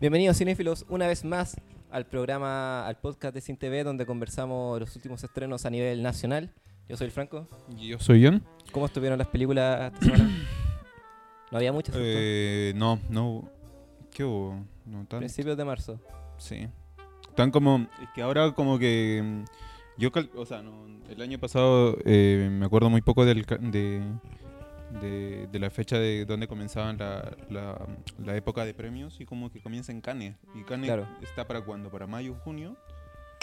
Bienvenidos 0.00 0.38
cinéfilos 0.38 0.86
una 0.88 1.08
vez 1.08 1.24
más 1.24 1.56
al 1.90 2.06
programa, 2.06 2.86
al 2.86 2.98
podcast 3.00 3.34
de 3.34 3.40
Sin 3.40 3.56
TV 3.56 3.82
donde 3.82 4.06
conversamos 4.06 4.78
los 4.78 4.94
últimos 4.94 5.24
estrenos 5.24 5.66
a 5.66 5.70
nivel 5.70 6.04
nacional. 6.04 6.52
Yo 6.88 6.96
soy 6.96 7.06
el 7.06 7.10
Franco. 7.10 7.48
Y 7.76 7.88
yo 7.88 7.98
soy 7.98 8.24
John. 8.24 8.44
¿Cómo 8.70 8.86
estuvieron 8.86 9.18
las 9.18 9.26
películas 9.26 9.92
esta 9.92 10.06
semana? 10.06 10.30
No 11.50 11.56
había 11.58 11.72
muchas. 11.72 11.96
Eh, 11.98 12.74
no, 12.76 13.00
no. 13.08 13.50
¿Qué 14.12 14.22
hubo? 14.22 14.64
No 14.86 14.98
tanto. 14.98 15.18
Principios 15.18 15.56
de 15.56 15.64
marzo. 15.64 15.98
Sí. 16.36 16.68
Tan 17.34 17.50
como. 17.50 17.88
Es 18.02 18.08
que 18.14 18.20
ahora, 18.22 18.52
como 18.52 18.78
que. 18.78 19.44
Yo, 19.96 20.12
cal- 20.12 20.30
o 20.36 20.44
sea, 20.44 20.60
no, 20.62 20.84
el 21.08 21.22
año 21.22 21.38
pasado 21.40 21.96
eh, 22.04 22.48
me 22.52 22.66
acuerdo 22.66 22.90
muy 22.90 23.00
poco 23.00 23.24
del, 23.24 23.46
de, 23.46 24.02
de, 25.00 25.46
de 25.50 25.58
la 25.58 25.70
fecha 25.70 25.98
de 25.98 26.24
donde 26.24 26.48
comenzaban 26.48 26.96
la, 26.98 27.36
la, 27.50 27.86
la 28.24 28.36
época 28.36 28.64
de 28.64 28.74
premios 28.74 29.20
y 29.20 29.26
como 29.26 29.50
que 29.50 29.60
comienza 29.60 29.92
en 29.92 30.00
Cannes. 30.00 30.36
¿Y 30.54 30.62
Cannes 30.64 30.86
Claro. 30.88 31.06
está 31.22 31.46
para 31.46 31.60
cuándo? 31.62 31.90
¿Para 31.90 32.06
mayo, 32.06 32.34
junio? 32.44 32.76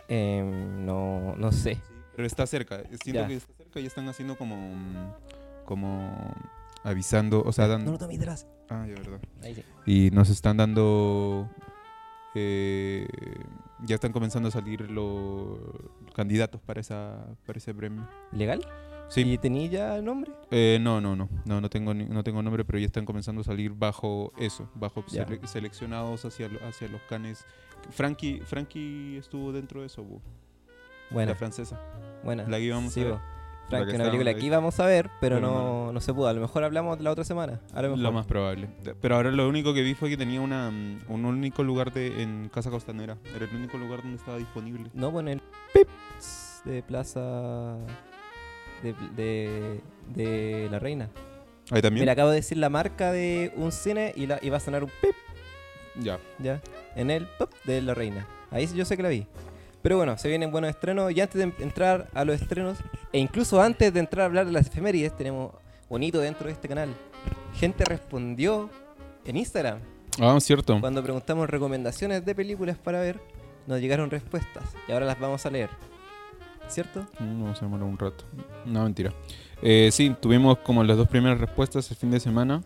Em, 0.07 0.85
no, 0.85 1.35
no 1.37 1.51
sé. 1.51 1.79
Pero 2.15 2.25
está 2.27 2.45
cerca. 2.47 2.83
Siento 3.03 3.21
Ya. 3.21 3.27
que 3.27 3.35
está 3.35 3.53
cerca 3.57 3.79
y 3.79 3.85
están 3.85 4.07
haciendo 4.07 4.37
como. 4.37 4.55
mm, 4.55 5.13
Como. 5.65 6.33
Avisando, 6.83 7.41
o 7.43 7.51
sea, 7.51 7.67
dando. 7.67 7.97
detrás. 7.97 8.47
Ah, 8.69 8.85
ya, 8.87 8.93
verdad. 8.95 9.19
Ahí 9.43 9.55
sí. 9.55 9.63
Y 9.85 10.11
nos 10.11 10.29
están 10.29 10.57
dando. 10.57 11.49
eh, 12.35 13.07
ya 13.85 13.95
están 13.95 14.11
comenzando 14.11 14.49
a 14.49 14.51
salir 14.51 14.81
los 14.91 15.57
candidatos 16.15 16.61
para 16.61 16.79
esa 16.81 17.25
para 17.45 17.57
ese 17.57 17.73
premio. 17.73 18.07
¿Legal? 18.31 18.61
Sí. 19.07 19.21
¿Y 19.21 19.37
tenía 19.37 19.67
ya 19.67 19.95
el 19.97 20.03
nombre? 20.05 20.31
Eh, 20.51 20.79
no, 20.81 20.99
no, 20.99 21.15
no, 21.15 21.29
no, 21.45 21.61
no 21.61 21.69
tengo 21.69 21.93
no 21.93 22.23
tengo 22.23 22.41
nombre, 22.41 22.65
pero 22.65 22.79
ya 22.79 22.85
están 22.87 23.05
comenzando 23.05 23.41
a 23.41 23.43
salir 23.43 23.71
bajo 23.73 24.33
eso, 24.37 24.69
bajo 24.75 25.03
sele- 25.05 25.45
seleccionados 25.45 26.25
hacia 26.25 26.49
hacia 26.67 26.87
los 26.89 27.01
canes. 27.03 27.45
Frankie 27.91 28.41
Frankie 28.43 29.17
estuvo 29.17 29.51
dentro 29.51 29.81
de 29.81 29.87
eso, 29.87 30.03
bu, 30.03 30.21
Bueno, 31.11 31.31
la 31.33 31.35
francesa. 31.37 31.79
buena. 32.23 32.43
la 32.47 32.57
que 32.57 32.63
íbamos 32.63 32.93
Sí, 32.93 33.01
a 33.01 33.05
ver. 33.05 33.17
Frank, 33.69 33.87
que 33.89 33.95
una 33.95 34.03
película 34.05 34.29
ahí. 34.29 34.35
que 34.37 34.45
íbamos 34.45 34.79
a 34.79 34.85
ver, 34.85 35.09
pero 35.19 35.37
Pero 35.37 35.47
no, 35.47 35.91
no 35.91 35.99
se 35.99 36.13
pudo. 36.13 36.27
A 36.27 36.33
lo 36.33 36.41
mejor 36.41 36.63
hablamos 36.63 36.99
la 37.01 37.09
otra 37.11 37.23
semana. 37.23 37.61
A 37.73 37.81
lo 37.81 37.89
mejor. 37.89 37.99
Lo 38.03 38.11
más 38.11 38.27
probable. 38.27 38.69
Pero 39.01 39.15
ahora 39.15 39.31
lo 39.31 39.49
único 39.49 39.73
que 39.73 39.81
vi 39.81 39.95
fue 39.95 40.07
que 40.09 40.17
tenía 40.17 40.39
una, 40.39 40.69
mm, 40.69 40.99
un 41.09 41.25
único 41.25 41.63
lugar 41.63 41.91
de, 41.91 42.21
en 42.21 42.47
Casa 42.49 42.69
Costanera. 42.69 43.17
Era 43.35 43.45
el 43.45 43.55
único 43.55 43.77
lugar 43.79 44.03
donde 44.03 44.17
estaba 44.17 44.37
disponible. 44.37 44.91
No, 44.93 45.09
bueno, 45.09 45.31
el 45.31 45.41
Pips 45.73 46.61
de 46.63 46.83
Plaza 46.83 47.75
de, 48.83 48.93
de, 49.15 49.81
de 50.15 50.67
la 50.69 50.79
Reina. 50.79 51.09
Ahí 51.71 51.81
también. 51.81 52.01
Mira, 52.03 52.13
acabo 52.13 52.29
de 52.29 52.35
decir 52.37 52.57
la 52.57 52.69
marca 52.69 53.11
de 53.11 53.51
un 53.55 53.71
cine 53.71 54.13
y, 54.15 54.27
la, 54.27 54.39
y 54.41 54.49
va 54.49 54.57
a 54.57 54.59
sonar 54.59 54.83
un 54.83 54.91
pip, 55.01 55.15
Ya. 55.99 56.19
ya, 56.39 56.61
en 56.95 57.09
el 57.09 57.25
pop 57.39 57.51
de 57.65 57.81
la 57.81 57.93
Reina. 57.93 58.27
Ahí 58.51 58.67
yo 58.67 58.85
sé 58.85 58.95
que 58.97 59.03
la 59.03 59.09
vi. 59.09 59.25
Pero 59.81 59.97
bueno, 59.97 60.17
se 60.17 60.27
vienen 60.27 60.51
buenos 60.51 60.69
estrenos 60.71 61.11
y 61.11 61.21
antes 61.21 61.35
de 61.35 61.63
entrar 61.63 62.07
a 62.13 62.25
los 62.25 62.41
estrenos, 62.41 62.77
e 63.11 63.19
incluso 63.19 63.61
antes 63.61 63.93
de 63.93 63.99
entrar 63.99 64.23
a 64.23 64.25
hablar 64.25 64.45
de 64.47 64.51
las 64.51 64.67
efemérides, 64.67 65.15
tenemos 65.15 65.51
bonito 65.89 66.19
dentro 66.19 66.47
de 66.47 66.53
este 66.53 66.67
canal. 66.67 66.89
Gente 67.55 67.85
respondió 67.85 68.69
en 69.25 69.37
Instagram 69.37 69.79
Ah, 70.19 70.37
cierto. 70.39 70.79
cuando 70.79 71.03
preguntamos 71.03 71.49
recomendaciones 71.49 72.25
de 72.25 72.33
películas 72.35 72.77
para 72.77 72.99
ver, 72.99 73.19
nos 73.67 73.79
llegaron 73.79 74.09
respuestas 74.09 74.63
y 74.87 74.91
ahora 74.91 75.05
las 75.05 75.19
vamos 75.19 75.45
a 75.45 75.49
leer. 75.51 75.69
¿Cierto? 76.67 77.05
Vamos 77.19 77.61
a 77.61 77.65
demorar 77.65 77.85
un 77.87 77.97
rato. 77.97 78.25
No, 78.65 78.83
mentira. 78.83 79.13
Eh, 79.61 79.89
sí, 79.91 80.13
tuvimos 80.19 80.57
como 80.59 80.83
las 80.83 80.97
dos 80.97 81.07
primeras 81.07 81.39
respuestas 81.39 81.89
el 81.91 81.97
fin 81.97 82.11
de 82.11 82.19
semana. 82.19 82.61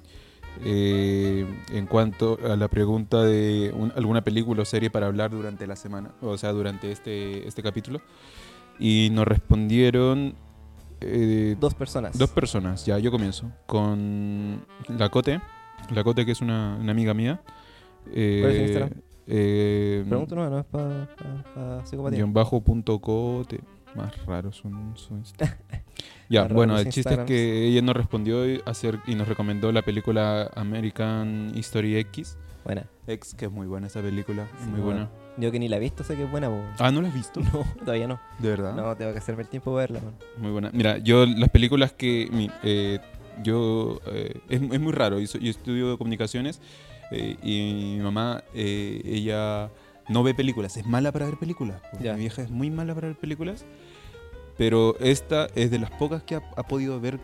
eh, 0.66 1.46
en 1.72 1.86
cuanto 1.86 2.38
a 2.44 2.58
la 2.58 2.68
pregunta 2.68 3.22
de 3.24 3.72
un- 3.74 3.94
alguna 3.96 4.24
película 4.24 4.64
o 4.64 4.66
serie 4.66 4.90
para 4.90 5.06
hablar 5.06 5.30
durante 5.32 5.66
la 5.68 5.76
semana, 5.78 6.12
o 6.22 6.38
sea, 6.38 6.52
durante 6.52 6.92
este, 6.92 7.48
este 7.48 7.62
capítulo. 7.64 8.02
Y 8.78 9.10
nos 9.14 9.26
respondieron 9.28 10.34
eh, 11.02 11.56
Dos 11.60 11.76
personas. 11.76 12.18
dos 12.18 12.30
personas. 12.32 12.86
Ya, 12.86 12.98
yo 13.00 13.10
comienzo. 13.12 13.50
Con 13.68 14.66
Lacote. 14.90 15.40
Lacote, 15.94 16.26
que 16.26 16.34
es 16.34 16.42
una, 16.42 16.78
una 16.82 16.92
amiga 16.92 17.14
mía. 17.14 17.42
Eh, 18.12 18.40
¿Cuál 18.42 18.54
es 18.54 18.62
Instagram? 18.62 18.90
eh, 19.28 20.04
Pregunto 20.10 20.36
no, 20.36 20.50
no 20.50 20.60
es 20.60 20.66
para 20.66 21.86
psicopatía. 21.86 22.18
guion 22.18 22.34
bajo 22.34 22.60
punto 22.60 23.00
cote. 23.00 23.62
Más 23.96 24.26
raros 24.26 24.58
son 24.58 24.94
ya, 26.30 26.44
Más 26.44 26.54
bueno, 26.54 26.78
el 26.78 26.86
chiste 26.86 27.00
Instagrams. 27.00 27.30
es 27.32 27.36
que 27.36 27.68
ella 27.68 27.82
nos 27.82 27.96
respondió 27.96 28.48
y, 28.50 28.62
hacer, 28.66 29.00
y 29.08 29.16
nos 29.16 29.28
recomendó 29.28 29.72
la 29.72 29.82
película 29.82 30.50
American 30.56 31.52
History 31.56 31.98
X. 31.98 32.38
Buena. 32.64 32.86
X, 33.08 33.34
que 33.34 33.46
es 33.46 33.52
muy 33.52 33.66
buena 33.68 33.88
esa 33.88 34.02
película. 34.02 34.48
Sí, 34.60 34.70
muy 34.70 34.82
bueno. 34.82 35.10
buena. 35.10 35.10
Yo 35.38 35.52
que 35.52 35.60
ni 35.60 35.68
la 35.70 35.78
he 35.78 35.80
visto 35.80 36.04
sé 36.04 36.16
que 36.16 36.24
es 36.26 36.32
buena, 36.32 36.50
po. 36.50 36.62
Ah, 36.78 36.92
¿no 36.92 37.02
la 37.02 37.08
has 37.08 37.14
visto? 37.14 37.40
No, 37.54 37.66
todavía 37.80 38.08
no. 38.08 38.20
¿De 38.38 38.50
verdad? 38.50 38.76
No, 38.76 38.96
tengo 38.96 39.12
que 39.12 39.18
hacerme 39.18 39.42
el 39.44 39.48
tiempo 39.50 39.72
para 39.74 39.88
verla, 39.88 40.02
man. 40.02 40.14
Muy 40.38 40.52
buena. 40.52 40.70
Mira, 40.74 40.98
yo 41.00 41.26
las 41.26 41.50
películas 41.50 41.94
que... 41.94 42.28
mi- 42.32 42.52
eh, 42.64 43.00
yo... 43.42 44.00
eh, 44.08 44.40
es, 44.50 44.62
es 44.62 44.80
muy 44.80 44.92
raro. 44.92 45.20
Yo, 45.20 45.40
estudio 45.50 45.98
comunicaciones 45.98 46.62
eh, 47.12 47.38
y 47.42 47.96
mi 47.98 48.04
mamá, 48.04 48.44
ella 48.54 49.70
no 50.10 50.24
ve 50.24 50.34
películas. 50.34 50.76
Es 50.78 50.86
mala 50.86 51.12
para 51.12 51.26
ver 51.26 51.38
películas. 51.38 51.82
Ya. 52.02 52.14
Mi 52.14 52.20
vieja 52.22 52.42
es 52.42 52.50
muy 52.52 52.70
mala 52.70 52.94
para 52.96 53.08
ver 53.08 53.18
películas. 53.18 53.66
Pero 54.58 54.98
esta 55.00 55.48
es 55.56 55.72
de 55.72 55.80
las 55.80 55.92
pocas 55.92 56.24
que 56.24 56.36
ha, 56.36 56.42
ha 56.58 56.64
podido 56.64 57.00
ver 57.00 57.20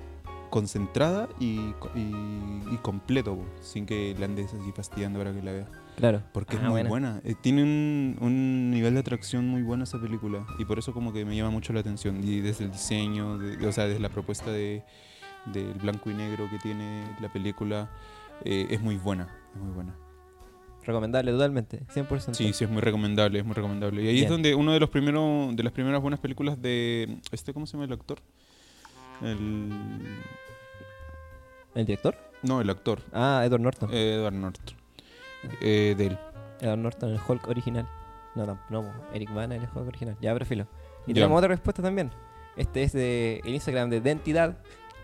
concentrada 0.49 1.27
y, 1.39 1.59
y- 1.95 2.63
y 2.71 2.77
completo, 2.81 3.35
po, 3.35 3.45
sin 3.59 3.85
que 3.85 4.15
la 4.17 4.25
andes 4.25 4.53
así 4.53 4.71
fastidiando 4.71 5.19
para 5.19 5.33
que 5.33 5.41
la 5.41 5.51
vea. 5.51 5.67
Claro. 5.97 6.21
Porque 6.33 6.55
es 6.55 6.61
Ah, 6.61 6.65
muy 6.69 6.71
buena. 6.83 6.89
buena. 6.89 7.21
Eh, 7.25 7.35
tiene 7.41 7.63
un, 7.63 8.17
un 8.21 8.71
nivel 8.71 8.93
de 8.93 9.01
atracción 9.01 9.47
muy 9.49 9.63
bueno 9.63 9.83
esa 9.83 9.99
película. 9.99 10.45
Y 10.59 10.63
por 10.65 10.79
eso 10.79 10.93
como 10.93 11.11
que 11.11 11.25
me 11.25 11.35
llama 11.35 11.49
mucho 11.49 11.73
la 11.73 11.81
atención. 11.81 12.23
Y 12.23 12.39
desde 12.39 12.65
el 12.65 12.71
diseño, 12.71 13.37
de- 13.37 13.67
o 13.67 13.71
sea, 13.73 13.85
desde 13.85 13.99
la 13.99 14.09
propuesta 14.09 14.49
de 14.51 14.83
del 15.53 15.73
blanco 15.75 16.09
y 16.09 16.13
negro 16.15 16.49
que 16.49 16.57
tiene 16.57 17.03
la 17.21 17.31
película, 17.31 17.89
eh, 18.45 18.65
es 18.69 18.81
muy 18.81 18.95
buena. 18.97 19.27
Es 19.53 19.61
muy 19.61 19.71
buena. 19.73 19.93
Recomendable 20.85 21.31
totalmente, 21.31 21.79
100%. 21.93 22.33
Sí, 22.35 22.53
sí, 22.53 22.63
es 22.63 22.69
muy 22.69 22.81
recomendable, 22.81 23.39
es 23.39 23.45
muy 23.45 23.53
recomendable. 23.55 24.03
Y 24.03 24.07
ahí 24.07 24.13
Bien. 24.13 24.25
es 24.25 24.29
donde 24.29 24.53
uno 24.55 24.71
de 24.73 24.79
los 24.79 24.89
primeros, 24.89 25.55
de 25.55 25.63
las 25.63 25.73
primeras 25.73 25.99
buenas 26.01 26.19
películas 26.19 26.61
de 26.61 27.17
este, 27.31 27.53
¿cómo 27.53 27.65
se 27.65 27.73
llama 27.73 27.85
el 27.85 27.93
actor? 27.93 28.19
El 29.21 29.69
¿El 31.73 31.85
director? 31.85 32.15
no, 32.43 32.61
el 32.61 32.69
actor. 32.69 32.99
Ah, 33.11 33.41
Edward 33.45 33.61
Norton. 33.61 33.89
eh, 33.91 34.15
Edward 34.15 34.33
Norton. 34.33 34.75
Eh, 35.61 35.95
de 35.97 36.07
él. 36.07 36.17
Edward 36.61 36.77
Norton, 36.79 37.09
el 37.11 37.19
Hulk 37.27 37.47
original. 37.47 37.87
No, 38.35 38.45
no, 38.45 38.59
no. 38.69 38.91
Eric 39.13 39.33
Bana, 39.33 39.55
el 39.55 39.63
Hulk 39.63 39.87
original. 39.87 40.15
Ya, 40.21 40.33
perfilo. 40.33 40.67
Y 41.07 41.13
tenemos 41.13 41.37
otra 41.37 41.47
respuesta 41.49 41.81
también. 41.81 42.11
Este 42.57 42.83
es 42.83 42.93
de 42.93 43.41
el 43.43 43.53
Instagram 43.53 43.89
de 43.89 43.97
Identidad, 43.97 44.57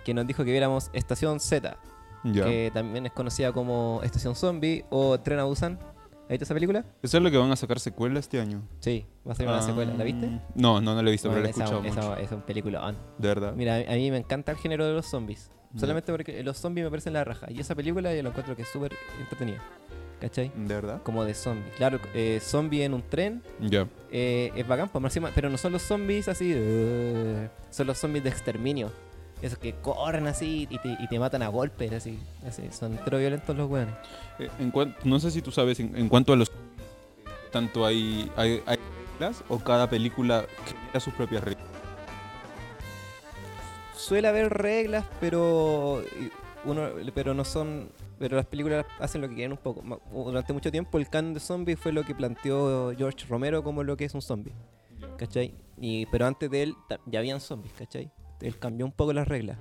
que 0.06 0.13
nos 0.13 0.25
dijo 0.28 0.44
que 0.46 0.52
viéramos 0.52 0.90
Estación 0.94 1.40
Z, 1.40 1.78
Que 2.23 2.71
también 2.73 3.05
es 3.05 3.11
conocida 3.11 3.51
como 3.51 4.01
Estación 4.03 4.35
Zombie 4.35 4.85
o 4.89 5.19
Tren 5.19 5.39
a 5.39 5.43
Busan. 5.45 5.79
¿Has 6.23 6.29
visto 6.29 6.43
esa 6.45 6.53
película? 6.53 6.85
Eso 7.01 7.17
es 7.17 7.23
lo 7.23 7.29
que 7.29 7.37
van 7.37 7.51
a 7.51 7.55
sacar 7.57 7.79
secuela 7.79 8.19
este 8.19 8.39
año. 8.39 8.61
Sí, 8.79 9.05
va 9.27 9.33
a 9.33 9.35
ser 9.35 9.47
una 9.47 9.57
Ah, 9.57 9.61
secuela. 9.61 9.93
¿La 9.95 10.03
viste? 10.05 10.27
No, 10.55 10.79
no, 10.79 10.95
no 10.95 11.01
la 11.01 11.09
he 11.09 11.11
visto, 11.11 11.27
Bueno, 11.29 11.43
pero 11.43 11.43
la 11.43 11.47
he 11.49 11.51
esa, 11.51 11.63
escuchado 11.65 11.81
mucho. 11.81 12.13
esa 12.15 12.21
es 12.23 12.31
un 12.31 12.41
peliculón. 12.41 12.97
De 13.17 13.27
verdad. 13.27 13.53
Mira, 13.53 13.75
a 13.75 13.93
mí 13.95 14.11
me 14.11 14.17
encanta 14.17 14.51
el 14.53 14.57
género 14.57 14.85
de 14.87 14.93
los 14.93 15.05
zombies. 15.07 15.51
Solamente 15.75 16.11
porque 16.11 16.43
los 16.43 16.57
zombies 16.57 16.85
me 16.85 16.89
parecen 16.89 17.13
la 17.13 17.23
raja. 17.23 17.47
Y 17.49 17.59
esa 17.59 17.75
película 17.75 18.13
yo 18.13 18.21
la 18.23 18.29
encuentro 18.29 18.55
que 18.55 18.61
es 18.61 18.67
súper 18.69 18.93
entretenida. 19.19 19.61
¿Cachai? 20.19 20.51
¿De 20.55 20.75
verdad? 20.75 21.01
Como 21.03 21.23
de 21.25 21.33
zombies. 21.33 21.74
Claro, 21.77 22.00
eh, 22.13 22.39
zombie 22.41 22.83
en 22.83 22.94
un 22.94 23.01
tren 23.01 23.41
Ya. 23.59 23.88
eh, 24.12 24.51
es 24.56 24.67
bacán, 24.67 24.88
pues, 24.89 25.19
pero 25.33 25.50
no 25.50 25.57
son 25.57 25.71
los 25.71 25.81
zombies 25.81 26.27
así. 26.27 26.51
eh, 26.56 27.50
son 27.71 27.88
los 27.88 27.97
zombies 27.97 28.24
de 28.24 28.29
exterminio. 28.29 28.91
Esos 29.41 29.57
que 29.57 29.73
corren 29.73 30.27
así 30.27 30.67
y 30.69 30.77
te, 30.77 30.97
y 30.99 31.07
te 31.07 31.19
matan 31.19 31.41
a 31.41 31.47
golpes, 31.47 31.91
así. 31.91 32.19
así. 32.47 32.63
Son 32.71 32.91
entero 32.93 33.17
violentos 33.17 33.55
los 33.55 33.69
weones. 33.69 33.95
Eh, 34.38 34.49
En 34.59 34.71
no 35.03 35.19
sé 35.19 35.31
si 35.31 35.41
tú 35.41 35.51
sabes, 35.51 35.79
en, 35.79 35.95
en 35.95 36.09
cuanto 36.09 36.33
a 36.33 36.35
los... 36.35 36.51
Tanto 37.51 37.85
hay, 37.85 38.31
hay, 38.38 38.61
hay 38.65 38.77
reglas 39.19 39.43
o 39.49 39.59
cada 39.59 39.89
película 39.89 40.45
genera 40.65 40.99
sus 40.99 41.13
propias 41.13 41.43
reglas. 41.43 41.65
Suele 43.95 44.27
haber 44.27 44.49
reglas, 44.49 45.05
pero 45.19 46.03
uno, 46.63 46.89
pero 47.13 47.33
no 47.33 47.43
son, 47.43 47.89
pero 48.19 48.35
las 48.35 48.45
películas 48.45 48.85
hacen 48.99 49.21
lo 49.21 49.29
que 49.29 49.35
quieren 49.35 49.51
un 49.51 49.57
poco. 49.57 49.83
Durante 50.11 50.53
mucho 50.53 50.71
tiempo 50.71 50.97
el 50.97 51.09
canon 51.09 51.33
de 51.33 51.39
zombies 51.39 51.79
fue 51.79 51.91
lo 51.91 52.03
que 52.03 52.15
planteó 52.15 52.93
George 52.97 53.25
Romero 53.27 53.63
como 53.63 53.83
lo 53.83 53.97
que 53.97 54.05
es 54.05 54.13
un 54.13 54.21
zombie, 54.21 54.53
¿cachai? 55.17 55.53
Y 55.77 56.05
pero 56.07 56.25
antes 56.25 56.49
de 56.49 56.63
él 56.63 56.75
ya 57.05 57.19
habían 57.19 57.41
zombies, 57.41 57.73
¿cachai? 57.73 58.11
Él 58.41 58.57
cambió 58.57 58.85
un 58.85 58.91
poco 58.91 59.13
las 59.13 59.27
reglas, 59.27 59.57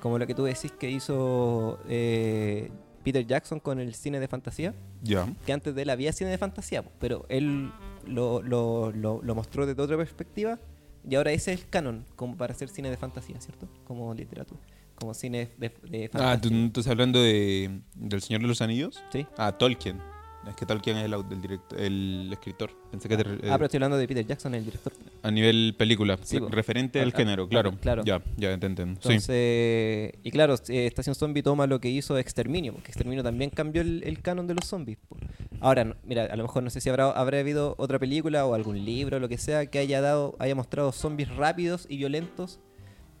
como 0.00 0.18
lo 0.18 0.26
que 0.26 0.34
tú 0.34 0.44
decís 0.44 0.72
que 0.72 0.90
hizo 0.90 1.78
eh, 1.88 2.70
Peter 3.02 3.26
Jackson 3.26 3.58
con 3.60 3.80
el 3.80 3.94
cine 3.94 4.20
de 4.20 4.28
fantasía, 4.28 4.74
Ya. 5.02 5.26
que 5.46 5.52
antes 5.52 5.74
de 5.74 5.82
él 5.82 5.90
había 5.90 6.12
cine 6.12 6.30
de 6.30 6.38
fantasía, 6.38 6.84
pero 6.98 7.26
él 7.28 7.70
lo, 8.06 8.42
lo, 8.42 8.92
lo, 8.92 9.20
lo 9.22 9.34
mostró 9.34 9.66
desde 9.66 9.80
otra 9.82 9.96
perspectiva 9.96 10.58
y 11.08 11.14
ahora 11.16 11.32
ese 11.32 11.52
es 11.52 11.60
el 11.62 11.68
canon 11.68 12.04
como 12.16 12.36
para 12.36 12.52
hacer 12.52 12.68
cine 12.68 12.90
de 12.90 12.96
fantasía, 12.96 13.40
¿cierto? 13.40 13.68
Como 13.84 14.14
literatura, 14.14 14.60
como 14.94 15.14
cine 15.14 15.50
de, 15.58 15.68
de 15.88 16.10
Ah, 16.14 16.38
¿tú 16.40 16.48
fantasía. 16.48 16.66
estás 16.66 16.86
hablando 16.88 17.20
de, 17.20 17.80
del 17.96 18.22
Señor 18.22 18.42
de 18.42 18.48
los 18.48 18.60
Anillos? 18.62 19.02
¿Sí? 19.10 19.26
Ah, 19.36 19.52
Tolkien. 19.58 19.98
Es 20.48 20.56
que 20.56 20.66
Tolkien 20.66 20.96
es 20.96 21.04
el, 21.04 21.14
el, 21.14 21.40
director, 21.40 21.80
el 21.80 22.28
escritor. 22.32 22.70
Pensé 22.90 23.08
que 23.08 23.16
te 23.16 23.22
re- 23.22 23.34
Ah, 23.48 23.52
pero 23.54 23.66
estoy 23.66 23.78
hablando 23.78 23.96
de 23.96 24.08
Peter 24.08 24.26
Jackson, 24.26 24.54
el 24.54 24.64
director. 24.64 24.92
a 25.22 25.30
nivel 25.30 25.74
película, 25.78 26.18
Sí, 26.22 26.38
referente 26.40 26.98
Ah, 26.98 27.04
al 27.04 27.10
ah, 27.14 27.16
género, 27.16 27.48
claro. 27.48 27.72
claro. 27.80 28.02
Ya, 28.04 28.20
ya 28.36 28.58
te 28.58 28.66
entiendo. 28.66 29.00
Sí. 29.00 29.08
Entonces, 29.10 30.12
y 30.24 30.30
claro, 30.32 30.54
eh, 30.68 30.86
Estación 30.86 31.14
Zombie 31.14 31.42
toma 31.42 31.66
lo 31.68 31.80
que 31.80 31.88
hizo 31.90 32.18
Exterminio, 32.18 32.72
porque 32.72 32.88
Exterminio 32.90 33.22
también 33.22 33.50
cambió 33.50 33.82
el, 33.82 34.02
el 34.04 34.20
canon 34.20 34.46
de 34.48 34.54
los 34.54 34.66
zombies. 34.66 34.98
Ahora, 35.60 35.96
mira, 36.04 36.24
a 36.24 36.34
lo 36.36 36.42
mejor 36.42 36.62
no 36.64 36.70
sé 36.70 36.80
si 36.80 36.88
habrá, 36.90 37.10
habrá 37.12 37.38
habido 37.38 37.76
otra 37.78 37.98
película 38.00 38.44
o 38.44 38.54
algún 38.54 38.84
libro, 38.84 39.20
lo 39.20 39.28
que 39.28 39.38
sea, 39.38 39.66
que 39.66 39.78
haya 39.78 40.00
dado, 40.00 40.34
haya 40.40 40.54
mostrado 40.56 40.90
zombies 40.90 41.28
rápidos 41.36 41.86
y 41.88 41.98
violentos 41.98 42.58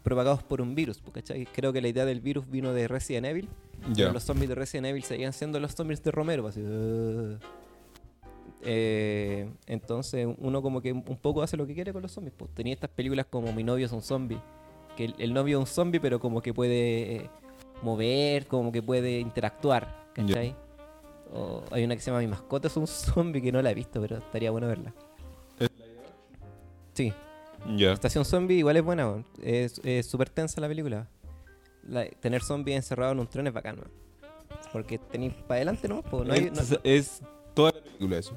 propagados 0.02 0.42
por 0.42 0.60
un 0.60 0.74
virus. 0.74 1.00
¿cachai? 1.12 1.46
Creo 1.46 1.72
que 1.72 1.80
la 1.80 1.88
idea 1.88 2.04
del 2.04 2.20
virus 2.20 2.48
vino 2.50 2.72
de 2.72 2.88
Resident 2.88 3.26
Evil. 3.26 3.48
Pero 3.96 4.12
los 4.12 4.22
zombies 4.22 4.48
de 4.48 4.54
Resident 4.54 4.86
Evil 4.86 5.02
seguían 5.02 5.32
siendo 5.32 5.58
los 5.58 5.74
zombies 5.74 6.02
de 6.02 6.10
Romero. 6.10 6.46
así. 6.46 6.62
Eh, 8.64 9.50
entonces 9.66 10.28
uno 10.38 10.62
como 10.62 10.80
que 10.80 10.92
un 10.92 11.02
poco 11.02 11.42
hace 11.42 11.56
lo 11.56 11.66
que 11.66 11.74
quiere 11.74 11.92
con 11.92 12.02
los 12.02 12.12
zombies. 12.12 12.34
Pues. 12.36 12.50
Tenía 12.52 12.74
estas 12.74 12.90
películas 12.90 13.26
como 13.28 13.52
Mi 13.52 13.64
novio 13.64 13.86
es 13.86 13.92
un 13.92 14.02
zombie. 14.02 14.40
Que 14.96 15.06
el, 15.06 15.14
el 15.18 15.32
novio 15.32 15.58
es 15.58 15.60
un 15.60 15.66
zombie 15.66 16.00
pero 16.00 16.20
como 16.20 16.42
que 16.42 16.52
puede 16.52 17.16
eh, 17.16 17.30
mover, 17.82 18.46
como 18.46 18.70
que 18.72 18.82
puede 18.82 19.18
interactuar. 19.18 20.02
¿Cachai? 20.14 20.54
O 21.34 21.62
hay 21.70 21.84
una 21.84 21.94
que 21.96 22.02
se 22.02 22.10
llama 22.10 22.20
Mi 22.20 22.28
mascota 22.28 22.68
es 22.68 22.76
un 22.76 22.86
zombie 22.86 23.40
que 23.40 23.50
no 23.50 23.62
la 23.62 23.70
he 23.70 23.74
visto, 23.74 24.00
pero 24.00 24.18
estaría 24.18 24.50
bueno 24.50 24.68
verla. 24.68 24.92
¿Es 25.58 25.70
Sí, 26.94 27.12
Ya. 27.76 27.92
Estación 27.92 28.24
Zombie 28.24 28.56
igual 28.58 28.76
es 28.76 28.82
buena, 28.82 29.24
es 29.42 29.80
súper 30.06 30.28
tensa 30.30 30.60
la 30.60 30.68
película. 30.68 31.08
La- 31.88 32.08
tener 32.08 32.42
zombies 32.42 32.76
encerrados 32.76 33.12
en 33.14 33.20
un 33.20 33.26
tren 33.26 33.46
es 33.46 33.52
bacán. 33.52 33.76
Porque 34.72 34.98
tenéis 34.98 35.34
para 35.34 35.56
adelante, 35.56 35.88
¿no? 35.88 36.02
Pues 36.02 36.26
no 36.26 36.34
hay- 36.34 36.50
no- 36.50 36.60
es, 36.60 36.78
es 36.84 37.22
toda 37.54 37.72
la 37.72 37.80
película 37.82 38.18
eso. 38.18 38.36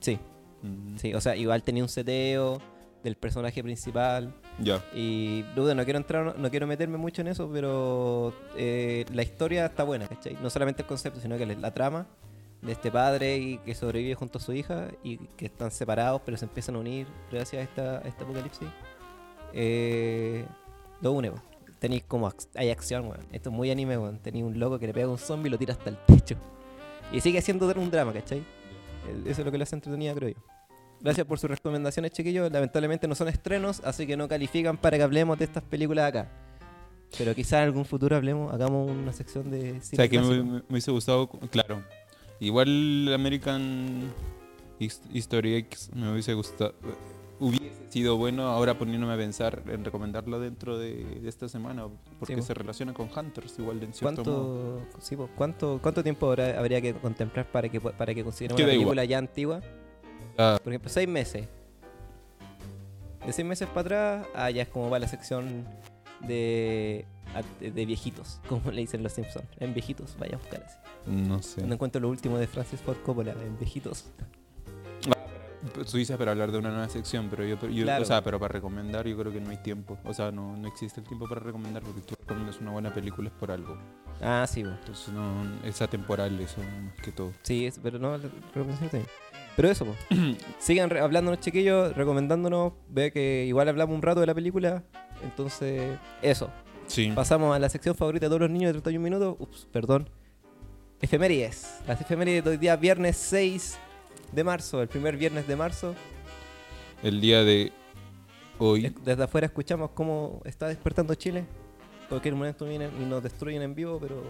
Sí, 0.00 0.18
Mm, 0.62 0.96
sí, 0.96 1.12
o 1.14 1.20
sea, 1.20 1.36
igual 1.36 1.62
tenía 1.62 1.82
un 1.82 1.88
seteo 1.88 2.60
del 3.04 3.14
personaje 3.16 3.62
principal. 3.62 4.32
Ya. 4.58 4.82
Y 4.94 5.42
duda, 5.54 5.74
no 5.74 5.84
quiero 5.84 5.98
entrar, 5.98 6.24
no, 6.24 6.32
no 6.34 6.50
quiero 6.50 6.66
meterme 6.66 6.96
mucho 6.96 7.20
en 7.20 7.28
eso, 7.28 7.48
pero 7.52 8.32
eh, 8.56 9.04
la 9.12 9.22
historia 9.22 9.66
está 9.66 9.84
buena, 9.84 10.08
¿cachai? 10.08 10.36
No 10.42 10.48
solamente 10.50 10.82
el 10.82 10.88
concepto, 10.88 11.20
sino 11.20 11.36
que 11.36 11.44
la 11.46 11.74
trama 11.74 12.06
de 12.62 12.72
este 12.72 12.90
padre 12.90 13.36
y 13.36 13.58
que 13.58 13.74
sobrevive 13.74 14.14
junto 14.14 14.38
a 14.38 14.40
su 14.40 14.52
hija 14.52 14.88
y 15.04 15.18
que 15.36 15.46
están 15.46 15.70
separados, 15.70 16.22
pero 16.24 16.36
se 16.36 16.44
empiezan 16.46 16.76
a 16.76 16.78
unir 16.80 17.06
gracias 17.30 17.60
a 17.60 17.62
esta, 17.64 17.98
a 17.98 18.08
este 18.08 18.24
apocalipsis. 18.24 18.68
Eh, 19.52 20.44
lo 21.00 21.12
une, 21.12 21.30
weón. 21.30 21.42
Tenéis 21.78 22.04
como 22.04 22.28
ac- 22.30 22.48
hay 22.54 22.70
acción, 22.70 23.06
weón. 23.08 23.20
Esto 23.32 23.50
es 23.50 23.54
muy 23.56 23.70
anime, 23.70 23.98
weón. 23.98 24.18
Tenéis 24.18 24.44
un 24.44 24.58
loco 24.58 24.78
que 24.78 24.86
le 24.86 24.94
pega 24.94 25.06
a 25.06 25.10
un 25.10 25.18
zombie 25.18 25.48
y 25.48 25.50
lo 25.50 25.58
tira 25.58 25.74
hasta 25.74 25.90
el 25.90 25.96
techo. 26.06 26.36
Y 27.12 27.20
sigue 27.20 27.40
siendo 27.42 27.66
un 27.76 27.90
drama, 27.90 28.12
¿cachai? 28.12 28.42
El- 29.08 29.26
Eso 29.26 29.42
es 29.42 29.44
lo 29.44 29.52
que 29.52 29.58
le 29.58 29.64
hace 29.64 29.76
entretenida, 29.76 30.14
creo 30.14 30.30
yo. 30.30 30.36
Gracias 31.00 31.26
por 31.26 31.38
sus 31.38 31.50
recomendaciones, 31.50 32.10
chiquillos. 32.12 32.50
Lamentablemente 32.50 33.06
no 33.06 33.14
son 33.14 33.28
estrenos, 33.28 33.80
así 33.84 34.06
que 34.06 34.16
no 34.16 34.26
califican 34.28 34.76
para 34.78 34.96
que 34.96 35.02
hablemos 35.02 35.38
de 35.38 35.44
estas 35.44 35.62
películas 35.62 36.08
acá. 36.08 36.28
Pero 37.18 37.34
quizás 37.34 37.58
en 37.60 37.64
algún 37.64 37.84
futuro 37.84 38.16
hablemos, 38.16 38.52
hagamos 38.52 38.90
una 38.90 39.12
sección 39.12 39.50
de 39.50 39.78
O 39.78 39.80
sea, 39.82 40.08
que 40.08 40.18
me, 40.18 40.42
me- 40.42 40.42
me 40.42 40.62
hubiese 40.70 40.90
gustado, 40.90 41.28
claro. 41.28 41.84
Igual 42.40 43.12
American 43.14 44.12
His- 44.78 45.02
History 45.12 45.54
X 45.56 45.90
me 45.94 46.12
hubiese 46.12 46.34
gustado. 46.34 46.74
Hubiese 47.38 47.90
sido 47.90 48.16
bueno 48.16 48.44
ahora 48.48 48.78
poniéndome 48.78 49.12
a 49.12 49.16
pensar 49.16 49.62
en 49.68 49.84
recomendarlo 49.84 50.40
dentro 50.40 50.78
de, 50.78 51.04
de 51.04 51.28
esta 51.28 51.48
semana, 51.48 51.86
porque 52.18 52.34
Sí, 52.34 52.40
po. 52.40 52.46
se 52.46 52.54
relaciona 52.54 52.94
con 52.94 53.08
Hunters, 53.14 53.58
igual 53.58 53.78
de 53.80 53.86
en 53.86 53.92
cierto 53.94 54.24
modo. 54.24 54.76
¿Cuánto, 54.80 55.00
sí, 55.00 55.16
po, 55.16 55.28
¿cuánto, 55.36 55.78
¿Cuánto 55.82 56.02
tiempo 56.02 56.28
habrá- 56.30 56.58
habría 56.58 56.80
que 56.80 56.94
contemplar 56.94 57.50
para 57.52 57.68
que, 57.68 57.78
para 57.80 58.14
que 58.14 58.24
consideremos 58.24 58.58
una 58.58 58.72
igual. 58.72 58.76
película 58.76 59.04
ya 59.04 59.18
antigua? 59.18 59.60
Ah, 60.38 60.58
Por 60.62 60.72
ejemplo, 60.72 60.90
seis 60.90 61.08
meses. 61.08 61.46
De 63.26 63.32
seis 63.32 63.46
meses 63.46 63.68
para 63.68 63.80
atrás, 63.80 64.26
ah, 64.34 64.50
ya 64.50 64.62
es 64.62 64.68
como 64.68 64.88
va 64.88 64.98
la 64.98 65.08
sección 65.08 65.66
de, 66.26 67.04
de, 67.60 67.70
de 67.70 67.86
viejitos, 67.86 68.40
como 68.48 68.70
le 68.70 68.80
dicen 68.80 69.02
los 69.02 69.12
Simpsons. 69.12 69.46
En 69.58 69.74
viejitos, 69.74 70.16
vaya 70.18 70.36
a 70.36 70.38
buscar 70.38 70.62
así. 70.64 70.76
No 71.06 71.42
sé. 71.42 71.56
Cuando 71.56 71.74
encuentro 71.74 72.00
lo 72.00 72.08
último 72.08 72.38
de 72.38 72.46
Francis 72.46 72.80
Ford 72.80 72.96
Coppola, 73.04 73.32
en 73.32 73.58
viejitos. 73.58 74.06
Tú 75.90 75.96
dices 75.96 76.16
para 76.16 76.30
hablar 76.30 76.52
de 76.52 76.58
una 76.58 76.70
nueva 76.70 76.88
sección, 76.88 77.26
pero 77.28 77.44
yo, 77.44 77.56
yo- 77.68 77.82
Claro. 77.84 78.02
o 78.02 78.06
sea, 78.06 78.22
pero 78.22 78.38
para 78.38 78.52
recomendar 78.52 79.06
yo 79.06 79.16
creo 79.18 79.32
que 79.32 79.40
no 79.40 79.50
hay 79.50 79.56
tiempo. 79.56 79.98
O 80.04 80.14
sea, 80.14 80.30
no, 80.30 80.56
no 80.56 80.68
existe 80.68 81.00
el 81.00 81.06
tiempo 81.06 81.28
para 81.28 81.40
recomendar 81.40 81.82
porque 81.82 82.00
tú 82.02 82.14
recomiendas 82.20 82.60
una 82.60 82.70
buena 82.70 82.94
película 82.94 83.28
es 83.28 83.34
por 83.34 83.50
algo. 83.50 83.76
Ah, 84.22 84.46
sí, 84.48 84.62
po. 84.62 84.70
Entonces 84.70 85.08
no, 85.12 85.44
es 85.64 85.82
atemporal 85.82 86.38
eso 86.40 86.60
más 86.60 86.94
que 87.02 87.10
todo. 87.10 87.32
Sí, 87.42 87.66
es- 87.66 87.80
pero 87.82 87.98
no, 87.98 88.16
la 88.16 88.28
recomendación 88.54 88.90
también. 88.90 89.10
Pero 89.56 89.68
eso, 89.68 89.86
po. 89.86 89.94
sigan 90.60 90.94
hablándonos, 90.96 91.40
chiquillos, 91.40 91.96
recomendándonos. 91.96 92.74
Ve 92.88 93.10
que 93.10 93.44
igual 93.46 93.68
hablamos 93.68 93.94
un 93.96 94.02
rato 94.02 94.20
de 94.20 94.26
la 94.26 94.34
película. 94.34 94.84
Entonces, 95.24 95.98
eso. 96.22 96.48
Sí. 96.86 97.10
Pasamos 97.12 97.56
a 97.56 97.58
la 97.58 97.68
sección 97.68 97.96
favorita 97.96 98.26
de 98.26 98.30
todos 98.30 98.42
los 98.42 98.50
niños 98.50 98.68
de 98.68 98.74
31 98.80 99.02
minutos. 99.02 99.36
Ups, 99.40 99.66
perdón. 99.72 100.08
Efemérides. 101.00 101.80
Las 101.86 102.00
efemérides 102.00 102.44
de 102.44 102.50
hoy 102.50 102.56
día, 102.56 102.76
viernes 102.76 103.16
6 103.16 103.78
de 104.32 104.44
marzo, 104.44 104.80
el 104.82 104.88
primer 104.88 105.16
viernes 105.16 105.46
de 105.46 105.56
marzo. 105.56 105.94
El 107.02 107.20
día 107.20 107.42
de 107.44 107.72
hoy. 108.58 108.86
Es- 108.86 109.04
Desde 109.04 109.22
afuera 109.24 109.46
escuchamos 109.46 109.90
cómo 109.90 110.40
está 110.44 110.68
despertando 110.68 111.14
Chile. 111.14 111.44
Cualquier 112.08 112.34
momento 112.34 112.64
vienen 112.64 112.90
y 113.00 113.04
nos 113.04 113.22
destruyen 113.22 113.62
en 113.62 113.74
vivo, 113.74 113.98
pero 114.00 114.22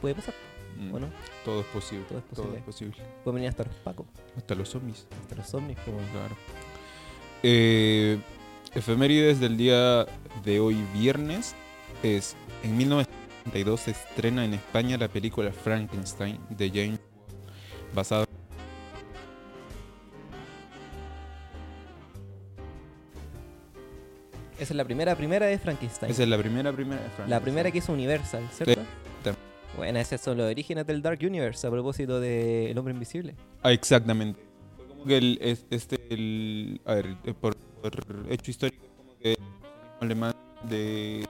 puede 0.00 0.14
pasar, 0.14 0.34
mm, 0.78 0.94
¿o 0.94 1.00
no? 1.00 1.08
Todo 1.44 1.60
es 1.60 1.66
posible. 1.66 2.04
Todo 2.08 2.18
es 2.18 2.24
Todo 2.36 2.54
es 2.56 2.62
posible. 2.62 2.96
Pueden 3.24 3.36
venir 3.36 3.48
hasta 3.48 3.64
los 3.64 3.74
pacos, 3.76 4.06
Hasta 4.36 4.54
los 4.54 4.68
zombies. 4.68 5.06
hasta 5.22 5.34
los 5.36 5.46
zombies. 5.48 5.78
Como... 5.80 5.96
Claro. 6.12 6.36
Eh, 7.42 8.18
efemérides 8.74 9.40
del 9.40 9.56
día 9.56 10.06
de 10.44 10.60
hoy 10.60 10.76
viernes 10.94 11.54
es 12.02 12.36
en 12.62 12.76
1992 13.44 13.80
se 13.80 13.90
estrena 13.92 14.44
en 14.44 14.54
España 14.54 14.96
la 14.96 15.08
película 15.08 15.52
Frankenstein 15.52 16.38
de 16.50 16.68
James 16.70 17.00
basada 17.94 18.26
Esa 24.58 24.74
es 24.74 24.76
la 24.76 24.84
primera, 24.84 25.16
primera 25.16 25.46
de 25.46 25.58
Frankenstein. 25.58 26.12
esa 26.12 26.22
es 26.22 26.28
la 26.28 26.38
primera 26.38 26.72
primera 26.72 27.00
de 27.02 27.28
La 27.28 27.40
primera 27.40 27.70
que 27.70 27.78
hizo 27.78 27.92
Universal, 27.92 28.48
¿cierto? 28.52 28.80
Sí. 29.24 29.30
Bueno, 29.76 29.98
esos 29.98 30.20
son 30.20 30.36
los 30.36 30.50
orígenes 30.50 30.86
del 30.86 31.00
Dark 31.00 31.18
Universe 31.22 31.66
a 31.66 31.70
propósito 31.70 32.20
de 32.20 32.70
El 32.70 32.76
Hombre 32.78 32.92
Invisible. 32.92 33.34
Ah, 33.62 33.72
exactamente. 33.72 34.38
Fue 34.76 34.86
como 34.86 35.04
que 35.04 35.16
el, 35.16 35.38
es- 35.40 35.64
este, 35.70 35.98
el, 36.10 36.78
a 36.84 36.94
ver, 36.94 37.16
eh, 37.24 37.32
por, 37.32 37.56
por 37.56 37.92
hecho 38.28 38.50
histórico, 38.50 38.84
como 38.94 39.16
que 39.18 39.30
el 39.32 39.36
alemán 40.00 40.34
de, 40.68 41.26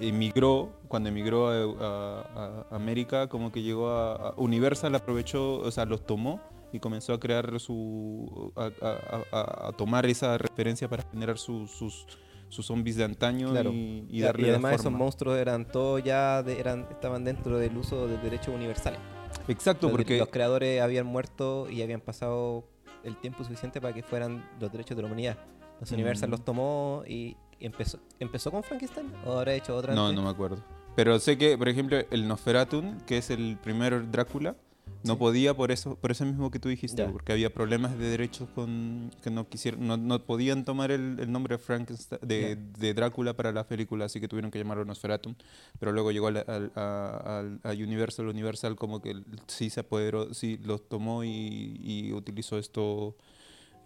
emigró, 0.00 0.72
cuando 0.88 1.08
emigró 1.08 1.48
a, 1.48 1.54
a- 1.80 2.66
a 2.70 2.76
América, 2.76 3.28
como 3.28 3.50
que 3.52 3.62
llegó 3.62 3.88
a, 3.90 4.14
a- 4.30 4.34
Universal, 4.36 4.94
aprovechó, 4.94 5.58
o 5.58 5.70
sea, 5.70 5.84
los 5.84 6.04
tomó 6.06 6.40
y 6.72 6.80
comenzó 6.80 7.12
a 7.14 7.20
crear 7.20 7.58
su, 7.60 8.52
a, 8.56 9.72
tomar 9.76 10.06
esa 10.06 10.36
referencia 10.38 10.88
para 10.88 11.02
generar 11.10 11.38
sus, 11.38 11.70
sus, 11.70 12.06
sus 12.48 12.66
zombies 12.66 12.96
de 12.96 13.04
antaño 13.04 13.50
Claro. 13.50 13.70
y, 13.72 14.06
y 14.10 14.18
Y, 14.18 14.20
darle 14.20 14.48
la 14.48 14.54
además 14.54 14.72
esos 14.74 14.84
forma. 14.84 14.98
monstruos 14.98 15.38
eran 15.38 15.66
todos 15.66 16.02
ya, 16.02 16.42
de- 16.42 16.58
eran, 16.60 16.86
estaban 16.90 17.24
dentro 17.24 17.58
del 17.58 17.76
uso 17.76 18.06
de 18.06 18.18
derechos 18.18 18.54
universales. 18.54 19.00
Exacto, 19.48 19.86
Los, 19.88 19.96
porque 19.96 20.18
los 20.18 20.28
creadores 20.28 20.80
habían 20.80 21.06
muerto 21.06 21.68
y 21.70 21.82
habían 21.82 22.00
pasado 22.00 22.68
el 23.04 23.16
tiempo 23.16 23.44
suficiente 23.44 23.80
para 23.80 23.94
que 23.94 24.02
fueran 24.02 24.44
los 24.60 24.70
derechos 24.72 24.96
de 24.96 25.02
la 25.02 25.06
humanidad. 25.06 25.38
Los 25.80 25.90
Universal 25.92 26.28
Mm. 26.28 26.32
los 26.32 26.44
tomó 26.44 27.02
y 27.06 27.12
y 27.12 27.36
empezó, 27.60 27.98
empezó 28.20 28.50
con 28.50 28.62
Frankenstein 28.62 29.12
o 29.24 29.32
habrá 29.38 29.54
hecho 29.54 29.76
otra 29.76 29.94
No, 29.94 30.06
antes? 30.06 30.16
no 30.16 30.24
me 30.24 30.30
acuerdo. 30.30 30.58
Pero 30.94 31.18
sé 31.18 31.36
que, 31.36 31.58
por 31.58 31.68
ejemplo, 31.68 31.98
el 32.10 32.26
Nosferatu, 32.26 32.82
que 33.06 33.18
es 33.18 33.30
el 33.30 33.56
primer 33.62 34.10
Drácula, 34.10 34.56
no 35.04 35.12
Sí. 35.14 35.18
podía 35.18 35.54
por 35.54 35.70
eso, 35.70 35.94
por 35.96 36.10
eso 36.10 36.24
mismo 36.24 36.50
que 36.50 36.58
tú 36.58 36.68
dijiste, 36.68 37.02
Ya. 37.02 37.10
porque 37.12 37.32
había 37.32 37.52
problemas 37.52 37.98
de 37.98 38.08
derechos 38.08 38.48
con 38.54 39.10
que 39.22 39.30
no 39.30 39.48
quisieron, 39.48 39.86
no, 39.86 39.96
no 39.96 40.18
podían 40.24 40.64
tomar 40.64 40.90
el, 40.90 41.18
el 41.20 41.30
nombre 41.30 41.58
Frankenstein, 41.58 42.20
de, 42.22 42.56
de 42.56 42.94
Drácula 42.94 43.34
para 43.34 43.52
la 43.52 43.66
película, 43.68 44.06
así 44.06 44.20
que 44.20 44.26
tuvieron 44.28 44.50
que 44.50 44.58
llamarlo 44.58 44.84
Nosferatu. 44.84 45.34
Pero 45.78 45.92
luego 45.92 46.12
llegó 46.12 46.28
al- 46.28 46.38
al- 46.48 46.72
al- 46.74 47.60
a 47.62 47.70
Universal, 47.72 48.26
Universal 48.28 48.74
como 48.76 49.00
que 49.02 49.14
sí 49.48 49.70
se 49.70 49.80
apoderó, 49.80 50.32
sí 50.34 50.58
los 50.64 50.88
tomó 50.88 51.24
y, 51.24 51.76
y 51.82 52.12
utilizó 52.12 52.58
esto, 52.58 53.16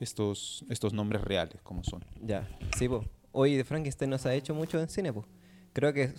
estos, 0.00 0.64
estos 0.68 0.92
nombres 0.92 1.22
reales 1.22 1.60
como 1.62 1.82
son. 1.84 2.04
Ya, 2.22 2.48
sí, 2.76 2.88
pues. 2.88 3.06
Hoy 3.32 3.56
de 3.56 3.64
Frankenstein 3.64 4.10
no 4.10 4.18
se 4.18 4.28
ha 4.28 4.34
hecho 4.34 4.54
mucho 4.54 4.80
en 4.80 4.88
cine, 4.88 5.12
pues. 5.12 5.26
Creo 5.72 5.92
que, 5.92 6.12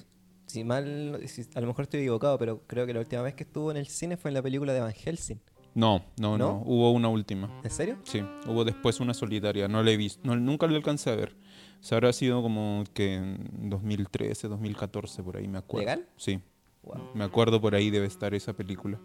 si 0.46 0.64
mal, 0.64 1.20
si- 1.28 1.46
a 1.56 1.62
lo 1.62 1.68
mejor 1.68 1.84
estoy 1.84 2.02
equivocado, 2.02 2.38
pero 2.38 2.62
creo 2.68 2.86
que 2.86 2.94
la 2.94 3.00
última 3.02 3.22
vez 3.22 3.34
que 3.36 3.44
estuvo 3.44 3.72
en 3.72 3.78
el 3.78 3.88
cine 3.88 4.18
fue 4.18 4.30
en 4.30 4.36
la 4.36 4.42
película 4.42 4.74
de 4.74 4.80
Van 4.80 4.94
Helsing. 4.94 5.40
No, 5.74 6.04
no, 6.20 6.38
no, 6.38 6.38
¿No? 6.38 6.64
hubo 6.66 6.92
una 6.92 7.08
última. 7.08 7.50
¿En 7.64 7.70
serio? 7.72 7.98
Sí, 8.04 8.22
hubo 8.48 8.66
después 8.66 9.00
una 9.00 9.14
solitaria, 9.14 9.68
no 9.70 9.82
la 9.84 9.92
he 9.92 9.98
visto, 9.98 10.20
no, 10.26 10.36
nunca 10.36 10.68
la 10.68 10.76
alcancé 10.76 11.10
a 11.12 11.16
ver. 11.16 11.36
Se 11.80 11.96
habrá 11.96 12.12
sido 12.14 12.42
como 12.42 12.84
que 12.94 13.16
en 13.16 13.70
2013, 13.70 14.48
2014, 14.50 15.24
por 15.24 15.38
ahí 15.38 15.48
me 15.48 15.58
acuerdo. 15.58 15.86
¿Legal? 15.86 16.08
Sí, 16.18 16.40
Wow. 16.84 17.12
me 17.14 17.24
acuerdo 17.24 17.62
por 17.62 17.74
ahí 17.76 17.90
debe 17.90 18.08
estar 18.08 18.34
esa 18.34 18.54
película. 18.54 19.00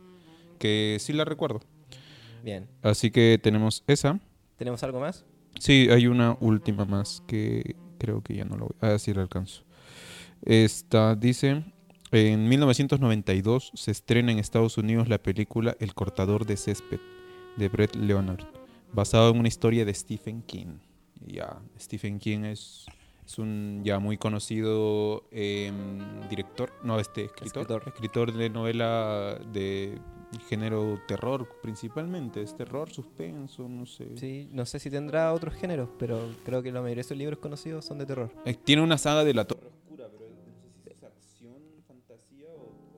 que 0.59 0.97
sí 1.01 1.13
la 1.13 1.25
recuerdo. 1.27 1.61
Bien. 2.43 2.67
Así 2.83 3.11
que 3.11 3.39
tenemos 3.43 3.85
esa. 3.87 4.19
¿Tenemos 4.57 4.83
algo 4.83 5.01
más? 5.01 5.25
Sí, 5.61 5.89
hay 5.91 6.07
una 6.07 6.37
última 6.41 6.85
más 6.87 7.23
que 7.27 7.77
creo 7.99 8.23
que 8.23 8.35
ya 8.35 8.45
no 8.45 8.57
lo 8.57 8.67
voy 8.67 8.77
a 8.81 8.89
decir, 8.89 9.19
alcanzo. 9.19 9.63
Esta 10.43 11.15
dice, 11.15 11.65
en 12.13 12.49
1992 12.49 13.73
se 13.75 13.91
estrena 13.91 14.33
en 14.33 14.39
Estados 14.39 14.79
Unidos 14.79 15.09
la 15.09 15.19
película 15.19 15.77
El 15.81 15.95
cortador 15.95 16.47
de 16.47 16.57
césped 16.57 17.01
de 17.57 17.69
Brett 17.69 17.97
Leonard, 17.97 18.45
basado 18.93 19.31
en 19.31 19.39
una 19.39 19.49
historia 19.49 19.85
de 19.85 19.95
Stephen 19.95 20.43
King. 20.43 20.79
Ya, 21.27 21.59
Stephen 21.81 22.19
King 22.19 22.45
es, 22.45 22.87
es 23.25 23.39
un 23.39 23.83
ya 23.85 23.99
muy 23.99 24.19
conocido 24.19 25.25
em, 25.33 25.99
director, 26.29 26.73
no, 26.85 27.01
este 27.01 27.25
escritor, 27.25 27.63
Escritor. 27.63 27.83
escritor 27.87 28.33
de 28.33 28.51
novela 28.51 29.39
de 29.53 29.99
género 30.49 31.01
terror 31.07 31.49
principalmente, 31.63 32.43
es 32.43 32.57
terror, 32.57 32.91
suspenso, 32.91 33.69
no 33.69 33.87
sé. 33.87 34.17
Sí, 34.17 34.49
no 34.53 34.67
sé 34.67 34.79
si 34.79 34.91
tendrá 34.91 35.33
otros 35.33 35.55
géneros, 35.55 35.89
pero 35.99 36.19
creo 36.45 36.63
que 36.63 36.73
la 36.73 36.81
mayoría 36.83 37.03
de 37.03 37.09
sus 37.09 37.17
libros 37.17 37.39
conocidos 37.39 37.85
son 37.85 37.99
de 37.99 38.07
terror. 38.07 38.31
Eh, 38.45 38.55
Tiene 38.55 38.83
una 38.83 38.99
saga 38.99 39.25
de 39.25 39.35
la 39.35 39.45
Torre 39.47 39.67
Oscura, 39.69 40.09
pero 40.19 40.31
no 40.31 40.53
sé 40.61 40.69
si 40.83 40.91
es 40.91 41.03
acción, 41.05 41.55
fantasía 41.87 42.49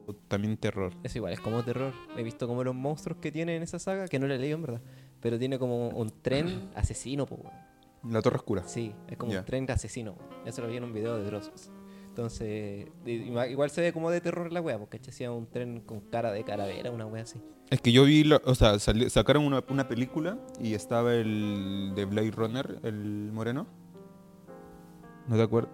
o, 0.07 0.11
o 0.11 0.15
también 0.15 0.57
terror. 0.57 0.93
Es 1.03 1.15
igual, 1.17 1.33
es 1.33 1.41
como 1.41 1.63
terror. 1.65 1.93
He 2.17 2.23
visto 2.23 2.47
como 2.49 2.65
los 2.65 2.75
monstruos 2.75 3.19
que 3.21 3.31
tiene 3.31 3.57
en 3.57 3.63
esa 3.63 3.79
saga, 3.79 4.09
que 4.09 4.19
no 4.19 4.27
la 4.27 4.35
he 4.35 4.39
leído 4.39 4.57
en 4.57 4.63
verdad, 4.63 4.81
pero 5.21 5.39
tiene 5.39 5.59
como 5.59 5.89
un 5.91 6.11
tren 6.23 6.71
asesino, 6.75 7.27
po. 7.27 7.43
La 8.09 8.23
Torre 8.23 8.37
Oscura. 8.37 8.63
Sí, 8.67 8.93
es 9.09 9.17
como 9.17 9.33
un 9.33 9.45
tren 9.45 9.69
asesino. 9.71 10.15
Se 10.51 10.63
lo 10.63 10.69
vi 10.69 10.77
en 10.77 10.85
un 10.85 10.93
video 10.93 11.19
de 11.19 11.25
Dross. 11.25 11.51
Entonces, 12.19 12.89
igual 13.07 13.71
se 13.71 13.81
ve 13.81 13.93
como 13.93 14.11
de 14.11 14.21
terror 14.21 14.53
la 14.53 14.61
wea, 14.61 14.77
porque 14.77 14.99
hacía 15.09 15.31
un 15.31 15.47
tren 15.47 15.81
con 15.83 16.01
cara 16.01 16.33
de 16.33 16.43
calavera, 16.43 16.91
una 16.91 17.07
wea 17.07 17.23
así. 17.23 17.41
Es 17.71 17.81
que 17.81 17.93
yo 17.93 18.03
vi, 18.05 18.25
la- 18.25 18.43
o 18.45 18.57
sea, 18.57 18.77
sacaron 18.81 19.45
una, 19.45 19.63
una 19.69 19.87
película 19.87 20.37
y 20.61 20.75
estaba 20.75 21.15
el 21.15 21.93
de 21.95 22.05
Blade 22.07 22.33
Runner, 22.33 22.81
el 22.83 23.31
moreno. 23.33 23.69
¿No 25.29 25.37
te 25.37 25.43
acuerdas? 25.43 25.71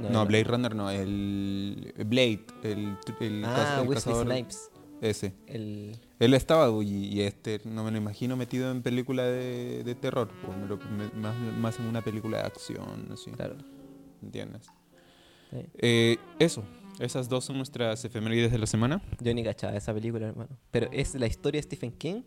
No, 0.00 0.08
igual. 0.10 0.26
Blade 0.28 0.44
Runner 0.44 0.74
no, 0.76 0.88
el 0.88 1.92
Blade, 2.06 2.46
el, 2.62 2.96
el, 3.20 3.44
Ah, 3.44 3.56
caz- 3.56 3.82
el 3.82 3.88
Wesley 3.88 3.94
cazador. 4.14 4.26
Snipes. 4.28 4.70
Ese. 5.00 5.34
El, 5.48 5.98
Él 6.20 6.34
estaba 6.34 6.68
y, 6.84 7.06
y 7.08 7.22
este 7.22 7.60
no 7.64 7.82
me 7.82 7.90
lo 7.90 7.96
imagino 7.96 8.36
metido 8.36 8.70
en 8.70 8.82
película 8.82 9.24
de, 9.24 9.82
de 9.82 9.94
terror, 9.96 10.30
pues, 10.46 10.56
me 10.56 10.68
lo- 10.68 10.76
me- 10.76 11.10
más, 11.20 11.34
más 11.58 11.80
en 11.80 11.86
una 11.86 12.02
película 12.02 12.38
de 12.38 12.44
acción, 12.44 13.08
así. 13.12 13.32
claro. 13.32 13.56
¿Entiendes? 14.22 14.68
Sí. 15.52 15.66
Eh, 15.78 16.16
eso, 16.38 16.64
esas 16.98 17.28
dos 17.28 17.44
son 17.44 17.56
nuestras 17.56 18.04
efemérides 18.04 18.50
de 18.52 18.58
la 18.58 18.66
semana. 18.66 19.02
Yo 19.20 19.32
ni 19.34 19.44
cachaba 19.44 19.76
esa 19.76 19.94
película, 19.94 20.28
hermano. 20.28 20.50
Pero 20.70 20.88
¿es 20.92 21.14
la 21.14 21.26
historia 21.26 21.58
de 21.60 21.62
Stephen 21.62 21.92
King 21.92 22.22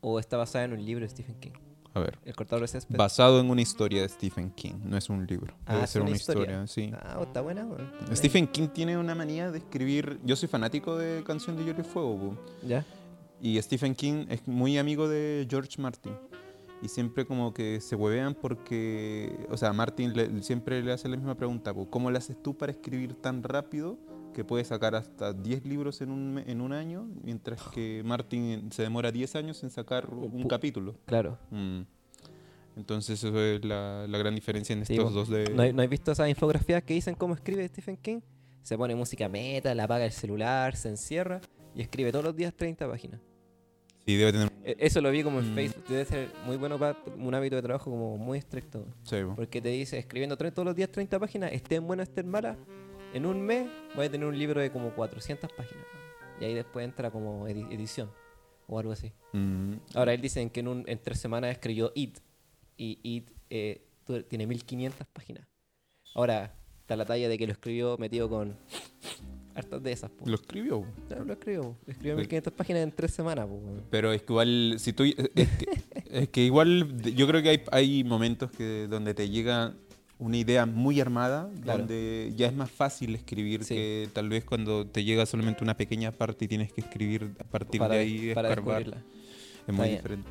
o 0.00 0.18
está 0.20 0.36
basada 0.36 0.64
en 0.64 0.72
un 0.72 0.84
libro 0.84 1.04
de 1.04 1.08
Stephen 1.08 1.38
King? 1.40 1.52
A 1.94 2.00
ver. 2.00 2.18
El 2.24 2.36
cortador 2.36 2.62
de 2.62 2.68
césped. 2.68 2.96
Basado 2.96 3.40
en 3.40 3.50
una 3.50 3.62
historia 3.62 4.02
de 4.02 4.08
Stephen 4.08 4.50
King, 4.50 4.74
no 4.84 4.96
es 4.96 5.08
un 5.08 5.26
libro. 5.26 5.54
Ah, 5.66 5.72
Debe 5.72 5.84
es 5.84 5.90
ser 5.90 6.02
una 6.02 6.10
una 6.10 6.16
historia. 6.16 6.62
historia, 6.62 6.66
sí. 6.66 6.90
Ah, 6.94 7.20
está 7.22 7.40
buena, 7.40 7.64
weón. 7.64 7.90
Stephen 8.14 8.46
King 8.46 8.68
tiene 8.68 8.96
una 8.98 9.14
manía 9.14 9.50
de 9.50 9.58
escribir. 9.58 10.20
Yo 10.24 10.36
soy 10.36 10.48
fanático 10.48 10.96
de 10.96 11.24
Canción 11.24 11.56
de 11.56 11.64
Hielo 11.64 11.80
y 11.80 11.84
Fuego. 11.84 12.36
¿Ya? 12.66 12.84
y 13.40 13.60
Stephen 13.62 13.94
King 13.94 14.26
es 14.28 14.46
muy 14.48 14.78
amigo 14.78 15.08
de 15.08 15.46
George 15.48 15.80
Martin. 15.80 16.12
Y 16.82 16.88
siempre 16.88 17.26
como 17.26 17.52
que 17.52 17.80
se 17.80 17.96
huevean 17.96 18.34
porque, 18.34 19.46
o 19.50 19.56
sea, 19.56 19.72
Martin 19.72 20.12
le- 20.14 20.42
siempre 20.42 20.82
le 20.82 20.92
hace 20.92 21.08
la 21.08 21.16
misma 21.16 21.34
pregunta, 21.36 21.74
¿cómo 21.90 22.10
le 22.10 22.18
haces 22.18 22.40
tú 22.40 22.56
para 22.56 22.70
escribir 22.70 23.14
tan 23.14 23.42
rápido 23.42 23.98
que 24.32 24.44
puedes 24.44 24.68
sacar 24.68 24.94
hasta 24.94 25.32
10 25.32 25.64
libros 25.64 26.00
en 26.02 26.10
un, 26.12 26.38
en 26.46 26.60
un 26.60 26.72
año, 26.72 27.08
mientras 27.24 27.60
que 27.74 28.02
Martin 28.04 28.70
se 28.70 28.82
demora 28.82 29.10
10 29.10 29.34
años 29.34 29.62
en 29.64 29.70
sacar 29.70 30.08
un 30.14 30.44
pu- 30.44 30.46
capítulo? 30.48 30.94
Claro. 31.06 31.36
Mm. 31.50 31.80
Entonces 32.76 33.24
eso 33.24 33.36
es 33.40 33.64
la, 33.64 34.06
la 34.08 34.18
gran 34.18 34.36
diferencia 34.36 34.72
en 34.72 34.82
estos 34.82 35.12
dos 35.12 35.28
de... 35.28 35.52
¿No, 35.52 35.72
no 35.72 35.82
has 35.82 35.88
visto 35.88 36.12
esas 36.12 36.28
infografías 36.28 36.84
que 36.84 36.94
dicen 36.94 37.16
cómo 37.16 37.34
escribe 37.34 37.66
Stephen 37.66 37.96
King? 37.96 38.20
Se 38.62 38.76
pone 38.78 38.94
música 38.94 39.28
metal, 39.28 39.80
apaga 39.80 40.04
el 40.04 40.12
celular, 40.12 40.76
se 40.76 40.90
encierra 40.90 41.40
y 41.74 41.80
escribe 41.82 42.12
todos 42.12 42.24
los 42.24 42.36
días 42.36 42.54
30 42.54 42.88
páginas. 42.88 43.20
Sí, 44.08 44.16
debe 44.16 44.32
tener... 44.32 44.50
E- 44.64 44.76
Eso 44.78 45.02
lo 45.02 45.10
vi 45.10 45.22
como 45.22 45.38
en 45.40 45.52
Mm. 45.52 45.54
Facebook. 45.54 45.84
Debe 45.86 46.04
ser 46.06 46.28
muy 46.46 46.56
bueno 46.56 46.78
para 46.78 46.96
un 47.18 47.34
hábito 47.34 47.56
de 47.56 47.62
trabajo 47.62 47.90
como 47.90 48.16
muy 48.16 48.38
estricto. 48.38 48.86
sí. 49.02 49.16
Porque 49.36 49.60
te 49.60 49.68
dice, 49.68 49.98
escribiendo 49.98 50.34
todos 50.38 50.64
los 50.64 50.74
días 50.74 50.90
30 50.90 51.18
páginas, 51.20 51.52
estén 51.52 51.86
buenas, 51.86 52.08
estén 52.08 52.26
malas, 52.26 52.56
en 53.12 53.26
un 53.26 53.42
mes 53.42 53.68
voy 53.94 54.06
a 54.06 54.10
tener 54.10 54.26
un 54.26 54.38
libro 54.38 54.62
de 54.62 54.70
como 54.72 54.94
400 54.94 55.52
páginas. 55.52 55.84
Y 56.40 56.44
ahí 56.46 56.54
después 56.54 56.86
entra 56.86 57.10
como 57.10 57.46
edi- 57.48 57.70
edición 57.70 58.10
o 58.66 58.78
algo 58.78 58.92
así. 58.92 59.12
Mm, 59.34 59.74
Ahora, 59.94 60.14
él 60.14 60.22
dice 60.22 60.48
que 60.48 60.60
en, 60.60 60.68
un, 60.68 60.84
en 60.88 60.98
tres 61.02 61.20
semanas 61.20 61.50
escribió 61.50 61.92
It. 61.94 62.16
Y 62.78 62.98
It 63.02 63.30
eh, 63.50 63.82
tiene 64.28 64.46
1500 64.46 65.06
páginas. 65.08 65.46
Ahora, 66.14 66.54
está 66.80 66.96
la 66.96 67.04
talla 67.04 67.28
de 67.28 67.36
que 67.36 67.46
lo 67.46 67.52
escribió 67.52 67.98
metido 67.98 68.30
con 68.30 68.56
hartas 69.58 69.82
de 69.82 69.92
esas. 69.92 70.10
po. 70.10 70.26
lo 70.26 70.34
escribió. 70.36 70.84
No, 71.10 71.24
lo 71.24 71.32
escribió. 71.32 71.76
Escribió 71.86 72.14
Sí. 72.14 72.20
1500 72.20 72.52
páginas 72.52 72.82
en 72.82 72.92
tres 72.92 73.12
semanas. 73.12 73.46
po. 73.46 73.60
Pero 73.90 74.12
es 74.12 74.22
que 74.22 74.32
igual, 74.32 74.74
si 74.78 74.92
tú, 74.92 75.04
es 75.04 75.14
que, 75.34 75.66
es 76.10 76.28
que 76.28 76.40
igual, 76.44 77.00
yo 77.14 77.26
creo 77.26 77.42
que 77.42 77.48
hay, 77.50 77.62
hay 77.70 78.04
momentos 78.04 78.50
que 78.50 78.86
donde 78.88 79.14
te 79.14 79.28
llega 79.28 79.74
una 80.20 80.36
idea 80.36 80.66
muy 80.66 81.00
armada, 81.00 81.48
Claro. 81.62 81.78
donde 81.80 82.32
ya 82.36 82.46
es 82.48 82.52
más 82.54 82.70
fácil 82.70 83.14
escribir 83.14 83.62
Sí. 83.64 83.74
que 83.74 84.08
tal 84.12 84.28
vez 84.28 84.44
cuando 84.44 84.84
te 84.86 85.04
llega 85.04 85.24
solamente 85.26 85.62
una 85.62 85.76
pequeña 85.76 86.10
parte 86.10 86.46
y 86.46 86.48
tienes 86.48 86.72
que 86.72 86.80
escribir 86.80 87.30
a 87.38 87.44
partir 87.44 87.78
para 87.80 87.94
de 87.94 88.00
ahí 88.00 88.34
para 88.34 88.48
escarbar. 88.48 88.78
descubrirla. 88.84 89.04
Es 89.68 89.74
muy 89.74 89.88
diferente. 89.90 90.28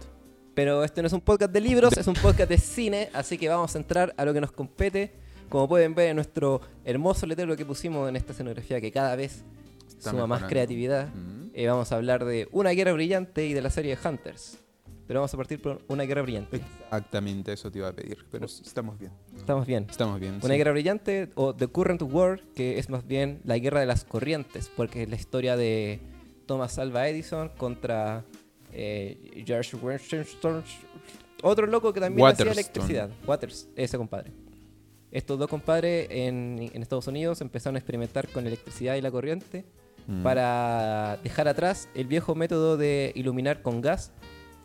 Pero 0.54 0.84
este 0.84 1.02
no 1.04 1.08
es 1.08 1.14
un 1.14 1.22
podcast 1.22 1.52
de 1.54 1.62
libros, 1.62 1.96
es 1.98 2.08
un 2.08 2.16
podcast 2.16 2.50
de 2.50 2.58
cine, 2.58 3.10
así 3.14 3.38
que 3.38 3.48
vamos 3.48 3.76
a 3.76 3.78
entrar 3.78 4.14
a 4.18 4.26
lo 4.26 4.34
que 4.34 4.42
nos 4.42 4.52
compete. 4.52 5.14
Como 5.50 5.68
pueden 5.68 5.96
ver 5.96 6.10
en 6.10 6.16
nuestro 6.16 6.62
hermoso 6.86 7.26
letrero 7.26 7.56
que 7.56 7.66
pusimos 7.66 8.08
en 8.10 8.16
esta 8.16 8.32
escenografía, 8.34 8.82
que 8.82 8.92
cada 8.92 9.16
vez 9.16 9.44
Está 9.88 10.12
suma 10.12 10.22
más 10.28 10.42
mejorando. 10.42 10.48
creatividad, 10.50 11.08
Mm. 11.14 11.50
eh, 11.54 11.68
vamos 11.68 11.92
a 11.92 11.96
hablar 11.96 12.26
de 12.26 12.48
Una 12.52 12.72
Guerra 12.72 12.94
Brillante 12.94 13.46
y 13.48 13.54
de 13.54 13.62
la 13.62 13.70
serie 13.70 13.98
Hunters. 14.04 14.60
Pero 15.08 15.22
vamos 15.22 15.34
a 15.34 15.38
partir 15.38 15.62
por 15.62 15.82
Una 15.88 16.04
Guerra 16.04 16.22
Brillante. 16.22 16.58
Exactamente, 16.58 17.54
eso 17.54 17.72
te 17.72 17.80
iba 17.80 17.88
a 17.88 17.94
pedir. 17.94 18.18
Pero 18.30 18.46
s- 18.46 18.62
estamos 18.62 19.00
bien. 19.00 19.12
Estamos 19.38 19.66
bien. 19.66 19.88
Estamos 19.90 20.20
bien. 20.20 20.34
Una 20.44 20.54
sí. 20.54 20.58
guerra 20.58 20.72
brillante 20.74 21.30
o 21.36 21.56
The 21.56 21.68
Current 21.68 22.02
War, 22.02 22.42
que 22.54 22.78
es 22.78 22.90
más 22.90 23.08
bien 23.08 23.40
la 23.46 23.58
guerra 23.58 23.80
de 23.80 23.86
las 23.86 24.04
corrientes, 24.04 24.70
porque 24.76 25.04
es 25.04 25.10
la 25.10 25.16
historia 25.16 25.56
de 25.56 26.02
Thomas 26.46 26.78
Alva 26.78 27.08
Edison 27.08 27.50
contra 27.58 28.26
eh, 28.74 29.42
George 29.46 29.78
Washington, 29.78 30.62
otro 31.42 31.68
loco 31.68 31.94
que 31.94 32.02
también 32.02 32.28
hacía 32.28 32.52
electricidad. 32.52 33.10
Waters, 33.26 33.70
ese 33.78 33.98
compadre. 33.98 34.32
Estos 35.12 35.40
dos 35.40 35.48
compadres 35.48 36.08
en, 36.12 36.70
en 36.74 36.82
Estados 36.82 37.08
Unidos 37.08 37.42
empezaron 37.42 37.76
a 37.76 37.80
experimentar 37.80 38.28
con 38.30 38.44
la 38.44 38.50
electricidad 38.50 38.96
y 38.96 39.02
la 39.02 39.12
corriente 39.12 39.66
Mm. 40.10 40.24
para 40.24 41.18
dejar 41.22 41.50
atrás 41.50 41.90
el 41.94 42.08
viejo 42.08 42.34
método 42.34 42.78
de 42.78 43.12
iluminar 43.16 43.62
con 43.62 43.82
gas 43.82 44.14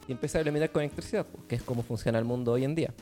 y 0.06 0.12
empezar 0.12 0.38
a 0.38 0.42
iluminar 0.42 0.70
con 0.70 0.82
electricidad, 0.84 1.26
pues, 1.26 1.44
que 1.49 1.56
es 1.56 1.62
como 1.64 1.82
funciona 1.82 2.16
el 2.20 2.25
mundo 2.25 2.52
hoy 2.52 2.62
en 2.62 2.76
día. 2.76 2.94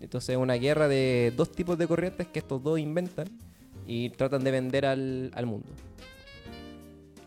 Entonces 0.00 0.30
es 0.30 0.36
una 0.38 0.54
guerra 0.54 0.88
de 0.88 1.34
dos 1.36 1.52
tipos 1.52 1.76
de 1.76 1.86
corrientes 1.86 2.26
que 2.28 2.38
estos 2.38 2.62
dos 2.62 2.78
inventan 2.78 3.26
y 3.86 4.08
tratan 4.10 4.44
de 4.44 4.50
vender 4.50 4.86
al, 4.86 5.30
al 5.34 5.44
mundo. 5.44 5.68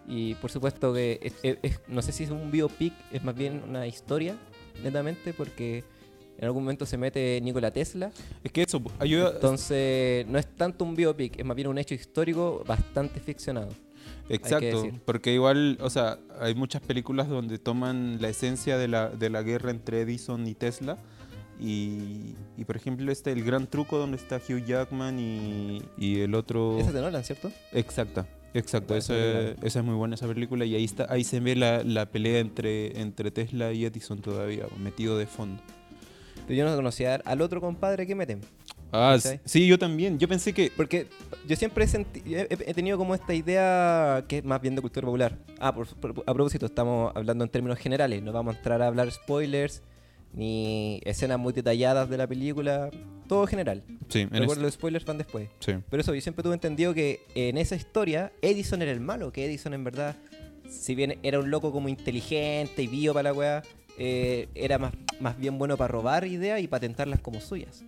Y 0.08 0.34
por 0.36 0.50
supuesto 0.50 0.92
que 0.92 1.20
es- 1.22 1.36
es- 1.44 1.58
es- 1.62 1.80
no 1.88 2.02
sé 2.02 2.12
si 2.12 2.24
es 2.24 2.32
un 2.32 2.50
biopic, 2.50 2.94
es 3.12 3.24
más 3.24 3.36
bien 3.36 3.62
una 3.70 3.86
historia, 3.86 4.36
netamente, 4.84 5.34
porque 5.34 5.84
en 6.40 6.46
algún 6.46 6.64
momento 6.64 6.86
se 6.86 6.98
mete 6.98 7.40
Nikola 7.42 7.70
Tesla. 7.70 8.12
Es 8.44 8.52
que 8.52 8.64
eso, 8.64 8.80
pues, 8.80 8.96
ayuda. 8.98 9.32
Entonces 9.36 10.26
no 10.28 10.40
es 10.40 10.48
tanto 10.56 10.86
un 10.86 10.96
biopic, 10.96 11.38
es 11.38 11.46
más 11.46 11.56
bien 11.56 11.68
un 11.68 11.78
hecho 11.78 11.94
histórico 11.94 12.64
bastante 12.66 13.20
ficcionado. 13.20 13.70
Exacto, 14.30 14.88
porque 15.06 15.34
igual, 15.34 15.78
o 15.82 15.90
sea, 15.90 16.18
hay 16.40 16.56
muchas 16.56 16.82
películas 16.82 17.28
donde 17.28 17.58
toman 17.58 18.22
la 18.22 18.30
esencia 18.30 18.78
de 18.78 18.88
la, 18.88 19.10
de 19.10 19.30
la 19.30 19.44
guerra 19.44 19.72
entre 19.72 20.02
Edison 20.02 20.48
y 20.48 20.56
Tesla. 20.56 20.98
Y, 21.60 22.36
y, 22.56 22.64
por 22.64 22.78
ejemplo, 22.78 23.12
este 23.12 23.34
El 23.34 23.44
Gran 23.44 23.68
Truco, 23.68 23.98
donde 23.98 24.16
está 24.16 24.38
Hugh 24.38 24.64
Jackman 24.66 25.20
y, 25.20 25.82
y 25.98 26.22
el 26.22 26.36
otro... 26.36 26.78
Esa 26.80 26.88
es 26.88 26.94
de 26.94 27.02
Nolan, 27.02 27.24
¿cierto? 27.26 27.52
Exacta, 27.74 28.26
exacto, 28.54 28.96
esa, 28.96 29.14
esa 29.18 29.80
es 29.80 29.84
muy 29.84 29.96
buena 29.96 30.16
esa 30.16 30.26
película 30.26 30.64
y 30.64 30.76
ahí 30.76 30.86
está 30.86 31.08
ahí 31.10 31.26
se 31.26 31.42
ve 31.42 31.58
la, 31.58 31.84
la 31.84 32.06
pelea 32.06 32.40
entre, 32.40 33.02
entre 33.02 33.30
Tesla 33.30 33.74
y 33.74 33.84
Edison 33.84 34.22
todavía, 34.22 34.68
metido 34.78 35.18
de 35.18 35.26
fondo. 35.26 35.62
Pero 36.50 36.58
yo 36.58 36.66
no 36.68 36.76
conocía 36.76 37.22
al 37.26 37.42
otro 37.42 37.62
compadre 37.62 38.08
que 38.08 38.16
meten. 38.16 38.42
Ah, 38.92 39.12
¿Cachai? 39.16 39.36
s- 39.36 39.42
sí, 39.46 39.68
yo 39.68 39.78
también, 39.78 40.18
yo 40.18 40.28
pensé 40.28 40.52
que... 40.52 40.72
Porque 40.76 41.06
yo 41.48 41.56
siempre 41.56 41.84
he, 41.86 41.88
senti- 41.88 42.24
he- 42.26 42.48
he 42.50 42.74
tenido 42.74 42.98
como 42.98 43.14
esta 43.14 43.36
idea 43.36 44.26
que 44.28 44.40
es 44.40 44.44
más 44.44 44.60
bien 44.60 44.74
de 44.74 44.82
cultura 44.82 45.06
popular. 45.06 45.38
Ah, 45.60 45.76
por, 45.76 45.86
por- 45.98 46.24
a 46.26 46.34
propósito, 46.34 46.66
estamos 46.66 47.12
hablando 47.16 47.44
en 47.44 47.52
términos 47.52 47.78
generales. 47.78 48.24
No 48.24 48.32
vamos 48.32 48.56
a 48.56 48.58
entrar 48.58 48.82
a 48.82 48.88
hablar 48.88 49.12
spoilers 49.12 49.84
ni 50.34 51.02
escenas 51.06 51.38
muy 51.38 51.54
detalladas 51.54 52.10
de 52.10 52.18
la 52.18 52.26
película. 52.26 52.90
Todo 53.28 53.46
general. 53.46 53.84
Sí, 54.08 54.22
en 54.22 54.30
Recuerdo 54.32 54.54
es- 54.54 54.58
los 54.64 54.74
spoilers 54.74 55.06
van 55.06 55.20
después. 55.20 55.50
sí. 55.60 55.74
Pero 55.88 56.02
eso, 56.02 56.16
yo 56.16 56.22
siempre 56.22 56.42
tuve 56.42 56.56
entendido 56.56 56.96
que 56.96 57.22
en 57.36 57.60
esa 57.60 57.76
historia 57.76 58.32
Edison 58.42 58.82
era 58.82 58.92
el 58.92 59.02
malo, 59.02 59.32
que 59.32 59.46
Edison 59.46 59.76
en 59.76 59.84
verdad 59.84 60.16
si 60.68 60.94
bien 60.96 61.20
era 61.24 61.40
un 61.40 61.50
loco 61.52 61.72
como 61.72 61.90
inteligente 61.90 62.82
y 62.84 62.88
vivo 62.88 63.14
para 63.14 63.30
la 63.30 63.34
weá, 63.34 63.64
eh, 64.00 64.48
era 64.56 64.80
más, 64.80 64.94
más 65.20 65.38
bien 65.38 65.58
bueno 65.60 65.78
para 65.78 65.90
robar 65.90 66.26
ideas 66.26 66.60
y 66.62 66.68
patentarlas 66.68 67.20
como 67.20 67.40
suyas. 67.42 67.84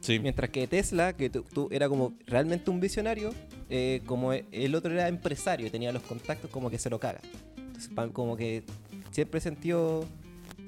Sí. 0.00 0.18
Mientras 0.18 0.50
que 0.50 0.66
Tesla, 0.66 1.12
que 1.12 1.30
tú, 1.30 1.44
tú 1.44 1.68
era 1.70 1.88
como 1.88 2.14
realmente 2.26 2.70
un 2.70 2.80
visionario, 2.80 3.30
eh, 3.70 4.00
como 4.06 4.32
el 4.32 4.74
otro 4.74 4.92
era 4.92 5.06
empresario 5.06 5.70
tenía 5.70 5.92
los 5.92 6.02
contactos, 6.02 6.50
como 6.50 6.70
que 6.70 6.78
se 6.78 6.90
lo 6.90 6.98
caga. 6.98 7.20
Entonces, 7.56 7.90
como 8.12 8.36
que 8.36 8.64
siempre 9.12 9.38
he 9.38 9.40
sentido, 9.40 10.04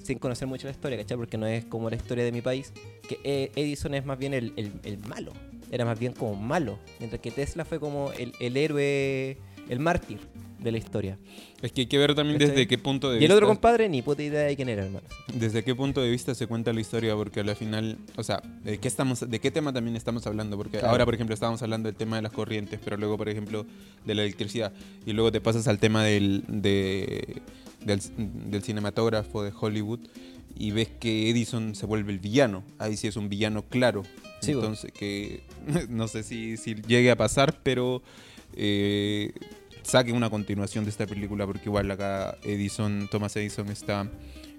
sin 0.04 0.18
conocer 0.20 0.46
mucho 0.46 0.68
la 0.68 0.70
historia, 0.70 0.98
¿cachai? 0.98 1.16
Porque 1.16 1.36
no 1.36 1.46
es 1.48 1.64
como 1.64 1.90
la 1.90 1.96
historia 1.96 2.22
de 2.24 2.30
mi 2.30 2.42
país, 2.42 2.72
que 3.08 3.18
eh, 3.24 3.50
Edison 3.56 3.94
es 3.94 4.04
más 4.04 4.18
bien 4.18 4.34
el, 4.34 4.52
el- 4.56 4.72
el 4.84 4.98
malo. 4.98 5.32
Era 5.72 5.84
más 5.84 5.98
bien 5.98 6.12
como 6.12 6.36
malo. 6.36 6.78
Mientras 7.00 7.20
que 7.20 7.32
Tesla 7.32 7.64
fue 7.64 7.80
como 7.80 8.12
el, 8.12 8.32
el 8.38 8.56
héroe, 8.56 9.36
el 9.68 9.80
mártir 9.80 10.20
de 10.58 10.72
la 10.72 10.78
historia. 10.78 11.18
Es 11.62 11.72
que 11.72 11.82
hay 11.82 11.86
que 11.86 11.98
ver 11.98 12.14
también 12.14 12.38
desde 12.38 12.66
qué 12.66 12.78
punto 12.78 13.08
de 13.10 13.14
Y 13.14 13.18
el 13.18 13.20
vista. 13.22 13.34
otro 13.34 13.46
compadre, 13.48 13.88
ni 13.88 14.02
puta 14.02 14.22
idea 14.22 14.42
de 14.42 14.56
quién 14.56 14.68
era, 14.68 14.84
hermano. 14.84 15.06
¿Desde 15.32 15.62
qué 15.64 15.74
punto 15.74 16.00
de 16.00 16.10
vista 16.10 16.34
se 16.34 16.46
cuenta 16.46 16.72
la 16.72 16.80
historia? 16.80 17.14
Porque 17.16 17.40
al 17.40 17.54
final, 17.56 17.96
o 18.16 18.22
sea, 18.22 18.42
¿de 18.64 18.78
qué, 18.78 18.88
estamos, 18.88 19.28
¿de 19.28 19.38
qué 19.40 19.50
tema 19.50 19.72
también 19.72 19.96
estamos 19.96 20.26
hablando? 20.26 20.56
Porque 20.56 20.78
Claro. 20.78 20.88
ahora, 20.90 21.04
por 21.04 21.14
ejemplo, 21.14 21.34
estábamos 21.34 21.62
hablando 21.62 21.88
del 21.88 21.96
tema 21.96 22.16
de 22.16 22.22
las 22.22 22.32
corrientes, 22.32 22.80
pero 22.82 22.96
luego, 22.96 23.16
por 23.16 23.28
ejemplo, 23.28 23.66
de 24.04 24.14
la 24.14 24.22
electricidad. 24.22 24.72
Y 25.06 25.12
luego 25.12 25.30
te 25.32 25.40
pasas 25.40 25.66
al 25.68 25.78
tema 25.78 26.04
del, 26.04 26.44
de- 26.48 27.42
del, 27.84 28.00
del 28.50 28.62
cinematógrafo 28.62 29.42
de 29.42 29.52
Hollywood 29.58 30.00
y 30.56 30.70
ves 30.70 30.88
que 31.00 31.28
Edison 31.30 31.74
se 31.74 31.84
vuelve 31.86 32.12
el 32.12 32.18
villano. 32.20 32.62
Ahí 32.78 32.96
sí 32.96 33.06
es 33.08 33.16
un 33.16 33.28
villano 33.28 33.64
claro. 33.68 34.04
Sí. 34.40 34.52
Entonces, 34.52 34.92
que 34.92 35.42
no 35.88 36.06
sé 36.08 36.22
si, 36.22 36.56
si 36.56 36.74
llegue 36.74 37.10
a 37.10 37.16
pasar, 37.16 37.58
pero 37.62 38.02
eh, 38.56 39.32
saque 39.84 40.12
una 40.12 40.30
continuación 40.30 40.84
de 40.84 40.90
esta 40.90 41.06
película, 41.06 41.46
porque 41.46 41.64
igual 41.66 41.90
acá 41.90 42.36
Edison, 42.42 43.08
Thomas 43.10 43.36
Edison 43.36 43.68
está, 43.68 44.10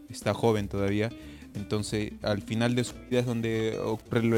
está 0.10 0.34
joven 0.34 0.68
todavía. 0.68 1.10
Entonces, 1.56 2.14
al 2.22 2.42
final 2.42 2.76
de 2.76 2.84
su 2.84 2.94
vida 3.10 3.20
es 3.22 3.26
donde 3.26 3.78
ocurre 3.84 4.24
lo 4.24 4.38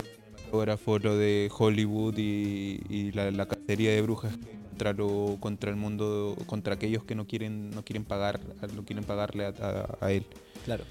de 1.18 1.50
Hollywood 1.58 2.16
y, 2.18 2.80
y 2.90 3.12
la, 3.12 3.32
la 3.32 3.46
cacería 3.48 3.92
de 3.92 4.02
brujas 4.02 4.38
contra 4.70 4.94
lo, 4.94 5.38
contra 5.40 5.70
el 5.72 5.76
mundo, 5.76 6.36
contra 6.46 6.76
aquellos 6.76 7.04
que 7.04 7.16
no 7.16 7.26
quieren, 7.28 7.72
no 7.72 7.84
quieren 7.84 8.06
pagar, 8.06 8.40
no 8.76 8.86
quieren 8.86 9.04
pagarle 9.04 9.46
a, 9.46 9.54
a- 9.60 9.98
a 10.06 10.12
él. 10.12 10.26
Claro. 10.66 10.84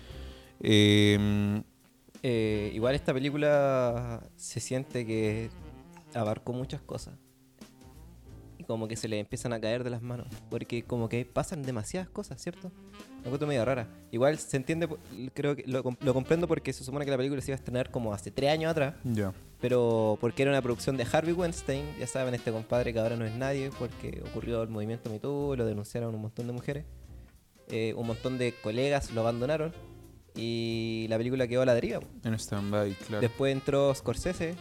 Eh, 0.60 1.62
Eh, 2.22 2.72
igual 2.74 2.94
esta 2.96 3.12
película 3.14 4.20
se 4.36 4.58
siente 4.58 5.06
que 5.06 5.48
abarcó 6.12 6.52
muchas 6.52 6.80
cosas. 6.80 7.14
Como 8.66 8.88
que 8.88 8.96
se 8.96 9.06
le 9.08 9.18
empiezan 9.20 9.52
a 9.52 9.60
caer 9.60 9.84
de 9.84 9.90
las 9.90 10.02
manos. 10.02 10.26
Porque 10.50 10.82
como 10.82 11.08
que 11.08 11.24
pasan 11.24 11.62
demasiadas 11.62 12.08
cosas, 12.08 12.42
¿cierto? 12.42 12.72
Una 13.22 13.30
cosa 13.30 13.46
medio 13.46 13.64
rara. 13.64 13.88
Igual 14.10 14.38
se 14.38 14.56
entiende, 14.56 14.88
creo 15.34 15.54
que 15.54 15.62
lo, 15.66 15.82
com- 15.84 15.96
lo 16.00 16.12
comprendo 16.14 16.48
porque 16.48 16.72
se 16.72 16.82
supone 16.84 17.04
que 17.04 17.10
la 17.12 17.16
película 17.16 17.40
se 17.40 17.50
iba 17.52 17.54
a 17.54 17.58
estrenar 17.58 17.90
como 17.90 18.12
hace 18.12 18.30
tres 18.30 18.50
años 18.50 18.70
atrás. 18.72 18.94
ya. 19.04 19.32
Pero 19.60 20.18
porque 20.20 20.42
era 20.42 20.50
una 20.50 20.60
producción 20.60 20.96
de 20.98 21.06
Harvey 21.10 21.32
Weinstein, 21.32 21.84
ya 21.98 22.06
saben, 22.06 22.34
este 22.34 22.52
compadre 22.52 22.92
que 22.92 22.98
ahora 22.98 23.16
no 23.16 23.24
es 23.24 23.34
nadie, 23.34 23.70
porque 23.78 24.22
ocurrió 24.28 24.62
el 24.62 24.68
movimiento 24.68 25.08
Me 25.08 25.18
Too, 25.18 25.56
lo 25.56 25.64
denunciaron 25.64 26.14
un 26.14 26.20
montón 26.20 26.46
de 26.46 26.52
mujeres. 26.52 26.84
Eh, 27.68 27.94
un 27.96 28.06
montón 28.06 28.36
de 28.36 28.52
colegas 28.62 29.10
lo 29.12 29.22
abandonaron. 29.22 29.72
Y 30.34 31.06
la 31.08 31.16
película 31.16 31.48
quedó 31.48 31.62
a 31.62 31.66
la 31.66 31.74
deriva. 31.74 32.00
En 32.24 32.34
stand-by, 32.34 32.92
claro. 33.06 33.20
Después 33.22 33.52
entró 33.52 33.94
Scorsese 33.94 34.54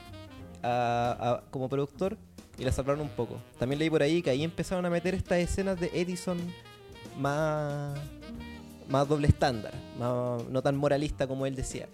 a- 0.63 1.17
a- 1.45 1.51
como 1.51 1.67
productor 1.67 2.17
y 2.57 2.63
la 2.63 2.71
salvaron 2.71 3.01
un 3.01 3.09
poco. 3.09 3.39
También 3.59 3.79
leí 3.79 3.89
por 3.89 4.01
ahí 4.01 4.21
que 4.21 4.29
ahí 4.29 4.43
empezaron 4.43 4.85
a 4.85 4.89
meter 4.89 5.13
estas 5.13 5.39
escenas 5.39 5.79
de 5.79 5.91
Edison 5.93 6.37
más, 7.17 7.97
más 8.89 9.07
doble 9.07 9.27
estándar, 9.27 9.73
más- 9.99 10.43
no 10.49 10.61
tan 10.61 10.75
moralista 10.75 11.27
como 11.27 11.45
él 11.45 11.55
decía. 11.55 11.87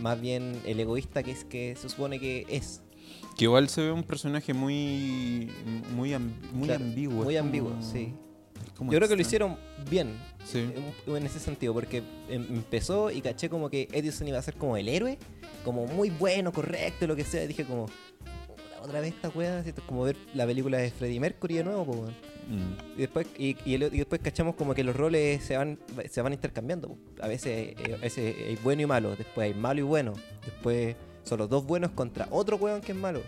Más 0.00 0.20
bien 0.20 0.60
el 0.66 0.78
egoísta 0.80 1.22
que 1.22 1.30
es 1.32 1.44
que 1.44 1.76
se 1.76 1.88
supone 1.88 2.18
que 2.20 2.46
es. 2.48 2.80
Que 3.36 3.44
igual 3.44 3.68
se 3.68 3.82
ve 3.82 3.92
un 3.92 4.02
personaje 4.04 4.54
muy 4.54 5.50
muy, 5.94 6.16
muy 6.52 6.68
Claro, 6.68 6.84
ambiguo. 6.84 7.24
Muy 7.24 7.36
ambiguo, 7.36 7.70
como- 7.70 7.82
sí. 7.82 8.14
como 8.76 8.92
Yo 8.92 8.98
creo 8.98 9.08
que 9.08 9.16
lo 9.16 9.22
hicieron 9.22 9.56
bien 9.90 10.16
Sí. 10.44 10.58
en, 11.06 11.16
en 11.16 11.26
ese 11.26 11.38
sentido, 11.40 11.72
porque 11.74 11.98
em- 12.28 12.46
empezó 12.50 13.10
y 13.10 13.20
caché 13.20 13.48
como 13.48 13.68
que 13.70 13.88
Edison 13.92 14.26
iba 14.28 14.38
a 14.38 14.42
ser 14.42 14.54
como 14.54 14.76
el 14.76 14.88
héroe, 14.88 15.18
como 15.64 15.86
muy 15.86 16.10
bueno, 16.10 16.52
correcto, 16.52 17.06
lo 17.06 17.16
que 17.16 17.24
sea. 17.24 17.44
Y 17.44 17.48
dije 17.48 17.64
como, 17.64 17.86
"Puta, 17.86 17.94
otra 18.84 19.00
vez 19.00 19.14
esta 19.14 19.28
weá, 19.30 19.60
es 19.60 19.74
como 19.86 20.04
ver 20.04 20.16
la 20.34 20.46
película 20.46 20.78
de 20.78 20.90
Freddie 20.90 21.20
Mercury 21.20 21.56
de 21.56 21.64
nuevo. 21.64 22.06
Mm. 22.48 22.96
Y 22.96 23.00
después, 23.00 23.26
y, 23.38 23.56
y 23.64 23.74
el- 23.74 23.94
y 23.94 23.98
después 23.98 24.20
cachamos 24.22 24.54
como 24.54 24.74
que 24.74 24.84
los 24.84 24.94
roles 24.94 25.42
se 25.42 25.56
van, 25.56 25.78
se 26.10 26.20
van 26.22 26.32
intercambiando. 26.34 26.96
A 27.20 27.26
veces, 27.28 27.74
eh, 27.78 27.94
a 27.94 27.96
veces 28.02 28.36
hay 28.46 28.56
bueno 28.62 28.82
y 28.82 28.86
malo, 28.86 29.16
después 29.16 29.46
hay 29.46 29.54
malo 29.58 29.80
y 29.80 29.84
bueno, 29.84 30.12
después 30.44 30.94
son 31.22 31.38
los 31.38 31.48
dos 31.48 31.64
buenos 31.64 31.92
contra 31.92 32.28
otro 32.30 32.56
weón 32.56 32.80
que 32.82 32.92
es 32.92 32.98
malo. 32.98 33.22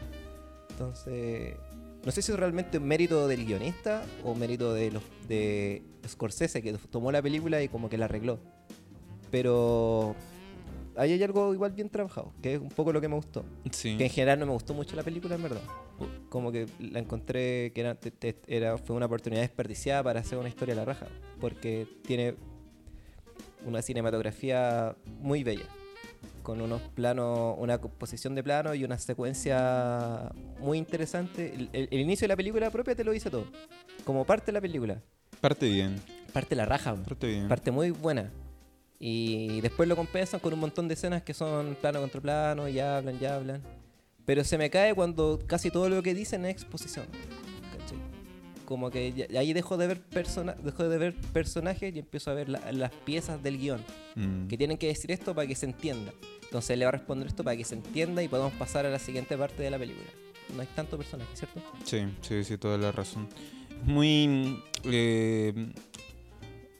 Entonces, 0.71 1.57
no 2.05 2.13
sé 2.13 2.21
si 2.23 2.31
es 2.33 2.39
realmente 2.39 2.77
un 2.79 2.85
mérito 2.87 3.27
del 3.27 3.47
guionista 3.47 4.05
o 4.23 4.35
mérito 4.35 4.75
de 4.75 4.91
los 4.91 5.03
de 5.27 5.83
Scorsese 6.07 6.61
que 6.63 6.75
tomó 6.91 7.11
la 7.11 7.23
película 7.23 7.63
y 7.63 7.69
como 7.69 7.89
que 7.89 7.97
la 7.97 8.05
arregló. 8.05 8.39
Pero 9.31 10.15
ahí 10.97 11.13
hay 11.13 11.23
algo 11.23 11.53
igual 11.55 11.73
bien 11.73 11.89
trabajado, 11.89 12.33
que 12.43 12.55
es 12.55 12.61
un 12.61 12.69
poco 12.71 12.93
lo 12.93 13.01
que 13.01 13.09
me 13.09 13.15
gustó. 13.17 13.45
Sí. 13.71 13.97
Que 13.97 14.05
en 14.05 14.11
general 14.11 14.39
no 14.39 14.47
me 14.47 14.53
gustó 14.53 14.75
mucho 14.75 14.97
la 14.97 15.03
película, 15.03 15.35
en 15.35 15.43
verdad. 15.43 15.63
Como 16.29 16.51
que 16.53 16.67
la 16.81 16.99
encontré 16.99 17.73
que 17.75 17.81
era, 17.81 17.95
te- 17.95 18.11
te- 18.11 18.39
era- 18.47 18.77
fue 18.79 18.97
una 18.97 19.07
oportunidad 19.07 19.43
desperdiciada 19.43 20.03
para 20.03 20.21
hacer 20.21 20.39
una 20.39 20.49
historia 20.49 20.75
a 20.75 20.77
la 20.79 20.85
raja. 20.85 21.07
Porque 21.41 21.87
tiene 22.07 22.35
una 23.65 23.83
cinematografía 23.83 24.97
muy 25.21 25.43
bella. 25.45 25.67
Con 26.43 26.61
unos 26.61 26.81
planos, 26.83 27.57
una 27.59 27.79
composición 27.79 28.35
de 28.35 28.43
planos 28.43 28.77
y 28.77 28.85
una 28.85 28.99
secuencia 28.99 30.31
muy 30.61 30.79
interesante. 30.79 31.55
El, 31.55 31.71
el- 31.73 31.89
el 31.91 32.01
inicio 32.01 32.25
de 32.25 32.29
la 32.29 32.37
película 32.37 32.71
propia 32.71 32.95
te 32.95 33.05
lo 33.05 33.13
dice 33.13 33.31
todo. 33.31 33.47
Como 34.05 34.25
parte 34.25 34.47
de 34.47 34.53
la 34.53 34.61
película. 34.61 35.03
Parte 35.41 35.69
bien. 35.69 35.97
Parte 36.33 36.55
la 36.55 36.65
raja. 36.65 36.95
Parte 36.95 37.27
bien. 37.27 37.49
Parte 37.49 37.71
muy 37.71 37.91
buena. 37.91 38.31
Y 38.99 39.61
después 39.61 39.89
lo 39.89 39.97
compensan 39.97 40.41
con 40.41 40.53
un 40.55 40.61
montón 40.61 40.89
de 40.89 40.95
escenas 40.95 41.23
que 41.23 41.35
son 41.35 41.77
plano 41.81 42.01
contra 42.01 42.21
plano, 42.21 42.69
y 42.69 42.79
hablan, 42.79 43.19
ya 43.19 43.37
hablan. 43.37 43.63
Pero 44.25 44.43
se 44.43 44.57
me 44.59 44.71
cae 44.71 44.95
cuando 44.95 45.39
casi 45.47 45.71
todo 45.71 45.89
lo 45.89 46.03
que 46.03 46.15
dicen 46.15 46.45
es 46.47 46.53
exposición. 46.53 47.07
¿cachai? 47.79 47.99
Como 48.65 48.91
que 48.91 49.29
ahí 49.39 49.53
dejo 49.53 49.77
de 49.77 49.87
ver 49.87 50.01
persona 50.01 50.55
dejo 50.55 50.89
de 50.89 50.99
ver 50.99 51.15
personajes 51.33 51.95
y 51.95 51.99
empiezo 52.01 52.31
a 52.31 52.35
ver 52.35 52.49
la- 52.49 52.73
las 52.73 52.91
piezas 52.91 53.41
del 53.43 53.59
guion. 53.59 53.81
Mm. 54.17 54.49
Que 54.49 54.57
tienen 54.59 54.79
que 54.79 54.89
decir 54.89 55.13
esto 55.13 55.35
para 55.35 55.47
que 55.47 55.55
se 55.55 55.67
entienda. 55.67 56.13
Entonces 56.43 56.77
le 56.79 56.85
va 56.85 56.89
a 56.89 56.93
responder 56.93 57.29
esto 57.29 57.45
para 57.45 57.57
que 57.57 57.65
se 57.65 57.75
entienda 57.75 58.23
y 58.23 58.29
podamos 58.29 58.55
pasar 58.55 58.87
a 58.87 58.91
la 58.91 58.99
siguiente 58.99 59.37
parte 59.37 59.63
de 59.63 59.71
la 59.71 59.79
película. 59.79 60.09
No 60.55 60.61
hay 60.63 60.69
tanto 60.75 60.97
personaje, 60.97 61.31
¿cierto? 61.37 61.61
Sí, 61.85 62.07
sí, 62.23 62.43
sí, 62.45 62.57
toda 62.59 62.79
la 62.79 62.91
razón. 62.93 63.29
Muy... 63.85 64.63
eh, 64.85 65.53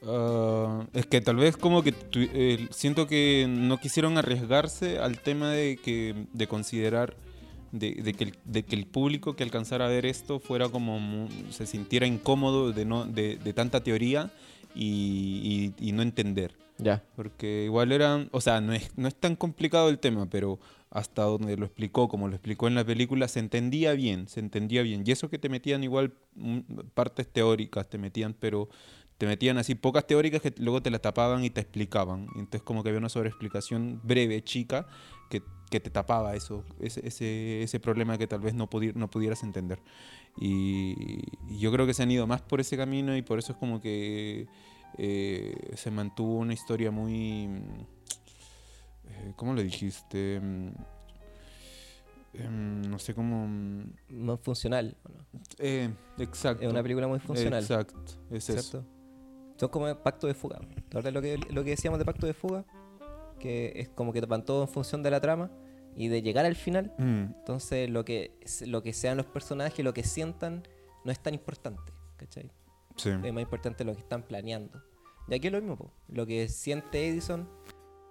ah, 0.07 0.85
es 0.93 1.05
que 1.05 1.21
tal 1.21 1.35
vez 1.37 1.57
como 1.57 1.83
que 1.83 1.91
tu- 1.91 2.19
eh, 2.21 2.67
siento 2.71 3.07
que 3.07 3.45
no 3.49 3.77
quisieron 3.79 4.17
arriesgarse 4.17 4.99
al 4.99 5.19
tema 5.19 5.51
de 5.51 5.77
que 5.77 6.25
de 6.33 6.47
considerar 6.47 7.15
de, 7.71 7.91
de 7.95 8.13
que 8.13 8.23
el, 8.25 8.33
de 8.45 8.63
que 8.63 8.75
el 8.75 8.85
público 8.85 9.35
que 9.35 9.43
alcanzara 9.43 9.85
a 9.85 9.89
ver 9.89 10.05
esto 10.05 10.39
fuera 10.39 10.69
como 10.69 11.27
se 11.51 11.65
sintiera 11.65 12.07
incómodo 12.07 12.71
de 12.71 12.85
no 12.85 13.05
de, 13.05 13.37
de 13.37 13.53
tanta 13.53 13.83
teoría 13.83 14.31
y, 14.73 15.73
y- 15.79 15.89
y 15.89 15.91
no 15.91 16.01
entender 16.01 16.55
Ya. 16.77 17.03
porque 17.15 17.63
igual 17.65 17.91
eran, 17.91 18.29
o 18.31 18.39
sea, 18.41 18.61
no 18.61 18.71
es, 18.73 18.91
no 18.95 19.07
es 19.07 19.15
tan 19.15 19.35
complicado 19.35 19.89
el 19.89 19.97
tema, 19.99 20.29
pero 20.29 20.59
hasta 20.91 21.23
donde 21.23 21.57
lo 21.57 21.65
explicó, 21.65 22.07
como 22.07 22.27
lo 22.29 22.35
explicó 22.35 22.67
en 22.67 22.75
la 22.75 22.85
película, 22.85 23.27
se 23.27 23.39
entendía 23.39 23.91
bien, 23.93 24.27
se 24.29 24.39
entendía 24.39 24.83
bien. 24.83 25.03
Y 25.05 25.11
eso 25.11 25.29
que 25.29 25.37
te 25.37 25.49
metían 25.49 25.83
igual 25.83 26.13
mm, 26.35 26.59
partes 26.93 27.27
teóricas, 27.27 27.89
te 27.89 27.97
metían, 27.97 28.33
pero 28.39 28.69
te 29.17 29.25
metían 29.25 29.57
así 29.57 29.73
pocas 29.75 30.05
teóricas 30.05 30.41
que 30.41 30.53
luego 30.59 30.81
te 30.81 30.91
las 30.91 31.01
tapaban 31.01 31.43
y 31.43 31.49
te 31.49 31.61
explicaban. 31.61 32.27
Entonces 32.35 32.61
como 32.61 32.83
que 32.83 32.89
había 32.89 32.99
una 32.99 33.09
sobreexplicación 33.09 33.99
breve, 34.03 34.43
chica, 34.43 34.87
que, 35.29 35.41
que 35.71 35.79
te 35.79 35.89
tapaba 35.89 36.35
eso, 36.35 36.63
ese, 36.79 37.05
ese, 37.07 37.63
ese 37.63 37.79
problema 37.79 38.17
que 38.17 38.27
tal 38.27 38.41
vez 38.41 38.53
no, 38.53 38.69
pudi- 38.69 38.93
no 38.93 39.09
pudieras 39.09 39.41
entender. 39.43 39.81
Y, 40.39 41.23
y 41.49 41.57
yo 41.59 41.71
creo 41.71 41.87
que 41.87 41.93
se 41.95 42.03
han 42.03 42.11
ido 42.11 42.27
más 42.27 42.41
por 42.41 42.59
ese 42.59 42.77
camino 42.77 43.17
y 43.17 43.23
por 43.23 43.39
eso 43.39 43.53
es 43.53 43.57
como 43.57 43.81
que 43.81 44.47
eh, 44.99 45.55
se 45.75 45.89
mantuvo 45.89 46.35
una 46.37 46.53
historia 46.53 46.91
muy... 46.91 47.45
eh, 49.09 49.33
¿Cómo 49.35 49.53
lo 49.53 49.61
dijiste? 49.63 50.39
Mm, 50.39 50.69
em, 52.33 52.81
no 52.83 52.99
sé 52.99 53.13
cómo... 53.15 53.47
mm, 53.47 53.93
Más 54.09 54.39
funcional. 54.41 54.95
¿o 55.03 55.09
no? 55.09 55.41
eh, 55.57 55.89
exacto. 56.19 56.63
Es 56.63 56.69
una 56.69 56.83
película 56.83 57.07
muy 57.07 57.19
funcional. 57.19 57.61
Exacto, 57.63 57.99
es 58.29 58.49
eso. 58.49 58.85
Son 59.57 59.69
como 59.69 59.93
pacto 59.95 60.27
de 60.27 60.33
fuga. 60.33 60.59
¿Te 60.59 60.97
acuerdas 60.97 61.13
lo 61.13 61.21
que, 61.21 61.37
lo 61.49 61.63
que 61.63 61.71
decíamos 61.71 61.99
de 61.99 62.05
pacto 62.05 62.25
de 62.25 62.33
fuga? 62.33 62.63
Que 63.39 63.73
es 63.75 63.89
como 63.89 64.13
que 64.13 64.21
van 64.21 64.45
todo 64.45 64.63
en 64.63 64.67
función 64.67 65.03
de 65.03 65.11
la 65.11 65.19
trama 65.19 65.51
y 65.95 66.07
de 66.07 66.21
llegar 66.21 66.45
al 66.45 66.55
final. 66.55 66.93
Mm, 66.97 67.33
Entonces 67.39 67.89
lo 67.89 68.05
que, 68.05 68.31
lo 68.65 68.83
que 68.83 68.93
sean 68.93 69.17
los 69.17 69.25
personajes, 69.25 69.83
lo 69.83 69.93
que 69.93 70.03
sientan, 70.03 70.63
no 71.03 71.11
es 71.11 71.19
tan 71.19 71.33
importante. 71.33 71.91
¿Cachai? 72.17 72.51
Sí. 72.95 73.09
Es 73.09 73.33
más 73.33 73.41
importante 73.41 73.83
lo 73.83 73.93
que 73.93 74.01
están 74.01 74.23
planeando. 74.23 74.81
Y 75.27 75.35
aquí 75.35 75.47
es 75.47 75.53
lo 75.53 75.59
mismo, 75.59 75.75
po. 75.75 75.91
lo 76.07 76.25
que 76.25 76.47
siente 76.47 77.07
Edison, 77.07 77.49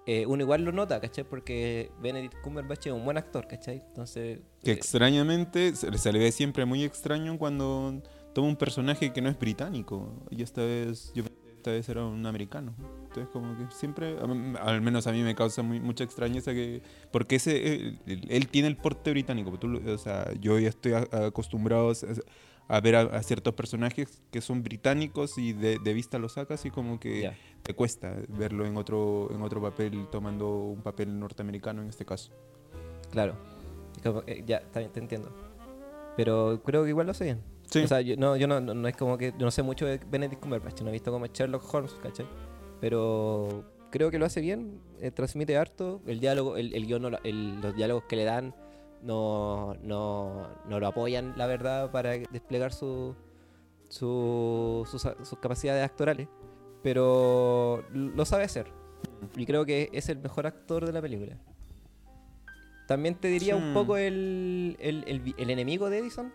eh, 0.06 0.26
uno 0.26 0.42
igual 0.42 0.64
lo 0.64 0.70
nota, 0.70 1.00
¿cachai? 1.00 1.24
Porque 1.24 1.90
Benedict 2.00 2.40
Cumberbatch 2.42 2.86
es 2.86 2.92
un 2.92 3.04
buen 3.04 3.16
actor, 3.16 3.48
¿cachai? 3.48 3.82
Entonces... 3.88 4.40
Que 4.62 4.72
eh, 4.72 4.74
extrañamente 4.74 5.74
se 5.74 6.12
le 6.12 6.18
ve 6.18 6.30
siempre 6.30 6.64
muy 6.64 6.84
extraño 6.84 7.38
cuando 7.38 8.02
toma 8.36 8.48
un 8.48 8.56
personaje 8.56 9.14
que 9.14 9.22
no 9.22 9.30
es 9.30 9.38
británico. 9.38 10.12
Y 10.28 10.42
esta 10.42 10.60
vez, 10.60 11.10
yo 11.14 11.24
esta 11.56 11.70
vez 11.70 11.88
era 11.88 12.04
un 12.04 12.26
americano. 12.26 12.74
Entonces 13.04 13.28
como 13.32 13.56
que 13.56 13.74
siempre, 13.74 14.18
al 14.60 14.82
menos 14.82 15.06
a 15.06 15.12
mí 15.12 15.22
me 15.22 15.34
causa 15.34 15.62
muy, 15.62 15.80
mucha 15.80 16.04
extrañeza 16.04 16.52
que... 16.52 16.82
Porque 17.10 17.36
ese, 17.36 17.76
él, 17.76 17.98
él 18.28 18.48
tiene 18.48 18.68
el 18.68 18.76
porte 18.76 19.10
británico. 19.10 19.58
tú 19.58 19.80
o 19.88 19.96
sea, 19.96 20.30
yo 20.38 20.58
ya 20.58 20.68
estoy 20.68 20.92
acostumbrado 20.92 21.90
a, 21.90 21.94
a 22.76 22.80
ver 22.82 22.96
a, 22.96 23.00
a 23.04 23.22
ciertos 23.22 23.54
personajes 23.54 24.20
que 24.30 24.42
son 24.42 24.62
británicos 24.62 25.38
y 25.38 25.54
de, 25.54 25.78
de 25.78 25.94
vista 25.94 26.18
lo 26.18 26.28
sacas 26.28 26.66
y 26.66 26.70
como 26.70 27.00
que 27.00 27.22
ya. 27.22 27.36
te 27.62 27.72
cuesta 27.72 28.14
verlo 28.28 28.66
en 28.66 28.76
otro, 28.76 29.30
en 29.34 29.40
otro 29.40 29.62
papel, 29.62 30.08
tomando 30.12 30.58
un 30.58 30.82
papel 30.82 31.18
norteamericano 31.18 31.80
en 31.80 31.88
este 31.88 32.04
caso. 32.04 32.32
Claro. 33.12 33.34
Que, 34.02 34.44
ya, 34.46 34.62
bien, 34.74 34.90
te 34.92 35.00
entiendo. 35.00 35.34
Pero 36.18 36.60
creo 36.62 36.82
que 36.82 36.90
igual 36.90 37.06
lo 37.06 37.14
sé 37.14 37.24
bien. 37.24 37.55
Sí. 37.70 37.82
O 37.84 37.88
sea, 37.88 38.00
yo 38.00 38.16
no, 38.16 38.36
yo 38.36 38.46
no, 38.46 38.60
no, 38.60 38.74
no 38.74 38.88
es 38.88 38.96
como 38.96 39.18
que. 39.18 39.32
Yo 39.38 39.44
no 39.44 39.50
sé 39.50 39.62
mucho 39.62 39.86
de 39.86 39.98
Benedict 39.98 40.40
Cumberbatch. 40.40 40.80
No 40.82 40.88
he 40.88 40.92
visto 40.92 41.10
como 41.12 41.26
Sherlock 41.26 41.74
Holmes, 41.74 41.92
¿cachai? 42.02 42.26
Pero 42.80 43.64
creo 43.90 44.10
que 44.10 44.18
lo 44.18 44.26
hace 44.26 44.40
bien. 44.40 44.80
eh, 45.00 45.10
transmite 45.10 45.56
harto. 45.56 46.00
El 46.06 46.20
diálogo, 46.20 46.56
el, 46.56 46.74
el 46.74 46.86
guion, 46.86 47.16
el- 47.24 47.60
los 47.60 47.74
diálogos 47.74 48.04
que 48.04 48.16
le 48.16 48.24
dan 48.24 48.54
no, 49.02 49.74
no, 49.82 50.48
no 50.68 50.80
lo 50.80 50.86
apoyan, 50.86 51.34
la 51.36 51.46
verdad, 51.46 51.90
para 51.90 52.10
desplegar 52.12 52.72
su, 52.72 53.14
su, 53.88 54.86
sus, 54.90 55.02
sus 55.02 55.38
capacidades 55.38 55.84
actorales. 55.84 56.28
Pero 56.82 57.84
lo 57.92 58.24
sabe 58.24 58.44
hacer. 58.44 58.66
Y 59.36 59.44
creo 59.46 59.64
que 59.64 59.88
es 59.92 60.08
el 60.08 60.18
mejor 60.18 60.46
actor 60.46 60.86
de 60.86 60.92
la 60.92 61.02
película. 61.02 61.36
También 62.86 63.16
te 63.16 63.28
diría 63.28 63.56
Sí. 63.56 63.62
un 63.62 63.74
poco 63.74 63.96
el, 63.96 64.76
el, 64.78 65.04
el 65.08 65.34
el 65.36 65.50
enemigo 65.50 65.90
de 65.90 65.98
Edison, 65.98 66.32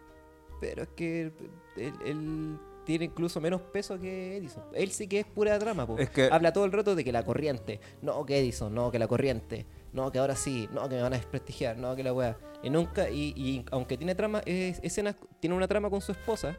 pero 0.62 0.84
es 0.84 0.90
que 0.96 1.34
él, 1.76 1.94
él 2.06 2.58
tiene 2.86 3.06
incluso 3.06 3.42
menos 3.42 3.62
peso 3.62 4.00
que 4.00 4.38
Edison. 4.38 4.64
Él 4.74 4.92
sí 4.92 5.08
que 5.08 5.20
es 5.20 5.26
pura 5.26 5.60
drama, 5.60 5.86
po. 5.86 5.98
Es 5.98 6.10
que- 6.10 6.30
Habla 6.32 6.54
todo 6.54 6.64
el 6.66 6.72
rato 6.72 6.96
de 6.96 7.04
que 7.04 7.12
la 7.12 7.24
corriente, 7.26 7.80
no 8.02 8.26
que 8.26 8.40
Edison, 8.40 8.74
no 8.74 8.90
que 8.92 8.98
la 9.00 9.08
corriente, 9.08 9.66
no 9.92 10.12
que 10.12 10.20
ahora 10.20 10.36
sí, 10.38 10.70
no 10.72 10.88
que 10.88 10.96
me 10.96 11.02
van 11.02 11.14
a 11.14 11.18
desprestigiar, 11.18 11.78
no 11.78 11.94
que 11.96 12.04
la 12.04 12.14
weá. 12.14 12.38
Y 12.64 12.70
nunca, 12.70 13.10
y, 13.10 13.34
y 13.36 13.66
aunque 13.72 13.98
tiene 13.98 14.16
trama, 14.16 14.42
es- 14.46 14.80
escenas, 14.84 15.16
tiene 15.42 15.56
una 15.56 15.68
trama 15.68 15.90
con 15.90 16.00
su 16.02 16.12
esposa, 16.14 16.56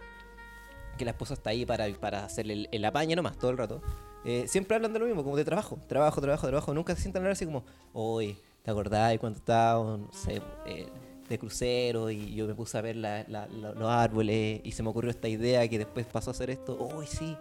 que 0.98 1.04
la 1.06 1.12
esposa 1.12 1.34
está 1.34 1.50
ahí 1.50 1.64
para, 1.64 1.86
para 1.98 2.24
hacerle 2.24 2.52
el, 2.52 2.68
el 2.70 2.84
apaño 2.84 3.16
nomás 3.16 3.38
todo 3.38 3.50
el 3.50 3.56
rato. 3.58 3.80
eh, 4.24 4.44
siempre 4.46 4.76
hablan 4.76 4.92
de 4.92 4.98
lo 4.98 5.06
mismo, 5.06 5.24
como 5.24 5.36
de 5.36 5.44
trabajo, 5.44 5.78
trabajo, 5.88 6.20
trabajo, 6.20 6.46
trabajo. 6.46 6.74
Nunca 6.74 6.94
se 6.94 7.00
sientan 7.02 7.22
a 7.22 7.24
hablar 7.24 7.32
así 7.32 7.46
como, 7.46 7.64
oye, 7.94 8.36
¿te 8.62 8.70
acordás 8.70 9.18
cuando 9.18 9.38
estábamos, 9.38 9.98
no 10.00 10.12
sé, 10.12 10.40
eh, 10.66 10.86
de 11.28 11.38
crucero 11.38 12.11
y 12.11 12.35
yo 12.35 12.46
me 12.46 12.54
puse 12.54 12.76
a 12.76 12.80
ver 12.82 12.96
la- 12.96 13.24
la- 13.28 13.46
la- 13.46 13.72
los 13.72 13.88
árboles 13.88 14.61
y 14.64 14.72
se 14.72 14.82
me 14.82 14.90
ocurrió 14.90 15.11
esta 15.11 15.28
idea 15.28 15.66
que 15.68 15.78
después 15.78 16.06
pasó 16.06 16.30
a 16.30 16.32
hacer 16.32 16.50
esto? 16.50 16.76
Uy, 16.96 17.06
sí, 17.06 17.37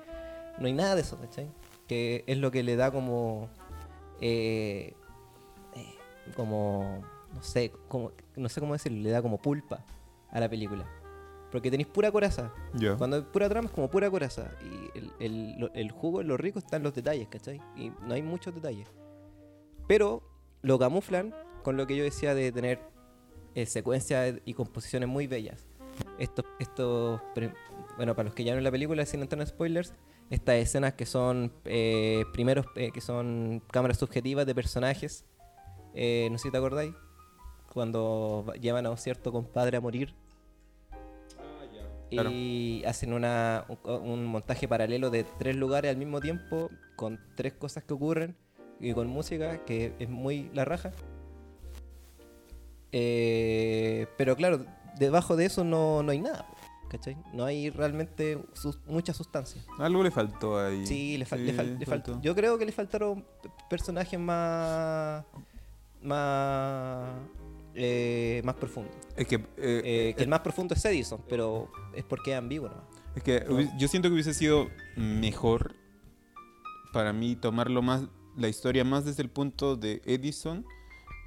no 0.60 0.68
hay 0.68 0.74
nada 0.74 0.96
de 0.96 1.02
eso, 1.02 1.18
¿cachai? 1.20 1.48
Que 1.88 2.24
es 2.28 2.38
lo 2.38 2.52
que 2.52 2.64
le 2.64 2.76
da 2.76 2.92
como, 2.92 3.50
eh, 4.22 4.94
eh, 5.76 5.96
como, 6.36 7.02
no 7.34 7.44
sé, 7.44 7.72
como, 7.88 8.12
no 8.36 8.50
sé 8.50 8.60
cómo 8.62 8.74
decirlo, 8.74 9.02
le 9.02 9.10
da 9.10 9.22
como 9.22 9.38
pulpa 9.38 9.84
a 10.30 10.40
la 10.40 10.50
película. 10.50 10.86
Porque 11.52 11.70
tenéis 11.70 11.88
pura 11.88 12.10
coraza. 12.12 12.54
Cuando 12.98 13.18
hay 13.18 13.24
pura 13.24 13.50
trama 13.50 13.68
es 13.68 13.74
como 13.74 13.90
pura 13.90 14.10
coraza. 14.10 14.52
Y 14.64 14.98
el, 15.26 15.70
el, 15.74 15.92
jugo, 15.92 16.24
lo 16.24 16.38
rico 16.38 16.60
está 16.60 16.78
en 16.78 16.84
los 16.84 16.94
detalles, 16.96 17.28
¿cachai? 17.28 17.60
Y 17.76 17.92
no 18.08 18.14
hay 18.14 18.22
muchos 18.22 18.56
detalles. 18.56 18.88
Pero 19.86 20.24
lo 20.62 20.80
camuflan 20.80 21.36
con 21.64 21.76
lo 21.76 21.86
que 21.88 21.98
yo 21.98 22.06
decía 22.06 22.34
de 22.34 22.54
tener 22.54 22.80
eh, 23.56 23.66
secuencias 23.66 24.36
y 24.46 24.54
composiciones 24.54 25.08
muy 25.10 25.28
bellas. 25.28 25.68
Estos, 26.20 26.46
estos, 26.60 27.22
bueno, 27.98 28.16
para 28.16 28.26
los 28.28 28.34
que 28.34 28.44
ya 28.44 28.52
vieron 28.54 28.64
la 28.64 28.72
película, 28.72 29.06
sin 29.06 29.22
entrar 29.22 29.42
en 29.42 29.48
spoilers, 29.48 29.94
estas 30.30 30.56
escenas 30.56 30.94
que 30.94 31.06
son 31.06 31.52
eh, 31.66 32.24
primeros, 32.34 32.66
eh, 32.76 32.92
que 32.94 33.02
son 33.02 33.62
cámaras 33.72 33.98
subjetivas 33.98 34.46
de 34.46 34.56
personajes, 34.56 35.26
eh, 35.94 36.30
no 36.32 36.38
sé 36.38 36.44
si 36.44 36.52
te 36.52 36.58
acordáis, 36.58 36.94
cuando 37.74 38.46
va- 38.48 38.54
llevan 38.56 38.86
a 38.86 38.90
un 38.92 38.98
cierto 38.98 39.32
compadre 39.32 39.78
a 39.78 39.82
morir 39.82 40.14
Claro. 42.10 42.30
y 42.32 42.84
hacen 42.86 43.14
una, 43.14 43.66
un, 43.86 43.92
un 43.94 44.26
montaje 44.26 44.68
paralelo 44.68 45.10
de 45.10 45.24
tres 45.40 45.56
lugares 45.56 45.92
al 45.92 45.98
mismo 45.98 46.20
tiempo 46.20 46.70
con 46.98 47.20
tres 47.36 47.54
cosas 47.54 47.86
que 47.86 47.94
ocurren 47.94 48.36
y 48.82 48.94
con 48.94 49.08
música 49.08 49.64
que 49.66 49.94
es 49.98 50.10
muy 50.10 50.50
la 50.54 50.66
raja. 50.66 50.92
Eh, 52.92 54.08
pero 54.18 54.36
claro, 54.36 54.66
debajo 54.98 55.36
de 55.36 55.46
eso 55.46 55.64
no, 55.64 56.04
no 56.04 56.12
hay 56.12 56.20
nada, 56.20 56.46
¿cachai? 56.90 57.18
No 57.34 57.46
hay 57.46 57.70
realmente 57.70 58.38
sus- 58.54 58.80
mucha 58.88 59.14
sustancia. 59.14 59.62
Algo 59.80 60.04
le 60.04 60.12
faltó 60.12 60.60
ahí. 60.60 60.86
Sí, 60.86 61.18
le, 61.18 61.26
fal- 61.26 61.40
Sí, 61.40 61.46
le 61.46 61.54
fal- 61.54 61.78
le 61.80 61.86
faltó. 61.86 62.12
faltó. 62.14 62.22
Yo 62.22 62.36
creo 62.36 62.58
que 62.58 62.66
le 62.66 62.72
faltaron 62.72 63.26
personajes 63.70 64.20
más. 64.20 65.24
más. 66.02 67.10
eh, 67.74 68.42
más 68.44 68.56
profundos. 68.56 68.94
Es 69.16 69.28
que, 69.28 69.36
eh, 69.36 69.46
Eh, 69.58 70.14
que 70.18 70.24
el 70.24 70.30
más 70.30 70.42
profundo 70.42 70.74
es 70.76 70.84
Edison, 70.84 71.22
pero 71.30 71.72
es 71.96 72.04
porque 72.04 72.32
es 72.32 72.38
ambiguo 72.38 72.68
nomás. 72.68 72.84
es 73.16 73.24
que 73.24 73.46
no. 73.48 73.78
yo 73.78 73.88
siento 73.88 74.10
que 74.10 74.14
hubiese 74.14 74.34
sido 74.34 74.68
mejor 74.98 75.76
para 76.92 77.14
mí 77.14 77.38
tomarlo 77.38 77.82
más, 77.82 78.04
la 78.36 78.50
historia 78.50 78.84
más 78.84 79.06
desde 79.06 79.24
el 79.24 79.30
punto 79.30 79.78
de 79.78 80.02
Edison 80.06 80.66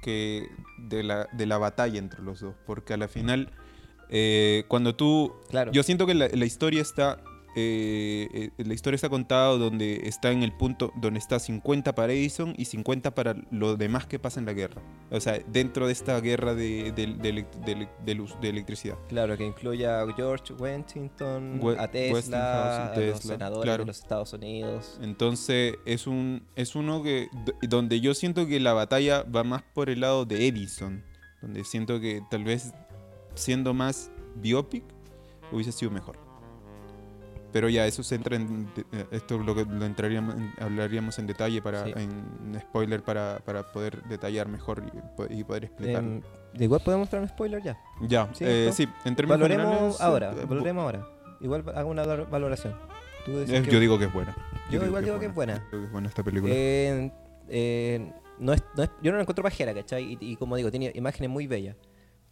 que 0.05 0.51
de 0.77 1.01
la, 1.01 1.27
de 1.31 1.47
la 1.47 1.57
batalla 1.57 1.97
entre 1.97 2.21
los 2.21 2.39
dos. 2.39 2.53
Porque 2.67 2.93
a 2.93 2.97
la 2.97 3.07
final, 3.07 3.49
eh, 4.09 4.63
cuando 4.67 4.95
tú 4.95 5.33
Claro. 5.49 5.71
Yo 5.71 5.81
siento 5.81 6.05
que 6.05 6.13
la, 6.13 6.27
la 6.31 6.45
historia 6.45 6.83
está. 6.83 7.23
Eh, 7.55 8.27
eh, 8.57 8.63
la 8.63 8.73
historia 8.73 8.95
está 8.95 9.09
contada 9.09 9.57
donde 9.57 10.01
está 10.07 10.31
en 10.31 10.43
el 10.43 10.51
punto 10.51 10.91
donde 10.95 11.19
está 11.19 11.39
50 11.39 11.95
para 11.95 12.11
Edison 12.13 12.53
y 12.57 12.65
50 12.65 13.15
para 13.15 13.35
lo 13.51 13.77
demás 13.77 14.05
que 14.07 14.19
pasa 14.19 14.39
en 14.39 14.45
la 14.45 14.53
guerra. 14.53 14.81
O 15.09 15.19
sea, 15.19 15.39
dentro 15.47 15.87
de 15.87 15.93
esta 15.93 16.19
guerra 16.19 16.53
de, 16.53 16.91
de- 16.91 17.87
de 18.05 18.13
luz- 18.15 18.39
de 18.41 18.49
electricidad. 18.49 18.97
Claro, 19.07 19.37
que 19.37 19.45
incluye 19.45 19.87
a 19.87 20.05
George 20.15 20.53
Washington, 20.53 21.59
We- 21.61 21.77
a 21.79 21.89
Tesla, 21.89 22.91
a 22.93 22.99
los 22.99 23.19
senadores 23.19 23.63
claro. 23.63 23.83
de 23.83 23.87
los 23.87 23.99
Estados 23.99 24.33
Unidos. 24.33 24.99
Entonces 25.01 25.75
es 25.85 26.07
un 26.07 26.43
es 26.55 26.75
uno 26.75 27.01
que 27.03 27.27
donde 27.61 27.99
yo 28.01 28.13
siento 28.13 28.47
que 28.47 28.59
la 28.59 28.73
batalla 28.73 29.23
va 29.23 29.43
más 29.43 29.63
por 29.73 29.89
el 29.89 30.01
lado 30.01 30.25
de 30.25 30.47
Edison, 30.47 31.03
donde 31.41 31.63
siento 31.63 31.99
que 31.99 32.21
tal 32.29 32.43
vez 32.43 32.73
siendo 33.35 33.73
más 33.73 34.11
biopic 34.35 34.83
hubiese 35.51 35.71
sido 35.71 35.91
mejor. 35.91 36.17
Pero 37.55 37.69
ya 37.69 37.87
eso 37.87 38.03
se 38.03 38.15
entra 38.15 38.35
en 38.35 38.67
eh, 38.91 39.05
esto 39.11 39.37
lo 39.37 39.53
lo 39.53 39.85
entraríamos 39.85 40.35
en- 40.35 40.51
hablaríamos 40.59 41.17
en 41.19 41.25
detalle 41.27 41.61
para 41.61 41.85
Sí. 41.85 41.93
en 41.95 42.59
spoiler 42.59 43.01
para, 43.01 43.39
para 43.45 43.71
poder 43.71 44.03
detallar 44.09 44.49
mejor 44.49 44.83
y, 44.93 44.99
po- 45.15 45.27
y 45.29 45.41
poder 45.45 45.63
explicar. 45.63 46.03
Em, 46.03 46.21
igual 46.55 46.81
podemos 46.83 47.05
entrar 47.07 47.21
en 47.23 47.29
spoiler 47.29 47.63
ya. 47.63 47.77
ya, 48.01 48.27
sí, 48.33 48.43
eh, 48.45 48.71
sí, 48.73 48.83
en 49.05 49.15
términos 49.15 49.39
Valoremos 49.39 49.65
generales, 49.71 50.01
ahora, 50.01 50.33
eh, 50.33 50.45
valoremos 50.45 50.83
ahora. 50.83 51.07
Igual 51.39 51.63
hago 51.73 51.89
una 51.91 52.03
val- 52.05 52.25
valoración. 52.25 52.75
Tú 53.25 53.39
eh, 53.39 53.45
que- 53.63 53.71
yo 53.71 53.79
digo 53.79 53.97
que 53.97 54.03
es 54.05 54.13
buena. 54.13 54.35
Yo 54.69 54.83
igual 54.85 55.05
digo 55.05 55.17
que 55.17 55.27
es 55.27 55.33
buena. 55.33 55.65
Creo 55.69 55.79
que 55.79 55.85
es 55.85 55.91
buena 55.93 56.09
esta 56.09 56.23
película. 56.23 56.53
Eh, 56.53 57.09
eh, 57.47 58.11
no 58.37 58.51
es, 58.51 58.63
no 58.75 58.83
es- 58.83 58.91
yo 59.01 59.11
no 59.11 59.17
la 59.17 59.21
encuentro 59.21 59.43
pajera, 59.43 59.73
¿cachai? 59.73 60.17
Y, 60.19 60.31
y 60.33 60.35
como 60.35 60.57
digo, 60.57 60.69
tiene 60.71 60.91
imágenes 60.93 61.29
muy 61.29 61.47
bellas. 61.47 61.77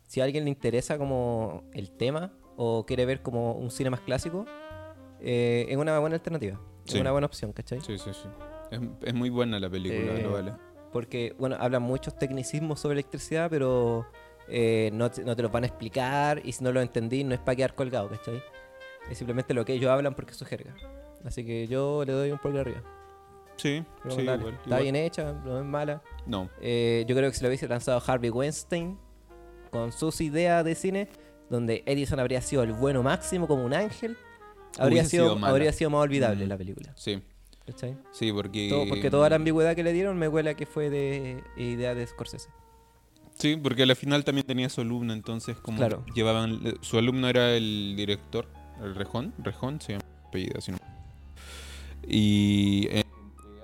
Si 0.05 0.19
a 0.19 0.25
alguien 0.25 0.43
le 0.43 0.49
interesa 0.49 0.97
como 0.97 1.63
el 1.71 1.91
tema 1.91 2.33
o 2.57 2.86
quiere 2.86 3.05
ver 3.05 3.21
como 3.21 3.53
un 3.53 3.71
cine 3.71 3.89
más 3.89 4.01
clásico, 4.01 4.45
eh, 5.23 5.65
es 5.69 5.77
una 5.77 5.97
buena 5.99 6.15
alternativa. 6.15 6.59
Sí. 6.86 6.95
Es 6.95 7.01
una 7.01 7.12
buena 7.12 7.25
opción, 7.27 7.53
¿cachai? 7.53 7.79
Sí, 7.81 7.97
sí, 7.97 8.12
sí. 8.13 8.27
Es, 8.71 8.79
es 9.03 9.13
muy 9.13 9.29
buena 9.29 9.59
la 9.59 9.69
película, 9.69 10.13
Eh, 10.13 10.21
lo 10.23 10.33
vale. 10.33 10.53
Porque, 10.91 11.33
bueno, 11.39 11.55
hablan 11.59 11.81
muchos 11.81 12.15
tecnicismos 12.17 12.79
sobre 12.79 12.93
electricidad, 12.93 13.49
pero 13.49 14.05
eh, 14.47 14.89
no, 14.93 15.09
te, 15.09 15.23
no 15.23 15.36
te 15.36 15.41
los 15.41 15.51
van 15.51 15.63
a 15.63 15.67
explicar 15.67 16.41
y 16.43 16.51
si 16.51 16.63
no 16.63 16.71
lo 16.71 16.81
entendí 16.81 17.23
no 17.23 17.33
es 17.33 17.39
para 17.39 17.55
quedar 17.55 17.73
colgado, 17.75 18.09
¿cachai? 18.09 18.43
Es 19.09 19.17
simplemente 19.17 19.53
lo 19.53 19.65
que 19.65 19.73
ellos 19.73 19.89
hablan 19.89 20.13
porque 20.13 20.31
es 20.31 20.38
su 20.38 20.45
jerga. 20.45 20.75
Así 21.25 21.45
que 21.45 21.67
yo 21.67 22.03
le 22.05 22.13
doy 22.13 22.31
un 22.31 22.38
pulgar 22.38 22.62
arriba. 22.67 22.81
Sí, 23.55 23.83
sí, 24.09 24.21
igual. 24.21 24.39
Está 24.49 24.65
igual. 24.65 24.81
bien 24.83 24.95
hecha, 24.95 25.31
no 25.45 25.57
es 25.59 25.65
mala. 25.65 26.01
No, 26.25 26.49
Eh, 26.62 27.05
yo 27.07 27.15
creo 27.15 27.29
que 27.29 27.36
si 27.38 27.43
lo 27.43 27.47
hubiese 27.49 27.67
lanzado 27.67 28.01
Harvey 28.05 28.29
Weinstein 28.29 28.97
con 29.71 29.91
sus 29.91 30.19
ideas 30.21 30.63
de 30.65 30.75
cine, 30.75 31.07
donde 31.49 31.83
Edison 31.86 32.19
habría 32.19 32.41
sido 32.41 32.63
el 32.63 32.73
bueno 32.73 33.01
máximo 33.03 33.47
como 33.47 33.63
un 33.65 33.73
ángel, 33.73 34.17
habría, 34.79 35.05
sido, 35.05 35.38
habría 35.45 35.71
sido 35.73 35.89
más 35.89 36.01
olvidable 36.01 36.45
Mm. 36.45 36.49
la 36.49 36.57
película. 36.57 36.93
sí, 36.95 37.21
¿cachai? 37.65 37.95
sí, 38.12 38.31
porque... 38.31 38.69
Todo- 38.69 38.88
porque 38.89 39.09
toda 39.09 39.29
la 39.29 39.36
ambigüedad 39.38 39.75
que 39.75 39.83
le 39.83 39.93
dieron 39.93 40.17
me 40.17 40.27
huele 40.27 40.51
a 40.51 40.53
que 40.55 40.65
fue 40.65 40.89
de 40.89 41.43
idea 41.57 41.95
de 41.95 42.05
Scorsese. 42.07 42.49
Sí, 43.38 43.55
porque 43.57 43.83
al 43.83 43.95
final 43.95 44.23
también 44.23 44.45
tenía 44.45 44.69
su 44.69 44.81
alumno, 44.81 45.12
entonces 45.13 45.57
como 45.57 45.77
Claro. 45.79 46.05
llevaban... 46.15 46.59
Su 46.81 46.97
alumno 46.97 47.27
era 47.27 47.55
el 47.55 47.93
director, 47.97 48.47
el 48.83 48.93
Rejón, 48.95 49.33
Rejón 49.39 49.81
se 49.81 49.93
llama 49.93 50.05
apellido, 50.27 50.62
si 50.62 50.71
no. 50.71 50.77
Y 52.07 52.88
eh, 52.91 53.03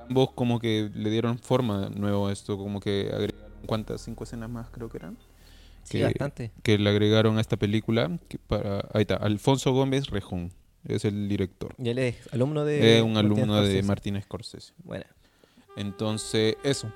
ambos 0.07 0.31
como 0.31 0.59
que 0.59 0.89
le 0.93 1.09
dieron 1.09 1.37
forma 1.39 1.89
nuevo 1.89 2.27
a 2.27 2.31
esto, 2.31 2.57
como 2.57 2.79
que 2.79 3.09
agregaron 3.13 3.51
cuántas, 3.65 4.01
cinco 4.01 4.23
escenas 4.23 4.49
más 4.49 4.69
creo 4.69 4.89
que 4.89 4.97
eran. 4.97 5.17
Sí, 5.83 5.97
que, 5.99 6.03
bastante. 6.05 6.51
que 6.63 6.77
le 6.77 6.89
agregaron 6.89 7.37
a 7.37 7.41
esta 7.41 7.57
película. 7.57 8.17
que 8.27 8.37
para, 8.37 8.79
ahí 8.93 9.01
está, 9.01 9.15
Alfonso 9.15 9.71
Gómez 9.73 10.07
Rejón, 10.07 10.51
es 10.85 11.05
el 11.05 11.27
director. 11.29 11.73
Y 11.77 11.89
él 11.89 11.97
es 11.99 12.15
alumno 12.33 12.63
de. 12.65 12.97
Es 12.97 13.03
un 13.03 13.17
alumno 13.17 13.61
de. 13.61 13.83
Martin 13.83 14.21
Scorsese. 14.21 14.73
Bueno, 14.83 15.05
Entonces, 15.75 16.55
eso. 16.63 16.91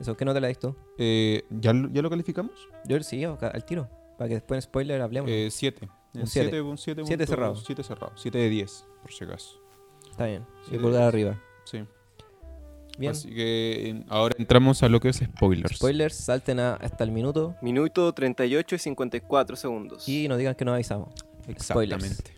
eso, 0.00 0.16
¿qué 0.16 0.24
nota 0.24 0.40
le 0.40 0.46
has 0.46 0.50
visto? 0.52 0.76
Eh, 0.98 1.42
¿ya, 1.50 1.72
lo- 1.72 1.88
¿Ya 1.90 2.02
lo 2.02 2.10
calificamos? 2.10 2.52
Yo 2.86 3.00
sí, 3.02 3.24
al 3.24 3.64
tiro. 3.64 3.88
Para 4.18 4.28
que 4.28 4.34
después 4.34 4.58
en 4.58 4.62
spoiler 4.62 5.00
hablemos. 5.02 5.30
Eh, 5.30 5.48
siete. 5.50 5.88
Un 6.14 6.22
En 6.22 6.26
siete. 6.26 6.48
siete, 6.48 6.62
un 6.62 6.78
siete, 6.78 7.02
Siete 7.04 7.24
punto- 7.26 7.32
cerrado. 7.36 7.56
Siete 7.56 7.82
cerrado. 7.82 8.12
Siete 8.16 8.38
de 8.38 8.48
diez, 8.48 8.86
por 9.02 9.12
si 9.12 9.24
acaso. 9.24 9.60
Está 10.10 10.26
bien. 10.26 10.46
Y 10.70 10.78
pulgar 10.78 11.02
arriba. 11.02 11.38
Sí. 11.64 11.84
Bien. 12.98 13.12
Así 13.12 13.28
que 13.28 13.90
en- 13.90 14.06
ahora 14.08 14.34
entramos 14.38 14.82
a 14.82 14.88
lo 14.88 15.00
que 15.00 15.10
es 15.10 15.16
spoilers. 15.18 15.76
Spoilers, 15.76 16.14
salten 16.14 16.60
a- 16.60 16.74
hasta 16.76 17.04
el 17.04 17.10
minuto 17.10 17.54
Minuto 17.60 18.10
38 18.14 18.74
y 18.76 18.78
54 18.78 19.56
segundos. 19.56 20.08
y 20.08 20.26
nos 20.28 20.38
digan 20.38 20.54
que 20.54 20.64
nos 20.64 20.72
avisamos. 20.74 21.10
Exactamente. 21.46 22.32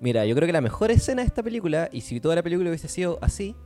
Mira, 0.00 0.26
yo 0.26 0.34
creo 0.34 0.46
que 0.46 0.52
la 0.52 0.60
mejor 0.60 0.90
escena 0.90 1.22
de 1.22 1.28
esta 1.28 1.42
película, 1.42 1.88
y 1.90 2.02
si 2.02 2.20
toda 2.20 2.34
la 2.34 2.42
película 2.42 2.68
hubiese 2.68 2.88
sido 2.88 3.18
así, 3.22 3.56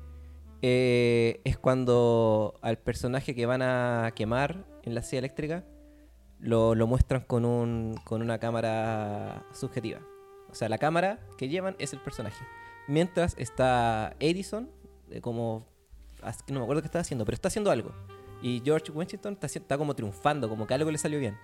eh, 0.62 1.40
es 1.44 1.58
cuando 1.58 2.58
al 2.62 2.78
personaje 2.78 3.34
que 3.34 3.46
van 3.46 3.62
a 3.62 4.12
quemar 4.14 4.64
en 4.82 4.94
la 4.94 5.02
silla 5.02 5.20
eléctrica 5.20 5.64
lo, 6.38 6.74
lo 6.74 6.86
muestran 6.86 7.22
con, 7.22 7.44
un, 7.44 7.98
con 8.04 8.22
una 8.22 8.38
cámara 8.38 9.44
subjetiva. 9.52 10.00
O 10.50 10.54
sea, 10.54 10.68
la 10.68 10.78
cámara 10.78 11.20
que 11.38 11.48
llevan 11.48 11.76
es 11.78 11.92
el 11.92 12.00
personaje. 12.00 12.44
Mientras 12.88 13.36
está 13.38 14.16
Edison, 14.20 14.70
eh, 15.10 15.20
como... 15.20 15.66
No 16.48 16.58
me 16.58 16.62
acuerdo 16.62 16.82
qué 16.82 16.86
está 16.86 17.00
haciendo, 17.00 17.24
pero 17.24 17.34
está 17.34 17.48
haciendo 17.48 17.70
algo. 17.70 17.92
Y 18.42 18.60
George 18.64 18.92
Washington 18.92 19.34
está, 19.34 19.46
está 19.46 19.78
como 19.78 19.94
triunfando, 19.94 20.48
como 20.48 20.66
que 20.66 20.74
algo 20.74 20.90
le 20.90 20.98
salió 20.98 21.18
bien. 21.18 21.36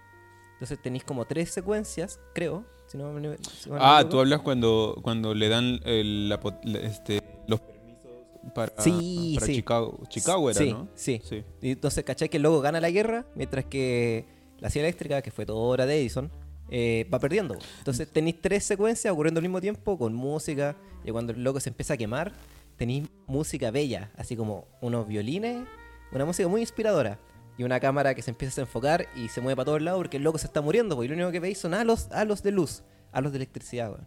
Entonces 0.55 0.81
tenéis 0.81 1.05
como 1.05 1.25
tres 1.25 1.51
secuencias, 1.51 2.21
creo. 2.35 2.65
Si 2.87 2.97
no, 2.99 3.13
me- 3.13 3.37
si 3.39 3.69
no 3.69 3.75
me 3.77 3.81
Ah, 3.83 4.05
tú 4.09 4.21
hablas 4.21 4.41
cuando, 4.41 4.99
cuando 5.03 5.35
le 5.35 5.49
dan 5.49 5.81
el- 5.85 6.29
la 6.29 6.41
este, 6.83 7.21
los 7.49 7.61
permisos 7.61 8.53
para, 8.55 8.73
Sí, 8.81 9.33
para 9.35 9.47
sí. 9.47 9.55
Chicago. 9.57 10.01
Chicago 10.09 10.51
era, 10.51 10.59
sí, 10.59 10.71
¿no? 10.73 10.89
Sí. 10.95 11.21
Sí. 11.25 11.43
Y 11.63 11.73
entonces, 11.73 12.05
¿cachai? 12.05 12.29
Que 12.29 12.39
luego 12.39 12.61
gana 12.61 12.81
la 12.81 12.91
guerra, 12.91 13.27
mientras 13.35 13.65
que 13.65 14.25
la 14.59 14.71
silla 14.71 14.85
eléctrica, 14.85 15.21
que 15.23 15.31
fue 15.31 15.45
toda 15.47 15.59
obra 15.59 15.85
de 15.87 16.01
Edison, 16.01 16.31
eh, 16.71 17.09
va 17.13 17.19
perdiendo. 17.19 17.57
Entonces 17.79 18.09
tenéis 18.13 18.41
tres 18.41 18.65
secuencias 18.65 19.13
ocurriendo 19.13 19.39
al 19.39 19.43
mismo 19.43 19.61
tiempo 19.61 19.99
con 19.99 20.15
música. 20.15 20.77
Y 21.05 21.11
cuando 21.11 21.33
el 21.33 21.43
loco 21.45 21.61
se 21.61 21.69
empieza 21.71 21.95
a 21.95 21.97
quemar, 21.97 22.33
tenéis 22.77 23.09
música 23.27 23.71
bella, 23.71 24.11
así 24.17 24.37
como 24.37 24.67
unos 24.81 25.07
violines, 25.07 25.65
una 26.13 26.25
música 26.25 26.49
muy 26.49 26.61
inspiradora. 26.61 27.19
Y 27.59 27.65
una 27.65 27.81
cámara 27.81 28.15
que 28.15 28.23
se 28.23 28.31
empieza 28.31 28.61
a 28.61 28.65
enfocar 28.65 29.07
y 29.17 29.29
se 29.29 29.41
mueve 29.41 29.57
para 29.57 29.65
todos 29.67 29.83
lados 29.83 29.99
porque 29.99 30.19
el 30.19 30.23
loco 30.25 30.37
se 30.39 30.47
está 30.47 30.61
muriendo. 30.61 30.95
Porque 30.95 31.09
lo 31.09 31.15
único 31.15 31.31
que 31.33 31.41
veis 31.41 31.59
son 31.59 31.73
halos, 31.75 32.09
halos 32.13 32.43
de 32.43 32.51
luz, 32.53 32.83
halos 33.13 33.33
de 33.33 33.37
electricidad, 33.39 33.91
weón. 33.91 34.07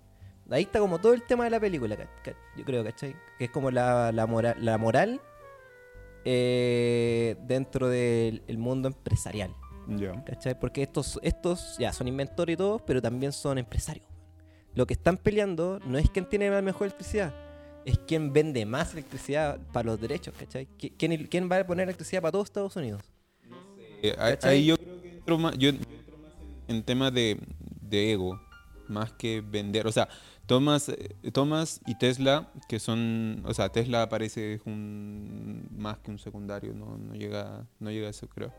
Ahí 0.52 0.64
está 0.64 0.80
como 0.80 1.00
todo 1.00 1.14
el 1.14 1.24
tema 1.24 1.44
de 1.44 1.50
la 1.52 1.60
película, 1.60 1.96
yo 2.58 2.66
creo, 2.66 2.84
¿cachai? 2.84 3.16
Que 3.38 3.46
es 3.46 3.52
como 3.52 3.70
la, 3.70 4.12
la, 4.12 4.26
mora- 4.26 4.56
la 4.60 4.78
moral 4.80 5.22
eh, 6.26 7.36
dentro 7.46 7.88
del 7.88 8.42
el 8.48 8.58
mundo 8.58 8.88
empresarial, 8.88 9.54
Ya. 9.88 10.24
¿cachai? 10.26 10.60
Porque 10.60 10.82
estos, 10.84 11.20
estos 11.24 11.78
ya 11.78 11.94
son 11.94 12.08
inventores 12.08 12.54
y 12.56 12.58
todos, 12.58 12.82
pero 12.82 13.02
también 13.02 13.32
son 13.32 13.58
empresarios. 13.58 14.06
Lo 14.76 14.86
que 14.86 14.94
están 14.94 15.18
peleando 15.18 15.80
no 15.86 15.98
es 15.98 16.10
quién 16.10 16.28
tiene 16.28 16.50
la 16.50 16.62
mejor 16.62 16.88
electricidad, 16.88 17.34
es 17.86 17.98
quién 18.08 18.34
vende 18.34 18.66
más 18.66 18.94
electricidad 18.94 19.60
para 19.72 19.88
los 19.88 20.00
derechos, 20.02 20.34
¿cachai? 20.38 20.68
¿Qui- 20.80 20.94
¿Quién, 20.98 21.28
quién 21.28 21.50
va 21.52 21.58
a 21.60 21.66
poner 21.66 21.84
electricidad 21.84 22.22
para 22.22 22.32
todos 22.34 22.46
Estados 22.46 22.76
Unidos? 22.76 23.02
Eh, 24.02 24.16
ahí- 24.42 24.66
yo 24.66 24.76
creo 24.78 25.02
que 25.02 25.12
entro 25.12 25.38
más, 25.38 25.54
yo, 25.58 25.72
yo 25.72 25.78
entro 25.98 26.18
más 26.18 26.34
en, 26.68 26.76
en 26.78 26.84
tema 26.84 27.12
de, 27.12 27.40
de 27.82 28.14
ego, 28.14 28.40
más 28.88 29.12
que 29.14 29.42
vender. 29.42 29.88
O 29.88 29.92
sea, 29.92 30.08
Thomas, 30.46 30.90
eh, 30.90 31.16
Thomas 31.32 31.82
y 31.86 31.96
Tesla, 31.98 32.52
que 32.68 32.80
son, 32.80 33.42
o 33.46 33.54
sea, 33.54 33.70
Tesla 33.70 34.08
parece 34.10 34.62
un 34.66 35.68
más 35.78 35.98
que 36.00 36.12
un 36.12 36.20
secundario, 36.20 36.74
no, 36.74 36.98
no 36.98 37.14
llega, 37.14 37.68
no 37.80 37.92
llega 37.92 38.08
a 38.08 38.12
eso, 38.12 38.28
creo. 38.28 38.52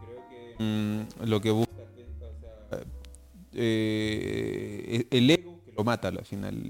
Creo 0.00 0.28
que 0.28 0.56
mm, 0.64 1.24
lo 1.28 1.40
que 1.40 1.50
busca 1.50 1.72
Tesla, 1.94 2.26
o 2.26 2.68
sea, 2.70 2.84
eh, 3.52 5.06
el 5.10 5.30
ego 5.30 5.60
que 5.64 5.72
lo 5.76 5.84
mata 5.84 6.08
al 6.08 6.24
final. 6.24 6.62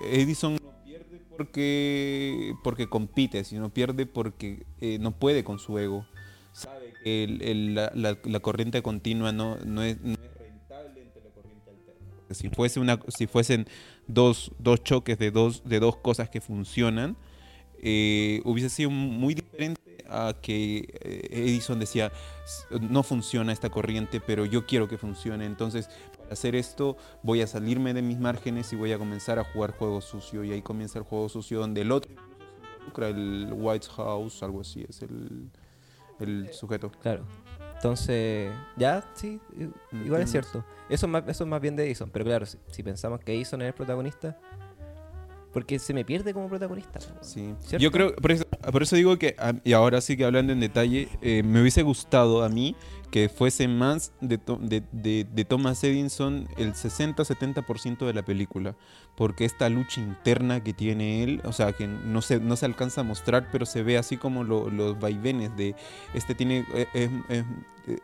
Edison 0.00 0.54
no 0.54 0.72
pierde 0.84 1.20
porque 1.36 2.54
porque 2.62 2.88
compite, 2.88 3.44
sino 3.44 3.68
pierde 3.72 4.06
porque 4.06 4.64
eh, 4.80 4.98
no 5.00 5.10
puede 5.12 5.44
con 5.44 5.58
su 5.58 5.78
ego 5.78 6.06
la, 7.06 8.40
corriente 8.40 8.82
continua 8.82 9.32
no, 9.32 9.56
no, 9.64 9.82
es, 9.82 9.96
rentable 10.02 11.02
entre 11.02 11.22
la 11.22 11.30
corriente 11.30 11.70
alterna. 11.70 12.10
Si, 12.30 12.48
fuese 12.48 12.80
una, 12.80 13.00
si 13.08 13.26
fuesen 13.26 13.66
dos, 14.06 14.50
dos 14.58 14.82
choques 14.82 15.18
de 15.18 15.30
dos, 15.30 15.62
de 15.64 15.78
dos 15.80 15.96
cosas 15.96 16.28
que 16.28 16.40
funcionan, 16.40 17.16
eh, 17.82 18.40
hubiese 18.44 18.70
sido 18.70 18.90
muy 18.90 19.34
diferente 19.34 19.80
a 20.08 20.34
que 20.40 20.88
eh, 21.00 21.28
Edison 21.30 21.78
decía, 21.78 22.12
"S- 22.44 22.80
no 22.80 23.02
funciona 23.02 23.52
esta 23.52 23.70
corriente, 23.70 24.20
pero 24.20 24.44
yo 24.44 24.66
quiero 24.66 24.88
que 24.88 24.98
funcione. 24.98 25.46
Entonces, 25.46 25.88
para 26.16 26.32
hacer 26.32 26.54
esto, 26.54 26.96
voy 27.22 27.40
a 27.42 27.46
salirme 27.46 27.92
de 27.94 28.02
mis 28.02 28.18
márgenes 28.18 28.72
y 28.72 28.76
voy 28.76 28.92
a 28.92 28.98
comenzar 28.98 29.38
a 29.38 29.44
jugar 29.44 29.72
juego 29.72 30.00
sucio. 30.00 30.44
Y 30.44 30.52
ahí 30.52 30.62
comienza 30.62 30.98
el 30.98 31.04
juego 31.04 31.28
sucio 31.28 31.60
donde 31.60 31.82
el 31.82 31.92
otro 31.92 32.10
el 32.98 33.48
White 33.52 33.88
House, 33.96 34.42
algo 34.42 34.60
así, 34.60 34.84
es 34.88 35.02
el, 35.02 35.50
el 36.20 36.52
sujeto. 36.52 36.90
Claro. 37.02 37.24
Entonces, 37.74 38.50
ya, 38.76 39.04
sí, 39.14 39.38
igual 40.04 40.22
es 40.22 40.30
cierto. 40.30 40.64
Eso 40.88 41.06
es 41.06 41.12
más, 41.12 41.22
eso 41.28 41.44
es 41.44 41.50
más 41.50 41.60
bien 41.60 41.76
de 41.76 41.84
Edison, 41.84 42.10
pero 42.10 42.24
claro, 42.24 42.46
si, 42.46 42.58
si 42.70 42.82
pensamos 42.82 43.20
que 43.20 43.34
Edison 43.34 43.60
es 43.62 43.68
el 43.68 43.74
protagonista, 43.74 44.38
porque 45.52 45.78
se 45.78 45.94
me 45.94 46.04
pierde 46.04 46.34
como 46.34 46.48
protagonista. 46.48 47.00
Sí. 47.22 47.54
¿Cierto? 47.60 47.82
Yo 47.82 47.90
creo, 47.90 48.14
por 48.16 48.30
eso, 48.32 48.44
por 48.72 48.82
eso 48.82 48.96
digo 48.96 49.18
que, 49.18 49.34
ah, 49.38 49.54
y 49.64 49.72
ahora 49.72 50.00
sí 50.00 50.16
que 50.16 50.24
hablando 50.24 50.52
en 50.52 50.60
detalle, 50.60 51.08
eh, 51.22 51.42
me 51.42 51.60
hubiese 51.60 51.82
gustado 51.82 52.44
a 52.44 52.48
mí 52.48 52.76
que 53.10 53.28
fuese 53.28 53.66
más 53.68 54.12
de, 54.20 54.38
de, 54.60 54.82
de- 54.92 55.26
de 55.30 55.44
Thomas 55.44 55.82
Edison 55.84 56.46
el 56.58 56.74
60-70% 56.74 58.06
de 58.06 58.12
la 58.14 58.22
película, 58.24 58.74
porque 59.16 59.44
esta 59.44 59.68
lucha 59.68 60.00
interna 60.00 60.62
que 60.62 60.72
tiene 60.72 61.22
él, 61.22 61.40
o 61.44 61.52
sea, 61.52 61.72
que 61.72 61.86
no 61.86 62.20
se, 62.22 62.38
no 62.40 62.54
se 62.56 62.66
alcanza 62.66 63.00
a 63.00 63.04
mostrar, 63.04 63.48
pero 63.50 63.66
se 63.66 63.82
ve 63.82 63.96
así 63.98 64.16
como 64.16 64.44
lo- 64.44 64.70
los 64.70 64.98
vaivenes 65.00 65.56
de, 65.56 65.74
este 66.14 66.34
tiene, 66.34 66.64
eh, 66.74 66.86
es- 66.94 67.10
es- 67.28 67.44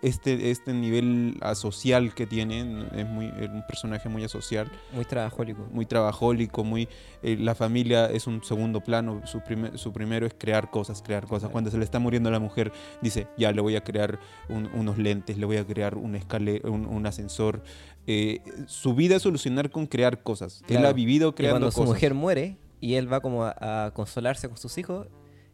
este, 0.00 0.52
este 0.52 0.72
nivel 0.72 1.38
asocial 1.40 2.14
que 2.14 2.24
tiene, 2.24 2.86
es 2.94 3.04
muy, 3.04 3.26
es 3.36 3.48
un 3.48 3.64
personaje 3.66 4.08
muy 4.08 4.22
asocial 4.22 4.70
Muy 4.92 5.04
trabajólico. 5.04 5.66
muy 5.72 5.86
trabajólico, 5.86 6.62
muy 6.62 6.88
eh, 7.24 7.36
la 7.36 7.56
familia 7.56 8.06
es 8.06 8.28
un 8.28 8.44
segundo 8.44 8.80
plano, 8.80 9.22
su, 9.26 9.40
primer- 9.40 9.76
su 9.78 9.92
primero 9.92 10.24
es 10.24 10.34
crear 10.38 10.70
cosas, 10.70 11.02
crear 11.02 11.26
cosas. 11.26 11.50
Cuando 11.50 11.68
se 11.72 11.78
le 11.78 11.84
está 11.84 11.98
muriendo 11.98 12.28
a 12.28 12.32
la 12.32 12.38
mujer, 12.38 12.72
dice, 13.00 13.26
ya 13.36 13.50
le 13.50 13.60
voy 13.60 13.74
a 13.74 13.80
crear 13.82 14.20
un- 14.48 14.70
unos 14.72 14.98
lentes, 14.98 15.36
le 15.36 15.46
voy 15.46 15.56
a 15.56 15.64
crear 15.66 15.96
un, 15.96 16.14
escale, 16.14 16.62
un, 16.64 16.86
un 16.86 17.04
ascensor. 17.06 17.64
Eh, 18.06 18.40
su 18.66 18.94
vida 18.94 19.16
es 19.16 19.22
solucionar 19.22 19.70
con 19.70 19.86
crear 19.86 20.22
cosas. 20.22 20.62
Él 20.68 20.84
ha 20.84 20.92
vivido 20.92 21.30
Y 21.30 21.32
creando 21.34 21.58
cuando 21.60 21.70
su 21.70 21.84
mujer 21.84 22.14
muere 22.14 22.56
y 22.80 22.94
él 22.94 23.12
va 23.12 23.20
como 23.20 23.44
a, 23.44 23.86
a 23.86 23.90
consolarse 23.94 24.48
con 24.48 24.56
sus 24.56 24.76
hijos, 24.78 25.06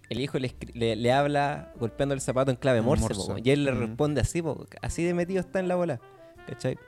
el 0.08 0.20
hijo 0.20 0.38
le, 0.38 0.54
le, 0.72 0.96
le 0.96 1.12
habla 1.12 1.72
golpeando 1.78 2.14
el 2.14 2.20
zapato 2.22 2.50
en 2.50 2.56
clave 2.56 2.80
morse, 2.80 3.02
morse. 3.02 3.32
po, 3.32 3.38
y 3.42 3.50
él 3.50 3.64
le 3.64 3.72
Mm. 3.72 3.78
responde 3.80 4.20
así, 4.22 4.40
po, 4.40 4.66
así 4.80 5.04
de 5.04 5.12
metido 5.12 5.40
está 5.40 5.60
en 5.60 5.68
la 5.68 5.74
bola. 5.76 6.00
¿Cachai? 6.46 6.78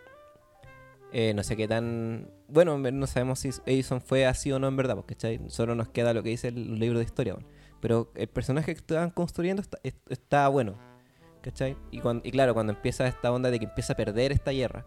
Eh, 1.13 1.35
no 1.35 1.43
sé 1.43 1.57
qué 1.57 1.67
tan... 1.69 2.31
Bueno, 2.49 2.79
no 2.79 3.07
sabemos 3.07 3.41
si 3.41 3.51
Edison 3.67 4.01
fue 4.01 4.27
así 4.27 4.53
o 4.53 4.59
no 4.59 4.69
en 4.69 4.77
verdad, 4.77 4.95
po, 4.97 5.03
¿cachai? 5.05 5.41
Solo 5.49 5.75
nos 5.75 5.89
queda 5.89 6.15
lo 6.15 6.23
que 6.23 6.31
dice 6.31 6.49
el 6.49 6.79
libro 6.79 6.99
de 6.99 7.05
historia. 7.05 7.37
Pero 7.81 8.11
el 8.15 8.29
personaje 8.29 8.73
que 8.73 8.79
estaban 8.81 9.11
construyendo 9.11 9.61
está, 9.61 9.79
es- 9.83 9.95
está 10.09 10.47
bueno. 10.49 10.77
¿Cachai? 11.43 11.77
Y, 11.91 11.99
cuando, 12.01 12.27
y 12.27 12.31
claro, 12.31 12.55
cuando 12.55 12.73
empieza 12.73 13.07
esta 13.09 13.33
onda 13.33 13.51
de 13.51 13.59
que 13.59 13.65
empieza 13.65 13.93
a 13.95 13.97
perder 13.97 14.31
esta 14.33 14.51
guerra 14.53 14.87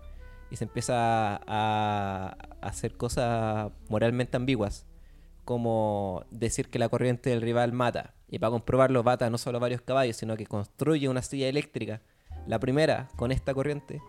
y 0.54 0.56
se 0.56 0.66
empieza 0.66 1.42
a, 1.48 2.38
hacer 2.62 2.96
cosas 2.96 3.72
moralmente 3.90 4.38
ambiguas, 4.38 4.86
como 5.46 6.26
decir 6.30 6.70
que 6.70 6.78
la 6.78 6.90
corriente 6.90 7.32
del 7.32 7.42
rival 7.42 7.74
mata. 7.74 8.14
Y 8.30 8.38
para 8.38 8.52
comprobarlo, 8.52 9.04
mata 9.04 9.32
no 9.32 9.40
solo 9.40 9.60
varios 9.60 9.82
caballos, 9.82 10.16
sino 10.16 10.38
que 10.38 10.46
construye 10.46 11.10
una 11.10 11.24
silla 11.24 11.48
eléctrica. 11.48 12.02
La 12.46 12.60
primera 12.60 13.10
con 13.16 13.32
esta 13.32 13.56
corriente 13.56 14.00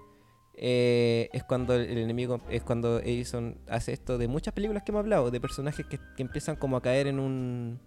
eh, 0.52 1.30
es 1.32 1.44
cuando 1.44 1.76
el 1.76 1.96
enemigo, 1.96 2.42
es 2.50 2.62
cuando 2.62 3.00
Edison 3.00 3.56
hace 3.66 3.94
esto 3.94 4.18
de 4.18 4.28
muchas 4.28 4.52
películas 4.52 4.82
que 4.82 4.92
hemos 4.92 5.00
hablado, 5.00 5.30
de 5.30 5.40
personajes 5.40 5.86
que 5.86 5.98
empiezan 6.18 6.56
como 6.56 6.76
a 6.76 6.82
caer 6.82 7.06
en 7.06 7.20
un 7.20 7.80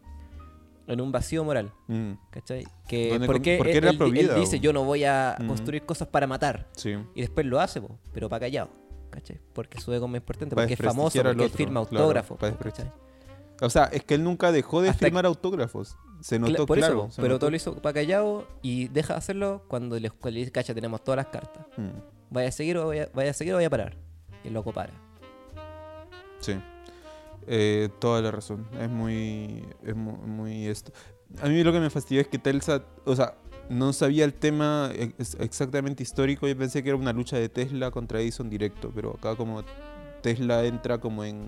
en 0.87 1.01
un 1.01 1.11
vacío 1.11 1.43
moral. 1.43 1.71
Mm, 1.87 2.13
¿Cachai? 2.31 2.65
Que 2.87 3.19
porque 3.25 3.57
porque 3.57 3.71
él, 3.77 3.77
era 3.83 3.89
él- 3.91 4.35
dice 4.35 4.59
yo 4.59 4.71
no 4.73 4.83
voy 4.83 5.03
a 5.03 5.35
Ujú. 5.39 5.47
construir 5.49 5.83
cosas 5.85 6.07
para 6.07 6.25
matar. 6.27 6.67
sí. 6.75 6.95
Y 7.15 7.21
después 7.21 7.45
lo 7.45 7.59
hace, 7.59 7.81
po, 7.81 7.99
pero 8.13 8.29
para 8.29 8.41
callado. 8.41 8.69
¿Cachai? 9.09 9.39
Porque 9.53 9.79
su 9.79 9.91
ego 9.93 10.05
es 10.05 10.11
más 10.11 10.19
importante, 10.19 10.55
porque 10.55 10.73
es 10.73 10.79
famoso, 10.79 11.21
porque 11.23 11.43
él 11.43 11.49
firma 11.49 11.79
autógrafos. 11.79 12.37
O 13.61 13.69
sea, 13.69 13.85
es 13.85 14.03
que 14.03 14.13
él 14.15 14.23
nunca 14.23 14.51
dejó 14.51 14.81
de 14.81 14.89
Hasta 14.89 15.05
firmar 15.05 15.25
autógrafos. 15.25 15.97
Se 16.21 16.37
notó 16.39 16.65
por 16.65 16.77
claro. 16.77 17.05
eso, 17.05 17.11
se 17.11 17.21
pero 17.21 17.33
notó. 17.35 17.39
todo 17.41 17.49
lo 17.51 17.55
hizo 17.57 17.75
para 17.81 17.93
callado 17.93 18.47
y 18.61 18.87
deja 18.89 19.13
de 19.13 19.17
hacerlo 19.19 19.63
cuando 19.67 19.99
le, 19.99 20.09
cuando 20.09 20.31
le 20.33 20.39
dice, 20.39 20.51
cacha, 20.51 20.73
tenemos 20.75 21.03
todas 21.03 21.17
las 21.17 21.27
cartas. 21.27 21.65
Mm, 21.77 21.89
Vaya 22.29 22.49
a 22.49 22.51
seguir 22.51 22.77
o 22.77 22.87
vaya, 22.87 23.09
vaya 23.13 23.31
a 23.31 23.33
seguir 23.33 23.53
o 23.53 23.57
vaya 23.57 23.67
a 23.67 23.69
parar. 23.71 23.97
Y 24.43 24.47
el 24.49 24.53
loco 24.53 24.71
para. 24.73 24.93
sí. 26.39 26.55
Eh, 27.47 27.89
toda 27.99 28.21
la 28.21 28.31
razón. 28.31 28.67
Es 28.79 28.89
muy. 28.89 29.63
Es 29.83 29.95
mu- 29.95 30.17
muy, 30.17 30.67
esto. 30.67 30.91
A 31.41 31.47
mí 31.47 31.63
lo 31.63 31.71
que 31.71 31.79
me 31.79 31.89
fastidió 31.89 32.21
es 32.21 32.27
que 32.27 32.37
Telsa. 32.39 32.83
O 33.05 33.15
sea, 33.15 33.35
no 33.69 33.93
sabía 33.93 34.25
el 34.25 34.33
tema 34.33 34.91
ex- 34.93 35.35
exactamente 35.39 36.03
histórico. 36.03 36.47
Yo 36.47 36.57
pensé 36.57 36.83
que 36.83 36.89
era 36.89 36.97
una 36.97 37.13
lucha 37.13 37.37
de 37.37 37.49
Tesla 37.49 37.91
contra 37.91 38.19
Edison 38.21 38.49
directo. 38.49 38.91
Pero 38.93 39.15
acá, 39.17 39.35
como 39.35 39.63
Tesla 40.21 40.65
entra 40.65 40.99
como 40.99 41.23
en. 41.23 41.45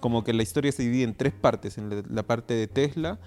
Como 0.00 0.24
que 0.24 0.32
la 0.32 0.42
historia 0.42 0.72
se 0.72 0.82
divide 0.82 1.04
en 1.04 1.14
tres 1.14 1.32
partes. 1.32 1.78
En 1.78 2.02
la 2.08 2.22
parte 2.24 2.54
de 2.54 2.66
Tesla. 2.66 3.18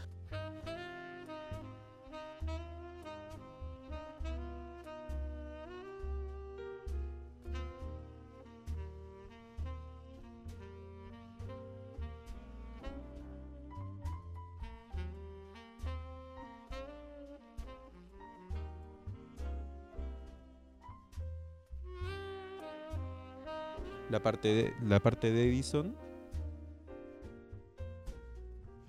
La 24.15 24.21
parte 24.23 24.47
de, 24.47 24.73
la 24.81 25.01
parte 25.01 25.29
de 25.29 25.49
Edison. 25.49 25.93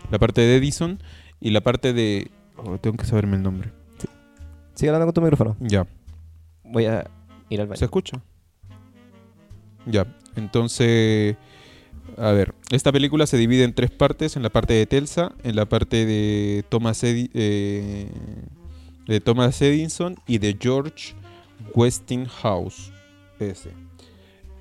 La 0.09 0.21
parte 0.21 0.41
de 0.41 0.57
Edison 0.57 1.03
y 1.41 1.51
la 1.51 1.63
parte 1.63 1.93
de. 1.93 2.31
oh, 2.59 2.79
tengo 2.79 2.97
que 2.97 3.07
saberme 3.07 3.35
el 3.35 3.43
nombre. 3.43 3.73
Sigue 4.75 4.91
hablando 4.91 5.07
con 5.07 5.15
tu 5.15 5.21
micrófono. 5.23 5.57
Ya. 5.59 5.85
Voy 6.63 6.85
a 6.87 7.11
ir 7.49 7.61
al 7.61 7.67
baño. 7.67 7.77
¿Se 7.77 7.87
escucha? 7.87 8.23
Ya. 9.85 10.07
Entonces. 10.37 11.35
A 12.19 12.31
ver. 12.31 12.55
Esta 12.71 12.93
película 12.93 13.27
se 13.27 13.37
divide 13.37 13.65
en 13.65 13.75
tres 13.75 13.91
partes: 13.91 14.37
en 14.37 14.45
la 14.45 14.51
parte 14.51 14.75
de 14.75 14.87
Telsa, 14.87 15.33
en 15.43 15.57
la 15.57 15.67
parte 15.67 16.07
de 16.07 16.65
Thomas, 16.69 17.03
Edi- 17.03 17.33
eh, 17.35 18.13
de 19.09 19.21
Thomas 19.21 19.61
Edison 19.61 20.15
y 20.29 20.39
de 20.39 20.57
George 20.57 21.15
Westinghouse. 21.75 22.93
Ese. 23.41 23.73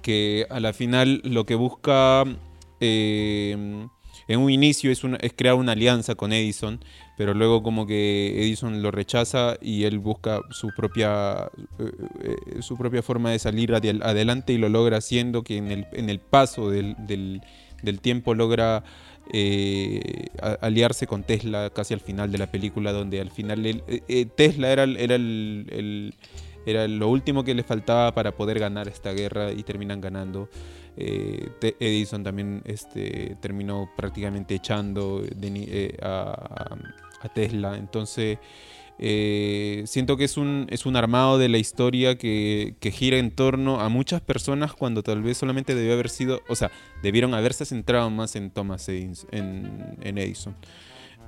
Que 0.05 0.45
a 0.51 0.59
la 0.59 0.71
final 0.71 1.19
lo 1.23 1.47
que 1.47 1.55
busca. 1.55 2.23
eh, 2.79 3.87
en 4.27 4.39
un 4.39 4.49
inicio 4.51 4.91
es, 4.91 5.01
es 5.21 5.33
crear 5.35 5.55
una 5.55 5.71
alianza 5.73 6.13
con 6.15 6.31
Edison, 6.31 6.79
pero 7.17 7.33
luego 7.33 7.61
como 7.63 7.85
que 7.87 8.33
Edison 8.43 8.81
lo 8.83 8.89
rechaza 8.91 9.55
y 9.61 9.83
él 9.83 9.97
busca 9.99 10.41
su 10.51 10.69
propia 10.75 11.49
eh, 11.79 11.91
eh, 12.23 12.61
su 12.61 12.75
propia 12.77 13.01
forma 13.01 13.31
de 13.31 13.39
salir 13.39 13.73
adelante 13.73 14.53
y 14.53 14.57
lo 14.57 14.69
logra 14.69 14.97
haciendo 14.97 15.43
que 15.43 15.57
en 15.57 15.71
el, 15.71 15.85
en 15.91 16.09
el 16.09 16.19
paso 16.19 16.69
del, 16.71 16.95
del- 17.07 17.41
tiempo 18.01 18.33
logra 18.33 18.83
aliarse 20.61 21.05
con 21.07 21.23
Tesla 21.23 21.69
casi 21.71 21.93
al 21.93 21.99
final 21.99 22.31
de 22.31 22.37
la 22.39 22.47
película 22.47 22.91
donde 22.93 23.21
al 23.21 23.29
final 23.31 23.83
Tesla 24.35 24.71
era, 24.71 24.83
era 24.85 25.15
el- 25.15 26.13
era 26.65 26.87
lo 26.87 27.09
último 27.09 27.43
que 27.43 27.53
le 27.53 27.63
faltaba 27.63 28.13
para 28.13 28.31
poder 28.31 28.59
ganar 28.59 28.87
esta 28.87 29.11
guerra 29.13 29.51
y 29.51 29.63
terminan 29.63 30.01
ganando. 30.01 30.49
Eh, 30.97 31.49
Edison 31.79 32.23
también 32.23 32.61
este, 32.65 33.35
terminó 33.41 33.89
prácticamente 33.97 34.55
echando 34.55 35.23
eh, 35.23 35.97
a, 36.01 36.77
a 37.21 37.29
Tesla. 37.29 37.77
Entonces, 37.77 38.37
eh, 38.97 39.83
siento 39.85 40.15
que 40.15 40.23
es 40.23 40.37
un, 40.37 40.67
es 40.69 40.85
un 40.85 40.95
armado 40.95 41.37
de 41.37 41.49
la 41.49 41.57
historia 41.57 42.17
que, 42.17 42.75
que 42.79 42.91
gira 42.91 43.17
en 43.17 43.31
torno 43.31 43.81
a 43.81 43.89
muchas 43.89 44.21
personas 44.21 44.73
cuando 44.73 45.03
tal 45.03 45.21
vez 45.21 45.37
solamente 45.37 45.75
debió 45.75 45.93
haber 45.93 46.09
sido, 46.09 46.41
o 46.47 46.55
sea, 46.55 46.71
debieron 47.03 47.33
haberse 47.33 47.65
centrado 47.65 48.09
más 48.09 48.35
en 48.35 48.51
Thomas 48.51 48.87
Edison. 48.87 49.27
En, 49.31 49.97
en 50.01 50.17
Edison. 50.17 50.55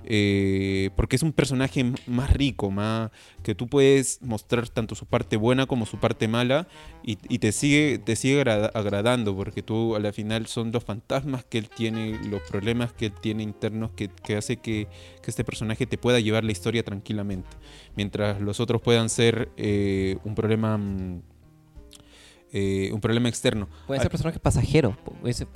Eh, 0.06 0.90
porque 0.96 1.18
es 1.18 1.24
un 1.24 1.34
personaje 1.34 1.84
más 2.06 2.32
rico, 2.32 2.72
más 2.72 3.12
que 3.44 3.56
tú 3.56 3.68
puedes 3.68 4.22
mostrar 4.22 4.70
tanto 4.70 4.96
su 4.96 5.06
parte 5.06 5.36
buena 5.36 5.66
como 5.66 5.86
su 5.86 5.98
parte 6.00 6.28
mala 6.30 6.68
y, 7.04 7.18
y 7.28 7.40
te 7.40 7.52
sigue, 7.52 7.98
te 8.00 8.16
sigue 8.16 8.40
agrada- 8.42 8.72
agradando 8.74 9.36
porque 9.36 9.62
tú 9.64 9.96
a 9.96 10.00
la 10.00 10.14
final 10.14 10.46
son 10.48 10.72
los 10.72 10.84
fantasmas 10.86 11.44
que 11.44 11.58
él 11.58 11.70
tiene, 11.70 12.18
los 12.30 12.42
problemas 12.44 12.94
que 12.94 13.08
él 13.08 13.14
tiene 13.20 13.44
internos 13.44 13.92
que, 13.98 14.08
que 14.10 14.38
hace 14.38 14.58
que, 14.58 14.88
que 15.22 15.30
este 15.30 15.44
personaje 15.44 15.86
te 15.86 15.98
pueda 15.98 16.22
llevar 16.22 16.46
la 16.46 16.54
historia 16.54 16.84
tranquilamente, 16.84 17.50
mientras 17.98 18.40
los 18.40 18.62
otros 18.62 18.82
puedan 18.82 19.10
ser 19.10 19.50
eh, 19.58 20.18
un 20.24 20.36
problema 20.36 20.78
mm, 20.78 21.22
eh, 22.54 22.92
un 22.94 23.02
problema 23.02 23.28
externo. 23.28 23.68
Pueden 23.88 24.00
Ah, 24.00 24.04
ser 24.04 24.12
personajes 24.12 24.40
pasajeros, 24.40 24.96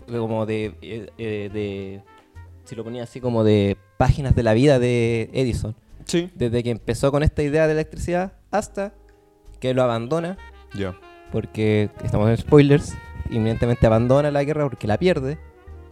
como 0.09 0.45
de, 0.45 0.73
de- 1.17 2.01
Si 2.63 2.75
lo 2.75 2.83
ponía 2.83 3.03
así 3.03 3.19
como 3.19 3.43
de 3.43 3.77
páginas 3.97 4.35
de 4.35 4.43
la 4.43 4.53
vida 4.53 4.79
de 4.79 5.29
Edison. 5.33 5.75
Sí, 6.05 6.29
Desde 6.35 6.63
que 6.63 6.71
empezó 6.71 7.11
con 7.11 7.23
esta 7.23 7.43
idea 7.43 7.67
de 7.67 7.73
electricidad 7.73 8.33
hasta 8.49 8.93
que 9.59 9.73
lo 9.73 9.83
abandona, 9.83 10.37
ya. 10.73 10.95
porque 11.31 11.89
estamos 12.03 12.29
en 12.29 12.37
spoilers, 12.37 12.95
inmediatamente 13.29 13.85
abandona 13.85 14.31
la 14.31 14.43
guerra 14.43 14.63
porque 14.63 14.87
la 14.87 14.97
pierde. 14.97 15.37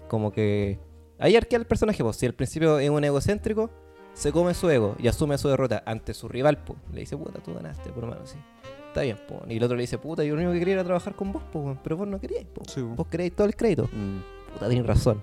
Como 0.07 0.31
que. 0.31 0.79
Ahí 1.19 1.35
arquea 1.35 1.59
el 1.59 1.65
personaje, 1.65 2.03
pues. 2.03 2.15
Si 2.17 2.25
al 2.25 2.33
principio 2.33 2.79
es 2.79 2.89
un 2.89 3.03
egocéntrico, 3.03 3.69
se 4.13 4.31
come 4.31 4.53
su 4.53 4.69
ego 4.69 4.95
y 4.97 5.07
asume 5.07 5.37
su 5.37 5.47
derrota 5.47 5.83
ante 5.85 6.13
su 6.13 6.27
rival, 6.27 6.57
pues. 6.57 6.79
Le 6.91 7.01
dice, 7.01 7.15
puta, 7.15 7.39
tú 7.39 7.53
ganaste, 7.53 7.89
por 7.91 8.05
mano, 8.07 8.25
sí. 8.25 8.37
Está 8.87 9.01
bien, 9.01 9.17
pues. 9.27 9.41
Y 9.47 9.57
el 9.57 9.63
otro 9.63 9.77
le 9.77 9.81
dice, 9.81 9.99
puta, 9.99 10.23
yo 10.23 10.33
lo 10.35 10.41
único 10.41 10.53
que 10.53 10.59
quería 10.59 10.73
era 10.73 10.83
trabajar 10.83 11.15
con 11.15 11.31
vos, 11.31 11.43
pues, 11.53 11.77
pero 11.83 11.97
vos 11.97 12.07
no 12.07 12.19
queríais, 12.19 12.47
pues. 12.51 12.71
Sí, 12.71 12.81
po. 12.81 12.87
Vos 12.95 13.07
queréis 13.07 13.35
todo 13.35 13.45
el 13.45 13.55
crédito. 13.55 13.83
Mm. 13.93 14.53
Puta, 14.53 14.67
tenés 14.67 14.85
razón. 14.87 15.21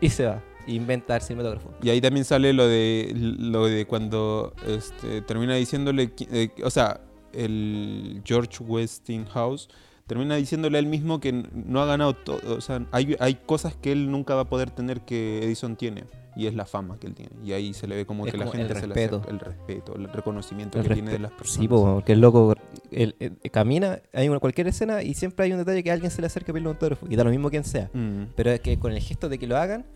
Y 0.00 0.08
se 0.08 0.24
va. 0.26 0.42
Inventa 0.66 1.16
el 1.16 1.22
cinematógrafo. 1.22 1.70
Y 1.82 1.90
ahí 1.90 2.00
también 2.00 2.24
sale 2.24 2.52
lo 2.52 2.66
de 2.66 3.12
lo 3.14 3.66
de 3.66 3.86
cuando 3.86 4.52
este, 4.66 5.20
termina 5.22 5.54
diciéndole, 5.54 6.12
eh, 6.32 6.50
o 6.64 6.70
sea, 6.70 7.00
el 7.32 8.22
George 8.24 8.62
Westinghouse 8.62 9.68
termina 10.06 10.36
diciéndole 10.36 10.78
a 10.78 10.80
él 10.80 10.86
mismo 10.86 11.18
que 11.20 11.32
no 11.32 11.80
ha 11.80 11.86
ganado 11.86 12.14
todo, 12.14 12.56
o 12.56 12.60
sea, 12.60 12.86
hay, 12.92 13.16
hay 13.20 13.34
cosas 13.46 13.74
que 13.74 13.90
él 13.92 14.10
nunca 14.10 14.34
va 14.34 14.42
a 14.42 14.48
poder 14.48 14.70
tener 14.70 15.00
que 15.00 15.42
Edison 15.42 15.76
tiene 15.76 16.04
y 16.36 16.46
es 16.46 16.54
la 16.54 16.66
fama 16.66 16.98
que 16.98 17.06
él 17.06 17.14
tiene. 17.14 17.30
Y 17.44 17.52
ahí 17.52 17.72
se 17.74 17.86
le 17.86 17.94
ve 17.96 18.06
como 18.06 18.26
Es 18.26 18.32
que 18.32 18.38
la 18.38 18.44
como 18.46 18.56
gente 18.56 18.72
el 18.74 18.80
se 18.80 18.86
le 18.88 18.94
respeto. 18.94 19.16
acerca, 19.18 19.32
el 19.32 19.40
respeto, 19.40 19.94
el 19.96 20.12
reconocimiento 20.12 20.78
El 20.80 20.88
que 20.88 20.94
tiene 20.94 21.12
de 21.12 21.18
las 21.20 21.30
personas. 21.32 21.60
Sí, 21.60 21.68
po, 21.68 21.94
porque 21.94 22.12
el 22.12 22.20
loco 22.20 22.54
él- 22.90 23.14
él 23.20 23.38
camina, 23.52 24.00
hay 24.12 24.28
una, 24.28 24.40
cualquier 24.40 24.66
escena 24.66 25.02
y 25.02 25.14
siempre 25.14 25.46
hay 25.46 25.52
un 25.52 25.58
detalle 25.58 25.82
que 25.84 25.92
alguien 25.92 26.10
se 26.10 26.20
le 26.20 26.26
acerca 26.26 26.50
a 26.50 26.54
pedirle 26.54 26.68
un 26.70 26.74
autógrafo. 26.74 27.06
Y 27.08 27.14
da 27.16 27.22
lo 27.24 27.30
mismo 27.30 27.50
quien 27.50 27.64
sea. 27.64 27.88
Mm, 27.94 28.24
Pero 28.34 28.50
es 28.50 28.60
que 28.60 28.78
con 28.78 28.92
el 28.92 29.00
gesto 29.00 29.28
de 29.28 29.38
que 29.38 29.46
lo 29.46 29.56
hagan 29.56 29.86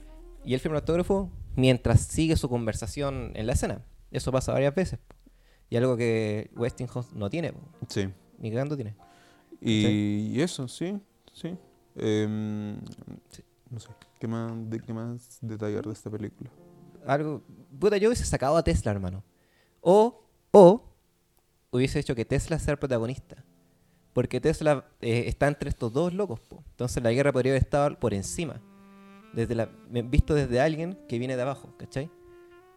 y 0.45 0.55
él 0.55 0.61
firma 0.61 0.77
el 0.77 0.83
autógrafo 0.83 1.31
mientras 1.57 2.01
sigue 2.01 2.37
su 2.37 2.49
conversación 2.49 3.33
en 3.35 3.47
la 3.47 3.53
escena. 3.53 3.85
Eso 4.11 4.33
pasa 4.33 4.53
varias 4.53 4.75
veces. 4.75 4.99
Y 5.71 5.77
algo 5.77 5.97
que 5.97 6.51
Westinghouse 6.57 7.13
no 7.13 7.29
tiene, 7.29 7.53
po. 7.53 7.61
sí. 7.89 8.09
ni 8.39 8.51
cagando 8.51 8.77
tiene. 8.77 8.97
Y, 9.61 10.33
y 10.33 10.41
eso, 10.41 10.69
sí, 10.69 10.99
sí. 11.33 11.57
Em, 11.97 12.81
Sí. 13.31 13.43
No 13.71 13.81
sé, 13.81 13.91
¿qué 14.19 14.27
más, 14.27 14.53
de, 14.71 14.81
¿qué 14.81 14.95
más 14.95 15.39
detallar 15.43 15.85
de 15.85 15.93
esta 15.93 16.09
película? 16.09 16.51
Algo. 17.07 17.43
Puta, 17.79 17.99
yo 17.99 18.09
hubiese 18.09 18.25
sacado 18.25 18.57
a 18.57 18.63
Tesla, 18.63 18.91
hermano. 18.93 19.23
O, 19.83 20.25
o 20.53 20.83
hubiese 21.71 21.99
hecho 21.99 22.15
que 22.15 22.25
Tesla 22.25 22.59
sea 22.59 22.73
el 22.73 22.79
protagonista. 22.79 23.45
Porque 24.15 24.41
Tesla 24.41 24.87
eh, 25.01 25.25
está 25.27 25.49
entre 25.49 25.69
estos 25.69 25.93
dos 25.93 26.15
locos, 26.15 26.41
po. 26.41 26.65
Entonces 26.71 27.03
la 27.03 27.13
guerra 27.13 27.33
podría 27.33 27.53
haber 27.53 27.63
estado 27.63 27.99
por 27.99 28.15
encima. 28.15 28.63
Desde 29.33 29.69
visto 30.05 30.35
desde 30.35 30.61
alguien 30.61 30.99
que 31.09 31.19
viene 31.19 31.37
de 31.37 31.43
abajo, 31.43 31.75
¿cachai? 31.77 32.11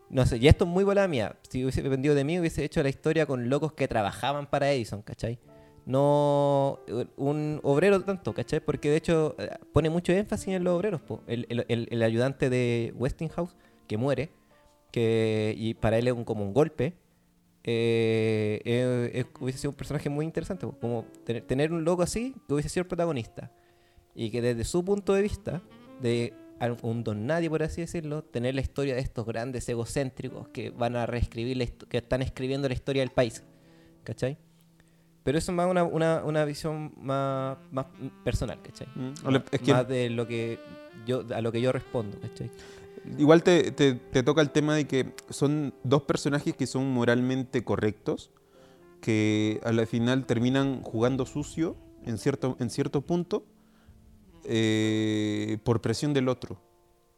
No 0.10 0.26
sé, 0.26 0.38
y 0.38 0.48
esto 0.48 0.66
es 0.66 0.70
muy 0.70 0.84
bola 0.84 1.08
mía. 1.08 1.38
Si 1.50 1.64
hubiese 1.64 1.82
dependido 1.82 2.14
de 2.16 2.24
mí, 2.26 2.38
hubiese 2.40 2.64
hecho 2.66 2.84
la 2.84 2.90
historia 2.90 3.26
con 3.26 3.50
locos 3.50 3.74
que 3.74 3.88
trabajaban 3.88 4.46
para 4.50 4.70
Edison, 4.72 5.02
¿cachai? 5.02 5.40
No 5.86 6.80
un 7.16 7.60
obrero 7.64 8.02
tanto, 8.04 8.34
¿cachai? 8.34 8.60
Porque 8.60 8.90
de 8.90 8.98
hecho 8.98 9.36
eh, 9.40 9.50
pone 9.74 9.90
mucho 9.90 10.12
énfasis 10.12 10.50
en 10.50 10.64
los 10.64 10.76
obreros, 10.76 11.02
po. 11.02 11.22
El, 11.28 11.48
el- 11.68 12.04
ayudante 12.04 12.50
de 12.50 12.94
Westinghouse, 12.98 13.56
que 13.88 13.98
muere, 13.98 14.32
que 14.92 15.56
y 15.58 15.74
para 15.76 15.98
él 15.98 16.08
es 16.08 16.14
un, 16.14 16.24
como 16.26 16.44
un 16.44 16.54
golpe, 16.54 16.94
eh, 17.64 18.60
eh, 18.66 19.12
eh, 19.14 19.26
hubiese 19.40 19.60
sido 19.60 19.72
un 19.72 19.78
personaje 19.78 20.10
muy 20.10 20.26
interesante, 20.26 20.68
como 20.80 21.06
tener, 21.24 21.44
tener 21.48 21.72
un 21.72 21.84
loco 21.84 22.02
así 22.04 22.36
que 22.48 22.54
hubiese 22.54 22.70
sido 22.70 22.82
el 22.82 22.88
protagonista. 22.88 23.52
Y 24.14 24.30
que 24.30 24.42
desde 24.42 24.66
su 24.66 24.84
punto 24.84 25.14
de 25.14 25.22
vista, 25.22 25.62
de 26.02 26.34
un 26.84 27.04
don 27.04 27.26
nadie, 27.26 27.50
por 27.50 27.64
así 27.64 27.82
decirlo, 27.82 28.24
tener 28.24 28.54
la 28.56 28.62
historia 28.62 28.94
de 28.96 29.02
estos 29.02 29.26
grandes 29.26 29.68
egocéntricos 29.68 30.48
que 30.50 30.70
van 30.70 30.96
a 30.96 31.06
reescribir, 31.06 31.58
la 31.58 31.66
que 31.66 31.98
están 31.98 32.22
escribiendo 32.22 32.68
la 32.68 32.74
historia 32.74 33.02
del 33.02 33.12
país. 33.12 33.44
¿Cachai? 34.04 34.38
Pero 35.24 35.38
eso 35.38 35.52
es 35.52 35.56
más 35.56 35.70
una, 35.70 35.84
una, 35.84 36.24
una 36.24 36.46
visión 36.46 36.94
más, 36.98 37.58
más 37.72 37.86
personal, 38.24 38.60
¿cachai? 38.64 38.88
Mm, 38.96 39.14
Más, 39.32 39.42
es 39.52 39.62
que 39.62 39.72
más 39.72 39.88
de 39.88 40.10
lo 40.10 40.28
que 40.28 40.58
yo, 41.06 41.24
a 41.36 41.42
lo 41.42 41.52
que 41.52 41.62
yo 41.62 41.72
respondo, 41.72 42.20
¿cachai? 42.20 42.50
Igual 43.18 43.42
te, 43.44 43.72
te- 43.72 43.94
te 43.96 44.24
toca 44.24 44.42
el 44.42 44.50
tema 44.52 44.76
de 44.76 44.86
que 44.86 45.14
son 45.30 45.74
dos 45.84 46.04
personajes 46.04 46.56
que 46.56 46.66
son 46.68 46.92
moralmente 46.92 47.64
correctos, 47.64 48.32
que 49.02 49.60
a 49.64 49.72
la 49.72 49.86
final 49.86 50.26
terminan 50.26 50.82
jugando 50.84 51.26
sucio 51.26 51.76
en 52.06 52.18
cierto, 52.18 52.58
en 52.60 52.70
cierto 52.70 53.02
punto 53.02 53.46
eh, 54.54 55.58
por 55.64 55.80
presión 55.82 56.14
del 56.14 56.28
otro. 56.28 56.58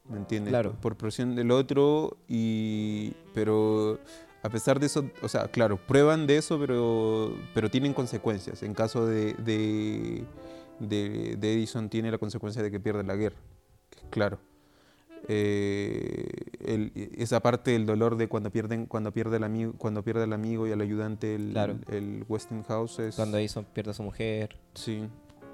¿Me 0.08 0.18
entiendes? 0.18 0.52
Claro. 0.52 0.76
Por, 0.82 0.96
presión 0.98 1.34
del 1.36 1.50
otro, 1.52 2.18
y, 2.28 3.14
pero 3.34 4.00
a 4.44 4.50
pesar 4.50 4.80
de 4.80 4.86
eso, 4.88 5.10
o 5.22 5.30
sea, 5.30 5.48
claro, 5.48 5.78
prueban 5.78 6.28
de 6.28 6.38
eso, 6.38 6.60
pero, 6.60 7.34
pero 7.54 7.72
tienen 7.72 7.94
consecuencias. 7.94 8.62
En 8.64 8.74
caso 8.74 9.06
de, 9.06 9.34
de, 9.36 10.24
de- 10.80 11.38
de 11.38 11.54
Edison 11.54 11.90
tiene 11.90 12.12
la 12.12 12.18
consecuencia 12.18 12.62
de 12.62 12.70
que 12.70 12.80
pierde 12.82 13.04
la 13.04 13.16
guerra. 13.16 13.38
Claro. 14.10 14.40
Eh, 15.30 16.28
el- 16.66 16.92
esa 17.18 17.40
parte 17.40 17.72
del 17.72 17.86
dolor 17.86 18.18
de 18.18 18.28
cuando 18.28 18.52
pierden 18.52 18.86
cuando 18.88 19.14
pierde 19.14 19.38
el 19.38 19.46
amigo 19.46 19.72
cuando 19.78 20.04
pierde 20.04 20.26
el 20.26 20.34
amigo 20.34 20.68
y 20.68 20.74
al 20.74 20.82
ayudante 20.82 21.36
el, 21.36 21.52
Claro. 21.52 21.76
el 21.90 22.26
Westinghouse 22.28 23.00
es 23.00 23.16
Cuando 23.16 23.38
Edison 23.38 23.64
pierde 23.74 23.92
a 23.92 23.94
su 23.94 24.04
mujer. 24.04 24.58
sí 24.74 25.08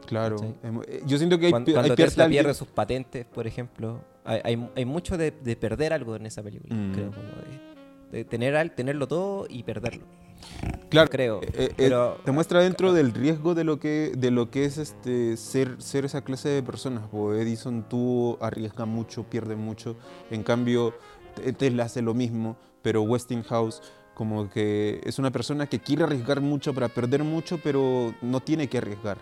claro 0.10 0.36
¿Cachai? 0.38 0.56
Em, 0.64 0.82
eh, 0.88 1.02
yo 1.06 1.18
siento 1.18 1.38
que 1.38 1.46
hay, 1.46 1.52
Cuando, 1.52 1.80
hay 1.80 1.92
Tesla 1.96 2.28
pierde 2.28 2.54
sus 2.54 2.68
patentes, 2.68 3.26
por 3.26 3.46
ejemplo. 3.48 4.02
Hay, 4.26 4.42
hay, 4.44 4.70
hay 4.76 4.86
mucho 4.86 5.18
de, 5.18 5.32
de 5.32 5.56
perder 5.56 5.94
algo 5.94 6.16
en 6.16 6.26
esa 6.26 6.42
película. 6.44 6.76
Mm. 6.76 6.92
Creo, 6.94 7.12
como 7.12 7.28
de, 7.28 8.18
de 8.18 8.26
tener 8.26 8.56
al, 8.56 8.74
tenerlo 8.74 9.08
todo 9.08 9.46
y 9.50 9.64
perderlo. 9.64 10.06
claro 10.90 11.10
Creo. 11.10 11.42
eh, 11.44 11.50
eh, 11.54 11.74
pero 11.78 12.18
te 12.26 12.32
muestra 12.32 12.62
dentro 12.62 12.92
del 12.94 13.14
riesgo 13.14 13.54
de 13.56 13.64
lo 13.64 13.80
que 13.80 14.12
de 14.18 14.32
lo 14.32 14.50
que 14.50 14.66
es 14.66 14.78
este 14.78 15.38
ser 15.38 15.82
ser 15.82 16.06
esa 16.06 16.24
clase 16.24 16.50
de 16.50 16.64
personas 16.64 17.04
porque 17.12 17.42
Edison 17.42 17.84
tú 17.88 18.38
arriesga 18.42 18.86
mucho 18.86 19.24
pierde 19.24 19.56
mucho 19.56 19.96
en 20.32 20.42
cambio 20.44 20.94
Te- 21.36 21.54
Tesla 21.54 21.84
hace 21.84 22.02
lo 22.02 22.14
mismo 22.14 22.56
pero 22.82 23.02
Westinghouse 23.04 23.82
como 24.16 24.50
que 24.50 25.02
es 25.04 25.20
una 25.20 25.30
persona 25.32 25.68
que 25.68 25.80
quiere 25.80 26.04
arriesgar 26.04 26.42
mucho 26.42 26.74
para 26.74 26.88
perder 26.90 27.24
mucho 27.24 27.60
pero 27.64 28.14
no 28.22 28.40
tiene 28.40 28.68
que 28.68 28.78
arriesgar 28.80 29.18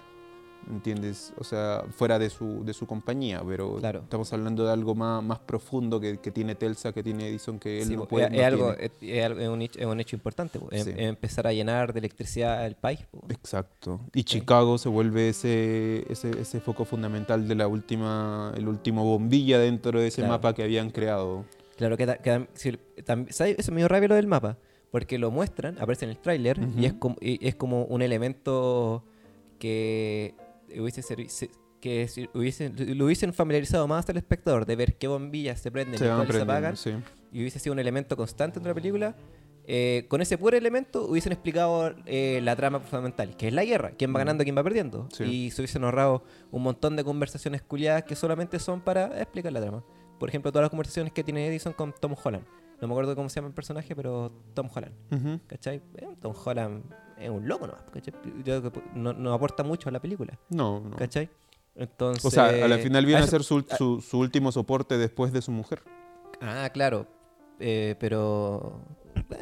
¿entiendes? 0.70 1.34
O 1.38 1.44
sea, 1.44 1.84
fuera 1.92 2.20
de 2.20 2.30
su, 2.30 2.64
de 2.66 2.74
su 2.74 2.86
compañía, 2.86 3.42
pero 3.48 3.76
Claro. 3.78 4.00
estamos 4.02 4.32
hablando 4.34 4.66
de 4.66 4.72
algo 4.72 4.96
más, 4.96 5.24
más 5.24 5.40
profundo 5.40 6.00
que, 6.00 6.18
que 6.20 6.32
tiene 6.32 6.56
Telsa, 6.56 6.92
que 6.94 7.02
tiene 7.04 7.28
Edison, 7.30 7.58
que 7.60 7.82
él 7.82 7.88
Sí, 7.88 7.96
no 7.96 8.06
puede. 8.08 8.26
es, 8.26 8.32
no 8.32 8.38
es 8.38 8.44
algo, 8.46 8.74
es, 8.74 8.92
un 9.50 9.62
hecho, 9.62 9.80
es 9.80 9.86
un 9.86 10.00
hecho 10.00 10.16
importante. 10.16 10.60
po. 10.60 10.68
Em- 10.72 11.00
empezar 11.00 11.48
a 11.48 11.54
llenar 11.54 11.94
de 11.94 12.00
electricidad 12.00 12.66
el 12.66 12.76
país. 12.76 13.00
po. 13.12 13.22
Exacto. 13.30 14.00
Y 14.14 14.24
Chicago 14.24 14.78
se 14.78 14.90
vuelve 14.90 15.30
ese, 15.30 16.06
ese, 16.12 16.32
ese 16.40 16.60
foco 16.60 16.86
fundamental 16.86 17.48
de 17.48 17.56
la 17.56 17.68
última, 17.68 18.54
el 18.56 18.68
último 18.68 19.04
bombilla 19.06 19.60
dentro 19.60 20.00
de 20.00 20.08
ese 20.08 20.22
Claro. 20.22 20.34
mapa 20.34 20.54
que 20.54 20.64
habían 20.64 20.90
creado. 20.90 21.46
Claro 21.78 21.96
que, 21.98 22.06
que 22.06 22.32
tam- 22.32 22.48
si- 22.54 22.72
tam- 23.06 23.30
¿sabes? 23.32 23.54
eso 23.60 23.70
es 23.70 23.72
medio 23.72 23.88
rápido 23.88 24.10
lo 24.10 24.16
del 24.16 24.28
mapa. 24.28 24.58
Porque 24.90 25.18
lo 25.18 25.32
muestran, 25.32 25.78
aparece 25.80 26.06
en 26.06 26.12
el 26.12 26.18
tráiler 26.18 26.58
y, 26.78 26.86
es 26.86 26.94
y 27.20 27.46
es 27.46 27.56
como 27.56 27.84
un 27.84 28.02
elemento 28.02 29.04
que 29.60 30.34
hubiese 30.80 31.02
servi- 31.02 31.30
se- 31.30 31.52
que 31.82 32.08
si 32.08 32.28
hubiesen, 32.34 32.76
lo 32.98 33.06
hubiesen 33.06 33.34
familiarizado 33.34 33.88
más 33.88 34.10
al 34.10 34.18
espectador 34.18 34.66
de 34.66 34.76
ver 34.76 34.98
qué 34.98 35.08
bombillas 35.08 35.60
se 35.62 35.72
prenden 35.72 36.00
Se 36.00 36.06
y 36.06 36.10
cuáles 36.10 36.36
se 36.36 36.42
apagan 36.42 36.76
sí. 36.76 36.92
y 37.32 37.42
hubiese 37.42 37.60
sido 37.60 37.74
un 37.74 37.80
elemento 37.80 38.18
constante 38.18 38.58
en 38.60 38.66
la 38.66 38.74
película, 38.74 39.16
eh, 39.68 40.06
con 40.08 40.22
ese 40.22 40.38
puro 40.38 40.58
elemento 40.58 41.06
hubiesen 41.06 41.34
explicado 41.34 41.94
eh, 42.06 42.40
la 42.42 42.56
trama 42.56 42.80
fundamental, 42.80 43.36
que 43.38 43.50
es 43.50 43.54
la 43.54 43.64
guerra, 43.66 43.92
quién 43.92 44.12
va 44.12 44.16
Mm. 44.16 44.18
ganando, 44.22 44.44
quién 44.44 44.58
va 44.58 44.64
perdiendo. 44.64 45.08
Sí. 45.14 45.24
Y 45.26 45.52
se 45.52 45.62
hubiesen 45.62 45.84
ahorrado 45.84 46.24
un 46.52 46.64
montón 46.64 46.96
de 46.96 47.04
conversaciones 47.04 47.62
culiadas 47.62 48.04
que 48.04 48.16
solamente 48.16 48.58
son 48.60 48.82
para 48.82 49.22
explicar 49.22 49.52
la 49.54 49.62
trama. 49.62 49.84
Por 50.20 50.30
ejemplo, 50.30 50.52
todas 50.52 50.64
las 50.64 50.70
conversaciones 50.72 51.14
que 51.14 51.24
tiene 51.24 51.46
Edison 51.48 51.74
con 51.74 51.94
Tom 51.94 52.16
Holland. 52.24 52.46
No 52.82 52.88
me 52.88 52.94
acuerdo 52.94 53.16
cómo 53.16 53.30
se 53.30 53.36
llama 53.36 53.50
el 53.50 53.54
personaje, 53.54 53.96
pero 53.96 54.32
Tom 54.56 54.68
Holland. 54.74 54.94
Ujú. 55.12 55.40
¿Cachai? 55.48 55.82
Eh, 55.98 56.08
Tom 56.22 56.34
Holland 56.44 56.84
es 57.20 57.30
un 57.30 57.48
loco 57.48 57.68
nomás, 57.68 57.84
¿cachai? 57.92 58.14
Yo 58.44 58.62
creo 58.62 58.72
que 58.72 58.82
no, 58.96 59.14
no 59.14 59.34
aporta 59.34 59.64
mucho 59.64 59.90
a 59.90 59.92
la 59.92 60.00
película, 60.00 60.38
No, 60.50 60.80
no. 60.82 60.96
¿cachai? 60.96 61.30
Entonces... 61.76 62.26
O 62.26 62.32
sea, 62.32 62.46
a 62.48 62.68
la 62.68 62.78
final 62.80 63.06
viene 63.06 63.22
a 63.22 63.28
ser 63.28 63.44
su, 63.44 63.62
su, 63.78 64.02
su 64.02 64.20
último 64.20 64.52
soporte 64.52 64.98
después 64.98 65.32
de 65.32 65.42
su 65.42 65.52
mujer. 65.52 65.82
Ah, 66.42 66.70
claro. 66.74 67.06
Eh, 67.60 67.96
pero. 68.00 68.82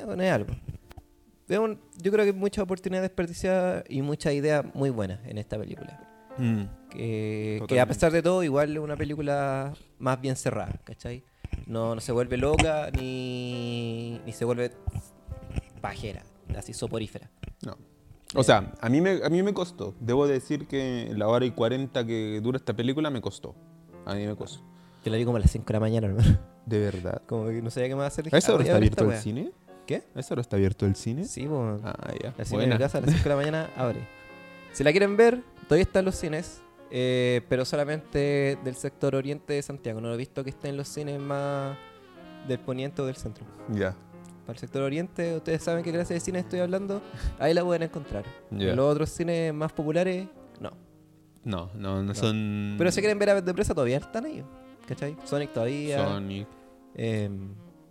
Bueno, 0.06 0.24
es 0.24 0.32
algo. 0.32 0.54
Un- 1.50 1.80
yo 2.02 2.12
creo 2.12 2.26
que 2.26 2.34
muchas 2.34 2.64
oportunidades 2.64 3.10
desperdiciadas 3.10 3.84
y 3.88 4.02
muchas 4.02 4.34
ideas 4.34 4.66
muy 4.74 4.90
buenas 4.90 5.20
en 5.26 5.38
esta 5.38 5.58
película. 5.58 6.02
Mm. 6.38 6.64
Que, 6.90 7.64
que 7.68 7.80
a 7.80 7.86
pesar 7.86 8.12
de 8.12 8.22
todo, 8.22 8.44
igual 8.44 8.72
es 8.74 8.80
una 8.80 8.96
película 8.98 9.74
más 10.00 10.20
bien 10.20 10.36
cerrada, 10.36 10.74
¿cachai? 10.84 11.24
No, 11.68 11.96
no 11.96 12.02
se 12.02 12.12
vuelve 12.12 12.36
loca 12.38 12.90
ni, 12.92 14.20
ni 14.26 14.32
se 14.34 14.44
vuelve 14.44 14.72
pajera, 15.82 16.24
así 16.58 16.74
soporífera. 16.74 17.30
No. 17.66 17.78
O 18.34 18.44
sea, 18.44 18.74
a 18.82 18.90
mí, 18.90 19.02
me, 19.02 19.22
a 19.24 19.30
mí 19.30 19.44
me 19.44 19.54
costó. 19.54 19.96
Debo 20.00 20.28
decir 20.28 20.68
que 20.68 21.12
la 21.16 21.28
hora 21.28 21.46
y 21.46 21.52
40 21.52 22.06
que 22.06 22.42
dura 22.42 22.58
esta 22.58 22.74
película 22.76 23.10
me 23.10 23.22
costó. 23.22 23.56
A 24.06 24.14
mí 24.16 24.26
me 24.26 24.36
costó. 24.36 24.62
Yo 25.04 25.12
la 25.12 25.18
vi 25.18 25.26
como 25.26 25.38
a 25.38 25.40
las 25.40 25.52
5 25.52 25.66
de 25.66 25.74
la 25.74 25.80
mañana, 25.80 26.08
hermano. 26.08 26.38
De 26.66 26.80
verdad. 26.80 27.22
Como 27.28 27.48
que 27.48 27.62
no 27.62 27.70
sabía 27.70 27.90
qué 27.90 27.96
más 27.96 28.08
hacer. 28.08 28.34
¿A 28.34 28.38
esa 28.38 28.52
Ah, 28.52 28.56
hora 28.56 28.64
está 28.64 28.76
abierto 28.78 29.10
el 29.12 29.18
cine? 29.18 29.52
¿Qué? 29.86 30.04
¿A 30.16 30.20
esa 30.20 30.34
hora 30.34 30.42
está 30.42 30.56
abierto 30.56 30.86
el 30.88 30.96
cine? 30.96 31.26
Sí, 31.26 31.46
pues. 31.48 31.80
Ah, 31.84 32.12
ya. 32.22 32.34
La 32.38 32.44
cine 32.46 32.68
de 32.68 32.78
casa 32.78 32.98
a 32.98 33.02
las 33.02 33.12
5 33.12 33.24
de 33.24 33.30
la 33.30 33.36
mañana 33.36 33.70
abre. 33.78 34.00
Si 34.74 34.84
la 34.84 34.92
quieren 34.92 35.16
ver, 35.16 35.44
todavía 35.70 35.84
está 35.84 36.00
en 36.00 36.06
los 36.06 36.16
cines, 36.16 36.62
eh, 36.92 37.42
pero 37.48 37.64
solamente 37.66 38.58
del 38.64 38.76
sector 38.76 39.16
oriente 39.16 39.54
de 39.54 39.62
Santiago. 39.62 40.02
No 40.02 40.12
he 40.14 40.18
visto 40.18 40.44
que 40.44 40.50
esté 40.50 40.70
en 40.70 40.78
los 40.78 40.88
cines 40.88 41.20
más 41.20 41.78
del 42.48 42.60
poniente 42.60 43.02
o 43.02 43.06
del 43.06 43.16
centro. 43.16 43.46
Ya. 43.70 43.96
Para 44.46 44.54
el 44.54 44.60
sector 44.60 44.84
oriente, 44.84 45.36
ustedes 45.38 45.64
saben 45.64 45.84
qué 45.84 45.92
clase 45.92 46.14
de 46.14 46.20
cine 46.20 46.40
estoy 46.40 46.60
hablando, 46.60 47.02
ahí 47.40 47.54
la 47.54 47.64
pueden 47.64 47.84
encontrar. 47.84 48.24
En 48.52 48.76
los 48.76 48.86
otros 48.92 49.10
cines 49.10 49.54
más 49.54 49.72
populares, 49.74 50.28
no. 50.60 50.72
No, 51.44 51.72
no, 51.76 52.04
no 52.04 52.14
son. 52.16 52.76
Pero 52.78 52.92
si 52.92 53.02
quieren 53.02 53.18
ver 53.20 53.30
a 53.32 53.42
de 53.42 53.54
presa, 53.54 53.74
todavía 53.74 53.98
están 53.98 54.26
ahí. 54.26 54.44
¿Cachai? 54.88 55.16
Sonic 55.26 55.52
todavía. 55.52 56.06
Sonic. 56.06 56.48
eh, 56.96 57.26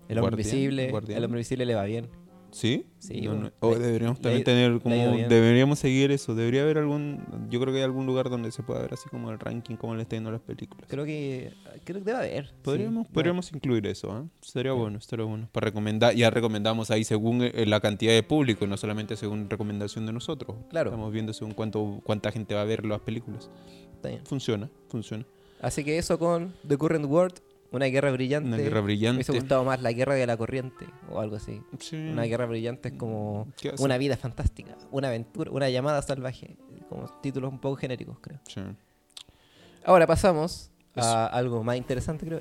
el 0.09 0.19
hombre 0.19 0.21
Guardián, 0.21 0.33
invisible. 0.33 0.89
El 1.17 1.25
hombre 1.25 1.41
invisible 1.41 1.67
le 1.67 1.75
va 1.75 1.85
bien. 1.85 2.09
¿Sí? 2.55 2.87
Sí, 3.01 3.21
No, 3.23 3.31
bueno, 3.33 3.51
no. 3.61 3.69
O 3.69 3.73
le- 3.75 3.81
deberíamos 3.81 4.21
también 4.21 4.45
tener 4.45 4.81
como. 4.81 4.95
Deberíamos 4.95 5.79
seguir 5.81 6.13
eso. 6.13 6.37
Debería 6.37 6.63
haber 6.63 6.79
algún. 6.79 7.21
Yo 7.51 7.59
creo 7.61 7.73
que 7.73 7.79
hay 7.81 7.85
algún 7.85 8.07
lugar 8.07 8.31
donde 8.31 8.53
se 8.53 8.63
pueda 8.63 8.81
ver 8.81 8.95
así 8.95 9.09
como 9.09 9.33
el 9.33 9.41
ranking, 9.41 9.75
como 9.75 9.97
le 9.97 10.03
está 10.03 10.15
yendo 10.15 10.31
las 10.31 10.41
películas. 10.41 10.87
Creo 10.89 11.05
que. 11.05 11.53
Creo 11.83 11.99
que 11.99 12.05
debe 12.05 12.17
haber. 12.19 12.47
sí. 12.47 12.53
Podríamos, 12.63 13.09
podríamos 13.09 13.53
incluir 13.53 13.85
eso, 13.89 14.17
¿eh? 14.21 14.29
Sería 14.41 14.71
Sí. 14.73 14.79
bueno, 14.79 14.99
estaría 14.99 15.25
bueno. 15.25 15.49
Para 15.51 15.65
recomendar, 15.65 16.15
ya 16.15 16.31
recomendamos 16.31 16.93
ahí 16.93 17.03
según 17.03 17.43
eh, 17.43 17.67
la 17.67 17.81
cantidad 17.81 18.13
de 18.13 18.23
público, 18.23 18.69
no 18.69 18.77
solamente 18.77 19.17
según 19.17 19.51
recomendación 19.51 20.07
de 20.07 20.13
nosotros. 20.13 20.57
Claro. 20.71 20.91
Estamos 20.91 21.13
viendo 21.13 21.33
según 21.33 21.55
cuánto, 21.55 22.01
cuánta 22.05 22.31
gente 22.31 22.55
va 22.55 22.61
a 22.63 22.65
ver 22.65 22.87
las 22.87 23.01
películas. 23.01 23.51
Está 23.97 24.11
bien. 24.11 24.21
Funciona, 24.25 24.71
funciona. 24.89 25.27
Así 25.61 25.83
que 25.83 25.99
eso 25.99 26.19
con 26.21 26.55
The 26.69 26.77
Current 26.77 27.07
World, 27.07 27.41
una 27.75 27.87
guerra 27.87 28.11
brillante. 28.13 28.49
Una 28.49 28.57
guerra 28.57 28.81
Me 28.81 28.87
brillante. 28.87 29.17
hubiese 29.17 29.33
gustado 29.33 29.65
más 29.65 29.83
la 29.83 29.93
guerra 29.93 30.15
de 30.15 30.27
la 30.27 30.37
corriente 30.37 30.87
o 31.11 31.21
algo 31.21 31.37
así. 31.37 31.61
Sí. 31.79 31.97
Una 31.97 32.23
guerra 32.25 32.47
brillante 32.47 32.89
es 32.91 32.95
como 32.95 33.49
una 33.79 33.99
vida 33.99 34.17
fantástica, 34.17 34.77
una 34.91 35.09
aventura, 35.09 35.51
una 35.51 35.69
llamada 35.71 36.01
salvaje. 36.03 36.57
Como 36.89 37.09
títulos 37.21 37.51
un 37.51 37.59
poco 37.59 37.77
genéricos, 37.77 38.19
creo. 38.21 38.39
Sí. 38.47 38.61
Ahora 39.85 40.07
pasamos 40.07 40.71
Eso. 40.95 41.07
a 41.07 41.27
algo 41.27 41.63
más 41.65 41.77
interesante, 41.77 42.27
creo. 42.27 42.41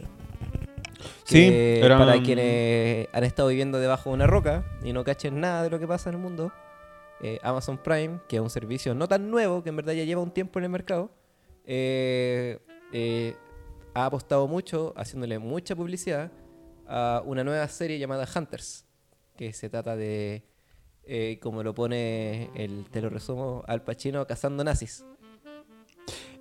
Sí, 1.26 1.80
para 1.82 2.22
quienes 2.22 3.08
han 3.14 3.24
estado 3.24 3.50
viviendo 3.50 3.80
debajo 3.80 4.10
de 4.10 4.16
una 4.16 4.28
roca 4.28 4.64
y 4.84 4.94
no 4.94 5.04
cachen 5.04 5.40
nada 5.40 5.64
de 5.64 5.70
lo 5.70 5.80
que 5.80 5.88
pasa 5.88 6.10
en 6.10 6.16
el 6.16 6.22
mundo, 6.22 6.52
eh, 7.22 7.40
Amazon 7.44 7.78
Prime, 7.78 8.20
que 8.28 8.36
es 8.38 8.42
un 8.42 8.50
servicio 8.50 8.94
no 8.94 9.08
tan 9.08 9.30
nuevo, 9.32 9.64
que 9.64 9.70
en 9.70 9.78
verdad 9.78 9.94
ya 9.94 10.04
lleva 10.04 10.22
un 10.22 10.32
tiempo 10.32 10.60
en 10.60 10.66
el 10.66 10.70
mercado, 10.70 11.10
eh, 11.66 12.60
eh, 12.92 13.36
ha 13.94 14.06
apostado 14.06 14.48
mucho, 14.48 14.94
haciéndole 14.98 15.40
mucha 15.40 15.76
publicidad, 15.76 16.32
a 16.88 17.22
una 17.26 17.44
nueva 17.44 17.68
serie 17.68 18.00
llamada 18.00 18.28
Hunters, 18.34 18.86
que 19.38 19.54
se 19.54 19.70
trata 19.70 19.96
de, 19.96 20.44
eh, 21.04 21.40
como 21.42 21.64
lo 21.64 21.74
pone 21.74 22.50
el, 22.56 22.86
te 22.90 23.02
lo 23.02 23.10
resumo, 23.10 23.64
Al 23.68 23.84
Pacino 23.84 24.26
cazando 24.26 24.64
nazis. 24.64 25.06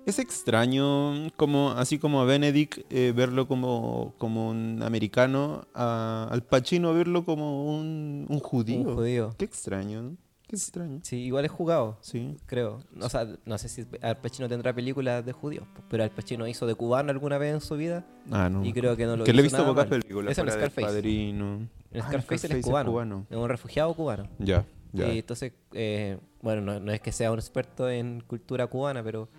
Es 0.05 0.19
extraño, 0.19 1.31
como, 1.37 1.71
así 1.71 1.97
como 1.97 2.19
a 2.19 2.25
Benedict 2.25 2.79
eh, 2.89 3.13
verlo 3.15 3.47
como, 3.47 4.13
como 4.17 4.49
un 4.49 4.81
americano, 4.83 5.65
a, 5.73 6.27
al 6.29 6.43
Pacino 6.43 6.93
verlo 6.93 7.23
como 7.23 7.73
un, 7.73 8.25
un 8.27 8.39
judío. 8.39 8.79
Un 8.79 8.95
judío. 8.95 9.35
Qué 9.37 9.45
extraño, 9.45 10.01
¿no? 10.01 10.17
Qué 10.47 10.55
extraño. 10.57 10.99
Sí, 11.03 11.17
igual 11.17 11.45
es 11.45 11.51
jugado. 11.51 11.97
Sí. 12.01 12.37
creo. 12.45 12.79
O 13.01 13.09
sea, 13.09 13.27
no 13.45 13.57
sé 13.57 13.69
si 13.69 13.85
Al 14.01 14.17
Pacino 14.17 14.47
tendrá 14.49 14.73
películas 14.73 15.25
de 15.25 15.31
judíos, 15.31 15.65
pero 15.89 16.03
Al 16.03 16.11
Pacino 16.11 16.47
hizo 16.47 16.67
de 16.67 16.75
cubano 16.75 17.11
alguna 17.11 17.37
vez 17.37 17.53
en 17.55 17.61
su 17.61 17.75
vida 17.75 18.05
Ah, 18.29 18.49
no. 18.49 18.63
y 18.63 18.71
creo 18.73 18.95
que 18.97 19.05
no 19.05 19.15
lo 19.17 19.23
que 19.23 19.33
le 19.33 19.39
he 19.39 19.43
visto 19.43 19.57
nada 19.59 19.69
pocas 19.69 19.89
mal. 19.89 20.01
películas. 20.01 20.31
Es 20.33 20.37
en 20.37 20.49
Scarface. 20.51 20.81
Padrino. 20.87 21.67
En 21.91 22.01
Ah, 22.01 22.07
Scarface 22.07 22.47
él 22.47 22.53
es 22.57 22.65
cubano. 22.65 23.25
Es 23.29 23.37
un 23.37 23.49
refugiado 23.49 23.93
cubano. 23.93 24.27
Ya, 24.39 24.65
ya. 24.91 25.11
Y 25.13 25.19
entonces, 25.19 25.53
eh, 25.71 26.19
bueno, 26.41 26.61
no, 26.61 26.79
no 26.79 26.91
es 26.91 26.99
que 27.01 27.11
sea 27.11 27.31
un 27.31 27.39
experto 27.39 27.89
en 27.89 28.21
cultura 28.21 28.67
cubana, 28.67 29.01
pero 29.03 29.29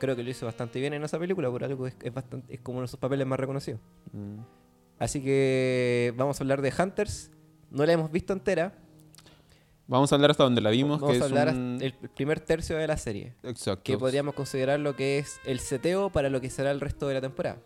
creo 0.00 0.16
que 0.16 0.22
lo 0.24 0.30
hizo 0.30 0.44
bastante 0.46 0.80
bien 0.80 0.92
en 0.94 1.04
esa 1.04 1.18
película, 1.18 1.50
por 1.50 1.62
algo 1.62 1.86
es, 1.86 1.94
es 2.02 2.12
bastante, 2.12 2.52
es 2.54 2.60
como 2.60 2.78
uno 2.78 2.84
de 2.84 2.88
sus 2.88 2.98
papeles 2.98 3.26
más 3.26 3.38
reconocidos. 3.38 3.80
Mm. 4.12 4.38
Así 4.98 5.20
que 5.22 6.12
vamos 6.16 6.40
a 6.40 6.42
hablar 6.44 6.62
de 6.62 6.72
Hunters. 6.76 7.30
No 7.70 7.84
la 7.84 7.92
hemos 7.92 8.10
visto 8.10 8.32
entera. 8.32 8.72
Vamos 9.86 10.10
a 10.10 10.14
hablar 10.14 10.30
hasta 10.30 10.44
donde 10.44 10.60
la 10.62 10.70
vimos, 10.70 11.00
Vamos 11.00 11.16
que 11.16 11.22
a 11.22 11.26
es 11.26 11.30
hablar 11.30 11.54
un... 11.54 11.78
el 11.80 11.92
primer 11.92 12.40
tercio 12.40 12.76
de 12.76 12.86
la 12.86 12.96
serie. 12.96 13.34
Exacto. 13.42 13.82
Que 13.84 13.98
podríamos 13.98 14.34
considerar 14.34 14.80
lo 14.80 14.96
que 14.96 15.18
es 15.18 15.38
el 15.44 15.60
seteo 15.60 16.10
para 16.10 16.30
lo 16.30 16.40
que 16.40 16.48
será 16.48 16.70
el 16.70 16.80
resto 16.80 17.06
de 17.06 17.14
la 17.14 17.20
temporada. 17.20 17.58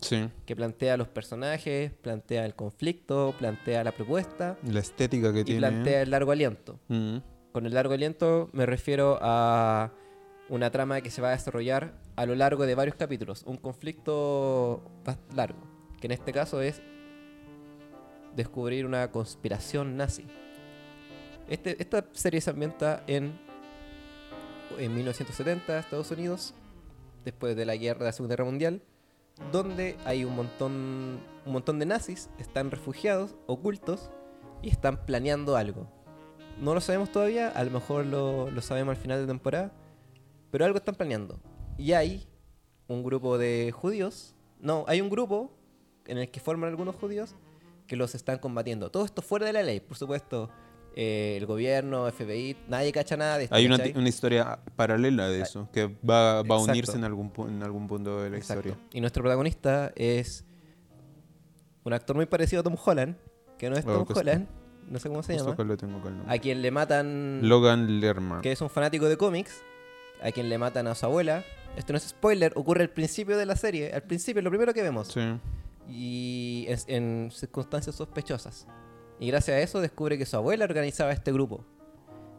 Sí. 0.00 0.28
Que 0.46 0.54
plantea 0.54 0.96
los 0.96 1.08
personajes, 1.08 1.90
plantea 1.92 2.46
el 2.46 2.54
conflicto, 2.54 3.34
plantea 3.36 3.82
la 3.82 3.90
propuesta 3.90 4.56
La 4.62 4.78
estética 4.78 5.32
que 5.32 5.40
y 5.40 5.44
tiene. 5.44 5.60
plantea 5.60 6.02
el 6.02 6.10
largo 6.10 6.30
aliento. 6.30 6.78
Mm. 6.86 7.16
Con 7.50 7.66
el 7.66 7.74
largo 7.74 7.94
aliento 7.94 8.48
me 8.52 8.64
refiero 8.64 9.18
a 9.20 9.90
una 10.48 10.70
trama 10.70 11.00
que 11.00 11.10
se 11.10 11.20
va 11.20 11.28
a 11.28 11.32
desarrollar 11.32 11.94
a 12.14 12.24
lo 12.26 12.36
largo 12.36 12.64
de 12.66 12.76
varios 12.76 12.94
capítulos. 12.96 13.42
Un 13.44 13.56
conflicto 13.56 14.84
largo, 15.34 15.58
que 16.00 16.06
en 16.06 16.12
este 16.12 16.32
caso 16.32 16.60
es 16.60 16.80
descubrir 18.36 18.86
una 18.86 19.10
conspiración 19.10 19.96
nazi. 19.96 20.26
Este- 21.48 21.80
esta 21.80 22.04
serie 22.12 22.40
se 22.40 22.50
ambienta 22.50 23.02
en, 23.06 23.38
en 24.78 24.94
1970, 24.94 25.78
Estados 25.78 26.10
Unidos, 26.10 26.54
después 27.24 27.56
de 27.56 27.64
la 27.66 27.76
guerra 27.76 28.00
de 28.00 28.04
la 28.06 28.12
Segunda 28.12 28.34
Guerra 28.34 28.44
Mundial, 28.44 28.82
donde 29.52 29.96
hay 30.04 30.24
un 30.24 30.34
montón, 30.36 31.20
un 31.46 31.52
montón 31.52 31.78
de 31.78 31.86
nazis, 31.86 32.28
están 32.38 32.70
refugiados, 32.70 33.36
ocultos, 33.46 34.10
y 34.62 34.70
están 34.70 35.04
planeando 35.06 35.56
algo. 35.56 35.86
No 36.60 36.74
lo 36.74 36.80
sabemos 36.80 37.12
todavía, 37.12 37.48
a 37.50 37.62
lo 37.64 37.70
mejor 37.70 38.04
lo, 38.04 38.50
lo 38.50 38.60
sabemos 38.60 38.96
al 38.96 39.00
final 39.00 39.20
de 39.20 39.26
temporada, 39.26 39.72
pero 40.50 40.64
algo 40.64 40.78
están 40.78 40.96
planeando. 40.96 41.38
Y 41.76 41.92
hay 41.92 42.26
un 42.88 43.04
grupo 43.04 43.38
de 43.38 43.72
judíos, 43.72 44.34
no, 44.60 44.84
hay 44.88 45.00
un 45.00 45.08
grupo 45.08 45.52
en 46.06 46.18
el 46.18 46.30
que 46.30 46.40
forman 46.40 46.70
algunos 46.70 46.96
judíos 46.96 47.36
que 47.86 47.96
los 47.96 48.14
están 48.14 48.38
combatiendo. 48.38 48.90
Todo 48.90 49.04
esto 49.04 49.22
fuera 49.22 49.46
de 49.46 49.52
la 49.52 49.62
ley, 49.62 49.78
por 49.80 49.96
supuesto. 49.96 50.50
Eh, 51.00 51.36
el 51.36 51.46
gobierno, 51.46 52.10
FBI, 52.10 52.56
nadie 52.68 52.90
cacha 52.90 53.16
nada 53.16 53.38
de 53.38 53.44
esto. 53.44 53.54
Hay 53.54 53.66
una, 53.66 53.78
una 53.94 54.08
historia 54.08 54.58
paralela 54.74 55.28
de 55.28 55.42
eso, 55.42 55.68
que 55.72 55.86
va, 55.86 56.42
va 56.42 56.56
a 56.56 56.58
unirse 56.58 56.96
en 56.96 57.04
algún, 57.04 57.30
en 57.46 57.62
algún 57.62 57.86
punto 57.86 58.20
de 58.20 58.30
la 58.30 58.36
Exacto. 58.36 58.68
historia. 58.70 58.88
Y 58.92 59.00
nuestro 59.00 59.22
protagonista 59.22 59.92
es 59.94 60.44
un 61.84 61.92
actor 61.92 62.16
muy 62.16 62.26
parecido 62.26 62.60
a 62.60 62.62
Tom 62.64 62.74
Holland, 62.84 63.16
que 63.58 63.70
no 63.70 63.76
es 63.76 63.86
Oh, 63.86 64.04
Tom 64.04 64.16
Holland, 64.16 64.48
no 64.90 64.98
sé 64.98 65.08
cómo 65.08 65.22
se 65.22 65.36
llama, 65.36 65.54
lo 65.56 65.76
tengo 65.76 65.98
nombre. 66.00 66.12
a 66.26 66.38
quien 66.38 66.62
le 66.62 66.70
matan, 66.72 67.40
Logan 67.48 68.00
Lerman. 68.00 68.40
que 68.40 68.50
es 68.50 68.60
un 68.60 68.68
fanático 68.70 69.08
de 69.08 69.16
cómics, 69.16 69.62
a 70.20 70.32
quien 70.32 70.48
le 70.48 70.58
matan 70.58 70.88
a 70.88 70.96
su 70.96 71.06
abuela. 71.06 71.44
Esto 71.76 71.92
no 71.92 71.98
es 71.98 72.08
spoiler, 72.08 72.52
ocurre 72.56 72.82
al 72.82 72.90
principio 72.90 73.36
de 73.36 73.46
la 73.46 73.54
serie, 73.54 73.92
al 73.92 74.02
principio, 74.02 74.42
lo 74.42 74.50
primero 74.50 74.74
que 74.74 74.82
vemos. 74.82 75.08
Sí. 75.08 75.20
y 75.88 76.66
es 76.68 76.86
en 76.88 77.30
circunstancias 77.32 77.94
sospechosas. 77.94 78.66
Y 79.20 79.26
gracias 79.28 79.56
a 79.56 79.60
eso 79.60 79.80
descubre 79.80 80.16
que 80.18 80.26
su 80.26 80.36
abuela 80.36 80.64
organizaba 80.64 81.12
este 81.12 81.32
grupo. 81.32 81.64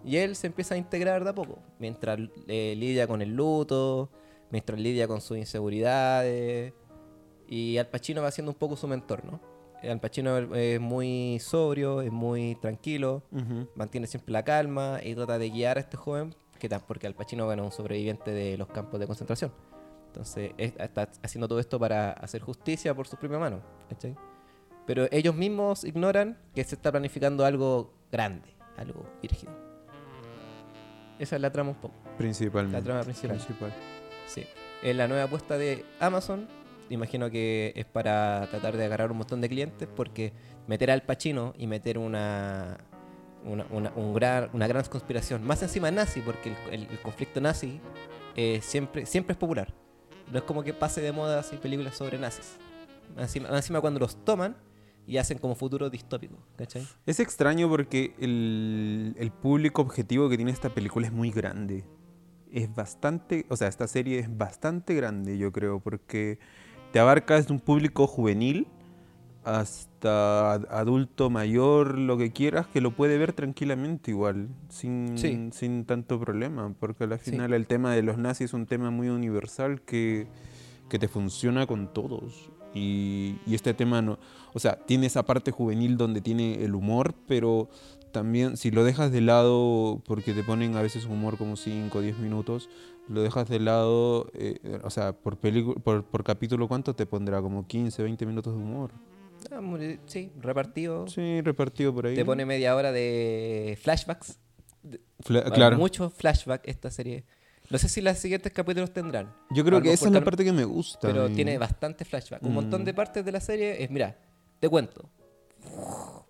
Y 0.05 0.17
él 0.17 0.35
se 0.35 0.47
empieza 0.47 0.75
a 0.75 0.77
integrar 0.77 1.23
de 1.23 1.29
a 1.31 1.35
poco, 1.35 1.59
mientras 1.77 2.17
eh, 2.47 2.73
lidia 2.77 3.05
con 3.07 3.21
el 3.21 3.35
luto, 3.35 4.09
mientras 4.49 4.79
lidia 4.79 5.07
con 5.07 5.19
sus 5.19 5.37
inseguridades. 5.37 6.73
Y 7.47 7.77
Al 7.77 7.87
Pacino 7.87 8.21
va 8.21 8.31
siendo 8.31 8.51
un 8.51 8.57
poco 8.57 8.75
su 8.77 8.87
mentor, 8.87 9.25
¿no? 9.25 9.41
Al 9.83 9.99
Pacino 9.99 10.37
es 10.55 10.79
muy 10.79 11.39
sobrio, 11.39 12.01
es 12.01 12.11
muy 12.11 12.55
tranquilo, 12.55 13.23
mantiene 13.75 14.07
siempre 14.07 14.33
la 14.33 14.43
calma 14.43 14.99
y 15.03 15.15
trata 15.15 15.37
de 15.37 15.49
guiar 15.49 15.77
a 15.77 15.79
este 15.81 15.95
joven, 15.97 16.35
que 16.59 16.67
tan- 16.69 16.81
porque 16.81 17.07
Al 17.07 17.15
Pacino 17.15 17.45
bueno, 17.45 17.63
es 17.63 17.67
un 17.67 17.71
sobreviviente 17.71 18.31
de 18.31 18.57
los 18.57 18.67
campos 18.67 18.99
de 18.99 19.07
concentración. 19.07 19.51
Entonces 20.07 20.51
es- 20.57 20.73
está 20.77 21.09
haciendo 21.23 21.47
todo 21.47 21.59
esto 21.59 21.79
para 21.79 22.11
hacer 22.11 22.41
justicia 22.41 22.93
por 22.93 23.07
su 23.07 23.15
propia 23.17 23.39
mano. 23.39 23.61
¿cachai? 23.89 24.15
Pero 24.85 25.07
ellos 25.11 25.35
mismos 25.35 25.83
ignoran 25.83 26.37
que 26.55 26.63
se 26.63 26.75
está 26.75 26.91
planificando 26.91 27.45
algo 27.45 27.93
grande, 28.11 28.49
algo 28.77 29.05
virgen. 29.21 29.49
Esa 31.19 31.35
es 31.35 31.41
la 31.41 31.51
trama 31.51 31.71
un 31.71 31.75
poco. 31.75 31.95
Principalmente. 32.17 32.77
La 32.77 32.83
trama 32.83 33.03
principal. 33.03 33.37
Principal. 33.37 33.73
Sí. 34.27 34.45
Es 34.81 34.95
la 34.95 35.07
nueva 35.07 35.23
apuesta 35.25 35.57
de 35.57 35.85
Amazon. 35.99 36.47
Imagino 36.89 37.29
que 37.29 37.73
es 37.75 37.85
para 37.85 38.47
tratar 38.49 38.77
de 38.77 38.85
agarrar 38.85 39.11
un 39.11 39.17
montón 39.17 39.41
de 39.41 39.49
clientes 39.49 39.87
porque 39.95 40.33
meter 40.67 40.89
al 40.91 41.03
Pacino 41.03 41.53
y 41.57 41.67
meter 41.67 41.97
una 41.97 42.77
una, 43.45 43.65
una- 43.69 43.91
un 43.95 44.13
gran, 44.13 44.49
una 44.51 44.67
gran 44.67 44.83
conspiración, 44.83 45.45
más 45.45 45.63
encima 45.63 45.89
nazi, 45.91 46.19
porque 46.19 46.49
el, 46.71 46.73
el- 46.83 46.87
el 46.91 46.99
conflicto 46.99 47.39
nazi 47.39 47.79
eh, 48.35 48.59
siempre, 48.61 49.05
siempre 49.05 49.31
es 49.33 49.37
popular. 49.37 49.73
No 50.31 50.39
es 50.39 50.43
como 50.43 50.61
que 50.63 50.73
pase 50.73 50.99
de 51.01 51.11
moda 51.13 51.39
así 51.39 51.55
películas 51.57 51.95
sobre 51.95 52.17
nazis. 52.17 52.57
Encima, 53.17 53.47
encima 53.49 53.79
cuando 53.81 53.99
los 53.99 54.23
toman 54.25 54.57
y 55.09 55.17
hacen 55.17 55.39
como 55.39 55.55
futuro 55.55 55.89
distópico, 55.89 56.37
¿cachai? 56.55 56.83
Es 57.05 57.19
extraño 57.19 57.67
porque 57.67 58.13
el, 58.19 59.15
el 59.17 59.31
público 59.31 59.81
objetivo 59.81 60.29
que 60.29 60.37
tiene 60.37 60.51
esta 60.51 60.69
película 60.69 61.07
es 61.07 61.13
muy 61.13 61.31
grande. 61.31 61.83
Es 62.51 62.73
bastante, 62.73 63.45
o 63.49 63.55
sea, 63.57 63.67
esta 63.67 63.87
serie 63.87 64.19
es 64.19 64.37
bastante 64.37 64.93
grande, 64.93 65.37
yo 65.37 65.51
creo, 65.51 65.79
porque 65.79 66.39
te 66.93 66.99
abarca 66.99 67.35
desde 67.35 67.53
un 67.53 67.59
público 67.59 68.07
juvenil 68.07 68.67
hasta 69.43 70.53
ad- 70.53 70.67
adulto 70.69 71.29
mayor, 71.29 71.97
lo 71.97 72.17
que 72.17 72.31
quieras, 72.31 72.67
que 72.67 72.81
lo 72.81 72.91
puede 72.95 73.17
ver 73.17 73.33
tranquilamente 73.33 74.11
igual, 74.11 74.49
sin, 74.69 75.17
Sí. 75.17 75.49
sin 75.51 75.85
tanto 75.85 76.19
problema, 76.19 76.73
porque 76.79 77.05
al 77.05 77.17
Sí. 77.19 77.31
final 77.31 77.53
el 77.53 77.65
tema 77.67 77.93
de 77.93 78.03
los 78.03 78.17
nazis 78.17 78.45
es 78.45 78.53
un 78.53 78.65
tema 78.65 78.91
muy 78.91 79.09
universal 79.09 79.81
que, 79.81 80.27
que 80.89 80.99
te 80.99 81.07
funciona 81.07 81.65
con 81.67 81.93
todos. 81.93 82.51
Y, 82.73 83.35
y 83.47 83.55
este 83.55 83.73
tema 83.73 84.01
no, 84.01 84.19
o 84.53 84.59
sea, 84.59 84.75
tiene 84.85 85.07
esa 85.07 85.23
parte 85.23 85.51
juvenil 85.51 85.97
donde 85.97 86.21
tiene 86.21 86.63
el 86.63 86.75
humor, 86.75 87.13
pero 87.27 87.67
también 88.11 88.57
si 88.57 88.71
lo 88.71 88.83
dejas 88.83 89.11
de 89.11 89.21
lado, 89.21 90.01
porque 90.05 90.33
te 90.33 90.43
ponen 90.43 90.75
a 90.75 90.81
veces 90.81 91.05
humor 91.05 91.37
como 91.37 91.55
5 91.55 91.97
o 91.97 92.01
10 92.01 92.19
minutos, 92.19 92.69
lo 93.07 93.23
dejas 93.23 93.49
de 93.49 93.59
lado, 93.59 94.29
eh, 94.35 94.59
o 94.83 94.89
sea, 94.91 95.13
por, 95.13 95.37
por, 95.37 96.03
por 96.03 96.23
capítulo, 96.23 96.67
¿cuánto 96.67 96.95
te 96.95 97.05
pondrá? 97.07 97.41
Como 97.41 97.65
15, 97.65 98.03
20 98.03 98.25
minutos 98.25 98.53
de 98.55 98.61
humor. 98.61 98.91
Ah, 99.51 99.61
muy- 99.61 99.99
sí, 100.05 100.31
repartido. 100.39 101.07
Sí, 101.07 101.41
repartido 101.41 101.93
por 101.93 102.05
ahí. 102.07 102.15
Te 102.15 102.25
pone 102.25 102.45
media 102.45 102.75
hora 102.75 102.91
de 102.91 103.77
flashbacks. 103.81 104.37
Fla- 105.21 105.49
claro. 105.51 105.77
Muchos 105.77 106.13
flashbacks 106.13 106.67
esta 106.67 106.91
serie. 106.91 107.23
No 107.69 107.77
sé 107.77 107.87
si 107.87 108.01
los 108.01 108.17
siguientes 108.17 108.51
capítulos 108.51 108.91
tendrán. 108.91 109.31
Yo 109.51 109.63
creo 109.63 109.81
que 109.81 109.93
esa 109.93 110.07
es 110.07 110.11
la 110.11 110.23
parte 110.23 110.43
que 110.43 110.51
me 110.51 110.65
gusta. 110.65 110.99
Pero 111.07 111.29
y- 111.29 111.35
tiene 111.35 111.57
bastante 111.57 112.03
flashback. 112.05 112.41
Un 112.43 112.53
montón 112.53 112.81
Mm. 112.81 112.85
de 112.85 112.93
partes 112.93 113.23
de 113.25 113.31
la 113.31 113.39
serie 113.39 113.83
es, 113.83 113.89
mira, 113.91 114.17
te 114.59 114.67
cuento. 114.67 115.07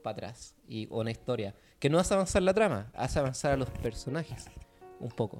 Para 0.03 0.13
atrás. 0.13 0.55
Y 0.67 0.87
una 0.91 1.11
historia. 1.11 1.55
Que 1.79 1.89
no 1.89 1.97
hace 1.99 2.13
avanzar 2.13 2.41
la 2.41 2.53
trama, 2.53 2.91
hace 2.93 3.19
avanzar 3.19 3.53
a 3.53 3.57
los 3.57 3.69
personajes. 3.69 4.45
Un 4.99 5.09
poco. 5.09 5.39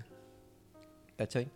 ¿Cachai? 1.18 1.50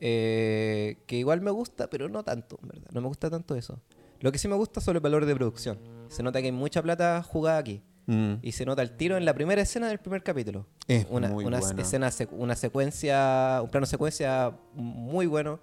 Eh, 0.00 0.98
que 1.06 1.16
igual 1.16 1.40
me 1.40 1.52
gusta, 1.52 1.88
pero 1.88 2.08
no 2.08 2.24
tanto, 2.24 2.58
en 2.62 2.68
verdad. 2.68 2.90
No 2.92 3.00
me 3.00 3.06
gusta 3.06 3.30
tanto 3.30 3.54
eso. 3.54 3.80
Lo 4.20 4.32
que 4.32 4.38
sí 4.38 4.48
me 4.48 4.56
gusta 4.56 4.80
son 4.80 4.94
los 4.94 5.02
valores 5.02 5.28
de 5.28 5.34
producción. 5.36 5.78
Se 6.08 6.22
nota 6.24 6.40
que 6.40 6.46
hay 6.46 6.52
mucha 6.52 6.82
plata 6.82 7.22
jugada 7.22 7.58
aquí. 7.58 7.82
Mm, 8.06 8.34
Y 8.42 8.52
se 8.52 8.64
nota 8.66 8.82
el 8.82 8.96
tiro 8.96 9.16
en 9.16 9.24
la 9.24 9.32
primera 9.34 9.62
escena 9.62 9.88
del 9.88 9.98
primer 9.98 10.22
capítulo. 10.22 10.66
es 10.88 11.06
Una, 11.08 11.28
muy 11.28 11.44
una 11.44 11.60
buena. 11.60 11.82
escena, 11.82 12.10
una 12.32 12.56
secuencia, 12.56 13.60
un 13.62 13.70
plano 13.70 13.86
secuencia 13.86 14.52
muy 14.74 15.26
bueno, 15.26 15.60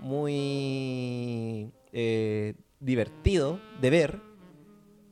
muy 0.00 1.70
eh, 1.92 2.54
divertido 2.80 3.60
de 3.80 3.90
ver, 3.90 4.20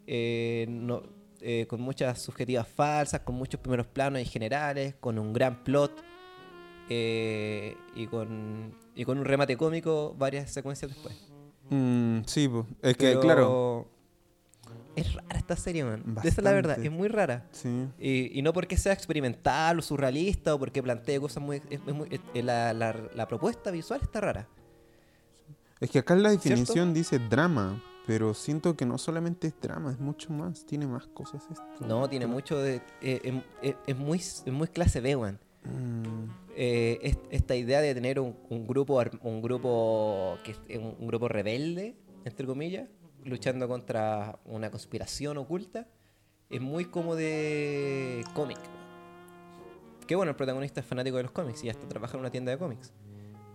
eh, 0.07 0.67
no- 0.69 1.03
eh, 1.41 1.67
con 1.69 1.81
muchas 1.81 2.21
subjetivas 2.21 2.67
falsas, 2.67 3.21
con 3.21 3.35
muchos 3.37 3.61
primeros 3.61 3.87
planos 3.87 4.21
y 4.21 4.25
generales, 4.25 4.95
con 5.01 5.19
un 5.19 5.33
gran 5.33 5.63
plot 5.63 5.93
eh, 6.89 7.77
y, 7.95 8.07
con, 8.07 8.75
y 8.95 9.05
con 9.05 9.19
un 9.19 9.25
remate 9.25 9.57
cómico 9.57 10.15
varias 10.19 10.51
secuencias 10.51 10.91
después. 10.93 11.15
Mm, 11.71 12.21
sí, 12.27 12.51
es 12.83 12.97
que, 12.97 13.19
claro. 13.21 13.89
Es 14.97 15.13
rara 15.15 15.39
esta 15.39 15.57
serie, 15.57 15.85
man. 15.85 16.03
Esa 16.19 16.29
es 16.29 16.39
la 16.43 16.53
verdad, 16.53 16.71
Bastante. 16.77 16.89
es 16.89 16.95
muy 16.95 17.09
rara. 17.09 17.47
Sí. 17.53 17.69
Y, 17.99 18.39
y 18.39 18.43
no 18.43 18.53
porque 18.55 18.77
sea 18.79 18.93
experimental 18.95 19.79
o 19.79 19.83
surrealista 19.83 20.55
o 20.55 20.59
porque 20.59 20.83
plantee 20.83 21.21
cosas 21.21 21.43
muy... 21.43 21.57
es- 21.69 21.81
es 21.87 21.95
muy- 21.95 22.09
es- 22.11 22.45
la, 22.45 22.73
la- 22.73 22.97
la 23.15 23.29
propuesta 23.29 23.71
visual 23.71 24.01
está 24.03 24.21
rara. 24.23 24.49
Es 25.81 25.91
que 25.91 25.99
acá 25.99 26.15
en 26.15 26.23
la 26.23 26.31
¿Cierto? 26.31 26.49
definición 26.49 26.95
dice 26.95 27.19
drama, 27.19 27.83
pero 28.07 28.33
siento 28.33 28.75
que 28.77 28.87
no 28.87 28.97
solamente 28.97 29.49
es 29.49 29.55
drama, 29.61 29.93
es 29.93 29.99
mucho 30.01 30.31
más, 30.33 30.65
tiene 30.65 30.87
más 30.87 31.07
cosas 31.09 31.43
esto. 31.51 31.87
No, 31.87 32.09
tiene 32.09 32.27
mucho 32.27 32.59
de... 32.59 32.77
eh, 33.03 33.21
em- 33.25 33.43
eh, 33.63 33.75
es, 33.87 33.97
muy, 33.97 34.19
es 34.19 34.47
muy 34.47 34.69
clase 34.69 35.01
B, 35.03 35.15
weón. 35.17 35.39
Mm, 35.65 36.31
Eh, 36.59 36.99
es- 37.03 37.19
esta 37.31 37.55
idea 37.55 37.83
de 37.83 37.93
tener 37.95 38.19
un, 38.19 38.35
un 38.49 38.67
grupo 38.67 38.99
un 39.21 39.43
grupo 39.43 40.39
que 40.43 40.79
un 40.79 41.07
grupo 41.07 41.29
rebelde 41.29 41.95
entre 42.25 42.47
comillas 42.47 42.89
luchando 43.27 43.69
contra 43.69 44.39
una 44.45 44.71
conspiración 44.71 45.37
oculta 45.39 45.87
es 46.49 46.61
muy 46.61 46.85
como 46.87 47.15
de 47.17 48.25
cómic 48.35 48.59
que 50.07 50.15
bueno 50.15 50.31
el 50.31 50.37
protagonista 50.37 50.81
es 50.81 50.87
fanático 50.87 51.17
de 51.17 51.25
los 51.25 51.33
cómics 51.33 51.65
y 51.65 51.69
hasta 51.71 51.89
trabaja 51.89 52.15
en 52.15 52.21
una 52.21 52.31
tienda 52.31 52.53
de 52.53 52.59
cómics 52.59 52.93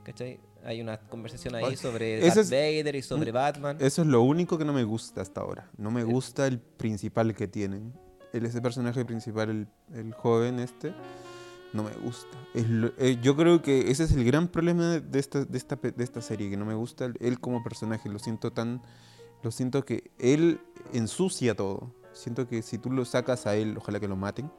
¿Cachai? 0.04 0.40
Hay 0.66 0.82
una 0.82 0.98
conversación 0.98 1.54
ahí 1.54 1.78
sobre 1.78 2.20
Darth 2.22 2.38
es- 2.38 2.50
Vader 2.50 2.96
y 2.96 3.02
sobre 3.04 3.32
Batman. 3.32 3.78
Eso 3.80 4.02
es 4.02 4.08
lo 4.08 4.24
único 4.24 4.58
que 4.58 4.66
no 4.66 4.74
me 4.74 4.84
gusta 4.84 5.22
hasta 5.22 5.42
ahora. 5.42 5.70
No 5.78 5.92
me 5.92 6.04
gusta 6.04 6.48
el 6.48 6.58
principal 6.60 7.36
que 7.36 7.48
tienen. 7.48 7.94
El, 8.34 8.48
ese 8.48 8.62
personaje 8.64 9.06
principal, 9.06 9.50
el, 9.52 9.68
el 9.94 10.12
joven 10.16 10.58
este, 10.60 10.92
no 11.74 11.84
me 11.84 11.92
gusta. 12.04 12.36
Es 12.56 12.68
lo- 12.68 12.92
eh, 12.98 13.20
yo 13.22 13.36
creo 13.38 13.62
que 13.62 13.92
ese 13.92 14.06
es 14.06 14.12
el 14.14 14.24
gran 14.24 14.48
problema 14.48 15.00
de 15.00 15.20
esta, 15.20 15.46
de 15.46 15.58
esta, 15.60 15.76
de 15.76 16.04
esta 16.04 16.22
serie, 16.24 16.50
que 16.50 16.58
no 16.58 16.66
me 16.66 16.74
gusta 16.74 17.12
él 17.20 17.40
como 17.40 17.64
personaje. 17.64 18.10
Lo 18.10 18.18
siento 18.18 18.52
tan... 18.52 18.82
Lo 19.44 19.52
siento 19.52 19.84
que 19.86 20.12
él 20.20 20.60
ensucia 20.94 21.56
todo. 21.56 21.92
Siento 22.14 22.48
que 22.48 22.62
si 22.62 22.78
tú 22.78 22.92
lo 22.92 23.06
sacas 23.06 23.48
a 23.48 23.56
él, 23.56 23.76
ojalá 23.78 24.00
que 24.00 24.08
lo 24.08 24.16
maten. 24.16 24.52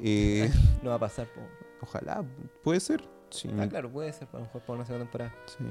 eh, 0.00 0.50
No 0.82 0.90
va 0.90 0.96
a 0.96 1.00
pasar. 1.00 1.26
po. 1.28 1.40
ojalá, 1.82 2.24
puede 2.62 2.80
ser. 2.80 3.08
Sí, 3.30 3.48
Ah, 3.58 3.68
claro, 3.68 3.90
puede 3.92 4.12
ser. 4.12 4.28
A 4.32 4.36
lo 4.38 4.42
mejor 4.42 4.60
para 4.62 4.74
una 4.76 4.86
segunda 4.86 5.04
temporada. 5.06 5.34
sí. 5.46 5.64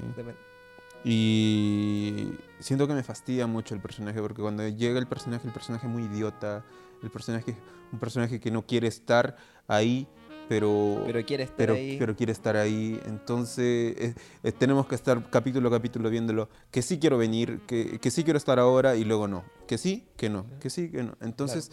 Y 1.02 2.32
siento 2.58 2.86
que 2.86 2.94
me 2.94 3.02
fastidia 3.02 3.46
mucho 3.46 3.74
el 3.74 3.80
personaje 3.80 4.20
porque 4.20 4.42
cuando 4.42 4.66
llega 4.68 4.98
el 4.98 5.06
personaje, 5.06 5.46
el 5.46 5.52
personaje 5.52 5.86
es 5.86 5.92
muy 5.92 6.02
idiota, 6.04 6.62
el 7.02 7.10
personaje, 7.10 7.56
un 7.92 7.98
personaje 7.98 8.38
que 8.38 8.50
no 8.50 8.66
quiere 8.66 8.86
estar 8.88 9.36
ahí, 9.66 10.06
pero, 10.50 11.04
Pero 11.06 11.24
quiere 11.24 11.44
estar 11.44 11.56
pero, 11.56 11.74
ahí. 11.74 11.96
pero 11.96 12.16
quiere 12.16 12.32
estar 12.32 12.56
ahí. 12.56 13.00
Entonces 13.06 13.94
eh, 13.96 14.14
eh, 14.42 14.50
tenemos 14.52 14.84
que 14.88 14.96
estar 14.96 15.30
capítulo 15.30 15.68
a 15.68 15.70
capítulo 15.70 16.10
viéndolo, 16.10 16.48
que 16.72 16.82
sí 16.82 16.98
quiero 16.98 17.16
venir, 17.18 17.60
que, 17.68 18.00
que 18.00 18.10
sí 18.10 18.24
quiero 18.24 18.36
estar 18.36 18.58
ahora 18.58 18.96
y 18.96 19.04
luego 19.04 19.28
no, 19.28 19.44
que 19.68 19.78
sí, 19.78 20.08
que 20.16 20.28
no, 20.28 20.44
que 20.58 20.68
sí, 20.68 20.90
que 20.90 21.04
no. 21.04 21.12
Entonces 21.20 21.70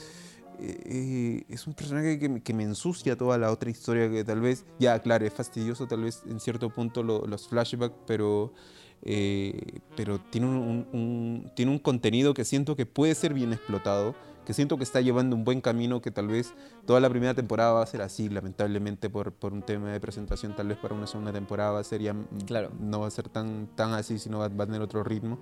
eh, 0.60 0.78
eh, 0.86 1.44
es 1.50 1.66
un 1.66 1.74
personaje 1.74 2.20
que, 2.20 2.40
que 2.44 2.54
me 2.54 2.62
ensucia 2.64 3.18
toda 3.18 3.40
la 3.40 3.52
otra 3.52 3.72
historia 3.72 4.12
que 4.12 4.24
tal 4.24 4.42
vez, 4.42 4.64
ya 4.78 5.00
claro, 5.02 5.26
es 5.26 5.34
fastidioso 5.34 5.88
tal 5.88 6.04
vez 6.04 6.22
en 6.30 6.40
cierto 6.40 6.70
punto 6.70 7.02
lo- 7.02 7.26
los 7.26 7.48
flashbacks, 7.48 7.96
pero... 8.06 8.54
eh, 9.02 9.60
pero 9.96 10.20
tiene 10.20 10.46
un, 10.48 10.56
un- 10.56 10.88
un- 10.94 11.52
tiene 11.56 11.72
un 11.72 11.80
contenido 11.80 12.36
que 12.36 12.46
siento 12.46 12.76
que 12.76 12.86
puede 12.86 13.16
ser 13.16 13.34
bien 13.34 13.54
explotado, 13.54 14.14
que 14.48 14.54
siento 14.54 14.78
que 14.78 14.84
está 14.86 15.02
llevando 15.02 15.36
un 15.36 15.44
buen 15.44 15.60
camino, 15.60 16.00
que 16.02 16.10
tal 16.10 16.28
vez 16.30 16.54
toda 16.86 17.02
la 17.02 17.10
primera 17.10 17.34
temporada 17.34 17.74
va 17.74 17.84
a 17.84 17.86
ser 17.86 18.02
así, 18.02 18.30
lamentablemente 18.30 19.10
por, 19.10 19.34
por 19.34 19.52
un 19.52 19.62
tema 19.62 19.92
de 19.92 20.00
presentación, 20.00 20.56
tal 20.56 20.70
vez 20.70 20.78
para 20.78 20.96
una 20.96 21.06
segunda 21.06 21.34
temporada 21.34 21.72
va 21.72 21.80
a 21.80 21.84
ser 21.84 22.02
ya, 22.02 22.14
mm, 22.14 22.26
Claro. 22.46 22.72
no 22.80 23.02
va 23.02 23.08
a 23.08 23.12
ser 23.12 23.28
tan, 23.28 23.68
tan 23.76 23.92
así, 23.94 24.18
sino 24.18 24.40
va, 24.40 24.48
va 24.48 24.64
a 24.64 24.68
tener 24.68 24.82
otro 24.82 25.04
ritmo. 25.04 25.38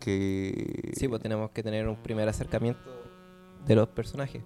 Que 0.00 0.90
Sí, 0.96 1.06
pues 1.06 1.22
tenemos 1.22 1.50
que 1.50 1.62
tener 1.62 1.86
un 1.86 1.94
primer 1.96 2.28
acercamiento 2.28 2.80
de 3.66 3.74
los 3.76 3.88
personajes. 3.88 4.42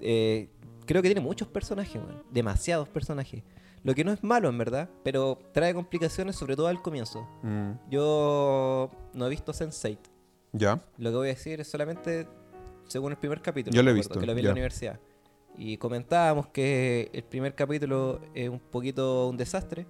Eh, 0.00 0.48
creo 0.86 1.02
que 1.02 1.08
tiene 1.08 1.20
muchos 1.20 1.46
personajes. 1.48 2.00
Demasiados 2.30 2.88
personajes. 2.88 3.42
Lo 3.82 3.94
que 3.94 4.02
no 4.02 4.12
es 4.12 4.22
malo, 4.24 4.48
en 4.48 4.56
verdad, 4.56 4.88
pero 5.04 5.38
trae 5.52 5.74
complicaciones, 5.74 6.36
sobre 6.36 6.56
todo 6.56 6.68
al 6.68 6.80
comienzo. 6.82 7.26
Mm, 7.42 7.72
Yo 7.90 8.90
no 9.12 9.26
he 9.26 9.28
visto 9.28 9.52
Sense8. 9.52 9.98
ya, 10.52 10.82
Lo 10.98 11.10
que 11.10 11.16
voy 11.16 11.28
a 11.28 11.32
decir 11.34 11.60
es 11.60 11.68
solamente 11.70 12.26
según 12.90 13.12
el 13.12 13.18
primer 13.18 13.40
capítulo. 13.40 13.74
Yo 13.74 13.82
lo 13.82 13.90
he 13.90 13.94
visto, 13.94 14.18
Que 14.20 14.26
lo 14.26 14.34
vi 14.34 14.40
en 14.40 14.44
la 14.46 14.50
universidad. 14.52 15.00
Y 15.56 15.76
comentábamos 15.78 16.48
que 16.48 17.10
el 17.12 17.24
primer 17.24 17.54
capítulo 17.54 18.20
es 18.34 18.48
un 18.48 18.60
poquito 18.60 19.28
un 19.28 19.36
desastre 19.36 19.86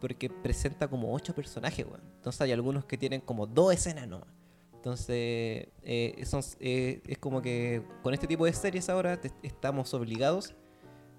porque 0.00 0.28
presenta 0.28 0.88
como 0.88 1.12
ocho 1.14 1.34
personajes, 1.34 1.84
weón. 1.86 2.02
Entonces 2.16 2.40
hay 2.42 2.52
algunos 2.52 2.84
que 2.84 2.96
tienen 2.98 3.20
como 3.20 3.46
dos 3.46 3.72
escenas 3.74 4.06
nomás. 4.08 4.28
Entonces, 4.74 5.68
eh, 5.82 6.22
son- 6.26 6.42
eh, 6.60 7.00
es 7.06 7.18
como 7.18 7.40
que 7.40 7.82
con 8.02 8.12
este 8.12 8.26
tipo 8.26 8.44
de 8.44 8.52
series 8.52 8.88
ahora 8.90 9.18
te- 9.20 9.32
estamos 9.42 9.94
obligados 9.94 10.54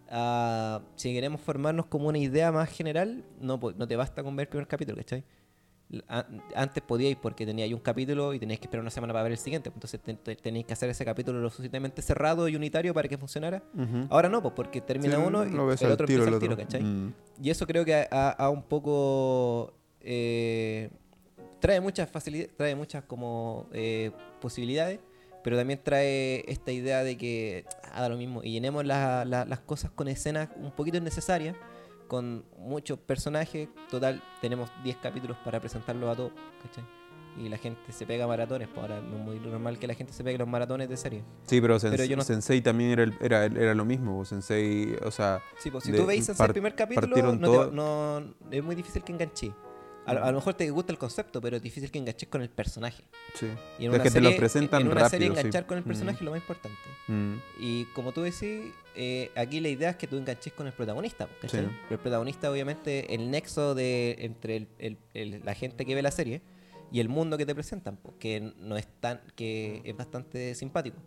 a, 0.10 0.82
si 0.96 1.14
queremos 1.14 1.42
formarnos 1.42 1.88
como 1.88 2.10
una 2.10 2.20
idea 2.20 2.52
más 2.52 2.70
general, 2.70 3.24
no, 3.40 3.60
no 3.76 3.88
te 3.88 3.96
basta 3.96 4.24
con 4.24 4.36
ver 4.36 4.46
el 4.46 4.50
primer 4.50 4.68
capítulo, 4.68 4.98
¿cachai? 4.98 5.24
Antes 6.56 6.82
podíais 6.84 7.16
porque 7.16 7.46
teníais 7.46 7.72
un 7.74 7.80
capítulo 7.80 8.34
y 8.34 8.40
teníais 8.40 8.60
que 8.60 8.66
esperar 8.66 8.82
una 8.82 8.90
semana 8.90 9.14
para 9.14 9.24
ver 9.24 9.34
el 9.34 9.38
siguiente. 9.38 9.70
Entonces 9.74 10.00
te- 10.02 10.16
te- 10.16 10.36
tenéis 10.36 10.66
que 10.66 10.74
hacer 10.74 10.90
ese 10.90 11.06
capítulo 11.06 11.40
lo 11.40 11.50
suficientemente 11.50 12.02
cerrado 12.02 12.48
y 12.48 12.56
unitario 12.56 12.94
para 12.94 13.08
que 13.08 13.18
funcionara. 13.18 13.62
Ahora 14.10 14.28
no, 14.30 14.42
pues 14.42 14.54
porque 14.56 14.82
termina 14.82 15.16
Sí, 15.18 15.22
uno 15.26 15.46
y 15.46 15.50
el 15.50 15.60
otro 15.92 16.08
tiro, 16.08 16.24
empieza 16.24 16.30
el 16.30 16.40
tiro. 16.40 16.58
¿cachai? 16.58 16.82
Mm, 16.84 17.14
Y 17.44 17.50
eso 17.52 17.68
creo 17.68 17.86
que 17.86 18.08
ha, 18.10 18.50
un 18.50 18.64
poco 18.64 19.74
eh, 20.02 20.90
trae 21.60 21.80
muchas 21.82 22.10
facilidades, 22.10 22.56
trae 22.58 22.76
muchas 22.76 23.04
como 23.04 23.68
eh, 23.72 24.12
posibilidades, 24.42 25.00
pero 25.44 25.56
también 25.56 25.80
trae 25.84 26.44
esta 26.52 26.72
idea 26.72 27.04
de 27.04 27.16
que 27.18 27.66
haga 27.94 28.10
lo 28.10 28.18
mismo 28.18 28.42
y 28.44 28.52
llenemos 28.54 28.84
la- 28.86 29.24
la- 29.26 29.46
las 29.46 29.60
cosas 29.60 29.92
con 29.92 30.08
escenas 30.08 30.50
un 30.58 30.72
poquito 30.72 30.98
innecesarias, 30.98 31.56
con 32.08 32.46
muchos 32.58 33.00
personajes. 33.00 33.68
Total, 33.90 34.22
tenemos 34.42 34.70
10 34.84 34.98
capítulos 34.98 35.38
para 35.44 35.60
presentarlos 35.60 36.10
a 36.12 36.16
todos, 36.16 36.32
¿cachai? 36.62 36.84
Y 37.38 37.50
la 37.50 37.58
gente 37.58 37.92
se 37.92 38.06
pega 38.06 38.26
maratones, 38.28 38.70
pues 38.70 38.80
ahora 38.80 38.98
es 39.00 39.04
muy 39.04 39.40
normal 39.42 39.78
que 39.78 39.88
la 39.88 39.94
gente 39.94 40.14
se 40.14 40.24
pegue 40.24 40.38
los 40.38 40.48
maratones 40.48 40.88
de 40.88 40.96
serie. 40.96 41.22
Sí, 41.46 41.60
pero, 41.60 41.78
Pero 41.80 41.94
Sens- 41.96 42.08
yo 42.08 42.16
no- 42.16 42.24
Sensei 42.24 42.62
también 42.62 42.92
era, 42.92 43.04
el- 43.04 43.14
era, 43.20 43.44
era 43.46 43.74
lo 43.76 43.84
mismo. 43.84 44.16
pues, 44.16 44.30
Sensei, 44.30 44.96
o 45.04 45.12
sea, 45.12 45.42
Sí, 45.58 45.70
pues 45.70 45.84
si 45.84 45.92
De- 45.92 45.98
tú 46.00 46.06
veis 46.06 46.30
el 46.30 46.36
par- 46.38 46.52
primer 46.54 46.76
capítulo, 46.76 47.34
no 47.34 47.52
te 47.68 47.72
no- 47.76 48.24
es 48.52 48.64
muy 48.64 48.74
difícil 48.76 49.04
que 49.04 49.12
enganches. 49.12 49.52
A, 50.06 50.14
lo- 50.14 50.24
a 50.24 50.32
lo 50.32 50.38
mejor 50.38 50.54
te 50.54 50.70
gusta 50.70 50.92
el 50.92 50.98
concepto, 50.98 51.42
pero 51.42 51.58
es 51.58 51.64
difícil 51.64 51.90
que 51.92 51.98
enganches 52.00 52.30
con 52.30 52.42
el 52.42 52.50
personaje. 52.50 53.04
sí. 53.34 53.48
Y 53.80 53.86
en 53.86 53.90
una 53.92 53.98
que 54.00 54.10
te 54.10 54.14
serie, 54.14 54.32
lo 54.32 54.38
presentan 54.38 54.82
en 54.82 54.88
una 54.88 54.96
rápido. 54.96 55.10
serie 55.10 55.28
sí. 55.28 55.34
enganchar 55.34 55.66
con 55.66 55.78
el 55.78 55.84
Mm, 55.84 55.88
personaje 55.88 56.18
es 56.18 56.22
lo 56.24 56.32
más 56.32 56.40
importante. 56.42 56.78
mm. 57.08 57.34
Y 57.60 57.86
como 57.96 58.12
tú 58.12 58.22
decís, 58.22 58.72
eh, 58.96 59.32
aquí 59.36 59.60
la 59.60 59.70
idea 59.70 59.90
es 59.92 59.96
que 59.96 60.08
tú 60.08 60.18
enganches 60.18 60.54
con 60.54 60.68
el 60.68 60.74
protagonista. 60.74 61.28
Sí. 61.48 61.58
El 61.90 61.98
protagonista, 62.00 62.52
obviamente, 62.52 63.14
el 63.16 63.30
nexo 63.32 63.74
de 63.76 64.16
entre 64.20 64.58
el- 64.58 64.68
el- 64.80 64.98
el- 65.14 65.42
la 65.44 65.54
gente 65.56 65.86
que 65.86 65.96
ve 65.96 66.02
la 66.02 66.12
serie 66.12 66.42
y 66.92 67.00
el 67.00 67.10
mundo 67.10 67.38
que 67.38 67.46
te 67.46 67.56
presentan, 67.56 67.98
que 68.20 68.54
no 68.60 68.78
es 68.78 68.88
tan, 69.00 69.22
que 69.36 69.82
es 69.84 69.98
bastante 69.98 70.54
simpático. 70.56 70.98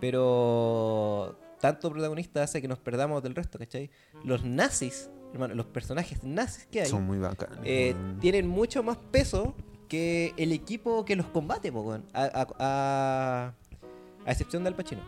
Pero 0.00 1.36
tanto 1.60 1.90
protagonista 1.90 2.42
hace 2.42 2.62
que 2.62 2.68
nos 2.68 2.78
perdamos 2.78 3.22
del 3.22 3.34
resto, 3.34 3.58
¿cachai? 3.58 3.90
Los 4.24 4.44
nazis, 4.44 5.10
hermano, 5.32 5.54
los 5.54 5.66
personajes 5.66 6.22
nazis 6.24 6.66
que 6.70 6.82
hay, 6.82 6.88
Son 6.88 7.04
muy 7.04 7.18
bacanos. 7.18 7.58
eh, 7.64 7.94
tienen 8.20 8.46
mucho 8.48 8.82
más 8.82 8.96
peso 9.10 9.54
que 9.88 10.32
el 10.36 10.52
equipo 10.52 11.04
que 11.04 11.16
los 11.16 11.26
combate, 11.26 11.70
po, 11.72 11.80
weón. 11.80 12.04
a, 12.12 12.24
a- 12.24 12.46
a- 12.58 13.54
a 14.26 14.30
excepción 14.30 14.62
de 14.64 14.68
Al 14.68 14.74
Pacino. 14.76 15.02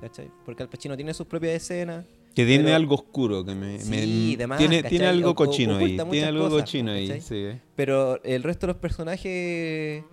¿Cachai? 0.00 0.30
Porque 0.46 0.62
Al 0.62 0.68
Pacino 0.68 0.96
tiene 0.96 1.12
sus 1.14 1.26
propias 1.26 1.54
escenas. 1.54 2.04
Que 2.34 2.46
tiene 2.46 2.64
pero- 2.64 2.76
algo 2.76 2.94
oscuro, 2.94 3.44
que 3.44 3.54
me, 3.54 3.72
me- 3.84 4.02
Sí, 4.02 4.36
de 4.36 4.46
más, 4.46 4.58
tiene, 4.58 4.82
tiene 4.84 5.06
algo 5.06 5.30
o- 5.30 5.34
cochino 5.34 5.76
ahí, 5.76 5.98
tiene 6.10 6.26
algo 6.28 6.44
cosas, 6.48 6.60
cochino 6.62 6.92
ahí, 6.92 7.20
sí. 7.20 7.34
eh. 7.36 7.60
Pero 7.74 8.22
el 8.22 8.42
resto 8.44 8.66
de 8.66 8.72
los 8.74 8.80
personajes 8.80 10.04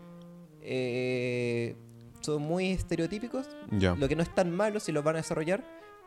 eh, 0.62 1.76
son 2.22 2.42
muy 2.42 2.72
estereotípicos. 2.72 3.48
Lo 3.72 4.08
que 4.08 4.16
no 4.16 4.24
es 4.24 4.34
tan 4.34 4.52
malo 4.56 4.80
si 4.80 4.92
los 4.92 5.04
van 5.04 5.16
a 5.16 5.20
desarrollar. 5.20 5.64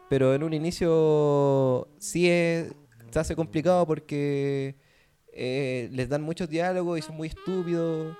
Pero 0.09 0.35
en 0.35 0.43
un 0.43 0.53
inicio 0.53 1.87
sí 1.99 2.29
es- 2.29 2.73
se 3.11 3.19
hace 3.19 3.37
complicado 3.37 3.87
porque 3.87 4.77
eh, 5.33 5.89
les 5.93 6.09
dan 6.09 6.23
muchos 6.23 6.49
diálogos 6.49 6.99
y 6.99 7.03
son 7.03 7.17
muy 7.17 7.29
estúpidos. 7.29 8.17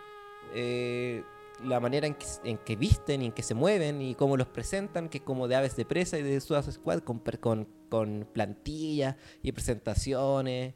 Eh, 0.55 1.23
la 1.65 1.79
manera 1.79 2.07
en 2.07 2.15
que, 2.15 2.27
en 2.45 2.57
que 2.59 2.75
visten 2.75 3.21
y 3.23 3.27
en 3.27 3.33
que 3.33 3.43
se 3.43 3.55
mueven 3.55 4.01
y 4.01 4.15
cómo 4.15 4.37
los 4.37 4.49
presentan, 4.49 5.09
que 5.11 5.19
es 5.19 5.25
como 5.25 5.47
de 5.47 5.57
aves 5.57 5.77
de 5.77 5.85
presa 5.85 6.19
y 6.19 6.23
de 6.23 6.41
Suicide 6.41 6.73
Squad 6.73 7.01
con, 7.01 7.19
con, 7.41 7.69
con 7.91 8.27
plantillas 8.33 9.17
y 9.43 9.53
presentaciones. 9.53 10.75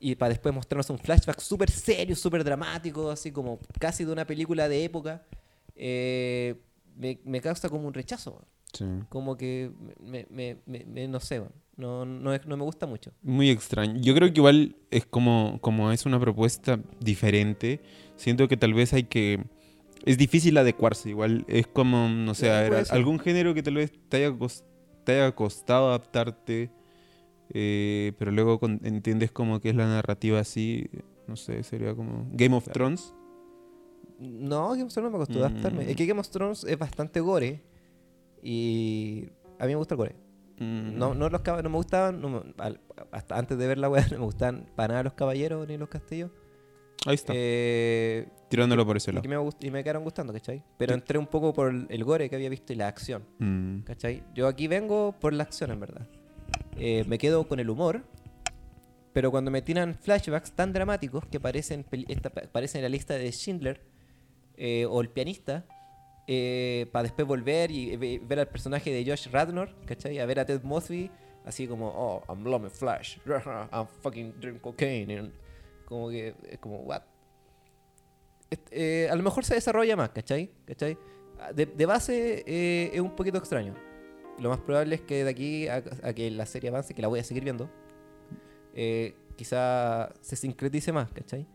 Y 0.00 0.14
para 0.14 0.30
después 0.30 0.54
mostrarnos 0.54 0.88
un 0.90 0.98
flashback 0.98 1.40
súper 1.40 1.70
serio, 1.70 2.14
súper 2.16 2.42
dramático, 2.44 3.10
así 3.10 3.32
como 3.32 3.58
casi 3.78 4.04
de 4.04 4.12
una 4.12 4.24
película 4.26 4.68
de 4.68 4.84
época, 4.84 5.26
eh, 5.74 6.54
me, 6.96 7.18
me 7.24 7.40
causa 7.40 7.68
como 7.68 7.86
un 7.86 7.92
rechazo. 7.94 8.42
Sí. 8.72 8.84
Como 9.08 9.36
que, 9.36 9.70
me, 10.00 10.26
me- 10.30 10.56
me- 10.66 10.84
me- 10.84 11.08
no 11.08 11.20
sé, 11.20 11.40
weón. 11.40 11.52
No, 11.78 12.04
no, 12.04 12.34
es- 12.34 12.44
no 12.46 12.56
me 12.58 12.64
gusta 12.64 12.86
mucho. 12.86 13.12
Muy 13.22 13.48
extraño. 13.48 13.98
Yo 14.00 14.14
creo 14.14 14.28
que 14.32 14.38
igual 14.40 14.76
es 14.90 15.06
como, 15.06 15.58
como 15.62 15.90
es 15.92 16.04
una 16.04 16.20
propuesta 16.20 16.78
diferente. 17.00 17.80
Siento 18.16 18.46
que 18.48 18.56
tal 18.58 18.74
vez 18.74 18.92
hay 18.92 19.04
que. 19.04 19.44
Es 20.04 20.18
difícil 20.18 20.56
adecuarse. 20.58 21.08
Igual 21.10 21.44
es 21.48 21.66
como, 21.66 22.08
no 22.08 22.34
sé, 22.34 22.46
Sí, 22.84 22.92
algún 22.92 23.18
género 23.18 23.54
que 23.54 23.62
tal 23.62 23.74
vez 23.76 23.92
te 24.08 24.18
haya, 24.18 24.36
te 25.04 25.12
haya 25.20 25.34
costado 25.34 25.88
adaptarte. 25.88 26.70
eh, 27.54 28.12
pero 28.18 28.30
luego 28.30 28.60
con- 28.60 28.80
entiendes 28.84 29.32
como 29.32 29.58
que 29.60 29.70
es 29.70 29.74
la 29.74 29.86
narrativa 29.86 30.38
así. 30.40 30.86
No 31.26 31.36
sé, 31.36 31.62
sería 31.62 31.94
como. 31.94 32.28
Game 32.32 32.54
of. 32.56 32.68
Thrones. 32.72 33.14
No, 34.18 34.70
Game 34.70 34.82
of 34.84 34.92
Thrones 34.92 35.12
no 35.12 35.18
me 35.18 35.24
costó 35.24 35.38
adaptarme. 35.44 35.84
Mm. 35.84 35.88
Es 35.90 35.96
que 35.96 36.06
Game 36.06 36.20
of 36.20 36.28
Thrones 36.28 36.64
es 36.64 36.78
bastante 36.78 37.20
gore. 37.20 37.62
Y 38.42 39.28
a 39.58 39.64
mí 39.66 39.72
me 39.72 39.76
gusta 39.76 39.94
el 39.94 39.98
gore. 39.98 40.16
Mm, 40.58 40.96
No, 40.98 41.14
no, 41.14 41.28
los 41.28 41.40
cab- 41.42 41.62
no 41.62 41.68
me 41.70 41.76
gustaban, 41.76 42.20
no 42.20 42.42
al- 42.58 42.80
hasta 43.12 43.38
antes 43.38 43.56
de 43.58 43.66
ver 43.66 43.78
la 43.78 43.88
weá, 43.88 44.02
no 44.12 44.18
me 44.18 44.24
gustaban 44.24 44.66
para 44.76 44.92
nada 44.94 45.04
los 45.04 45.12
caballeros 45.14 45.66
ni 45.68 45.76
los 45.78 45.88
castillos. 45.88 46.30
Ahí 47.06 47.14
está. 47.14 47.32
Eh, 47.36 48.26
tirándolo 48.48 48.84
por 48.84 48.96
ese 48.96 49.10
y, 49.12 49.14
lado. 49.14 49.22
que 49.22 49.28
me, 49.28 49.36
y 49.60 49.70
me 49.70 49.84
quedaron 49.84 50.02
gustando, 50.02 50.32
¿cachai? 50.32 50.64
Pero 50.78 50.94
Sí. 50.94 50.98
entré 51.00 51.16
un 51.18 51.28
poco 51.28 51.52
por 51.52 51.72
el, 51.88 52.04
gore 52.04 52.28
que 52.28 52.34
había 52.36 52.48
visto 52.48 52.72
y 52.72 52.76
la 52.76 52.88
acción, 52.88 53.22
Mm, 53.38 53.80
¿cachai? 53.82 54.24
Yo 54.34 54.48
aquí 54.48 54.66
vengo 54.66 55.14
por 55.20 55.32
la 55.32 55.44
acción, 55.44 55.70
en 55.70 55.78
verdad. 55.80 56.08
Eh, 56.76 57.04
me 57.06 57.18
quedo 57.18 57.46
con 57.46 57.60
el 57.60 57.70
humor, 57.70 58.02
Pero 59.14 59.30
cuando 59.32 59.50
me 59.50 59.62
tiran 59.62 59.94
flashbacks 59.94 60.52
tan 60.52 60.72
dramáticos 60.72 61.24
que 61.26 61.38
aparecen, 61.38 61.82
peli- 61.82 62.04
esta- 62.08 62.30
la 62.80 62.88
lista 62.88 63.14
de 63.14 63.32
Schindler 63.32 63.80
eh, 64.56 64.86
o 64.88 65.00
el 65.00 65.08
pianista, 65.08 65.64
para 66.92 67.04
después 67.04 67.26
volver 67.26 67.70
y 67.70 67.96
ve- 67.96 68.20
ver 68.22 68.40
al 68.40 68.48
personaje 68.48 68.92
de 68.92 69.04
Josh 69.08 69.28
Radnor, 69.30 69.74
¿cachai? 69.86 70.18
A 70.18 70.26
ver 70.26 70.40
a 70.40 70.44
Ted 70.44 70.62
Mosby, 70.62 71.10
así 71.44 71.66
como, 71.66 71.88
oh, 71.88 72.22
I'm 72.28 72.44
loving 72.44 72.70
Flash, 72.70 73.18
I'm 73.72 73.86
fucking 74.02 74.34
drink 74.40 74.60
cocaine. 74.60 75.18
and 75.18 75.32
como 75.86 76.10
que, 76.10 76.34
es 76.50 76.58
como, 76.58 76.80
what? 76.80 77.02
Eh, 78.70 79.08
a 79.10 79.14
lo 79.14 79.22
mejor 79.22 79.44
se 79.44 79.54
desarrolla 79.54 79.96
más, 79.96 80.10
¿cachai? 80.10 80.50
¿Cachai? 80.66 80.96
De, 81.54 81.86
base 81.86 82.42
eh, 82.46 82.90
es 82.92 83.00
un 83.00 83.14
poquito 83.14 83.38
extraño. 83.38 83.74
Lo 84.38 84.48
más 84.50 84.58
probable 84.60 84.96
es 84.96 85.00
que 85.02 85.24
de 85.24 85.30
aquí 85.30 85.68
a, 85.68 85.82
a 86.02 86.12
que 86.12 86.30
la 86.30 86.46
serie 86.46 86.70
avance, 86.70 86.94
que 86.94 87.02
la 87.02 87.08
voy 87.08 87.20
a 87.20 87.24
seguir 87.24 87.44
viendo, 87.44 87.70
eh, 88.74 89.14
quizá 89.36 90.12
se 90.20 90.36
sincretice 90.36 90.92
más, 90.92 91.10
¿cachai? 91.12 91.46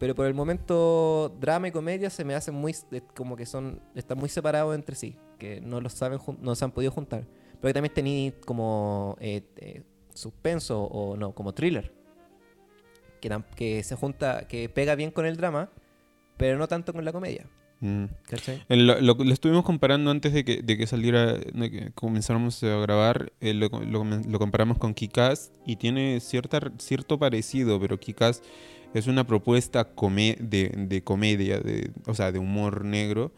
Pero 0.00 0.14
por 0.16 0.26
el 0.26 0.34
momento, 0.34 1.36
drama 1.40 1.68
y 1.68 1.70
comedia 1.70 2.10
se 2.10 2.24
me 2.24 2.34
hacen 2.34 2.54
muy. 2.56 2.74
eh, 2.90 3.02
como 3.14 3.36
que 3.36 3.46
son. 3.46 3.80
están 3.94 4.18
muy 4.18 4.28
separados 4.28 4.74
entre 4.74 4.96
sí. 4.96 5.14
Que 5.38 5.60
no 5.60 5.80
los 5.80 5.92
saben 5.92 6.18
no 6.40 6.54
se 6.56 6.64
han 6.64 6.72
podido 6.72 6.90
juntar. 6.90 7.24
Pero 7.60 7.68
que 7.68 7.74
también 7.74 7.94
tenéis 7.94 8.32
como. 8.44 9.16
eh, 9.20 9.42
eh, 9.58 9.82
suspenso 10.14 10.82
o 10.82 11.16
no, 11.16 11.32
como 11.32 11.52
thriller. 11.52 11.92
Que, 13.20 13.42
que 13.54 13.82
se 13.84 13.94
junta. 13.94 14.48
que 14.48 14.68
pega 14.68 14.94
bien 14.94 15.10
con 15.10 15.26
el 15.26 15.36
drama, 15.36 15.68
pero 16.38 16.56
no 16.58 16.66
tanto 16.66 16.92
con 16.92 17.04
la 17.04 17.12
comedia. 17.12 17.46
Mm. 17.80 18.04
Lo, 18.68 19.00
lo- 19.00 19.14
lo 19.14 19.32
estuvimos 19.32 19.64
comparando 19.64 20.10
antes 20.10 20.32
de 20.34 20.44
que, 20.44 20.62
de 20.62 20.76
que 20.76 20.86
saliera, 20.86 21.34
de 21.34 21.70
que 21.70 21.90
comenzáramos 21.94 22.62
a 22.62 22.76
grabar, 22.76 23.32
eh, 23.40 23.54
lo, 23.54 23.68
lo- 23.68 24.04
lo 24.04 24.38
comparamos 24.38 24.76
con 24.78 24.92
Kikaz 24.94 25.50
y 25.66 25.76
tiene 25.76 26.20
cierta, 26.20 26.60
cierto 26.78 27.18
parecido, 27.18 27.80
pero 27.80 27.98
Kikaz 27.98 28.42
es 28.94 29.06
una 29.06 29.26
propuesta 29.26 29.84
come- 29.94 30.36
de, 30.40 30.68
de 30.76 31.02
comedia, 31.02 31.60
de, 31.60 31.90
o 32.06 32.14
sea, 32.14 32.32
de 32.32 32.38
humor 32.38 32.84
negro, 32.84 33.32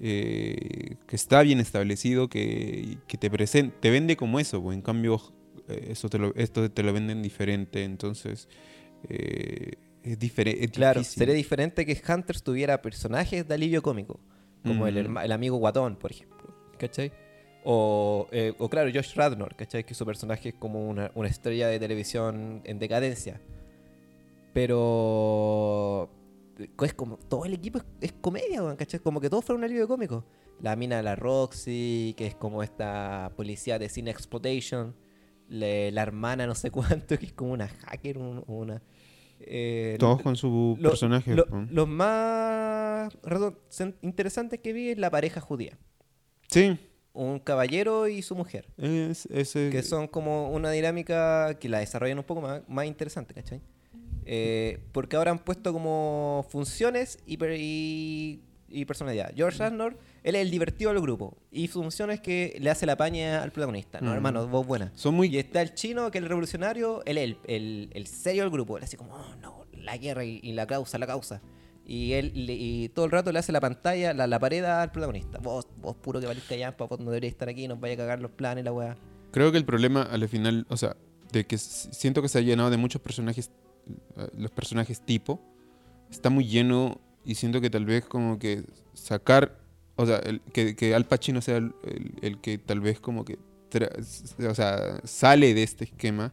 eh, 0.00 0.96
que 1.06 1.16
está 1.16 1.42
bien 1.42 1.60
establecido, 1.60 2.28
que, 2.28 2.98
que 3.06 3.16
te, 3.18 3.30
presen- 3.30 3.72
te 3.80 3.90
vende 3.90 4.16
como 4.16 4.40
eso, 4.40 4.62
pues, 4.62 4.74
en 4.76 4.82
cambio 4.82 5.20
eh, 5.68 5.88
eso 5.90 6.08
te 6.08 6.18
lo, 6.18 6.34
esto 6.34 6.70
te 6.70 6.82
lo 6.82 6.92
venden 6.92 7.22
diferente, 7.22 7.84
entonces 7.84 8.48
eh, 9.08 9.72
es 10.02 10.18
diferente. 10.18 10.68
Claro, 10.68 11.00
sería 11.04 11.34
diferente 11.34 11.86
que 11.86 12.00
Hunters 12.12 12.42
tuviera 12.42 12.82
personajes 12.82 13.46
de 13.46 13.54
alivio 13.54 13.82
cómico, 13.82 14.20
como 14.64 14.86
el, 14.86 14.96
el 15.24 15.32
amigo 15.32 15.56
guatón, 15.56 15.96
por 15.96 16.10
ejemplo. 16.10 16.54
¿Cachai? 16.78 17.12
O, 17.64 18.28
eh, 18.32 18.54
o 18.58 18.68
claro, 18.68 18.90
Josh 18.92 19.14
Radnor, 19.14 19.54
¿cachai? 19.54 19.84
Que 19.84 19.94
su 19.94 20.04
personaje 20.04 20.48
es 20.50 20.54
como 20.56 20.88
una, 20.88 21.12
una 21.14 21.28
estrella 21.28 21.68
de 21.68 21.78
televisión 21.78 22.60
en 22.64 22.78
decadencia. 22.80 23.40
Pero 24.52 26.10
es 26.82 26.94
como 26.94 27.16
todo 27.16 27.44
el 27.44 27.54
equipo 27.54 27.78
es, 27.78 27.84
es 28.00 28.12
comedia, 28.12 28.62
weón, 28.62 28.76
¿cachai? 28.76 29.00
Como 29.00 29.20
que 29.20 29.28
todo 29.30 29.42
fuera 29.42 29.58
un 29.58 29.64
alivio 29.64 29.88
cómico. 29.88 30.24
La 30.60 30.76
mina 30.76 30.96
de 30.98 31.02
la 31.02 31.16
Roxy, 31.16 32.14
que 32.16 32.26
es 32.26 32.34
como 32.34 32.62
esta 32.62 33.32
policía 33.36 33.78
de 33.78 33.88
Cine 33.88 34.10
Exploitation. 34.10 34.94
Le- 35.48 35.90
la 35.92 36.02
hermana 36.02 36.46
no 36.46 36.54
sé 36.54 36.70
cuánto, 36.70 37.18
que 37.18 37.26
es 37.26 37.32
como 37.32 37.52
una 37.52 37.68
hacker, 37.68 38.18
un- 38.18 38.44
una... 38.46 38.82
eh, 39.40 39.96
Todos 39.98 40.22
con 40.22 40.36
su 40.36 40.76
lo- 40.80 40.90
personaje. 40.90 41.34
lo- 41.34 41.46
los 41.70 41.88
más 41.88 43.12
interesantes 44.02 44.60
que 44.60 44.72
vi 44.72 44.90
es 44.90 44.98
la 44.98 45.10
pareja 45.10 45.40
judía. 45.40 45.76
Sí, 46.48 46.78
Un 47.14 47.40
caballero 47.40 48.08
y 48.08 48.22
su 48.22 48.34
mujer. 48.36 48.68
es, 48.78 49.26
ese- 49.26 49.70
Que 49.70 49.82
son 49.82 50.06
como 50.08 50.50
una 50.50 50.70
dinámica 50.70 51.58
que 51.58 51.68
la 51.68 51.78
desarrollan 51.80 52.18
un 52.18 52.24
poco 52.24 52.40
más, 52.40 52.62
más 52.68 52.86
interesante, 52.86 53.34
¿cachai? 53.34 53.60
Eh, 54.26 54.80
porque 54.92 55.16
ahora 55.16 55.30
han 55.30 55.38
puesto 55.38 55.72
como 55.72 56.46
funciones 56.48 57.18
y, 57.26 57.36
per- 57.36 57.56
y, 57.58 58.40
y 58.68 58.84
personalidad. 58.84 59.32
George 59.34 59.58
Radnor, 59.58 59.98
él 60.22 60.34
es 60.36 60.42
el 60.42 60.50
divertido 60.50 60.92
del 60.92 61.02
grupo. 61.02 61.36
Y 61.50 61.68
su 61.68 61.82
función 61.82 62.10
es 62.10 62.20
que 62.20 62.56
le 62.60 62.70
hace 62.70 62.86
la 62.86 62.96
paña 62.96 63.42
al 63.42 63.50
protagonista. 63.50 64.00
No, 64.00 64.10
Mm. 64.10 64.14
hermano, 64.14 64.46
vos 64.48 64.66
buena. 64.66 64.92
son 64.94 65.14
muy 65.14 65.28
Y 65.28 65.38
está 65.38 65.60
el 65.62 65.74
chino, 65.74 66.10
que 66.10 66.18
es 66.18 66.22
el 66.24 66.28
revolucionario, 66.28 67.02
él 67.04 67.18
es 67.18 67.24
el, 67.24 67.36
el, 67.46 67.90
el 67.92 68.06
serio 68.06 68.42
del 68.42 68.50
grupo. 68.50 68.78
Él 68.78 68.84
así 68.84 68.96
como, 68.96 69.14
oh, 69.14 69.34
no, 69.40 69.64
la 69.74 69.96
guerra 69.96 70.24
y, 70.24 70.40
y 70.42 70.52
la 70.52 70.66
causa, 70.66 70.98
la 70.98 71.06
causa. 71.06 71.42
Y 71.84 72.12
él 72.12 72.32
le- 72.46 72.54
y 72.54 72.88
todo 72.90 73.04
el 73.06 73.10
rato 73.10 73.32
le 73.32 73.40
hace 73.40 73.50
la 73.50 73.60
pantalla, 73.60 74.14
la, 74.14 74.28
la 74.28 74.38
pared 74.38 74.62
al 74.64 74.92
protagonista. 74.92 75.38
Vos, 75.38 75.66
vos 75.80 75.96
puro 75.96 76.20
que 76.20 76.26
valiste 76.26 76.56
ya, 76.56 76.70
vos 76.78 77.00
no 77.00 77.06
deberías 77.10 77.32
estar 77.32 77.48
aquí, 77.48 77.66
nos 77.66 77.80
vaya 77.80 77.94
a 77.94 77.96
cagar 77.96 78.20
los 78.20 78.30
planes, 78.30 78.64
la 78.64 78.72
weá. 78.72 78.96
Creo 79.32 79.50
que 79.50 79.58
el 79.58 79.64
problema 79.64 80.02
al 80.02 80.28
final, 80.28 80.64
o 80.68 80.76
sea, 80.76 80.96
de 81.32 81.44
que 81.44 81.58
siento 81.58 82.22
que 82.22 82.28
se 82.28 82.38
ha 82.38 82.42
llenado 82.42 82.70
de 82.70 82.76
muchos 82.76 83.00
personajes, 83.02 83.50
los 84.36 84.50
personajes 84.50 85.00
tipo, 85.04 85.40
está 86.10 86.30
muy 86.30 86.46
lleno 86.46 87.00
y 87.24 87.34
siento 87.36 87.60
que 87.60 87.70
tal 87.70 87.84
vez 87.84 88.04
como 88.04 88.38
que 88.38 88.64
sacar, 88.94 89.58
o 89.96 90.06
sea, 90.06 90.18
el- 90.18 90.40
que, 90.52 90.74
que 90.76 90.94
Al 90.94 91.06
Pacino 91.06 91.40
sea 91.40 91.56
el, 91.58 91.72
el- 92.22 92.40
que 92.40 92.58
tal 92.58 92.80
vez 92.80 93.00
como 93.00 93.24
que, 93.24 93.38
o 94.48 94.54
sea, 94.54 95.00
sale 95.04 95.54
de 95.54 95.62
este 95.62 95.84
esquema 95.84 96.32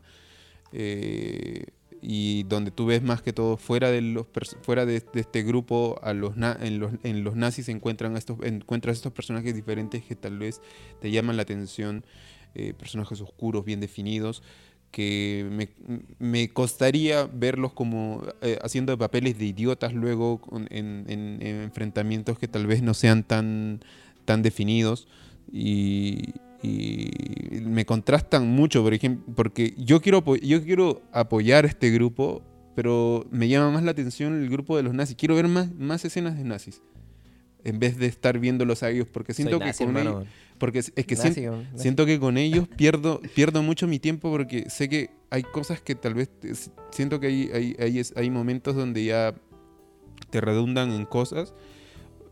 eh, 0.74 1.66
y 2.02 2.44
donde 2.44 2.72
tú 2.72 2.86
ves 2.86 3.02
más 3.02 3.22
que 3.22 3.34
todo 3.34 3.58
fuera 3.58 3.92
de 3.92 4.02
los 4.02 4.26
fuera 4.62 4.86
de, 4.86 5.04
este 5.14 5.44
grupo 5.44 6.00
a 6.02 6.14
los 6.14 6.38
na- 6.38 6.58
en 6.62 6.80
los 6.80 6.94
en 7.04 7.24
los 7.24 7.36
nazis 7.36 7.68
encuentran 7.70 8.16
estos 8.16 8.38
encuentras 8.44 8.98
estos 8.98 9.12
personajes 9.12 9.54
diferentes 9.54 10.04
que 10.04 10.16
tal 10.16 10.38
vez 10.40 10.62
te 11.02 11.12
llaman 11.12 11.36
la 11.36 11.44
atención 11.44 12.06
eh, 12.56 12.74
personajes 12.74 13.20
oscuros, 13.22 13.66
bien 13.66 13.80
definidos, 13.80 14.42
que 14.92 15.48
me, 15.52 15.70
me 16.20 16.50
costaría 16.50 17.26
verlos 17.32 17.74
como 17.74 18.24
eh, 18.42 18.58
haciendo 18.64 18.98
papeles 18.98 19.38
de 19.38 19.46
idiotas 19.46 19.94
luego 19.94 20.42
en, 20.72 21.06
en- 21.10 21.42
en 21.42 21.62
enfrentamientos 21.62 22.40
que 22.40 22.48
tal 22.48 22.66
vez 22.68 22.82
no 22.82 22.94
sean 22.94 23.24
tan, 23.24 23.82
tan 24.26 24.42
definidos. 24.42 25.08
Y, 25.52 26.34
y 26.62 27.12
me 27.64 27.86
contrastan 27.86 28.48
mucho, 28.48 28.84
por 28.84 28.94
ejemplo, 28.94 29.34
porque 29.36 29.74
yo 29.78 30.02
quiero, 30.02 30.24
yo 30.38 30.64
quiero 30.64 31.02
apoyar 31.12 31.66
este 31.66 31.90
grupo, 31.92 32.42
pero 32.76 33.26
me 33.32 33.48
llama 33.48 33.72
más 33.72 33.84
la 33.84 33.92
atención 33.92 34.42
el 34.42 34.50
grupo 34.50 34.76
de 34.78 34.84
los 34.84 34.94
nazis. 34.94 35.16
Quiero 35.16 35.36
ver 35.36 35.48
más, 35.48 35.74
más 35.76 36.04
escenas 36.06 36.38
de 36.38 36.44
nazis. 36.44 36.82
En 37.64 37.80
vez 37.80 37.98
de 37.98 38.06
estar 38.06 38.40
viéndolos 38.40 38.84
a 38.84 38.90
ellos, 38.90 39.08
porque 39.12 39.34
siento 39.34 39.56
Soy 39.56 39.60
que 39.60 39.66
nazi, 39.66 39.84
con 39.86 39.98
hermano. 39.98 40.18
ellos- 40.22 40.34
porque 40.58 40.80
es 40.80 40.92
es 40.96 41.06
que 41.06 41.16
Nazi, 41.16 41.34
siento, 41.34 41.52
weón, 41.52 41.64
nazi. 41.72 41.82
Siento 41.82 42.06
que 42.06 42.20
con 42.20 42.38
ellos 42.38 42.68
pierdo, 42.68 43.22
pierdo 43.36 43.64
mucho 43.64 43.88
mi 43.88 43.98
tiempo 44.00 44.30
porque 44.30 44.70
sé 44.70 44.90
que 44.90 45.10
hay 45.30 45.44
cosas 45.44 45.80
que 45.82 45.96
tal 45.96 46.14
vez 46.16 46.30
siento 46.92 47.20
que 47.20 47.28
hay, 47.28 47.50
hay, 47.54 47.76
hay, 47.80 48.02
hay 48.16 48.30
momentos 48.30 48.76
donde 48.76 49.06
ya 49.06 49.34
te 50.30 50.42
redundan 50.42 50.92
en 50.92 51.06
cosas 51.06 51.54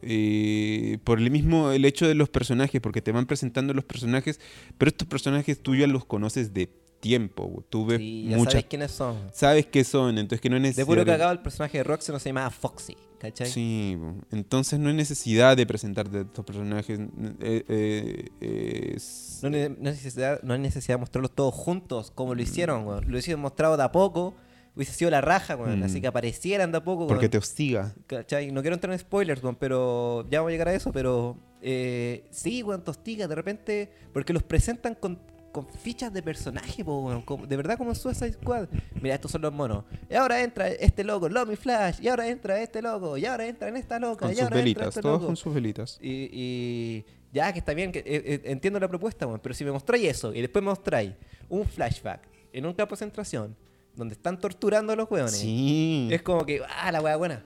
eh, 0.02 0.98
por 1.04 1.20
el 1.20 1.32
mismo 1.32 1.72
el 1.72 1.86
hecho 1.86 2.08
de 2.08 2.16
los 2.16 2.30
personajes, 2.30 2.80
porque 2.82 3.02
te 3.02 3.12
van 3.12 3.26
presentando 3.26 3.74
los 3.74 3.84
personajes, 3.86 4.40
pero 4.78 4.90
estos 4.90 5.08
personajes 5.08 5.60
tú 5.62 5.76
ya 5.76 5.88
los 5.88 6.06
conoces 6.06 6.54
de 6.54 6.70
tiempo, 7.00 7.64
tú 7.70 7.86
ves 7.86 8.00
Sí, 8.00 8.28
ya 8.30 8.38
muchas, 8.38 8.54
sabes 8.54 8.66
quiénes 8.70 8.92
son. 8.92 9.18
sabes 9.34 9.66
qué 9.68 9.84
son, 9.84 10.18
entonces 10.18 10.42
que 10.42 10.50
no 10.50 10.56
es 10.58 10.62
De 10.64 10.68
necesidad 10.70 10.86
puro 10.88 11.06
de- 11.06 11.12
cagado 11.12 11.32
el 11.32 11.40
personaje 11.40 11.78
de 11.78 11.84
Roxy 11.84 12.12
no 12.12 12.20
se 12.20 12.30
llamaba 12.30 12.50
Foxy, 12.50 12.96
¿cachai? 13.20 13.48
Sí, 13.48 13.98
entonces 14.32 14.80
no 14.80 14.90
hay 14.90 14.96
necesidad 14.96 15.56
de 15.56 15.66
presentarte 15.66 16.18
a 16.18 16.22
estos 16.22 16.46
personajes. 16.46 17.00
eh, 17.00 17.64
eh, 17.68 18.26
eh, 18.42 18.94
es- 18.96 19.40
No, 19.44 19.50
hay 19.56 19.70
necesidad, 19.80 20.42
no 20.44 20.54
hay 20.54 20.60
necesidad 20.60 20.96
de 20.96 21.00
mostrarlos 21.00 21.32
todos 21.34 21.54
juntos, 21.54 22.12
como 22.12 22.34
lo 22.36 22.42
hicieron, 22.42 22.86
weón. 22.88 23.10
Lo 23.12 23.18
hicieron 23.18 23.42
mostrado 23.42 23.78
de 23.78 23.84
a 23.84 23.92
poco, 23.92 24.34
hubiese 24.76 24.94
sido 24.94 25.12
la 25.12 25.22
raja, 25.22 25.56
weón. 25.56 25.80
Mm. 25.80 25.84
Así 25.84 26.02
que 26.02 26.08
aparecieran 26.08 26.72
de 26.72 26.78
a 26.80 26.84
poco, 26.84 27.08
porque 27.08 27.30
te 27.30 27.38
hostiga. 27.38 27.94
¿Cachai? 28.08 28.52
No 28.52 28.62
quiero 28.62 28.74
entrar 28.76 28.94
en 28.94 29.00
spoilers, 29.00 29.44
weón, 29.44 29.56
pero 29.56 30.28
ya 30.30 30.40
vamos 30.40 30.50
a 30.50 30.52
llegar 30.52 30.68
a 30.70 30.74
eso, 30.74 30.92
pero 30.92 31.38
eh, 31.62 32.24
sí, 32.32 32.62
weón, 32.64 32.84
tostiga, 32.84 33.28
de 33.28 33.36
repente, 33.36 33.92
porque 34.14 34.34
los 34.34 34.44
presentan 34.44 34.94
con, 34.96 35.20
con 35.64 35.68
fichas 35.80 36.12
de 36.14 36.22
personaje, 36.22 36.84
po, 36.86 37.00
weón, 37.02 37.22
como- 37.22 37.46
de 37.48 37.56
verdad 37.58 37.78
como 37.78 37.92
en 37.92 37.96
Suicide 37.96 38.34
Squad. 38.34 38.68
Mira, 39.02 39.16
estos 39.16 39.32
son 39.32 39.42
los 39.42 39.54
monos. 39.54 39.84
Y 40.10 40.16
ahora 40.16 40.42
entra 40.44 40.68
este 40.70 41.04
loco, 41.04 41.30
Lomi 41.30 41.56
Flash, 41.56 42.00
y 42.02 42.08
ahora 42.08 42.28
entra 42.28 42.62
este 42.62 42.82
loco, 42.82 43.18
y 43.18 43.26
ahora 43.26 43.46
entra 43.48 43.68
en 43.70 43.78
esta 43.78 44.00
loca, 44.00 44.26
Con 44.26 44.32
y 44.32 44.36
sus 44.36 44.44
ahora 44.44 44.56
entra 44.56 44.62
velitas, 44.64 44.88
este 44.90 45.02
todos 45.02 45.16
loco. 45.16 45.26
con 45.28 45.36
sus 45.36 45.54
velitas. 45.54 45.98
Y, 46.02 46.30
y 46.32 47.06
ya 47.34 47.52
que 47.54 47.60
está 47.60 47.74
bien, 47.74 47.92
que, 47.92 48.00
eh, 48.00 48.06
eh, 48.06 48.42
entiendo 48.46 48.80
la 48.80 48.88
propuesta, 48.88 49.28
pero 49.42 49.54
si 49.56 49.64
me 49.66 49.72
mostráis 49.72 50.06
eso 50.08 50.34
y 50.34 50.42
después 50.42 50.64
me 50.64 50.70
mostráis 50.70 51.14
un 51.50 51.66
flashback 51.66 52.22
en 52.54 52.66
un 52.66 52.74
campo 52.74 52.96
de 52.96 53.00
concentración 53.00 53.56
donde 53.96 54.14
están 54.14 54.40
torturando 54.40 54.94
a 54.94 54.96
los 54.96 55.10
weones, 55.10 55.38
Sí. 55.38 56.08
es 56.12 56.22
como 56.22 56.46
que, 56.46 56.62
ah, 56.82 56.92
la 56.92 57.02
weá 57.02 57.16
buena. 57.18 57.44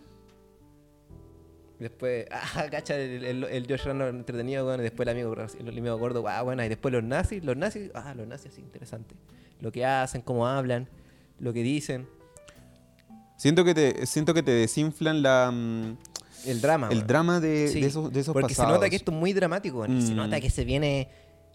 Después, 1.82 2.28
ah, 2.32 2.66
cacha, 2.70 2.96
el, 2.96 3.26
el, 3.26 3.44
el 3.44 3.80
Randall 3.80 4.10
entretenido, 4.16 4.68
weón, 4.68 4.80
y 4.82 4.84
después 4.84 5.08
el 5.08 5.12
amigo, 5.18 5.34
el 5.34 5.68
amigo 5.78 5.98
gordo, 5.98 6.24
ah, 6.28 6.42
buena, 6.44 6.64
y 6.66 6.70
después 6.70 6.92
los 6.94 7.04
nazis, 7.04 7.44
los 7.44 7.58
nazis, 7.58 7.90
ah, 7.96 8.14
los 8.16 8.28
nazis, 8.28 8.54
sí, 8.54 8.62
interesante. 8.62 9.16
Lo 9.60 9.72
que 9.72 9.84
hacen, 9.84 10.22
cómo 10.22 10.48
hablan, 10.48 10.88
lo 11.40 11.52
que 11.54 11.64
dicen, 11.64 12.08
Siento 13.36 13.64
que 13.66 13.74
te, 13.74 14.06
siento 14.06 14.36
que 14.36 14.44
te 14.44 14.52
desinflan 14.52 15.24
la, 15.24 15.50
mm, 15.52 15.98
el 16.46 16.62
drama. 16.62 16.90
el 16.92 17.08
drama 17.08 17.40
de, 17.40 17.68
Sí, 17.70 17.82
de 17.82 17.88
esos, 17.88 18.14
de 18.14 18.20
esos 18.20 18.34
Porque 18.34 18.50
pasados. 18.54 18.70
se 18.74 18.76
nota 18.78 18.88
que 18.88 18.96
esto 18.96 19.12
es 19.12 19.18
muy 19.18 19.34
dramático, 19.34 19.84
se 19.86 19.90
Mm. 19.92 20.16
nota 20.16 20.40
que 20.40 20.52
se 20.52 20.64
viene 20.64 21.10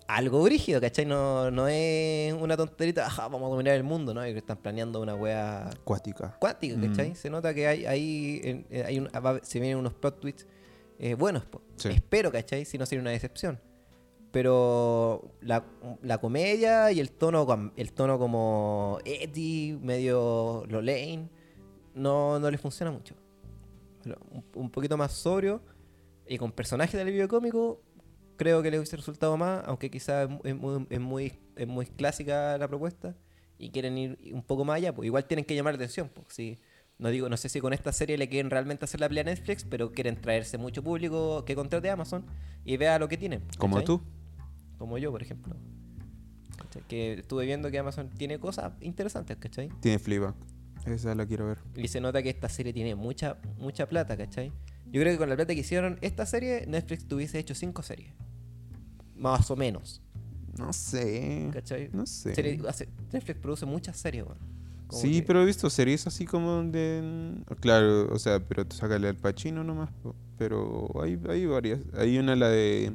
algo 0.09 0.43
brígido, 0.43 0.81
¿cachai? 0.81 1.05
No, 1.05 1.51
no 1.51 1.67
es 1.69 2.33
una 2.33 2.57
tonterita, 2.57 3.07
ajá, 3.07 3.29
vamos 3.29 3.49
a 3.49 3.51
dominar 3.51 3.75
el 3.75 3.83
mundo, 3.83 4.15
¿no? 4.15 4.23
Que 4.23 4.37
están 4.39 4.57
planeando 4.59 5.01
una 5.01 5.15
wea 5.15 5.71
Cuática. 5.85 6.37
cuántica, 6.39 6.77
Mm. 6.77 6.87
¿cachai? 6.89 7.15
Se 7.17 7.29
nota 7.31 7.53
que 7.55 7.67
hay, 7.67 7.87
hay, 7.87 8.65
eh, 8.71 8.85
hay 8.87 8.99
un- 8.99 9.07
va- 9.09 9.41
se 9.43 9.59
vienen 9.61 9.79
unos 9.79 9.95
plot 9.95 10.21
twists 10.21 10.47
eh, 10.99 11.15
buenos. 11.15 11.43
Sí. 11.77 11.89
espero, 11.91 12.31
¿cachai? 12.33 12.65
Si 12.65 12.79
no 12.79 12.87
sería 12.87 13.03
una 13.03 13.11
decepción. 13.11 13.61
Pero 14.33 15.33
la, 15.41 15.65
la 16.03 16.19
comedia 16.19 16.91
y 16.93 17.01
el 17.01 17.11
tono, 17.11 17.73
el 17.77 17.93
tono 17.93 18.19
como 18.19 18.99
Eddie, 19.05 19.79
medio 19.81 20.65
Lolaine, 20.69 21.29
no, 21.95 22.39
no 22.39 22.51
le 22.51 22.59
funciona 22.59 22.91
mucho. 22.91 23.15
Un, 24.05 24.45
un 24.55 24.71
poquito 24.71 24.97
más 24.97 25.13
sobrio 25.13 25.61
y 26.29 26.39
con 26.39 26.53
personajes 26.53 26.95
de 26.95 27.01
alivio 27.03 27.29
cómico, 27.29 27.81
creo 28.37 28.63
que 28.63 28.71
le 28.71 28.79
hubiese 28.79 28.97
resultado 28.97 29.37
más, 29.37 29.63
aunque 29.67 29.91
quizás 29.91 30.29
es, 30.29 30.31
mu- 30.31 30.43
es 30.45 30.55
muy, 30.57 30.87
es, 30.91 31.01
muy, 31.01 31.33
es 31.57 31.67
muy 31.67 31.87
clásica 31.87 32.57
la 32.59 32.69
propuesta 32.69 33.15
y 33.59 33.71
quieren 33.71 33.97
ir 33.99 34.19
un 34.33 34.43
poco 34.43 34.65
más 34.65 34.77
allá, 34.77 34.95
pues 34.95 35.07
igual 35.07 35.25
tienen 35.27 35.45
que 35.45 35.55
llamar 35.55 35.75
la 35.75 35.77
atención. 35.77 36.11
Pues, 36.13 36.27
sí. 36.31 36.59
no, 36.99 37.09
digo, 37.11 37.29
no 37.29 37.37
sé 37.37 37.49
si 37.49 37.61
con 37.61 37.73
esta 37.73 37.93
serie 37.93 38.19
le 38.19 38.29
quieren 38.29 38.51
realmente 38.51 38.85
hacer 38.85 39.01
la 39.01 39.09
pelea 39.09 39.23
a 39.23 39.25
Netflix, 39.27 39.65
pero 39.65 39.93
quieren 39.93 40.21
traerse 40.21 40.59
mucho 40.59 40.83
público 40.83 41.45
que 41.45 41.55
contrate 41.55 41.89
a 41.91 41.95
Amazon 41.95 42.25
y 42.65 42.77
vea 42.77 42.99
lo 42.99 43.09
que 43.09 43.17
tienen. 43.17 43.43
Como 43.59 43.83
tú. 43.83 44.03
Como 44.79 44.99
yo, 44.99 45.11
por 45.11 45.23
ejemplo. 45.23 45.55
¿Cachai? 46.59 46.83
Que 46.89 47.15
estuve 47.15 47.45
viendo 47.47 47.71
que 47.71 47.79
Amazon 47.79 48.11
tiene 48.11 48.39
cosas 48.39 48.73
interesantes, 48.81 49.37
¿cachai? 49.39 49.69
Tiene 49.81 49.99
Fleabag. 49.99 50.35
Esa 50.87 51.15
la 51.15 51.27
quiero 51.27 51.47
ver. 51.49 51.59
Y 51.75 51.89
se 51.89 52.01
nota 52.01 52.23
que 52.23 52.31
esta 52.31 52.49
serie 52.49 52.73
tiene 52.73 52.95
mucha, 52.95 53.39
mucha 53.59 53.89
plata, 53.89 54.17
¿cachai? 54.17 54.53
Yo 54.87 55.01
creo 55.01 55.13
que 55.13 55.19
con 55.19 55.29
la 55.29 55.35
plata 55.35 55.53
que 55.53 55.61
hicieron 55.61 55.99
esta 56.01 56.25
serie, 56.27 56.65
Netflix 56.69 57.09
tuviese 57.09 57.39
hecho 57.41 57.55
cinco 57.57 57.83
series. 57.83 58.13
Más 59.19 59.51
o 59.51 59.57
menos, 59.57 60.03
No 60.59 60.73
sé. 60.73 61.51
¿cachai? 61.53 61.91
No 61.93 62.07
sé. 62.07 62.35
Serie- 62.35 62.61
hace- 62.69 62.89
Netflix 63.13 63.41
produce 63.41 63.67
muchas 63.67 63.97
series. 63.97 64.25
Como 64.87 65.03
Sí, 65.03 65.21
que- 65.21 65.23
pero 65.27 65.43
he 65.43 65.47
visto 65.47 65.69
series 65.69 66.07
así 66.07 66.25
como 66.27 66.63
de... 66.63 67.35
Claro, 67.61 68.13
o 68.13 68.19
sea, 68.19 68.41
pero 68.47 68.65
sácale 68.71 69.09
al 69.09 69.17
Pacino 69.17 69.65
nomás. 69.65 69.91
Pero 70.39 70.91
hay, 71.03 71.19
hay 71.29 71.47
varias. 71.47 71.81
Hay 71.95 72.19
una, 72.19 72.37
la 72.37 72.49
de 72.49 72.93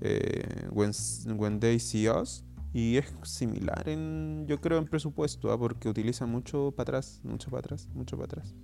eh, 0.00 0.68
When, 0.70 0.92
When 1.36 1.60
They 1.60 1.78
See 1.80 2.08
Us. 2.08 2.44
Y 2.74 2.98
es 2.98 3.06
similar 3.22 3.88
en, 3.88 4.44
yo 4.46 4.60
creo, 4.60 4.78
en 4.78 4.84
presupuesto, 4.86 5.50
¿ah? 5.50 5.58
porque 5.58 5.88
utiliza 5.88 6.26
mucho 6.26 6.70
para 6.76 6.82
atrás, 6.98 7.20
mucho 7.24 7.50
para 7.50 7.60
atrás, 7.60 7.88
mucho 7.94 8.16
para 8.16 8.26
atrás. 8.26 8.54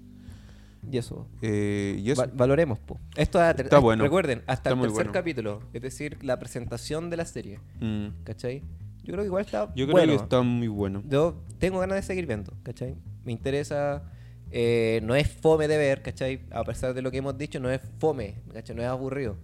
Y 0.90 0.98
eso. 0.98 1.26
Eh, 1.42 1.96
y 1.98 2.10
eso, 2.10 2.22
Va- 2.22 2.30
valoremos, 2.32 2.78
po. 2.78 2.98
Esto 3.16 3.38
a- 3.40 3.50
Está 3.52 3.78
bueno. 3.78 4.04
Recuerden, 4.04 4.40
hasta 4.46 4.52
Está 4.52 4.70
el 4.70 4.76
tercer 4.80 4.94
bueno. 4.94 5.12
capítulo. 5.12 5.62
Es 5.72 5.82
decir, 5.82 6.18
la 6.22 6.38
presentación 6.38 7.10
de 7.10 7.16
la 7.16 7.24
serie. 7.24 7.60
mm, 7.80 8.08
¿Cachai? 8.24 8.62
Yo 9.02 9.12
creo 9.12 9.18
que 9.20 9.26
igual 9.26 9.44
está 9.44 9.66
yo 9.74 9.84
creo 9.86 9.92
bueno. 9.92 10.12
que 10.16 10.22
está 10.22 10.40
muy 10.42 10.68
bueno. 10.68 11.02
Yo 11.06 11.42
tengo 11.58 11.78
ganas 11.80 11.96
de 11.96 12.02
seguir 12.02 12.26
viendo, 12.26 12.52
¿cachai? 12.62 12.94
Me 13.24 13.32
interesa. 13.32 14.10
eh, 14.56 15.00
no 15.02 15.14
es 15.16 15.28
fome 15.28 15.66
de 15.66 15.76
ver, 15.76 16.00
¿cachai? 16.02 16.42
A 16.52 16.62
pesar 16.62 16.94
de 16.94 17.02
lo 17.02 17.10
que 17.10 17.16
hemos 17.18 17.36
dicho, 17.36 17.58
no 17.58 17.70
es 17.70 17.80
fome, 17.98 18.36
¿cachai? 18.52 18.76
No 18.76 18.82
es 18.82 18.88
aburrido. 18.88 19.36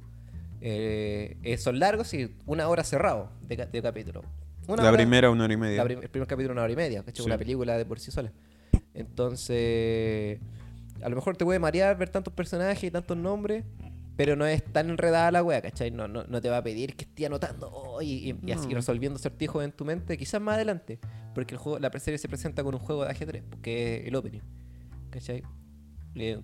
Eh, 0.61 1.37
eh, 1.43 1.57
son 1.57 1.79
largos 1.81 2.15
y 2.15 2.33
una 2.47 2.69
hora 2.69 2.85
cerrado 2.85 3.31
de, 3.49 3.57
ca- 3.57 3.67
de 3.67 3.83
capítulo. 3.83 4.23
Una 4.69 4.83
la 4.85 4.89
hora- 4.91 4.97
primera, 4.99 5.31
una 5.31 5.45
hora 5.45 5.53
y 5.55 5.57
media. 5.57 5.83
prim- 5.85 5.99
el 6.03 6.09
primer 6.11 6.29
capítulo 6.29 6.53
una 6.53 6.63
hora 6.63 6.73
y 6.73 6.77
media, 6.77 7.01
¿cachai? 7.03 7.25
Sí. 7.25 7.27
Una 7.29 7.37
película 7.39 7.77
de 7.77 7.85
por 7.87 7.99
sí 7.99 8.11
sola. 8.13 8.31
Entonces, 8.95 10.39
a 11.03 11.09
lo 11.09 11.17
mejor 11.17 11.37
te 11.37 11.45
puede 11.45 11.59
marear 11.59 11.97
ver 11.99 12.09
tantos 12.11 12.33
personajes 12.35 12.85
y 12.85 12.91
tantos 12.91 13.17
nombres, 13.17 13.65
pero 14.17 14.37
no 14.37 14.45
es 14.47 14.63
tan 14.63 14.91
enredada 14.91 15.31
la 15.31 15.43
wea, 15.43 15.63
¿cachai? 15.63 15.91
No, 15.91 16.07
no, 16.09 16.25
no 16.25 16.41
te 16.41 16.51
va 16.51 16.59
a 16.59 16.63
pedir 16.63 16.95
que 16.95 17.05
esté 17.05 17.27
anotando 17.27 17.71
oh, 17.73 18.03
y, 18.03 18.31
y- 18.31 18.37
y 18.47 18.53
así 18.53 18.73
resolviendo 18.75 19.17
acertijos 19.19 19.65
en 19.65 19.73
tu 19.73 19.85
mente, 19.85 20.17
quizás 20.19 20.41
más 20.43 20.57
adelante, 20.57 20.99
porque 21.35 21.55
el 21.55 21.59
juego, 21.59 21.79
la 21.79 21.91
serie 21.99 22.19
se 22.19 22.29
presenta 22.29 22.63
con 22.63 22.75
un 22.75 22.81
juego 22.81 23.05
de 23.05 23.11
ajedrez, 23.11 23.45
que 23.63 24.01
es 24.03 24.09
el 24.09 24.15
opening, 24.17 24.41
¿cachai? 25.11 25.43
Que 26.13 26.39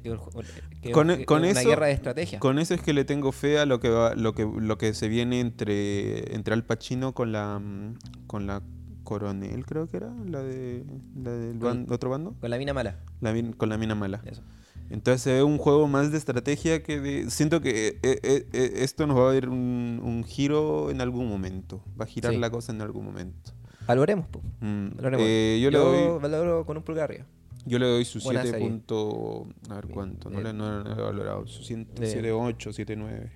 que 0.80 0.90
Con- 0.92 1.08
que 1.08 1.26
con 1.26 1.40
una 1.40 1.50
eso- 1.50 1.68
guerra 1.68 1.86
de 1.86 1.92
estrategia. 1.92 2.38
Con 2.38 2.58
eso 2.60 2.72
es 2.72 2.80
que 2.80 2.92
le 2.92 3.04
tengo 3.04 3.32
fe 3.32 3.58
a 3.58 3.66
lo 3.66 3.80
que 3.80 3.90
va, 3.90 4.14
lo 4.14 4.32
que 4.32 4.44
lo 4.58 4.78
que 4.78 4.94
se 4.94 5.08
viene 5.08 5.40
entre 5.40 6.34
entre 6.36 6.54
Al 6.54 6.64
Pacino 6.64 7.14
con 7.14 7.32
la 7.32 7.58
mm, 7.58 7.96
con 8.28 8.46
la 8.46 8.62
coronel 9.06 9.64
creo 9.64 9.86
que 9.88 9.96
era 9.96 10.12
la 10.28 10.42
de 10.42 10.84
la 11.16 11.30
del 11.30 11.58
ban- 11.58 11.86
otro 11.90 12.10
bando 12.10 12.34
Con 12.40 12.50
la 12.50 12.58
mina 12.58 12.74
mala. 12.74 12.98
la 13.22 13.32
min- 13.32 13.52
con 13.54 13.70
la 13.70 13.78
mina 13.78 13.94
mala 13.94 14.20
Eso. 14.26 14.42
entonces 14.90 15.22
se 15.22 15.32
ve 15.32 15.42
un 15.42 15.56
juego 15.56 15.86
más 15.88 16.12
de 16.12 16.18
estrategia 16.18 16.82
que 16.82 17.00
de 17.00 17.30
siento 17.30 17.60
que 17.62 17.98
eh, 18.02 18.20
eh, 18.22 18.46
eh, 18.52 18.72
esto 18.76 19.06
nos 19.06 19.16
va 19.16 19.30
a 19.30 19.34
dar 19.34 19.48
un, 19.48 20.00
un 20.04 20.24
giro 20.24 20.90
en 20.90 21.00
algún 21.00 21.28
momento 21.28 21.82
va 21.98 22.04
a 22.04 22.08
girar 22.08 22.32
Sí. 22.34 22.38
la 22.38 22.50
cosa 22.50 22.72
en 22.72 22.82
algún 22.82 23.04
momento 23.06 23.52
Valoremos, 23.86 24.26
po. 24.26 24.40
Mm, 24.60 24.96
Valoremos. 24.96 25.26
yo, 25.62 25.70
le 25.70 25.78
doy 25.78 26.18
valoro 26.20 26.66
con 26.66 26.76
un 26.76 26.82
pulgar 26.82 27.04
arriba. 27.04 27.24
yo 27.66 27.78
le 27.78 27.86
doy 27.86 28.04
su 28.04 28.18
Buena 28.20 28.42
7 28.42 28.58
serie. 28.58 28.68
punto 28.68 29.46
a 29.70 29.74
ver 29.76 29.86
cuánto 29.88 30.28
no 30.28 30.40
le 30.40 30.52
no 30.52 30.82
le 30.82 30.90
he 30.90 30.94
valorado 31.02 31.46
su 31.46 31.62
7 31.62 32.00
De- 32.20 32.32
8 32.32 32.72
7 32.72 32.96
9 32.96 33.30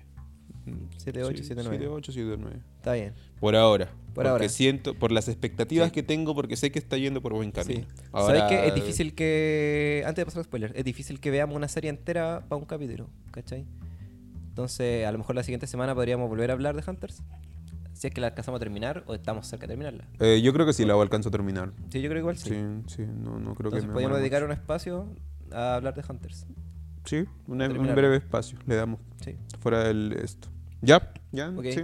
7, 0.97 1.23
8, 1.23 1.43
7, 1.43 1.55
9. 1.63 1.69
7 1.77 1.87
8 1.87 2.11
7 2.11 2.37
9 2.37 2.59
Está 2.77 2.93
bien. 2.93 3.13
Por 3.39 3.55
ahora. 3.55 3.89
Por 4.13 4.23
porque 4.25 4.29
ahora. 4.29 4.49
siento, 4.49 4.93
por 4.93 5.11
las 5.11 5.27
expectativas 5.29 5.87
Sí. 5.89 5.93
que 5.93 6.03
tengo, 6.03 6.35
porque 6.35 6.55
sé 6.57 6.71
que 6.71 6.79
está 6.79 6.97
yendo 6.97 7.21
por 7.21 7.33
buen 7.33 7.51
camino. 7.51 7.85
Sí. 7.89 8.03
Ahora, 8.11 8.39
¿Sabes 8.39 8.43
qué? 8.61 8.67
Es 8.67 8.75
difícil 8.75 9.15
que. 9.15 10.03
Antes 10.05 10.21
de 10.21 10.25
pasar 10.25 10.41
a 10.41 10.43
spoilers, 10.43 10.73
es 10.75 10.83
difícil 10.83 11.19
que 11.19 11.31
veamos 11.31 11.55
una 11.55 11.67
serie 11.67 11.89
entera 11.89 12.43
para 12.49 12.57
un 12.59 12.65
capítulo, 12.65 13.07
¿cachai? 13.31 13.65
Entonces, 14.49 15.05
a 15.05 15.11
lo 15.11 15.17
mejor 15.17 15.35
la 15.35 15.43
siguiente 15.43 15.65
semana 15.67 15.95
podríamos 15.95 16.27
volver 16.29 16.49
a 16.49 16.53
hablar 16.53 16.75
de 16.75 16.83
Hunters. 16.89 17.23
Si 17.93 18.07
es 18.07 18.13
que 18.13 18.19
la 18.21 18.27
alcanzamos 18.27 18.57
a 18.57 18.59
terminar 18.59 19.03
o 19.07 19.13
estamos 19.13 19.47
cerca 19.47 19.63
de 19.67 19.69
terminarla. 19.69 20.05
eh, 20.19 20.41
yo 20.41 20.51
creo 20.53 20.65
que 20.65 20.73
sí 20.73 20.85
la 20.85 20.93
alcanzo 20.99 21.29
a 21.29 21.31
terminar. 21.31 21.71
Sí, 21.89 22.01
yo 22.01 22.09
creo 22.09 22.15
que 22.15 22.19
igual 22.19 22.37
sí. 22.37 22.49
Sí, 22.49 22.55
sí, 22.87 23.01
no, 23.03 23.39
no 23.39 23.53
creo 23.55 23.67
Entonces, 23.69 23.81
que 23.83 23.87
me 23.87 23.93
podríamos 23.93 24.17
dedicar 24.19 24.43
un 24.43 24.51
espacio 24.51 25.07
a 25.51 25.75
hablar 25.75 25.93
de 25.95 26.03
Hunters. 26.09 26.45
Sí, 27.05 27.25
una- 27.47 27.67
un 27.67 27.95
breve 27.95 28.17
espacio 28.17 28.57
le 28.65 28.75
damos 28.75 28.99
Sí. 29.23 29.35
fuera 29.59 29.83
del 29.83 30.13
esto. 30.13 30.49
¿Ya? 30.81 31.11
¿Ya? 31.31 31.49
Ok. 31.49 31.65
Sí. 31.71 31.81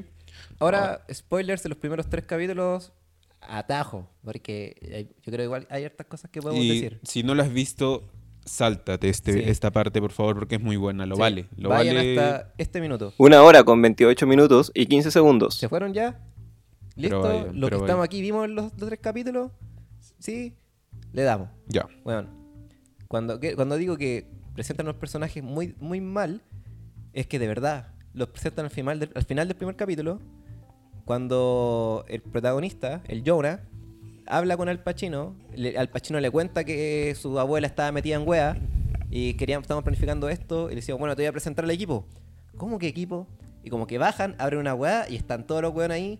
Ahora, 0.60 1.06
spoilers 1.14 1.64
de 1.64 1.70
los 1.70 1.78
primeros 1.78 2.08
tres 2.10 2.26
capítulos. 2.26 2.92
Atajo, 3.40 4.10
porque 4.24 4.76
hay- 4.94 5.06
yo 5.22 5.32
creo 5.32 5.38
que 5.38 5.44
igual 5.44 5.68
hay 5.70 5.86
hartas 5.86 6.08
cosas 6.08 6.30
que 6.32 6.42
podemos 6.42 6.64
Y 6.64 6.70
decir. 6.70 7.00
si 7.04 7.22
no 7.24 7.36
lo 7.36 7.44
has 7.44 7.54
visto, 7.54 8.04
sáltate 8.46 9.10
este, 9.10 9.34
Sí. 9.34 9.40
esta 9.46 9.72
parte, 9.72 10.02
por 10.02 10.12
favor, 10.12 10.36
porque 10.36 10.56
es 10.56 10.62
muy 10.62 10.76
buena. 10.76 11.06
Lo 11.06 11.16
Sí. 11.16 11.22
vale. 11.22 11.46
Lo 11.56 11.70
Vayan 11.70 11.96
vale. 11.96 12.20
hasta 12.20 12.54
este 12.58 12.82
minuto. 12.82 13.14
Una 13.18 13.44
hora 13.44 13.64
con 13.64 13.80
28 13.82 14.26
minutos 14.26 14.72
y 14.74 14.88
15 14.88 15.12
segundos. 15.12 15.56
¿Se 15.56 15.70
fueron 15.70 15.94
ya? 15.94 16.20
¿Listo? 16.96 17.22
pero 17.22 17.70
que 17.70 17.76
estamos 17.76 18.04
aquí 18.04 18.22
vimos 18.22 18.50
los, 18.50 18.72
los 18.78 18.88
tres 18.90 19.00
capítulos. 19.00 19.52
¿Sí? 20.20 20.56
Le 21.14 21.22
damos. 21.22 21.50
Ya. 21.68 21.88
Bueno, 22.04 22.28
cuando, 23.08 23.40
que- 23.40 23.56
cuando 23.56 23.76
digo 23.78 23.98
que 23.98 24.26
presentan 24.56 24.88
los 24.88 24.96
personajes 24.96 25.44
muy, 25.44 25.76
muy 25.80 26.02
mal, 26.02 26.42
es 27.14 27.28
que 27.28 27.38
de 27.38 27.48
verdad 27.48 27.94
los 28.14 28.30
presentan 28.30 28.66
al 28.66 28.72
final, 28.72 29.00
del, 29.00 29.12
al 29.14 29.26
final 29.26 29.48
del 29.48 29.56
primer 29.58 29.76
capítulo, 29.76 30.20
cuando 31.08 32.04
el 32.10 32.22
protagonista, 32.22 33.02
el 33.08 33.24
Jonah, 33.26 33.62
habla 34.26 34.58
con 34.58 34.68
Al 34.68 34.84
Pacino, 34.84 35.36
le- 35.56 35.78
Al 35.78 35.88
Pacino 35.90 36.20
le 36.20 36.30
cuenta 36.30 36.66
que 36.66 37.16
su 37.18 37.40
abuela 37.40 37.66
estaba 37.66 37.94
metida 37.94 38.18
en 38.18 38.28
wea 38.28 38.58
y 39.10 39.36
queríamos, 39.36 39.64
estamos 39.64 39.86
planificando 39.86 40.28
esto, 40.28 40.68
y 40.68 40.72
le 40.72 40.76
decimos, 40.82 41.00
bueno, 41.00 41.16
te 41.16 41.22
voy 41.22 41.28
a 41.28 41.32
presentar 41.32 41.64
al 41.64 41.72
equipo. 41.72 42.06
¿Cómo 42.58 42.78
que 42.78 42.88
equipo? 42.88 43.26
Y 43.64 43.70
como 43.70 43.88
que 43.88 43.98
bajan, 43.98 44.36
abren 44.38 44.60
una 44.60 44.76
wea 44.76 45.08
y 45.10 45.16
están 45.16 45.48
todos 45.48 45.62
los 45.62 45.74
weones 45.74 45.96
ahí 45.96 46.20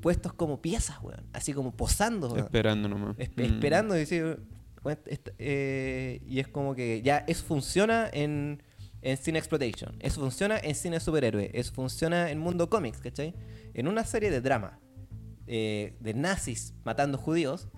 puestos 0.00 0.32
como 0.32 0.62
piezas, 0.62 0.98
weón. 1.02 1.24
Así 1.32 1.52
como 1.52 1.72
posando, 1.72 2.28
weón. 2.28 2.38
Esperando 2.44 2.88
nomás. 2.88 3.16
Espe- 3.18 3.48
Mm. 3.48 3.54
esperando 3.54 3.96
y 3.96 3.98
decir 3.98 4.38
"Bueno, 4.84 5.00
esta- 5.06 5.32
eh, 5.38 6.20
y 6.28 6.38
es 6.38 6.46
como 6.46 6.76
que 6.76 7.02
ya 7.02 7.24
eso 7.26 7.44
funciona 7.44 8.08
en, 8.12 8.62
en 9.02 9.16
cine 9.16 9.38
exploitation 9.38 9.94
eso 10.00 10.20
funciona 10.20 10.58
en 10.58 10.74
cine 10.74 11.00
superhéroe 11.00 11.50
eso 11.52 11.72
funciona 11.72 12.30
en 12.30 12.38
mundo 12.38 12.70
cómics 12.70 12.98
¿cachai? 12.98 13.34
en 13.74 13.88
una 13.88 14.04
serie 14.04 14.30
de 14.30 14.40
drama 14.40 14.78
eh, 15.46 15.94
de 16.00 16.14
nazis 16.14 16.74
matando 16.84 17.18
judíos 17.18 17.68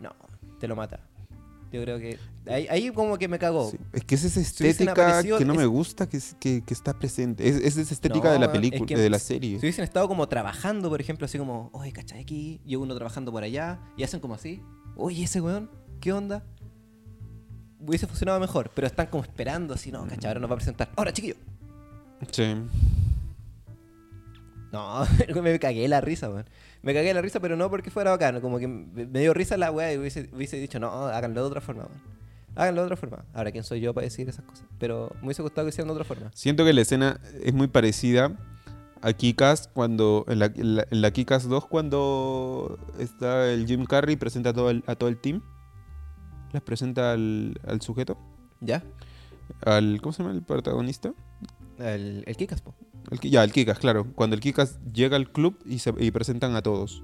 no 0.00 0.14
te 0.58 0.68
lo 0.68 0.76
mata 0.76 1.08
yo 1.72 1.80
creo 1.82 1.98
que 1.98 2.18
ahí, 2.48 2.66
ahí 2.68 2.90
como 2.90 3.16
que 3.16 3.28
me 3.28 3.38
cagó 3.38 3.70
Sí, 3.70 3.78
Es 3.94 4.04
que 4.04 4.14
es 4.14 4.24
esa 4.24 4.40
estética 4.40 5.22
que 5.22 5.44
no 5.44 5.54
me 5.54 5.64
gusta 5.64 6.06
que, 6.06 6.20
que, 6.38 6.62
que 6.62 6.74
está 6.74 6.98
presente. 6.98 7.48
Es, 7.48 7.56
es 7.56 7.78
esa 7.78 7.94
estética 7.94 8.28
No, 8.28 8.32
de 8.34 8.38
la 8.40 8.46
es 8.46 8.52
película, 8.52 8.84
que 8.86 8.96
de 8.96 9.08
la 9.08 9.18
serie. 9.18 9.52
Si 9.58 9.64
hubiesen 9.64 9.84
estado 9.84 10.06
como 10.06 10.28
trabajando, 10.28 10.90
por 10.90 11.00
ejemplo, 11.00 11.24
así 11.24 11.38
como, 11.38 11.70
oye, 11.72 11.90
¿cachai? 11.92 12.20
Aquí, 12.20 12.60
y 12.66 12.76
uno 12.76 12.94
trabajando 12.94 13.32
por 13.32 13.42
allá, 13.42 13.80
y 13.96 14.02
hacen 14.02 14.20
como 14.20 14.34
así, 14.34 14.60
oye, 14.96 15.24
ese 15.24 15.40
weón, 15.40 15.70
¿qué 16.00 16.12
onda? 16.12 16.44
Hubiese 17.86 18.06
funcionado 18.06 18.38
mejor, 18.40 18.70
pero 18.74 18.86
están 18.86 19.06
como 19.06 19.22
esperando, 19.22 19.74
así, 19.74 19.90
no, 19.90 20.06
¿cachai? 20.06 20.28
Ahora 20.28 20.40
nos 20.40 20.50
va 20.50 20.54
a 20.54 20.58
presentar. 20.58 20.88
Ahora, 20.96 21.12
chiquillo. 21.12 21.36
Sí. 22.30 22.54
No, 24.72 25.04
me 25.42 25.58
cagué 25.58 25.86
la 25.88 26.00
risa, 26.00 26.30
weón. 26.30 26.46
Me 26.82 26.94
cagué 26.94 27.12
la 27.14 27.22
risa, 27.22 27.40
pero 27.40 27.56
no 27.56 27.70
porque 27.70 27.90
fuera 27.90 28.10
bacano, 28.10 28.40
como 28.40 28.58
que 28.58 28.66
me 28.66 29.06
dio 29.06 29.34
risa 29.34 29.56
la 29.56 29.70
weá 29.70 29.92
y 29.92 29.98
hubiese, 29.98 30.28
hubiese 30.32 30.56
dicho, 30.56 30.80
no, 30.80 30.90
háganlo 30.90 31.42
de 31.42 31.46
otra 31.46 31.60
forma, 31.60 31.84
weón. 31.84 32.22
Háganlo 32.54 32.82
de 32.82 32.86
otra 32.86 32.96
forma. 32.96 33.24
Ahora, 33.32 33.50
¿quién 33.50 33.64
soy 33.64 33.80
yo 33.80 33.94
para 33.94 34.04
decir 34.04 34.28
esas 34.28 34.44
cosas? 34.44 34.66
Pero 34.78 35.10
me 35.20 35.26
hubiese 35.26 35.42
gustado 35.42 35.66
que 35.66 35.70
hicieran 35.70 35.88
de 35.88 35.92
otra 35.92 36.04
forma. 36.04 36.30
Siento 36.34 36.64
que 36.64 36.72
la 36.72 36.82
escena 36.82 37.20
es 37.42 37.54
muy 37.54 37.66
parecida 37.66 38.36
a 39.00 39.12
Kikas 39.12 39.68
cuando. 39.72 40.24
En 40.28 40.38
la, 40.38 40.46
en 40.46 40.76
la, 40.76 40.86
en 40.90 41.00
la 41.00 41.10
Kikas 41.12 41.48
2, 41.48 41.66
cuando 41.66 42.78
está 42.98 43.50
el 43.50 43.66
Jim 43.66 43.86
Carrey, 43.86 44.16
presenta 44.16 44.50
a 44.50 44.52
todo 44.52 44.70
el, 44.70 44.84
a 44.86 44.96
todo 44.96 45.08
el 45.08 45.16
team. 45.16 45.42
Les 46.52 46.62
presenta 46.62 47.12
al, 47.12 47.60
al 47.66 47.80
sujeto. 47.80 48.18
¿Ya? 48.60 48.82
Al. 49.64 50.00
¿Cómo 50.00 50.12
se 50.12 50.22
llama 50.22 50.34
el 50.34 50.42
protagonista? 50.42 51.12
El, 51.78 52.24
el 52.26 52.36
Kikas, 52.36 52.62
po. 52.62 52.74
El, 53.10 53.18
ya, 53.20 53.42
el 53.42 53.52
Kikas, 53.52 53.78
claro. 53.78 54.06
Cuando 54.14 54.34
el 54.34 54.40
Kikas 54.40 54.78
llega 54.92 55.16
al 55.16 55.30
club 55.30 55.58
y, 55.64 55.78
se, 55.78 55.92
y 55.98 56.10
presentan 56.10 56.54
a 56.56 56.62
todos. 56.62 57.02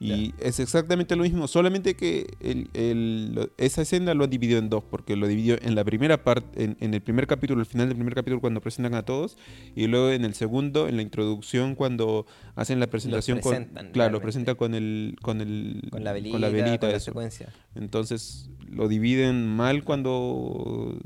Y 0.00 0.34
es 0.38 0.60
exactamente 0.60 1.16
lo 1.16 1.22
mismo, 1.22 1.46
solamente 1.48 1.94
que 1.94 2.26
el- 2.40 3.50
esa 3.56 3.82
escena 3.82 4.12
lo 4.12 4.24
han 4.24 4.30
dividido 4.30 4.58
en 4.58 4.68
dos, 4.68 4.84
porque 4.84 5.16
lo 5.16 5.26
dividió 5.26 5.56
en 5.62 5.74
la 5.74 5.84
primera 5.84 6.22
parte, 6.24 6.62
en, 6.62 6.76
en 6.80 6.92
el 6.92 7.00
primer 7.00 7.26
capítulo, 7.26 7.60
al 7.60 7.66
final 7.66 7.88
del 7.88 7.96
primer 7.96 8.14
capítulo 8.14 8.40
cuando 8.40 8.60
presentan 8.60 8.94
a 8.94 9.04
todos, 9.04 9.38
y 9.74 9.86
luego 9.86 10.10
en 10.10 10.24
el 10.24 10.34
segundo, 10.34 10.88
en 10.88 10.96
la 10.96 11.02
introducción, 11.02 11.74
cuando 11.74 12.26
hacen 12.54 12.80
la 12.80 12.88
presentación 12.88 13.40
con... 13.40 13.52
presentan, 13.52 13.92
Claro, 13.92 14.12
lo 14.12 14.20
presentan 14.20 14.56
con 14.56 14.74
el... 14.74 15.16
Con, 15.22 15.40
el, 15.40 15.80
Con 15.90 16.04
la 16.04 16.12
velita, 16.12 16.32
con 16.32 16.40
la 16.40 16.48
velita, 16.50 16.88
la 16.88 16.96
eso. 16.96 17.06
secuencia. 17.06 17.48
Entonces 17.74 18.50
lo 18.68 18.88
dividen 18.88 19.46
mal 19.46 19.84
cuando... 19.84 20.98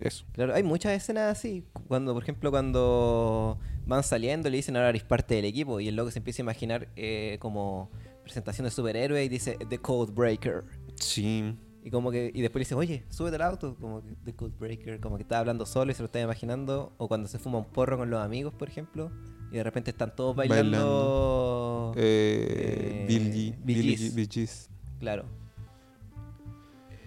Eso. 0.00 0.24
Claro, 0.32 0.54
hay 0.54 0.62
muchas 0.64 0.92
escenas 0.92 1.30
así. 1.38 1.64
Cuando, 1.86 2.12
por 2.14 2.22
ejemplo, 2.22 2.50
cuando 2.50 3.58
van 3.86 4.02
saliendo 4.02 4.50
le 4.50 4.56
dicen 4.56 4.76
ahora 4.76 4.88
eres 4.88 5.04
parte 5.04 5.34
del 5.36 5.44
equipo 5.44 5.78
y 5.78 5.88
el 5.88 5.94
loco 5.94 6.10
se 6.10 6.18
empieza 6.18 6.42
a 6.42 6.44
imaginar 6.44 6.88
eh, 6.96 7.36
como 7.38 7.90
presentación 8.24 8.64
de 8.64 8.70
superhéroe 8.72 9.22
y 9.24 9.28
dice 9.28 9.56
The 9.68 9.78
Code 9.78 10.12
Breaker. 10.12 10.64
Sí. 10.96 11.56
Y 11.84 11.90
como 11.90 12.10
que 12.10 12.30
y 12.34 12.40
después 12.40 12.60
le 12.60 12.64
dice, 12.64 12.74
oye, 12.74 13.04
súbete 13.10 13.36
al 13.36 13.42
auto, 13.42 13.76
como 13.76 14.02
que 14.02 14.14
The 14.24 14.34
Code 14.34 14.54
Breaker, 14.58 15.00
como 15.00 15.16
que 15.16 15.22
está 15.22 15.38
hablando 15.38 15.66
solo 15.66 15.92
y 15.92 15.94
se 15.94 16.02
lo 16.02 16.06
está 16.06 16.20
imaginando. 16.20 16.94
O 16.96 17.06
cuando 17.08 17.28
se 17.28 17.38
fuma 17.38 17.58
un 17.58 17.66
porro 17.66 17.98
con 17.98 18.08
los 18.10 18.20
amigos, 18.24 18.54
por 18.54 18.68
ejemplo, 18.68 19.12
y 19.52 19.56
de 19.56 19.62
repente 19.62 19.90
están 19.90 20.16
todos 20.16 20.34
bailando. 20.34 21.92
Eh, 21.96 23.02
Eh, 23.02 23.04
Bill 23.06 23.32
G- 23.32 23.56
Bee 23.62 23.74
Bill 23.74 23.82
Gees. 23.98 24.12
G- 24.12 24.14
Bee 24.16 24.28
Gees. 24.30 24.70
Claro. 24.98 25.24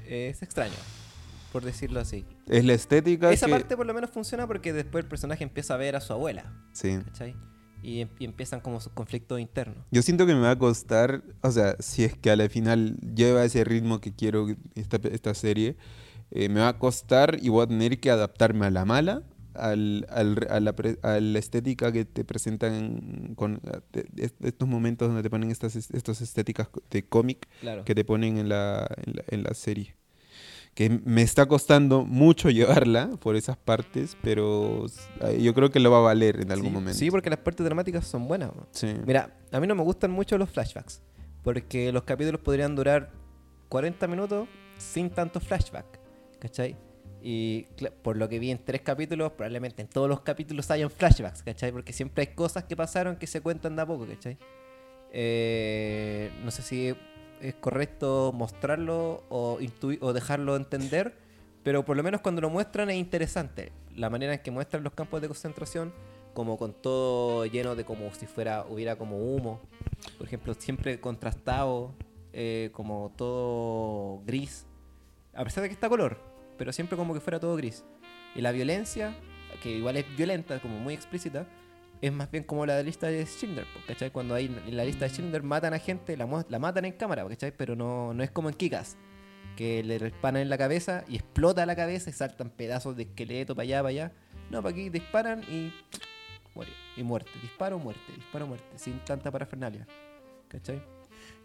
Es 0.05 0.41
extraño, 0.41 0.73
por 1.51 1.63
decirlo 1.65 1.99
así. 1.99 2.25
Es 2.47 2.63
la 2.63 2.73
estética 2.73 3.31
Esa 3.31 3.47
que... 3.47 3.51
parte 3.51 3.75
por 3.75 3.85
lo 3.85 3.93
menos 3.93 4.09
funciona 4.09 4.47
porque 4.47 4.71
después 4.73 5.03
el 5.03 5.09
personaje 5.09 5.43
empieza 5.43 5.73
a 5.73 5.77
ver 5.77 5.95
a 5.95 6.01
su 6.01 6.13
abuela, 6.13 6.53
Sí. 6.71 6.99
¿cachai? 7.03 7.35
Y, 7.83 8.01
em- 8.01 8.09
y 8.19 8.25
empiezan 8.25 8.59
como 8.59 8.79
sus 8.81 8.91
conflictos 8.93 9.39
internos. 9.39 9.77
Yo 9.91 10.01
siento 10.01 10.25
que 10.25 10.33
me 10.33 10.41
va 10.41 10.51
a 10.51 10.57
costar, 10.59 11.23
o 11.41 11.51
sea, 11.51 11.75
si 11.79 12.03
es 12.03 12.17
que 12.17 12.29
a 12.31 12.35
la 12.35 12.49
final 12.49 12.97
lleva 13.15 13.45
ese 13.45 13.63
ritmo 13.63 14.01
que 14.01 14.13
quiero 14.13 14.47
esta, 14.75 14.97
esta 15.09 15.33
serie, 15.33 15.75
eh, 16.31 16.49
me 16.49 16.59
va 16.59 16.69
a 16.69 16.79
costar 16.79 17.37
y 17.41 17.49
voy 17.49 17.63
a 17.63 17.67
tener 17.67 17.99
que 17.99 18.09
adaptarme 18.09 18.65
a 18.65 18.71
la 18.71 18.83
mala, 18.83 19.23
al, 19.53 20.05
al- 20.09 20.47
a, 20.49 20.59
la 20.59 20.73
pre- 20.75 20.99
a 21.01 21.19
la 21.19 21.39
estética 21.39 21.91
que 21.91 22.05
te 22.05 22.23
presentan 22.25 23.33
con 23.35 23.61
de 23.93 24.31
estos 24.41 24.67
momentos 24.67 25.07
donde 25.07 25.23
te 25.23 25.29
ponen 25.29 25.49
estas, 25.51 25.75
es- 25.75 25.89
estas 25.91 26.21
estéticas 26.21 26.67
de 26.91 27.05
cómic 27.05 27.47
Claro. 27.61 27.85
que 27.85 27.95
te 27.95 28.03
ponen 28.03 28.37
en 28.37 28.49
la, 28.49 28.87
en 29.05 29.13
la, 29.15 29.23
en 29.29 29.43
la 29.43 29.53
serie. 29.53 29.95
Que 30.77 30.91
me 30.91 31.23
está 31.23 31.47
costando 31.47 32.05
mucho 32.05 32.49
llevarla 32.51 33.09
por 33.19 33.35
esas 33.35 33.57
partes, 33.57 34.15
pero 34.21 34.85
yo 35.39 35.55
creo 35.55 35.71
que 35.71 35.79
lo 35.79 35.89
va 35.89 35.97
a 35.97 36.01
valer 36.01 36.39
en 36.39 36.51
algún 36.51 36.67
sí, 36.67 36.73
momento. 36.73 36.99
Sí, 36.99 37.09
porque 37.09 37.31
las 37.31 37.39
partes 37.39 37.65
dramáticas 37.65 38.05
son 38.05 38.27
buenas. 38.27 38.51
Sí. 38.69 38.93
Mira, 39.03 39.35
a 39.51 39.59
mí 39.59 39.65
no 39.65 39.73
me 39.73 39.81
gustan 39.81 40.11
mucho 40.11 40.37
los 40.37 40.51
flashbacks. 40.51 41.01
Porque 41.41 41.91
los 41.91 42.03
capítulos 42.03 42.41
podrían 42.41 42.75
durar 42.75 43.09
40 43.69 44.05
minutos 44.05 44.47
sin 44.77 45.09
tanto 45.09 45.39
flashback. 45.39 45.99
¿Cachai? 46.37 46.75
Y 47.23 47.63
por 48.03 48.15
lo 48.15 48.29
que 48.29 48.37
vi 48.37 48.51
en 48.51 48.63
tres 48.63 48.81
capítulos, 48.81 49.31
probablemente 49.31 49.81
en 49.81 49.87
todos 49.87 50.07
los 50.07 50.21
capítulos 50.21 50.69
hayan 50.69 50.91
flashbacks, 50.91 51.41
¿cachai? 51.41 51.71
Porque 51.71 51.91
siempre 51.91 52.21
hay 52.27 52.35
cosas 52.35 52.65
que 52.65 52.75
pasaron 52.75 53.15
que 53.15 53.25
se 53.25 53.41
cuentan 53.41 53.75
de 53.75 53.81
a 53.81 53.85
poco, 53.87 54.05
¿cachai? 54.05 54.37
Eh, 55.11 56.29
no 56.43 56.51
sé 56.51 56.61
si 56.61 56.95
es 57.41 57.55
correcto 57.55 58.31
mostrarlo 58.33 59.23
o, 59.29 59.59
o 60.01 60.13
dejarlo 60.13 60.55
entender, 60.55 61.15
pero 61.63 61.83
por 61.85 61.97
lo 61.97 62.03
menos 62.03 62.21
cuando 62.21 62.41
lo 62.41 62.49
muestran 62.49 62.89
es 62.89 62.97
interesante. 62.97 63.71
La 63.95 64.09
manera 64.09 64.33
en 64.33 64.39
que 64.41 64.51
muestran 64.51 64.83
los 64.83 64.93
campos 64.93 65.21
de 65.21 65.27
concentración, 65.27 65.93
como 66.33 66.57
con 66.57 66.73
todo 66.73 67.45
lleno 67.45 67.75
de 67.75 67.83
como 67.83 68.13
si 68.13 68.27
fuera 68.27 68.65
hubiera 68.69 68.95
como 68.95 69.17
humo, 69.17 69.59
por 70.17 70.27
ejemplo, 70.27 70.53
siempre 70.53 70.99
contrastado, 70.99 71.93
eh, 72.33 72.69
como 72.73 73.11
todo 73.15 74.21
gris, 74.25 74.65
a 75.33 75.43
pesar 75.43 75.63
de 75.63 75.69
que 75.69 75.73
está 75.73 75.89
color, 75.89 76.19
pero 76.57 76.71
siempre 76.71 76.97
como 76.97 77.13
que 77.13 77.19
fuera 77.19 77.39
todo 77.39 77.55
gris. 77.55 77.83
Y 78.35 78.41
la 78.41 78.51
violencia, 78.51 79.15
que 79.63 79.71
igual 79.71 79.97
es 79.97 80.05
violenta, 80.15 80.59
como 80.59 80.77
muy 80.77 80.93
explícita, 80.93 81.47
es 82.01 82.11
más 82.13 82.29
bien 82.31 82.43
como 82.43 82.65
la 82.65 82.75
de 82.75 82.83
lista 82.83 83.07
de 83.07 83.25
Schindler, 83.25 83.65
¿cachai? 83.87 84.11
Cuando 84.11 84.35
hay 84.35 84.45
en 84.67 84.77
la 84.77 84.85
lista 84.85 85.05
de 85.05 85.11
Schindler 85.11 85.43
matan 85.43 85.73
a 85.73 85.79
gente, 85.79 86.15
la, 86.17 86.45
la 86.49 86.59
matan 86.59 86.85
en 86.85 86.91
cámara, 86.93 87.27
¿cachai? 87.27 87.51
Pero 87.55 87.75
no, 87.75 88.13
no 88.13 88.23
es 88.23 88.31
como 88.31 88.49
en 88.49 88.55
Kikas, 88.55 88.97
que 89.55 89.83
le 89.83 89.97
disparan 89.99 90.41
en 90.41 90.49
la 90.49 90.57
cabeza 90.57 91.03
y 91.07 91.15
explota 91.15 91.65
la 91.65 91.75
cabeza 91.75 92.09
y 92.09 92.13
saltan 92.13 92.49
pedazos 92.49 92.95
de 92.95 93.03
esqueleto 93.03 93.55
para 93.55 93.63
allá, 93.63 93.77
para 93.79 93.89
allá. 93.89 94.11
No, 94.51 94.61
para 94.61 94.73
aquí 94.73 94.89
disparan 94.89 95.41
y 95.49 95.71
muere. 96.55 96.71
Y 96.95 97.03
muerte, 97.03 97.29
disparo, 97.41 97.77
muerte, 97.79 98.01
disparo, 98.15 98.47
muerte, 98.47 98.65
sin 98.75 98.99
tanta 98.99 99.29
parafernalia. 99.31 99.85
¿Cachai? 100.47 100.81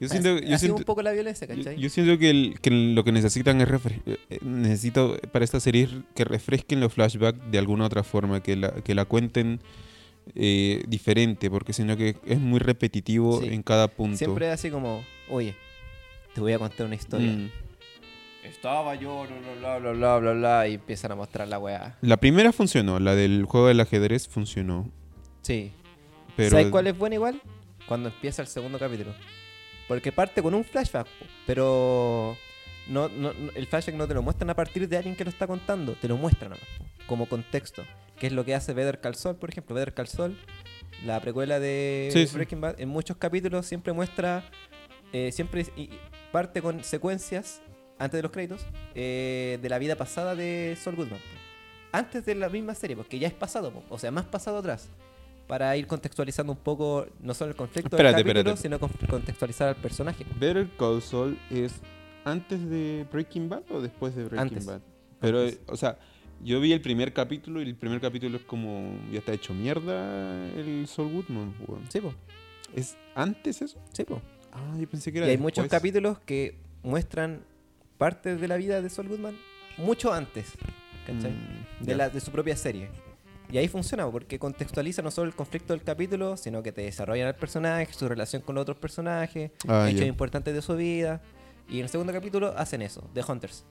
Yo 0.00 0.08
siento, 0.08 0.30
Así- 0.34 0.46
yo 0.46 0.54
así 0.54 0.58
siento, 0.66 0.76
un 0.78 0.84
poco 0.84 1.02
la 1.02 1.12
violencia, 1.12 1.46
¿cachai? 1.46 1.76
yo 1.76 1.88
siento 1.88 2.18
que, 2.18 2.30
el- 2.30 2.60
que 2.60 2.70
lo 2.70 3.02
que 3.04 3.12
necesitan 3.12 3.60
es 3.60 3.68
eh, 3.68 4.18
eh, 4.30 4.38
necesito 4.42 5.16
para 5.32 5.44
esta 5.44 5.60
serie 5.60 5.88
que 6.14 6.24
refresquen 6.24 6.80
los 6.80 6.92
flashbacks 6.92 7.38
de 7.50 7.58
alguna 7.58 7.86
otra 7.86 8.02
forma, 8.02 8.42
que 8.42 8.56
la, 8.56 8.72
que 8.72 8.94
la 8.94 9.04
cuenten 9.04 9.60
eh, 10.34 10.82
diferente, 10.88 11.50
porque 11.50 11.72
sino 11.72 11.96
que 11.96 12.16
es 12.26 12.38
muy 12.38 12.58
repetitivo 12.60 13.40
Sí. 13.40 13.48
en 13.52 13.62
cada 13.62 13.88
punto. 13.88 14.16
Siempre 14.16 14.46
es 14.48 14.54
así 14.54 14.70
como, 14.70 15.04
oye, 15.28 15.54
te 16.34 16.40
voy 16.40 16.52
a 16.52 16.58
contar 16.58 16.86
una 16.86 16.94
historia. 16.94 17.30
Mm. 17.32 17.50
Estaba 18.44 18.94
yo, 18.96 19.24
bla, 19.60 19.78
bla, 19.78 19.92
bla, 19.92 19.92
bla, 19.92 20.18
bla, 20.18 20.32
bla, 20.32 20.68
y 20.68 20.74
empiezan 20.74 21.12
a 21.12 21.14
mostrar 21.14 21.46
la 21.48 21.58
weá. 21.58 21.96
La 22.00 22.16
primera 22.16 22.52
funcionó, 22.52 22.98
la 22.98 23.14
del 23.14 23.44
juego 23.44 23.68
del 23.68 23.78
ajedrez 23.80 24.26
funcionó, 24.28 24.90
Sí. 25.42 25.72
pero 26.36 26.50
¿Sabes 26.50 26.66
cuál 26.68 26.88
es 26.88 26.98
buena 26.98 27.14
igual? 27.14 27.40
Cuando 27.86 28.08
empieza 28.08 28.42
el 28.42 28.48
segundo 28.48 28.78
capítulo. 28.78 29.12
Porque 29.86 30.10
parte 30.12 30.42
con 30.42 30.54
un 30.54 30.64
flashback, 30.64 31.06
pero 31.46 32.36
no, 32.88 33.08
no- 33.08 33.32
no- 33.32 33.50
el 33.54 33.66
flashback 33.66 33.94
no 33.94 34.08
te 34.08 34.14
lo 34.14 34.22
muestran 34.22 34.50
a 34.50 34.54
partir 34.54 34.88
de 34.88 34.96
alguien 34.96 35.14
que 35.14 35.24
lo 35.24 35.30
está 35.30 35.46
contando, 35.46 35.92
te 35.94 36.08
lo 36.08 36.16
muestran 36.16 36.52
como 37.06 37.26
contexto. 37.26 37.84
Que 38.22 38.28
es 38.28 38.32
lo 38.32 38.44
que 38.44 38.54
hace 38.54 38.72
Better 38.72 39.00
Call 39.00 39.16
Saul, 39.16 39.34
por 39.34 39.50
ejemplo. 39.50 39.74
Better 39.74 39.94
Call 39.94 40.06
Saul, 40.06 40.36
la 41.04 41.18
precuela 41.20 41.58
de 41.58 42.08
Sí. 42.12 42.24
Breaking 42.32 42.60
Bad, 42.60 42.80
en 42.80 42.88
muchos 42.88 43.16
capítulos 43.16 43.66
siempre 43.66 43.92
muestra, 43.92 44.44
eh, 45.12 45.32
siempre 45.32 45.66
parte 46.30 46.62
con 46.62 46.84
secuencias 46.84 47.60
antes 47.98 48.18
de 48.18 48.22
los 48.22 48.30
créditos 48.30 48.64
eh, 48.94 49.58
de 49.60 49.68
la 49.68 49.80
vida 49.80 49.96
pasada 49.96 50.36
de 50.36 50.78
Saul 50.80 50.94
Goodman. 50.94 51.18
Antes 51.90 52.24
de 52.24 52.36
la 52.36 52.48
misma 52.48 52.76
serie, 52.76 52.94
porque 52.94 53.18
ya 53.18 53.26
es 53.26 53.34
pasado, 53.34 53.72
o 53.90 53.98
sea, 53.98 54.12
más 54.12 54.26
pasado 54.26 54.58
atrás. 54.58 54.88
Para 55.48 55.76
ir 55.76 55.88
contextualizando 55.88 56.52
un 56.52 56.58
poco 56.60 57.04
no 57.18 57.34
solo 57.34 57.50
el 57.50 57.56
conflicto 57.56 57.96
Espérate, 57.96 58.18
del 58.18 58.24
capítulo, 58.24 58.54
espérate. 58.54 58.62
sino 58.62 58.78
con- 58.78 59.08
contextualizar 59.10 59.66
al 59.70 59.74
personaje. 59.76 60.24
Better 60.38 60.68
Call 60.78 61.02
Saul 61.02 61.36
es 61.50 61.72
antes 62.24 62.70
de 62.70 63.04
Breaking 63.10 63.48
Bad 63.48 63.64
o 63.72 63.80
después 63.80 64.14
de 64.14 64.22
Breaking 64.26 64.38
Antes. 64.58 64.66
Bad. 64.66 64.80
Pero, 65.20 65.40
Antes. 65.40 65.58
o 65.66 65.76
sea, 65.76 65.98
yo 66.44 66.60
vi 66.60 66.72
el 66.72 66.80
primer 66.80 67.12
capítulo 67.12 67.60
y 67.60 67.64
el 67.68 67.74
primer 67.76 68.00
capítulo 68.00 68.36
es 68.36 68.44
como 68.44 68.96
ya 69.10 69.18
está 69.18 69.32
hecho 69.32 69.54
mierda 69.54 70.46
el 70.56 70.86
Saul 70.86 71.12
Goodman. 71.12 71.54
weón. 71.66 71.84
Sí, 71.90 72.00
po. 72.00 72.14
¿Es 72.74 72.96
antes 73.14 73.62
eso? 73.62 73.78
Sí, 73.92 74.04
po. 74.04 74.20
Ah, 74.52 74.74
yo 74.78 74.88
pensé 74.88 75.12
que 75.12 75.18
Y 75.18 75.22
era 75.22 75.30
hay 75.30 75.38
muchos 75.38 75.66
capítulos 75.68 76.18
que 76.20 76.58
muestran 76.82 77.40
partes 77.98 78.40
de 78.40 78.48
la 78.48 78.56
vida 78.56 78.80
de 78.82 78.90
Saul 78.90 79.08
Goodman 79.08 79.36
mucho 79.78 80.12
antes, 80.12 80.52
¿cachai? 81.06 81.30
Mm, 81.32 81.84
de, 81.84 81.94
la, 81.94 82.08
de 82.10 82.20
su 82.20 82.30
propia 82.30 82.56
serie. 82.56 82.90
Y 83.50 83.58
ahí 83.58 83.68
funciona, 83.68 84.10
porque 84.10 84.38
contextualiza 84.38 85.02
no 85.02 85.10
solo 85.10 85.28
el 85.28 85.34
conflicto 85.34 85.74
del 85.74 85.82
capítulo, 85.82 86.36
sino 86.36 86.62
que 86.62 86.72
te 86.72 86.82
desarrollan 86.82 87.28
al 87.28 87.36
personaje, 87.36 87.92
su 87.92 88.08
relación 88.08 88.40
con 88.42 88.56
otros 88.56 88.78
personajes, 88.78 89.50
Ah, 89.68 89.88
hechos 89.90 90.06
importantes 90.06 90.54
de 90.54 90.62
su 90.62 90.74
vida. 90.74 91.20
Y 91.68 91.78
en 91.78 91.84
el 91.84 91.88
segundo 91.88 92.12
capítulo 92.12 92.54
hacen 92.56 92.82
eso, 92.82 93.08
The 93.14 93.22
Hunters. 93.28 93.64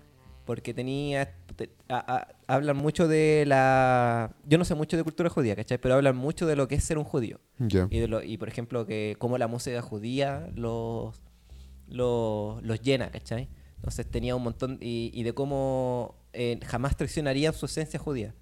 Porque 0.51 0.73
tenía. 0.73 1.33
te- 1.55 1.69
a- 1.87 2.13
a- 2.17 2.27
hablan 2.53 2.75
mucho 2.75 3.07
de 3.07 3.45
la. 3.47 4.35
Yo 4.45 4.57
no 4.57 4.65
sé 4.65 4.75
mucho 4.75 4.97
de 4.97 5.03
cultura 5.03 5.29
judía, 5.29 5.55
¿cachai? 5.55 5.77
Pero 5.77 5.95
hablan 5.95 6.17
mucho 6.17 6.45
de 6.45 6.57
lo 6.57 6.67
que 6.67 6.75
es 6.75 6.83
ser 6.83 6.97
un 6.97 7.05
judío. 7.05 7.39
Y, 7.89 7.99
de 7.99 8.09
lo- 8.09 8.21
y 8.21 8.37
por 8.37 8.49
ejemplo, 8.49 8.85
que 8.85 9.15
cómo 9.17 9.37
la 9.37 9.47
música 9.47 9.81
judía 9.81 10.49
los, 10.53 11.21
los, 11.87 12.61
los 12.63 12.81
llena, 12.81 13.11
¿cachai? 13.11 13.47
Entonces 13.77 14.11
tenía 14.11 14.35
un 14.35 14.43
montón. 14.43 14.77
Y, 14.81 15.09
y 15.13 15.23
de 15.23 15.31
cómo 15.33 16.15
eh, 16.33 16.59
jamás 16.65 16.97
traicionarían 16.97 17.53
su 17.53 17.65
esencia 17.67 17.97
judía. 17.97 18.35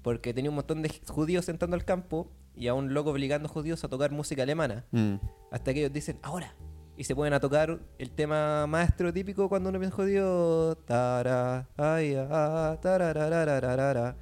Porque 0.00 0.32
tenía 0.32 0.48
un 0.50 0.56
montón 0.56 0.80
de 0.80 0.88
judíos 1.08 1.46
entrando 1.50 1.74
al 1.76 1.84
campo 1.84 2.30
y 2.56 2.68
a 2.68 2.72
un 2.74 2.94
loco 2.94 3.10
obligando 3.10 3.48
a 3.48 3.52
judíos 3.52 3.84
a 3.84 3.88
tocar 3.88 4.12
música 4.12 4.44
alemana. 4.44 4.86
Mm. 4.92 5.16
Hasta 5.50 5.74
que 5.74 5.80
ellos 5.80 5.92
dicen, 5.92 6.18
ahora. 6.22 6.54
Y 7.00 7.04
se 7.04 7.14
ponen 7.16 7.32
a 7.32 7.40
tocar 7.40 7.78
el 7.96 8.10
tema 8.10 8.66
más 8.66 8.90
estereotípico 8.90 9.48
cuando 9.48 9.70
uno 9.70 9.78
piensa 9.78 9.96
judío. 9.96 10.76
Tara, 10.84 11.66
ay, 11.78 12.14
ah, 12.14 12.78
tarararararara. 12.82 14.16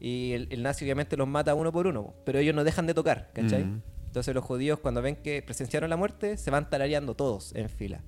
Y 0.00 0.32
el, 0.32 0.48
el 0.50 0.62
nazi 0.62 0.86
obviamente 0.86 1.18
los 1.18 1.28
mata 1.28 1.54
uno 1.54 1.70
por 1.70 1.86
uno, 1.86 2.14
pero 2.24 2.38
ellos 2.38 2.54
no 2.54 2.64
dejan 2.64 2.86
de 2.86 2.94
tocar, 2.94 3.30
¿cachai? 3.34 3.64
Mm. 3.64 3.82
Entonces 4.06 4.34
los 4.34 4.42
judíos 4.42 4.78
cuando 4.78 5.02
ven 5.02 5.16
que 5.16 5.42
presenciaron 5.42 5.90
la 5.90 5.98
muerte, 5.98 6.38
se 6.38 6.50
van 6.50 6.70
tarareando 6.70 7.14
todos 7.14 7.54
en 7.54 7.68
fila. 7.68 8.00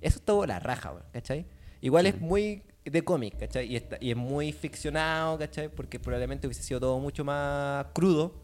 Eso 0.00 0.18
es 0.20 0.24
todo 0.24 0.46
la 0.46 0.60
raja, 0.60 0.94
¿cachai? 1.12 1.44
Igual 1.80 2.06
es 2.06 2.20
muy 2.20 2.62
de 2.84 3.02
cómic, 3.02 3.36
¿cachai? 3.40 3.72
Y, 3.72 3.74
está- 3.74 3.98
y 4.00 4.12
es 4.12 4.16
muy 4.16 4.52
ficcionado, 4.52 5.36
¿cachai? 5.36 5.68
Porque 5.68 5.98
probablemente 5.98 6.46
hubiese 6.46 6.62
sido 6.62 6.78
todo 6.78 7.00
mucho 7.00 7.24
más 7.24 7.86
crudo. 7.92 8.36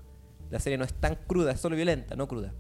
La 0.51 0.59
serie 0.59 0.77
no 0.77 0.85
es 0.85 0.93
tan 0.93 1.15
cruda, 1.15 1.53
es 1.53 1.61
solo 1.61 1.77
violenta, 1.77 2.17
no 2.17 2.27
cruda. 2.27 2.53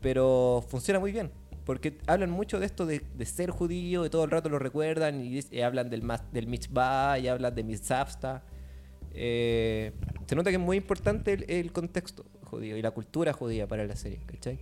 Pero 0.00 0.64
funciona 0.66 0.98
muy 0.98 1.12
bien. 1.12 1.30
Porque 1.64 1.98
hablan 2.06 2.30
mucho 2.30 2.58
de 2.58 2.66
esto 2.66 2.86
de, 2.86 3.02
de 3.14 3.26
ser 3.26 3.50
judío, 3.50 4.04
y 4.04 4.10
todo 4.10 4.24
el 4.24 4.30
rato 4.30 4.48
lo 4.48 4.58
recuerdan, 4.58 5.20
y, 5.24 5.60
hablan 5.60 5.90
del, 5.90 6.02
del 6.32 6.46
mitzvah, 6.46 7.18
y 7.18 7.28
hablan 7.28 7.54
de 7.54 7.62
mitzvah. 7.62 8.42
Eh, 9.14 9.92
se 10.26 10.34
nota 10.34 10.50
que 10.50 10.56
es 10.56 10.62
muy 10.62 10.76
importante 10.76 11.32
el, 11.60 11.72
contexto 11.72 12.24
judío 12.44 12.76
y 12.76 12.82
la 12.82 12.90
cultura 12.90 13.32
judía 13.32 13.66
para 13.66 13.84
la 13.84 13.94
serie, 13.94 14.20
¿cachai? 14.26 14.58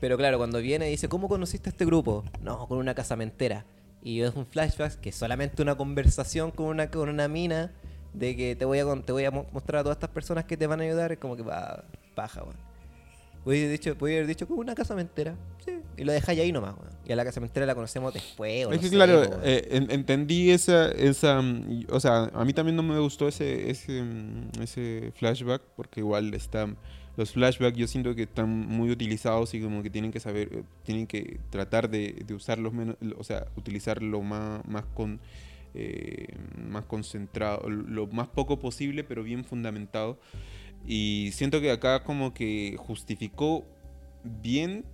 Pero 0.00 0.16
claro, 0.16 0.38
cuando 0.38 0.58
viene 0.58 0.88
y 0.88 0.92
dice, 0.92 1.08
¿cómo 1.08 1.28
conociste 1.28 1.70
a 1.70 1.72
este 1.72 1.84
grupo? 1.84 2.24
No, 2.42 2.68
con 2.68 2.78
una 2.78 2.94
casamentera. 2.94 3.64
Y 4.02 4.20
es 4.20 4.34
un 4.34 4.46
flashback 4.46 5.00
que 5.00 5.08
es 5.08 5.14
solamente 5.14 5.62
una 5.62 5.76
conversación 5.76 6.50
con 6.50 6.66
una, 6.66 6.90
con 6.90 7.08
una 7.08 7.26
mina 7.26 7.72
de 8.12 8.36
que 8.36 8.54
te 8.54 8.64
voy, 8.64 8.78
a, 8.80 9.02
te 9.02 9.12
voy 9.12 9.24
a 9.24 9.30
mo- 9.30 9.46
mostrar 9.50 9.80
a 9.80 9.82
todas 9.82 9.96
estas 9.96 10.10
personas 10.10 10.44
que 10.44 10.56
te 10.56 10.66
van 10.66 10.80
a 10.80 10.84
ayudar. 10.84 11.12
Es 11.12 11.18
como 11.18 11.36
que 11.36 11.42
va, 11.42 11.84
paja, 12.14 12.42
weón. 12.42 12.73
Podría 13.44 13.64
haber 13.66 13.78
dicho, 13.78 13.96
podría 13.98 14.16
haber 14.18 14.28
dicho, 14.28 14.48
como 14.48 14.60
una 14.60 14.74
casamentera. 14.74 15.36
Sí. 15.64 15.72
Y 15.98 16.04
lo 16.04 16.12
dejáis 16.12 16.40
ahí 16.40 16.50
nomás, 16.50 16.74
weón. 16.78 16.90
Y 17.06 17.12
a 17.12 17.16
la 17.16 17.24
casamentera 17.24 17.66
la 17.66 17.74
conocemos 17.74 18.12
después. 18.14 18.66
o 18.66 18.70
Es 18.72 18.76
no 18.76 18.80
que 18.82 18.88
sé, 18.88 18.94
claro, 18.94 19.22
eh, 19.42 19.68
en- 19.70 19.90
entendí 19.90 20.50
esa, 20.50 20.90
esa, 20.90 21.42
mm, 21.42 21.86
o 21.90 22.00
sea, 22.00 22.30
a 22.32 22.44
mí 22.44 22.52
también 22.54 22.74
no 22.76 22.82
me 22.82 22.98
gustó 22.98 23.28
ese, 23.28 23.70
ese, 23.70 24.02
mm, 24.02 24.62
ese 24.62 25.12
flashback, 25.16 25.60
porque 25.76 26.00
igual 26.00 26.32
está, 26.32 26.66
los 27.16 27.32
flashbacks 27.32 27.76
yo 27.76 27.86
siento 27.86 28.14
que 28.14 28.22
están 28.22 28.48
muy 28.48 28.90
utilizados 28.90 29.52
y 29.54 29.60
como 29.60 29.82
que 29.82 29.90
tienen 29.90 30.10
que 30.10 30.20
saber, 30.20 30.48
eh, 30.52 30.62
tienen 30.82 31.06
que 31.06 31.38
tratar 31.50 31.90
de, 31.90 32.22
de 32.26 32.34
usarlos 32.34 32.72
menos, 32.72 32.96
o 33.18 33.22
sea, 33.24 33.46
utilizarlo 33.56 34.22
más, 34.22 34.64
más 34.66 34.84
con, 34.94 35.20
eh, 35.74 36.26
más 36.68 36.84
concentrado, 36.86 37.68
lo 37.68 38.06
más 38.06 38.28
poco 38.28 38.58
posible, 38.58 39.04
pero 39.04 39.22
bien 39.22 39.44
fundamentado. 39.44 40.18
Y 40.86 41.30
siento 41.32 41.60
que 41.60 41.70
acá 41.70 42.02
como 42.04 42.34
que 42.34 42.76
justificó 42.78 43.64
bien 44.42 44.84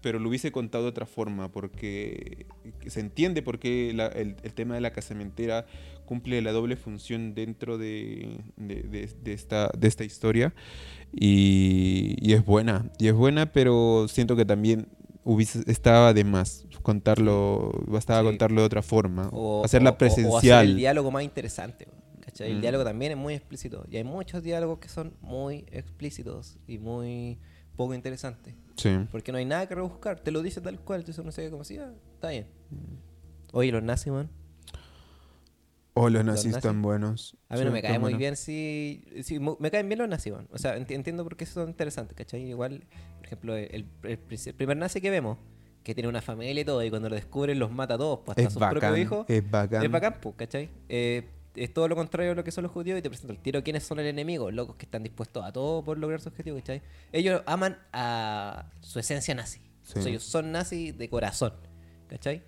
pero 0.00 0.18
lo 0.18 0.28
hubiese 0.28 0.52
contado 0.52 0.84
de 0.84 0.90
otra 0.90 1.06
forma, 1.06 1.50
porque 1.50 2.44
se 2.88 3.00
entiende 3.00 3.40
por 3.40 3.58
qué 3.58 3.88
el, 3.88 4.00
el 4.42 4.52
tema 4.52 4.74
de 4.74 4.82
la 4.82 4.90
casamentera 4.92 5.64
cumple 6.04 6.42
la 6.42 6.52
doble 6.52 6.76
función 6.76 7.34
dentro 7.34 7.78
de, 7.78 8.36
de- 8.58 8.82
de- 8.82 9.08
de 9.24 9.32
esta, 9.32 9.70
de 9.74 9.88
esta 9.88 10.04
historia. 10.04 10.52
Y, 11.10 12.16
y 12.20 12.34
es 12.34 12.44
buena, 12.44 12.90
y 12.98 13.08
es 13.08 13.14
buena, 13.14 13.52
pero 13.52 14.06
siento 14.08 14.36
que 14.36 14.44
también 14.44 14.88
hubiese, 15.24 15.62
estaba 15.68 16.12
de 16.12 16.24
más 16.24 16.66
contarlo, 16.82 17.70
bastaba 17.86 18.20
Sí. 18.20 18.26
contarlo 18.26 18.60
de 18.60 18.66
otra 18.66 18.82
forma, 18.82 19.30
O- 19.32 19.64
hacerla 19.64 19.90
o- 19.90 19.92
o- 19.92 19.94
o 19.94 20.06
hacer 20.06 20.22
presencial. 20.22 20.66
el 20.66 20.76
diálogo 20.76 21.10
más 21.10 21.24
interesante. 21.24 21.86
El 22.40 22.58
Mm. 22.58 22.60
diálogo 22.60 22.84
también 22.84 23.12
es 23.12 23.18
muy 23.18 23.34
explícito. 23.34 23.84
Y 23.90 23.96
hay 23.96 24.04
muchos 24.04 24.42
diálogos 24.42 24.78
que 24.78 24.88
son 24.88 25.14
muy 25.20 25.66
explícitos 25.70 26.58
y 26.66 26.78
muy 26.78 27.38
poco 27.76 27.94
interesantes. 27.94 28.54
Sí. 28.76 28.90
Porque 29.12 29.30
no 29.32 29.38
hay 29.38 29.44
nada 29.44 29.66
que 29.68 29.74
rebuscar. 29.74 30.20
Te 30.20 30.30
lo 30.30 30.42
dice 30.42 30.60
tal 30.60 30.80
cual. 30.80 31.00
Entonces 31.00 31.22
uno 31.22 31.30
se 31.32 31.42
ve 31.42 31.50
como 31.50 31.62
así, 31.62 31.78
ah, 31.78 31.92
está 32.14 32.30
bien. 32.30 32.46
Oye, 33.52 33.70
los 33.70 33.82
nazis, 33.82 34.12
man. 34.12 34.28
Oh, 35.96 36.08
los 36.08 36.24
Los 36.24 36.24
nazis 36.24 36.46
nazis. 36.52 36.62
tan 36.62 36.82
buenos. 36.82 37.36
A 37.48 37.54
mí 37.54 37.60
Sí, 37.60 37.64
no 37.66 37.70
me 37.70 37.80
cae 37.80 38.00
muy 38.00 38.14
bien 38.14 38.36
si, 38.36 39.04
si 39.22 39.38
me 39.38 39.70
caen 39.70 39.88
bien 39.88 40.00
los 40.00 40.08
nazis, 40.08 40.32
man. 40.32 40.48
O 40.50 40.58
sea, 40.58 40.76
enti- 40.76 40.94
entiendo 40.94 41.22
por 41.22 41.36
qué 41.36 41.46
son 41.46 41.68
interesantes, 41.68 42.16
¿cachai? 42.16 42.42
Igual, 42.48 42.82
por 43.18 43.26
ejemplo, 43.26 43.56
el, 43.56 43.86
el 44.02 44.18
pri- 44.18 44.38
el 44.46 44.54
primer 44.54 44.76
nazi 44.76 45.00
que 45.00 45.10
vemos, 45.10 45.38
que 45.84 45.94
tiene 45.94 46.08
una 46.08 46.20
familia 46.20 46.62
y 46.62 46.64
todo, 46.64 46.82
y 46.82 46.90
cuando 46.90 47.08
lo 47.10 47.14
descubren 47.14 47.60
los 47.60 47.70
mata 47.70 47.94
a 47.94 47.98
todos, 47.98 48.20
pues 48.24 48.30
hasta 48.36 48.42
Es 48.48 48.52
sus 48.54 48.60
bacán, 48.60 48.80
propios 48.80 48.98
hijos. 48.98 49.26
es 49.28 49.48
bacán. 49.48 49.84
Es 49.84 49.90
bacán, 49.92 50.16
pues, 50.20 50.34
¿cachai? 50.34 50.68
Eh, 50.88 51.28
es 51.56 51.72
todo 51.72 51.88
lo 51.88 51.96
contrario 51.96 52.32
a 52.32 52.34
lo 52.34 52.44
que 52.44 52.50
son 52.50 52.62
los 52.64 52.72
judíos 52.72 52.98
y 52.98 53.02
te 53.02 53.08
presenta 53.08 53.32
el 53.32 53.38
tiro 53.40 53.62
quiénes 53.62 53.84
son 53.84 53.98
el 54.00 54.06
enemigo, 54.06 54.50
locos 54.50 54.76
que 54.76 54.86
están 54.86 55.02
dispuestos 55.02 55.44
a 55.44 55.52
todo 55.52 55.82
por 55.84 55.98
lograr 55.98 56.20
su 56.20 56.28
objetivo, 56.28 56.56
¿cachai? 56.58 56.82
Ellos 57.12 57.42
aman 57.46 57.78
a 57.92 58.70
su 58.80 58.98
esencia 58.98 59.34
nazi. 59.34 59.60
Sí. 59.82 59.98
O 59.98 60.02
sea, 60.02 60.10
ellos 60.10 60.22
son 60.24 60.50
nazis 60.52 60.96
de 60.96 61.08
corazón, 61.08 61.52
¿cachai? 62.08 62.42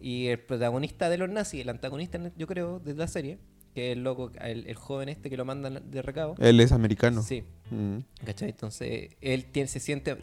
Y 0.00 0.26
el 0.26 0.38
protagonista 0.38 1.08
de 1.08 1.18
los 1.18 1.30
nazis, 1.30 1.62
el 1.62 1.68
antagonista, 1.70 2.20
yo 2.36 2.46
creo, 2.46 2.78
de 2.78 2.94
la 2.94 3.08
serie, 3.08 3.38
que 3.74 3.90
es 3.90 3.96
el 3.96 4.04
loco, 4.04 4.30
el, 4.40 4.66
el 4.66 4.74
joven 4.76 5.08
este 5.08 5.30
que 5.30 5.36
lo 5.36 5.44
mandan 5.44 5.90
de 5.90 6.02
recabo. 6.02 6.34
Él 6.38 6.60
es 6.60 6.72
americano. 6.72 7.22
Sí, 7.22 7.42
Mm. 7.70 8.00
¿cachai? 8.26 8.50
Entonces, 8.50 9.16
él 9.22 9.46
tiene, 9.46 9.66
se 9.68 9.80
siente, 9.80 10.16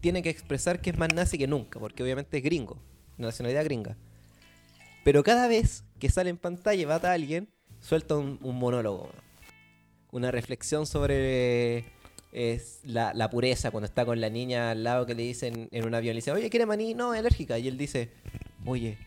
tiene 0.00 0.22
que 0.22 0.30
expresar 0.30 0.80
que 0.80 0.90
es 0.90 0.98
más 0.98 1.14
nazi 1.14 1.38
que 1.38 1.46
nunca, 1.46 1.78
porque 1.78 2.02
obviamente 2.02 2.36
es 2.36 2.42
gringo, 2.42 2.82
una 3.16 3.28
nacionalidad 3.28 3.64
gringa. 3.64 3.96
Pero 5.04 5.22
cada 5.22 5.46
vez 5.46 5.84
que 6.04 6.10
sale 6.10 6.28
en 6.28 6.36
pantalla 6.36 6.82
y 6.82 6.84
mata 6.84 7.12
a 7.12 7.14
alguien, 7.14 7.48
suelta 7.80 8.14
un, 8.18 8.38
un 8.42 8.56
monólogo. 8.58 9.08
Una 10.12 10.30
reflexión 10.30 10.84
sobre 10.86 11.86
es 12.30 12.80
la, 12.84 13.14
la 13.14 13.30
pureza 13.30 13.70
cuando 13.70 13.86
está 13.86 14.04
con 14.04 14.20
la 14.20 14.28
niña 14.28 14.72
al 14.72 14.84
lado 14.84 15.06
que 15.06 15.14
le 15.14 15.22
dicen 15.22 15.70
en 15.72 15.86
un 15.86 15.94
avión, 15.94 16.12
le 16.12 16.18
dice, 16.18 16.30
oye, 16.30 16.50
¿quiere 16.50 16.66
maní? 16.66 16.92
No, 16.92 17.14
es 17.14 17.20
alérgica. 17.20 17.58
Y 17.58 17.68
él 17.68 17.78
dice, 17.78 18.10
oye, 18.66 18.98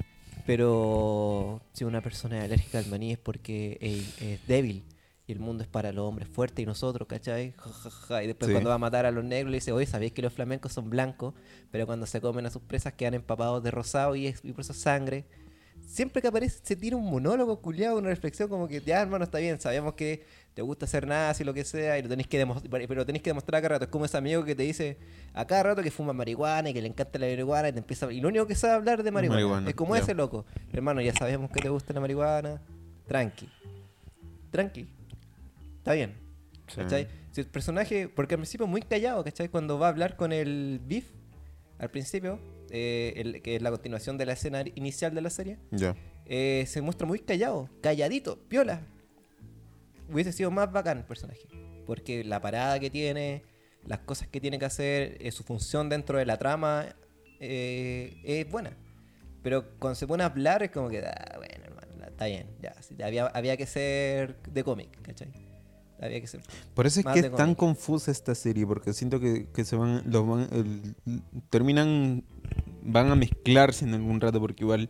pero 0.48 1.62
si 1.72 1.84
una 1.84 2.02
persona 2.02 2.40
es 2.40 2.46
alérgica 2.46 2.80
al 2.80 2.88
maní 2.88 3.12
es 3.12 3.20
porque 3.20 3.78
es, 3.80 4.20
es 4.20 4.48
débil. 4.48 4.84
Y 5.28 5.34
el 5.34 5.40
mundo 5.40 5.62
es 5.62 5.70
para 5.70 5.92
los 5.92 6.04
hombres 6.04 6.28
fuertes 6.28 6.64
y 6.64 6.66
nosotros, 6.66 7.08
¿cachai? 7.08 7.54
Ja, 7.58 7.70
ja, 7.70 7.90
ja. 7.92 8.24
Y 8.24 8.28
después 8.28 8.48
Sí. 8.48 8.54
cuando 8.54 8.70
va 8.70 8.76
a 8.76 8.80
matar 8.80 9.06
a 9.06 9.12
los 9.12 9.24
negros 9.24 9.52
le 9.52 9.58
dice, 9.58 9.72
oye, 9.72 9.86
¿sabéis 9.86 10.14
que 10.14 10.24
los 10.24 10.34
flamencos 10.34 10.74
son 10.74 10.90
blancos? 10.90 11.36
Pero 11.70 11.86
cuando 11.86 12.08
se 12.08 12.22
comen 12.22 12.48
a 12.48 12.50
sus 12.50 12.64
presas 12.64 12.94
quedan 12.94 13.14
empapados 13.14 13.62
de 13.62 13.70
rosado 13.70 14.16
y, 14.16 14.26
es, 14.26 14.40
y 14.44 14.52
por 14.52 14.62
eso 14.62 14.72
es 14.72 14.80
sangre. 14.80 15.26
Siempre 15.86 16.22
que 16.22 16.28
aparece 16.28 16.60
se 16.64 16.76
tira 16.76 16.96
un 16.96 17.10
monólogo 17.10 17.62
culiado, 17.62 17.98
una 17.98 18.10
reflexión 18.10 18.50
como 18.50 18.68
que, 18.68 18.82
ya 18.82 19.02
hermano, 19.02 19.24
está 19.24 19.40
bien, 19.40 19.60
sabemos 19.60 19.94
que 19.94 20.26
te 20.54 20.62
gusta 20.62 20.86
hacer 20.86 21.06
nazi, 21.06 21.44
lo 21.44 21.54
que 21.54 21.64
sea, 21.64 21.98
y 22.00 22.02
lo 22.02 22.10
tenés 22.10 22.28
que 22.28 22.38
demostrar, 22.40 22.70
pero 22.70 22.96
lo 22.96 23.06
tenés 23.06 23.22
que 23.22 23.30
demostrar 23.30 23.60
a 23.60 23.62
cada 23.62 23.76
rato. 23.76 23.86
Es 23.86 23.92
como 23.92 24.06
ese 24.06 24.18
amigo 24.18 24.44
que 24.44 24.56
te 24.56 24.64
dice 24.64 24.98
a 25.34 25.46
cada 25.46 25.64
rato 25.64 25.84
que 25.84 25.92
fuma 25.92 26.14
marihuana 26.14 26.70
y 26.70 26.74
que 26.74 26.82
le 26.82 26.88
encanta 26.88 27.20
la 27.20 27.28
marihuana 27.28 27.70
y 27.70 27.74
te 27.74 27.80
empieza 27.80 28.12
y 28.12 28.20
lo 28.22 28.30
único 28.30 28.48
que 28.48 28.56
sabe 28.56 28.74
hablar 28.74 29.04
de 29.04 29.12
marihuana. 29.12 29.42
Marihuana, 29.42 29.70
es 29.70 29.76
como 29.76 29.96
ese 29.96 30.14
loco. 30.14 30.46
Hermano, 30.74 31.02
ya 31.02 31.14
sabemos 31.14 31.52
que 31.52 31.62
te 31.62 31.70
gusta 31.70 31.94
la 31.94 32.00
marihuana. 32.00 32.62
Tranqui. 33.08 33.48
Tranqui. 34.52 34.88
Está 35.78 35.94
bien. 35.94 36.16
Sí. 36.68 36.78
¿Cachai? 36.78 37.08
Si 37.32 37.42
el 37.42 37.48
personaje, 37.48 38.10
porque 38.10 38.34
al 38.34 38.40
principio 38.40 38.66
es 38.66 38.72
muy 38.72 38.82
callado, 38.82 39.24
¿cachai? 39.24 39.50
Cuando 39.50 39.78
va 39.78 39.86
a 39.86 39.90
hablar 39.90 40.16
con 40.16 40.34
el 40.34 40.82
Beef, 40.84 41.06
al 41.78 41.92
principio, 41.92 42.40
eh, 42.72 43.14
el- 43.18 43.42
que 43.42 43.56
es 43.56 43.62
la 43.62 43.72
continuación 43.72 44.18
de 44.18 44.26
la 44.26 44.34
escena 44.34 44.64
inicial 44.76 45.14
de 45.16 45.22
la 45.22 45.30
serie, 45.30 45.58
Ya. 45.72 45.96
eh, 46.26 46.66
se 46.68 46.82
muestra 46.82 47.08
muy 47.08 47.20
callado, 47.20 47.70
calladito, 47.82 48.38
piola. 48.50 48.82
Hubiese 50.12 50.32
sido 50.32 50.52
más 50.52 50.72
bacán 50.72 51.00
el 51.00 51.04
personaje. 51.04 51.48
Porque 51.86 52.24
la 52.24 52.42
parada 52.42 52.80
que 52.80 52.90
tiene, 52.90 53.44
las 53.86 54.00
cosas 54.00 54.28
que 54.28 54.40
tiene 54.42 54.60
que 54.60 54.66
hacer, 54.66 55.18
eh, 55.20 55.32
su 55.32 55.44
función 55.44 55.90
dentro 55.90 56.18
de 56.18 56.26
la 56.26 56.38
trama 56.38 56.86
eh, 57.40 58.20
es 58.24 58.50
buena. 58.50 58.76
Pero 59.44 59.66
cuando 59.80 59.96
se 59.96 60.08
pone 60.08 60.24
a 60.24 60.28
hablar 60.28 60.64
es 60.64 60.72
como 60.72 60.90
que, 60.90 61.00
ah, 61.06 61.36
bueno, 61.38 61.64
hermano, 61.66 62.06
está 62.08 62.26
bien, 62.26 62.48
ya. 62.62 62.74
había, 63.06 63.28
había 63.28 63.56
que 63.58 63.66
ser 63.66 64.38
de 64.52 64.64
cómic, 64.64 64.90
¿cachai? 65.02 65.30
Había 66.00 66.20
que 66.22 66.28
ser. 66.28 66.42
Por 66.74 66.86
eso 66.86 67.00
es 67.00 67.06
que 67.06 67.20
es 67.20 67.32
tan 67.36 67.56
confusa 67.56 68.12
esta 68.12 68.36
serie, 68.36 68.68
porque 68.68 68.94
siento 68.94 69.20
que, 69.20 69.48
que 69.54 69.64
se 69.66 69.76
van, 69.76 70.04
lo 70.06 70.26
van, 70.26 70.48
el- 70.52 70.96
terminan, 71.50 72.24
van 72.88 73.12
a 73.12 73.16
mezclarse 73.16 73.86
en 73.86 73.94
algún 73.94 74.20
rato, 74.20 74.40
porque 74.40 74.64
igual 74.64 74.90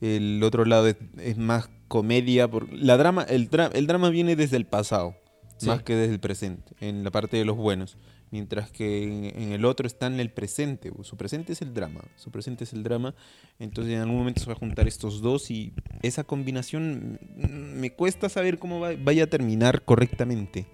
el 0.00 0.42
otro 0.42 0.64
lado 0.64 0.88
es, 0.88 0.96
es 1.18 1.36
más 1.38 1.70
comedia, 1.88 2.48
por, 2.50 2.72
la 2.72 2.96
drama, 2.96 3.22
el, 3.22 3.48
el 3.72 3.86
drama 3.86 4.10
viene 4.10 4.34
desde 4.36 4.56
el 4.56 4.66
pasado, 4.66 5.14
Sí. 5.58 5.68
más 5.68 5.82
que 5.82 5.94
desde 5.94 6.12
el 6.12 6.20
presente, 6.20 6.74
en 6.80 7.02
la 7.02 7.10
parte 7.10 7.38
de 7.38 7.46
los 7.46 7.56
buenos, 7.56 7.96
mientras 8.30 8.70
que 8.70 9.04
en, 9.04 9.24
en 9.42 9.52
el 9.52 9.64
otro 9.64 9.86
está 9.86 10.06
en 10.06 10.20
el 10.20 10.30
presente, 10.30 10.92
su 11.02 11.16
presente 11.16 11.54
es 11.54 11.62
el 11.62 11.72
drama, 11.72 12.02
su 12.16 12.30
presente 12.30 12.64
es 12.64 12.74
el 12.74 12.82
drama, 12.82 13.14
entonces 13.58 13.94
en 13.94 14.00
algún 14.00 14.18
momento 14.18 14.40
se 14.42 14.46
va 14.48 14.52
a 14.52 14.56
juntar 14.58 14.86
estos 14.86 15.22
dos 15.22 15.50
y 15.50 15.72
esa 16.02 16.24
combinación 16.24 17.18
mm, 17.36 17.80
me 17.80 17.90
cuesta 17.90 18.28
saber 18.28 18.58
cómo 18.58 18.80
va- 18.80 18.96
vaya 19.02 19.24
a 19.24 19.26
terminar 19.28 19.82
correctamente. 19.86 20.66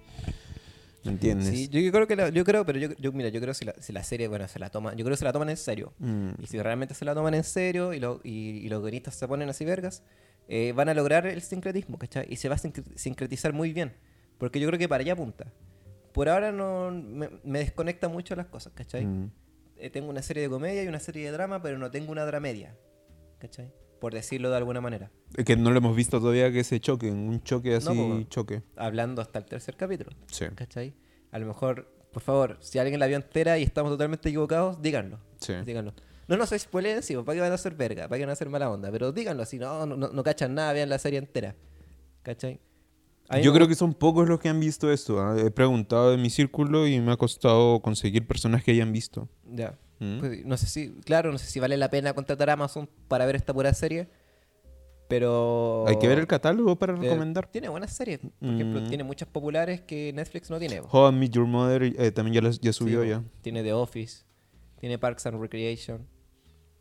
¿Me 1.05 1.11
entiendes? 1.11 1.47
Sí, 1.49 1.67
yo, 1.69 1.91
creo 1.91 2.07
que 2.07 2.15
la- 2.15 2.29
yo 2.29 2.43
creo, 2.45 2.65
pero 2.65 2.79
yo, 2.79 2.89
yo- 2.97 3.11
mira, 3.11 3.29
yo 3.29 3.41
creo 3.41 3.53
si 3.53 3.65
la, 3.65 3.73
si 3.79 3.91
la 3.91 4.03
serie, 4.03 4.27
bueno, 4.27 4.47
se 4.47 4.57
la 4.59 4.69
toma, 4.69 4.91
yo 4.93 5.03
creo 5.03 5.11
que 5.13 5.17
se 5.17 5.25
la 5.25 5.33
toman 5.33 5.49
en 5.49 5.57
serio. 5.57 5.93
Mm, 5.99 6.29
Y 6.41 6.47
si 6.47 6.61
realmente 6.61 6.93
se 6.93 7.03
la 7.05 7.13
toman 7.13 7.33
en 7.33 7.43
serio 7.43 7.93
y, 7.93 7.99
lo- 7.99 8.21
y, 8.23 8.59
y 8.65 8.69
los 8.69 8.81
guionistas 8.81 9.15
se 9.15 9.27
ponen 9.27 9.49
así 9.49 9.65
vergas, 9.65 10.03
eh, 10.47 10.71
van 10.75 10.89
a 10.89 10.93
lograr 10.93 11.25
el 11.27 11.41
sincretismo, 11.41 11.97
¿cachai? 11.97 12.25
Y 12.29 12.37
se 12.37 12.47
va 12.49 12.55
a 12.55 12.57
sincre- 12.57 12.95
sincretizar 12.95 13.53
muy 13.53 13.73
bien. 13.73 13.93
Porque 14.37 14.59
yo 14.59 14.67
creo 14.67 14.79
que 14.79 14.87
para 14.89 15.01
allá 15.01 15.13
apunta. 15.13 15.51
Por 16.13 16.29
ahora 16.29 16.51
no 16.51 16.91
me, 16.91 17.29
me 17.43 17.59
desconecta 17.59 18.07
mucho 18.07 18.35
las 18.35 18.47
cosas, 18.47 18.71
¿cachai? 18.73 19.05
mm. 19.05 19.31
Eh, 19.77 19.89
tengo 19.89 20.09
una 20.09 20.21
serie 20.21 20.43
de 20.43 20.49
comedia 20.49 20.83
y 20.83 20.87
una 20.87 20.99
serie 20.99 21.25
de 21.25 21.31
drama, 21.31 21.61
pero 21.61 21.77
no 21.77 21.89
tengo 21.91 22.11
una 22.11 22.23
dramedia. 22.25 22.77
¿Cachai? 23.39 23.73
Por 24.03 24.13
decirlo 24.13 24.49
de 24.49 24.57
alguna 24.57 24.81
manera. 24.81 25.11
Que 25.45 25.55
no 25.55 25.71
lo 25.71 25.77
hemos 25.77 25.95
visto 25.95 26.19
todavía 26.19 26.51
que 26.51 26.65
se 26.65 26.81
choquen, 26.81 27.13
un 27.13 27.41
choque 27.41 27.73
así, 27.73 27.87
po. 27.87 28.21
choque. 28.27 28.61
Hablando 28.75 29.21
hasta 29.21 29.39
el 29.39 29.45
tercer 29.45 29.77
capítulo. 29.77 30.11
Sí, 30.29 30.43
¿Cachai? 30.53 30.93
A 31.31 31.39
lo 31.39 31.45
mejor, 31.45 31.89
por 32.11 32.21
favor, 32.21 32.57
si 32.59 32.79
alguien 32.79 32.99
la 32.99 33.07
vio 33.07 33.15
entera 33.15 33.57
y 33.57 33.63
estamos 33.63 33.93
totalmente 33.93 34.27
equivocados, 34.27 34.81
díganlo. 34.81 35.19
sí. 35.39 35.53
Díganlo. 35.65 35.93
No 36.27 36.35
nos 36.35 36.49
spoileen 36.49 36.97
encima, 36.97 37.23
para 37.23 37.35
que 37.35 37.41
van 37.43 37.53
a 37.53 37.55
hacer 37.55 37.75
verga, 37.75 38.09
para 38.09 38.17
que 38.17 38.25
van 38.25 38.31
a 38.31 38.33
hacer 38.33 38.49
mala 38.49 38.69
onda. 38.69 38.91
Pero 38.91 39.13
díganlo, 39.13 39.45
si 39.45 39.57
no, 39.57 39.85
no, 39.85 39.95
no 39.95 40.23
cachan 40.23 40.53
nada, 40.53 40.73
vean 40.73 40.89
la 40.89 40.99
serie 40.99 41.19
entera. 41.19 41.55
¿Cachai? 42.23 42.59
Yo 43.41 43.53
me 43.53 43.55
creo 43.57 43.69
que 43.69 43.75
son 43.75 43.93
pocos 43.93 44.27
los 44.27 44.37
que 44.41 44.49
han 44.49 44.59
visto 44.59 44.91
esto. 44.91 45.21
¿ah? 45.21 45.37
He 45.39 45.49
preguntado 45.49 46.13
en 46.13 46.21
mi 46.21 46.29
círculo 46.29 46.87
y 46.87 46.99
me 46.99 47.13
ha 47.13 47.15
costado 47.15 47.79
conseguir 47.79 48.27
personas 48.27 48.65
que 48.65 48.71
hayan 48.71 48.91
visto. 48.91 49.29
Ya. 49.49 49.79
¿Mm? 50.03 50.19
Pues, 50.19 50.45
no 50.45 50.57
sé 50.57 50.67
si, 50.67 50.89
claro, 51.05 51.31
no 51.31 51.37
sé 51.37 51.45
si 51.47 51.59
vale 51.59 51.77
la 51.77 51.89
pena 51.89 52.13
contratar 52.13 52.49
a 52.49 52.53
Amazon 52.53 52.89
para 53.07 53.25
ver 53.25 53.35
esta 53.35 53.53
pura 53.53 53.73
serie. 53.73 54.07
Pero. 55.07 55.85
Hay 55.87 55.99
que 55.99 56.07
ver 56.07 56.17
el 56.19 56.27
catálogo 56.27 56.75
para 56.77 56.93
eh, 56.93 56.97
recomendar. 56.97 57.47
Tiene 57.47 57.69
buenas 57.69 57.91
series. 57.93 58.19
Por 58.19 58.49
ejemplo, 58.49 58.81
Mm. 58.81 58.87
tiene 58.87 59.03
muchas 59.03 59.27
populares 59.27 59.81
que 59.81 60.11
Netflix 60.13 60.49
no 60.49 60.59
tiene. 60.59 60.81
How 60.91 61.09
I 61.09 61.15
Met 61.15 61.31
Your 61.31 61.45
Mother 61.45 61.83
eh, 61.83 62.11
también 62.11 62.33
ya, 62.35 62.41
las- 62.41 62.59
ya 62.59 62.73
subió 62.73 63.03
ya. 63.03 63.23
Tiene 63.41 63.61
The 63.63 63.73
Office. 63.73 64.23
Tiene 64.79 64.97
Parks 64.97 65.25
and 65.27 65.39
Recreation. 65.39 66.07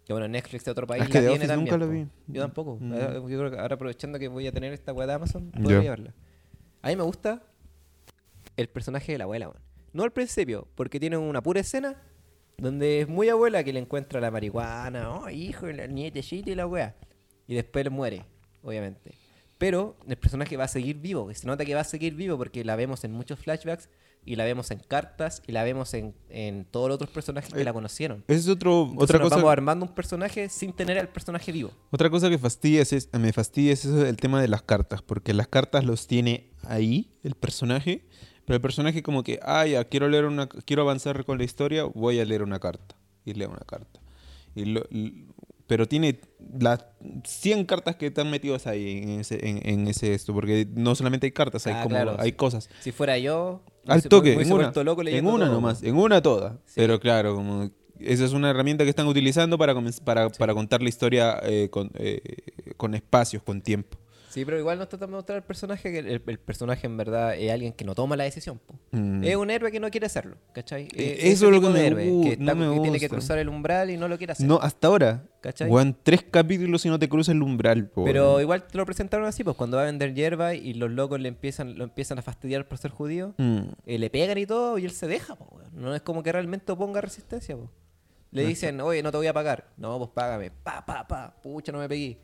Que 0.05 0.12
bueno, 0.12 0.27
Netflix 0.28 0.65
de 0.65 0.70
otro 0.70 0.86
país 0.86 1.05
Es 1.05 1.09
que 1.11 1.20
la 1.20 1.28
tiene 1.31 1.47
también. 1.47 1.74
nunca 1.78 1.85
la 1.86 1.90
vi. 1.93 2.07
Yo 2.28 2.43
tampoco. 2.43 2.78
Mm. 2.81 2.93
Ahora- 2.93 3.12
Yo 3.15 3.39
creo 3.39 3.51
que 3.51 3.59
ahora 3.59 3.74
aprovechando 3.74 4.19
que 4.19 4.28
voy 4.28 4.47
a 4.47 4.53
tener 4.53 4.73
esta 4.73 4.93
weá 4.93 5.07
de 5.07 5.12
Amazon, 5.12 5.51
podría 5.53 5.78
verla. 5.90 6.15
A 6.81 6.89
mí 6.89 6.97
me 6.97 7.03
gusta 7.05 7.43
el 8.57 8.69
personaje 8.69 9.12
de 9.12 9.19
la 9.19 9.24
abuela, 9.24 9.49
weón. 9.49 9.61
No 9.93 10.05
al 10.05 10.12
principio, 10.12 10.66
porque 10.74 10.99
tiene 10.99 11.19
una 11.19 11.43
pura 11.43 11.61
escena 11.61 11.97
donde 12.62 13.01
es 13.01 13.09
muy 13.09 13.28
abuela 13.28 13.64
que 13.64 13.72
le 13.72 13.80
encuentra 13.80 14.20
la 14.20 14.30
marihuana, 14.30 15.10
oh, 15.10 15.28
hijo, 15.28 15.66
el 15.66 15.93
nietecito 15.94 16.51
y 16.51 16.55
la 16.55 16.66
weá. 16.66 16.94
Y 17.47 17.55
después 17.55 17.90
muere, 17.90 18.24
obviamente. 18.62 19.12
Pero 19.59 19.97
el 20.09 20.16
personaje 20.16 20.56
va 20.56 20.64
a 20.64 20.68
seguir 20.68 20.97
vivo, 20.97 21.28
que 21.28 21.34
se 21.34 21.47
nota 21.47 21.64
que 21.64 21.74
va 21.74 21.80
a 21.82 21.84
seguir 21.84 22.14
vivo 22.14 22.36
porque 22.39 22.64
la 22.64 22.76
vemos 22.76 23.05
en 23.05 23.12
muchos 23.12 23.39
flashbacks 23.40 23.89
y 24.24 24.36
la 24.36 24.44
vemos 24.44 24.70
en 24.70 24.78
cartas 24.78 25.43
y 25.47 25.52
la 25.52 25.64
vemos 25.64 25.94
en, 25.94 26.14
en 26.28 26.64
todos 26.64 26.89
los 26.89 26.94
otros 26.97 27.10
personajes 27.10 27.52
que 27.52 27.60
Eh, 27.60 27.64
la 27.64 27.72
conocieron. 27.72 28.22
Es 28.28 28.47
otro, 28.48 28.82
Entonces 28.82 29.02
otra 29.02 29.18
nos 29.18 29.24
cosa. 29.26 29.36
vamos 29.36 29.51
armando 29.52 29.84
un 29.86 29.94
personaje 29.94 30.48
sin 30.48 30.72
tener 30.72 30.98
al 30.98 31.09
personaje 31.09 31.51
vivo. 31.51 31.72
Otra 31.90 32.09
cosa 32.10 32.30
que 32.30 32.39
fastidia 32.39 32.82
es, 32.82 33.09
me 33.12 33.32
fastidia 33.32 33.72
es 33.72 33.84
eso, 33.84 34.06
el 34.06 34.16
tema 34.16 34.40
de 34.40 34.47
las 34.48 34.62
cartas, 34.62 35.02
porque 35.02 35.32
las 35.34 35.48
cartas 35.48 35.84
los 35.84 36.06
tiene 36.06 36.51
ahí 36.62 37.10
el 37.24 37.34
personaje, 37.34 38.05
pero 38.52 38.56
el 38.58 38.60
personaje 38.60 39.02
como 39.02 39.22
que, 39.22 39.40
ah, 39.42 39.66
ya, 39.66 39.82
quiero 39.84 40.08
leer 40.10 40.26
una, 40.26 40.46
quiero 40.46 40.82
avanzar 40.82 41.24
con 41.24 41.38
la 41.38 41.44
historia, 41.44 41.84
voy 41.84 42.20
a 42.20 42.24
leer 42.26 42.42
una 42.42 42.58
carta 42.58 42.94
y 43.24 43.32
leo 43.32 43.48
una 43.48 43.64
carta. 43.66 43.98
Y 44.54 44.66
lo- 44.66 44.84
pero 45.66 45.88
tiene 45.88 46.20
las 46.60 46.84
100 47.24 47.64
cartas 47.64 47.96
que 47.96 48.08
están 48.08 48.30
metidas 48.30 48.66
ahí 48.66 48.98
en 49.04 49.20
ese, 49.20 49.48
en, 49.48 49.66
en 49.66 49.88
ese 49.88 50.12
esto, 50.12 50.34
porque 50.34 50.68
no 50.74 50.94
solamente 50.94 51.26
hay 51.26 51.32
cartas, 51.32 51.66
hay 51.66 51.72
Ah, 51.72 51.82
como 51.84 51.94
claro, 51.94 52.16
hay 52.18 52.28
sí. 52.32 52.36
cosas. 52.36 52.68
Si 52.80 52.92
fuera 52.92 53.16
yo, 53.16 53.62
Al 53.86 54.02
toque, 54.02 54.34
en 54.34 54.52
una, 54.52 54.70
loco 54.84 55.00
en 55.02 55.26
una 55.26 55.46
todo, 55.46 55.54
nomás, 55.54 55.82
en 55.82 55.96
una 55.96 56.20
toda. 56.20 56.58
Sí. 56.66 56.72
Pero 56.74 57.00
claro, 57.00 57.34
como 57.34 57.70
esa 58.00 58.24
es 58.26 58.32
una 58.34 58.50
herramienta 58.50 58.84
que 58.84 58.90
están 58.90 59.06
utilizando 59.06 59.56
para, 59.56 59.74
para, 60.04 60.28
para 60.28 60.52
contar 60.52 60.82
la 60.82 60.90
historia 60.90 61.40
eh, 61.42 61.68
con, 61.70 61.90
eh, 61.94 62.20
con 62.76 62.94
espacios, 62.94 63.42
con 63.42 63.62
tiempo. 63.62 63.96
Sí, 64.32 64.46
pero 64.46 64.59
igual 64.59 64.78
nos 64.78 64.88
tratan 64.88 65.10
de 65.10 65.16
mostrar 65.16 65.36
el 65.36 65.44
personaje 65.44 65.92
que 65.92 65.98
el, 65.98 66.22
el 66.26 66.38
personaje 66.38 66.86
en 66.86 66.96
verdad 66.96 67.36
es 67.36 67.52
alguien 67.52 67.74
que 67.74 67.84
no 67.84 67.94
toma 67.94 68.16
la 68.16 68.24
decisión. 68.24 68.60
Mm. 68.92 69.22
Es 69.24 69.36
un 69.36 69.50
héroe 69.50 69.70
que 69.70 69.78
no 69.78 69.90
quiere 69.90 70.06
hacerlo, 70.06 70.36
¿cachai? 70.54 70.88
Eh, 70.94 71.18
eso 71.30 71.46
es 71.46 71.52
lo 71.52 71.60
que 71.60 71.68
me 71.68 71.86
héroe, 71.86 72.09
gu- 72.10 72.22
que, 72.22 72.28
está- 72.32 72.44
no 72.44 72.54
me 72.70 72.74
que 72.76 72.80
tiene 72.80 72.98
que 72.98 73.09
cruzar 73.10 73.38
el 73.38 73.48
umbral 73.50 73.90
y 73.90 73.98
no 73.98 74.09
lo 74.09 74.16
quiere 74.16 74.32
hacer. 74.32 74.46
No, 74.46 74.59
hasta 74.62 74.88
ahora. 74.88 75.24
¿Cachai? 75.42 75.68
Weón, 75.68 75.96
tres 76.02 76.22
capítulos 76.22 76.86
y 76.86 76.88
no 76.88 76.98
te 76.98 77.09
cruza 77.09 77.32
el 77.32 77.42
umbral, 77.42 77.88
po, 77.90 78.04
Pero 78.04 78.40
igual 78.40 78.66
te 78.66 78.78
lo 78.78 78.86
presentaron 78.86 79.26
así, 79.26 79.44
pues 79.44 79.56
cuando 79.56 79.76
va 79.76 79.82
a 79.82 79.86
vender 79.86 80.14
hierba 80.14 80.54
y 80.54 80.72
los 80.74 80.90
locos 80.90 81.20
le 81.20 81.28
empiezan, 81.28 81.76
lo 81.76 81.84
empiezan 81.84 82.18
a 82.18 82.22
fastidiar 82.22 82.66
por 82.68 82.78
ser 82.78 82.90
judío, 82.90 83.34
Mm. 83.38 83.59
eh, 83.86 83.98
le 83.98 84.09
pegan 84.09 84.38
y 84.38 84.46
todo 84.46 84.78
y 84.78 84.84
él 84.86 84.92
se 84.92 85.06
deja, 85.09 85.34
po. 85.36 85.60
No 85.72 85.94
es 85.94 86.00
como 86.02 86.22
que 86.22 86.32
realmente 86.32 86.72
oponga 86.72 87.00
resistencia, 87.02 87.54
po. 87.56 87.70
Le 88.30 88.46
dicen, 88.46 88.80
oye, 88.80 89.02
no 89.02 89.10
te 89.10 89.18
voy 89.18 89.26
a 89.26 89.34
pagar. 89.34 89.68
No, 89.76 89.98
pues 89.98 90.10
págame. 90.14 90.50
Pa, 90.50 90.82
pa, 90.86 91.06
pa. 91.06 91.34
Pucha, 91.42 91.70
no 91.70 91.78
me 91.80 91.88
pegué. 91.88 92.18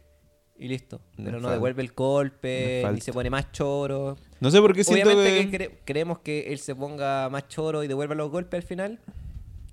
Y 0.58 0.66
listo. 0.68 1.00
Pero 1.16 1.38
no 1.40 1.50
devuelve 1.50 1.82
el 1.82 1.92
golpe, 1.92 2.78
ni 2.78 2.82
falta. 2.82 3.04
se 3.04 3.12
pone 3.12 3.30
más 3.30 3.52
choro. 3.52 4.16
No 4.40 4.50
sé 4.50 4.60
por 4.60 4.74
qué 4.74 4.82
siento 4.82 5.08
Obviamente 5.10 5.50
que... 5.50 5.50
que 5.50 5.70
cre- 5.70 5.78
queremos 5.84 6.18
que 6.18 6.52
él 6.52 6.58
se 6.58 6.74
ponga 6.74 7.28
más 7.30 7.46
choro 7.48 7.84
y 7.84 7.86
devuelva 7.88 8.14
los 8.16 8.30
golpes 8.30 8.58
al 8.58 8.64
final. 8.66 8.98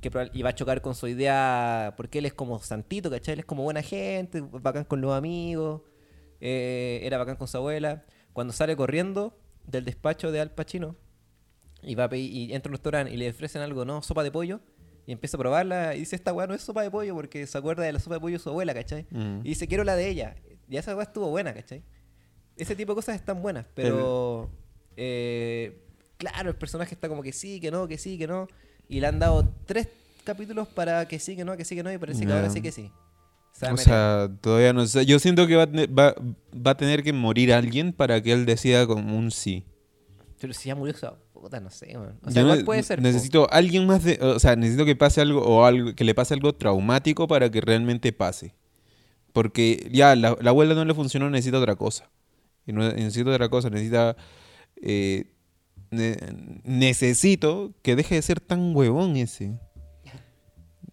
Que 0.01 0.11
y 0.33 0.43
va 0.43 0.49
a 0.49 0.55
chocar 0.55 0.81
con 0.81 0.93
su 0.93 1.07
idea, 1.07 1.95
porque 1.97 2.19
él 2.19 2.27
es 2.27 2.33
como 2.35 2.59
santito, 2.59 3.09
¿cachai? 3.09 3.33
Él 3.33 3.39
es 3.39 3.45
como 3.45 3.63
buena 3.63 3.81
gente, 3.81 4.41
bacán 4.41 4.83
con 4.83 5.01
los 5.01 5.13
amigos, 5.13 5.81
eh, 6.39 6.99
era 7.03 7.17
bacán 7.17 7.35
con 7.37 7.47
su 7.47 7.57
abuela. 7.57 8.03
Cuando 8.33 8.53
sale 8.53 8.75
corriendo 8.75 9.35
del 9.65 9.85
despacho 9.85 10.31
de 10.31 10.41
Al 10.41 10.51
Pacino 10.51 10.95
y, 11.81 11.95
va 11.95 12.03
a 12.03 12.09
pedir- 12.09 12.31
y 12.31 12.53
entra 12.53 12.69
a 12.69 12.71
un 12.71 12.73
restaurante 12.73 13.11
y 13.11 13.17
le 13.17 13.29
ofrecen 13.29 13.63
algo, 13.63 13.85
¿no? 13.85 14.03
Sopa 14.03 14.21
de 14.23 14.29
pollo. 14.31 14.59
Y 15.07 15.11
empieza 15.11 15.37
a 15.37 15.39
probarla 15.39 15.95
y 15.95 15.99
dice, 15.99 16.15
esta 16.15 16.33
weá 16.33 16.47
no 16.47 16.55
es 16.55 16.61
sopa 16.63 16.81
de 16.81 16.89
pollo 16.89 17.13
porque 17.13 17.45
se 17.45 17.55
acuerda 17.57 17.83
de 17.83 17.91
la 17.93 17.99
sopa 17.99 18.15
de 18.15 18.21
pollo 18.21 18.37
de 18.37 18.43
su 18.43 18.49
abuela, 18.49 18.73
¿cachai? 18.73 19.05
Mm. 19.11 19.39
Y 19.43 19.49
dice, 19.49 19.67
quiero 19.67 19.83
la 19.83 19.95
de 19.95 20.09
ella. 20.09 20.35
Y 20.69 20.77
esa 20.77 20.95
weá 20.95 21.03
estuvo 21.03 21.29
buena, 21.29 21.53
¿cachai? 21.53 21.83
Ese 22.57 22.75
tipo 22.75 22.93
de 22.93 22.95
cosas 22.95 23.15
están 23.15 23.41
buenas, 23.41 23.65
pero... 23.73 24.49
eh, 24.95 25.77
claro, 26.17 26.49
el 26.49 26.55
personaje 26.55 26.95
está 26.95 27.09
como 27.09 27.21
que 27.21 27.31
sí, 27.31 27.59
que 27.59 27.71
no, 27.71 27.87
que 27.87 27.97
sí, 27.97 28.17
que 28.17 28.27
no. 28.27 28.47
Y 28.87 28.99
le 28.99 29.07
han 29.07 29.19
dado 29.19 29.53
tres 29.65 29.87
capítulos 30.23 30.67
para 30.67 31.07
que 31.07 31.19
sí, 31.19 31.35
que 31.35 31.43
no, 31.45 31.57
que 31.57 31.65
sí, 31.65 31.75
que 31.75 31.83
no. 31.83 31.91
Y 31.91 31.97
parece 31.97 32.25
que 32.25 32.31
ahora 32.31 32.49
sí 32.49 32.61
que 32.61 32.71
sí. 32.71 32.91
O 33.71 33.77
sea, 33.77 34.29
todavía 34.41 34.73
no 34.73 34.85
sé. 34.85 35.05
Yo 35.05 35.17
siento 35.19 35.47
que 35.47 35.55
va 35.55 35.63
a, 35.63 35.67
tener, 35.67 35.97
va, 35.97 36.13
va 36.53 36.71
a 36.71 36.77
tener 36.77 37.03
que 37.03 37.13
morir 37.13 37.53
alguien 37.53 37.93
para 37.93 38.21
que 38.21 38.33
él 38.33 38.45
decida 38.45 38.85
como 38.85 39.17
un 39.17 39.31
sí. 39.31 39.63
Pero 40.41 40.53
si 40.53 40.67
ya 40.67 40.75
murió 40.75 40.93
esa 40.93 41.15
puta, 41.33 41.59
no 41.59 41.69
sé, 41.69 41.97
man. 41.97 42.19
O 42.23 42.31
sea, 42.31 42.41
igual 42.41 42.65
puede 42.65 42.83
ser. 42.83 42.99
po. 42.99 43.03
Necesito 43.03 43.47
alguien 43.49 43.87
más 43.87 44.03
de... 44.03 44.19
O 44.21 44.39
sea, 44.39 44.55
necesito 44.55 44.85
que 44.85 44.95
pase 44.95 45.21
algo 45.21 45.41
o 45.41 45.63
algo 45.65 45.95
que 45.95 46.03
le 46.03 46.13
pase 46.13 46.33
algo 46.33 46.53
traumático 46.53 47.27
para 47.27 47.49
que 47.49 47.61
realmente 47.61 48.11
pase. 48.11 48.53
Porque 49.35 49.89
ya 49.91 50.15
la, 50.15 50.35
la 50.39 50.49
abuela 50.51 50.73
no 50.73 50.85
le 50.85 50.93
funcionó, 50.93 51.29
necesita 51.29 51.59
otra 51.59 51.75
cosa. 51.75 52.09
Y 52.65 52.71
no, 52.71 52.81
necesita 52.91 53.29
otra 53.29 53.49
cosa, 53.49 53.69
necesita... 53.69 54.15
eh, 54.81 55.25
ne- 55.91 56.17
necesito 56.63 57.73
que 57.83 57.95
deje 57.95 58.15
de 58.15 58.21
ser 58.21 58.39
tan 58.39 58.75
huevón 58.75 59.17
ese. 59.17 59.59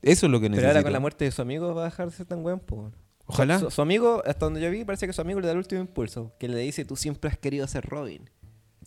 Eso 0.03 0.27
es 0.27 0.33
lo 0.33 0.41
que 0.41 0.47
Pero 0.47 0.57
necesito. 0.57 0.69
ahora 0.69 0.83
con 0.83 0.93
la 0.93 0.99
muerte 1.01 1.25
de 1.25 1.31
su 1.31 1.41
amigo 1.41 1.73
va 1.75 1.83
a 1.83 1.85
dejar 1.85 2.11
de 2.11 2.17
ser 2.17 2.27
tan 2.27 2.45
weón, 2.45 2.59
po. 2.59 2.77
weón. 2.77 2.97
Ojalá. 3.27 3.61
Su, 3.61 3.71
su 3.71 3.81
amigo, 3.81 4.21
hasta 4.27 4.47
donde 4.47 4.61
yo 4.61 4.69
vi, 4.71 4.85
parece 4.85 5.07
que 5.07 5.13
su 5.13 5.21
amigo 5.21 5.39
le 5.41 5.47
da 5.47 5.53
el 5.53 5.59
último 5.59 5.81
impulso. 5.81 6.35
Que 6.41 6.49
le 6.49 6.59
dice, 6.59 6.85
tú 6.85 6.97
siempre 6.97 7.31
has 7.31 7.39
querido 7.39 7.67
ser 7.69 7.85
Robin. 7.87 8.29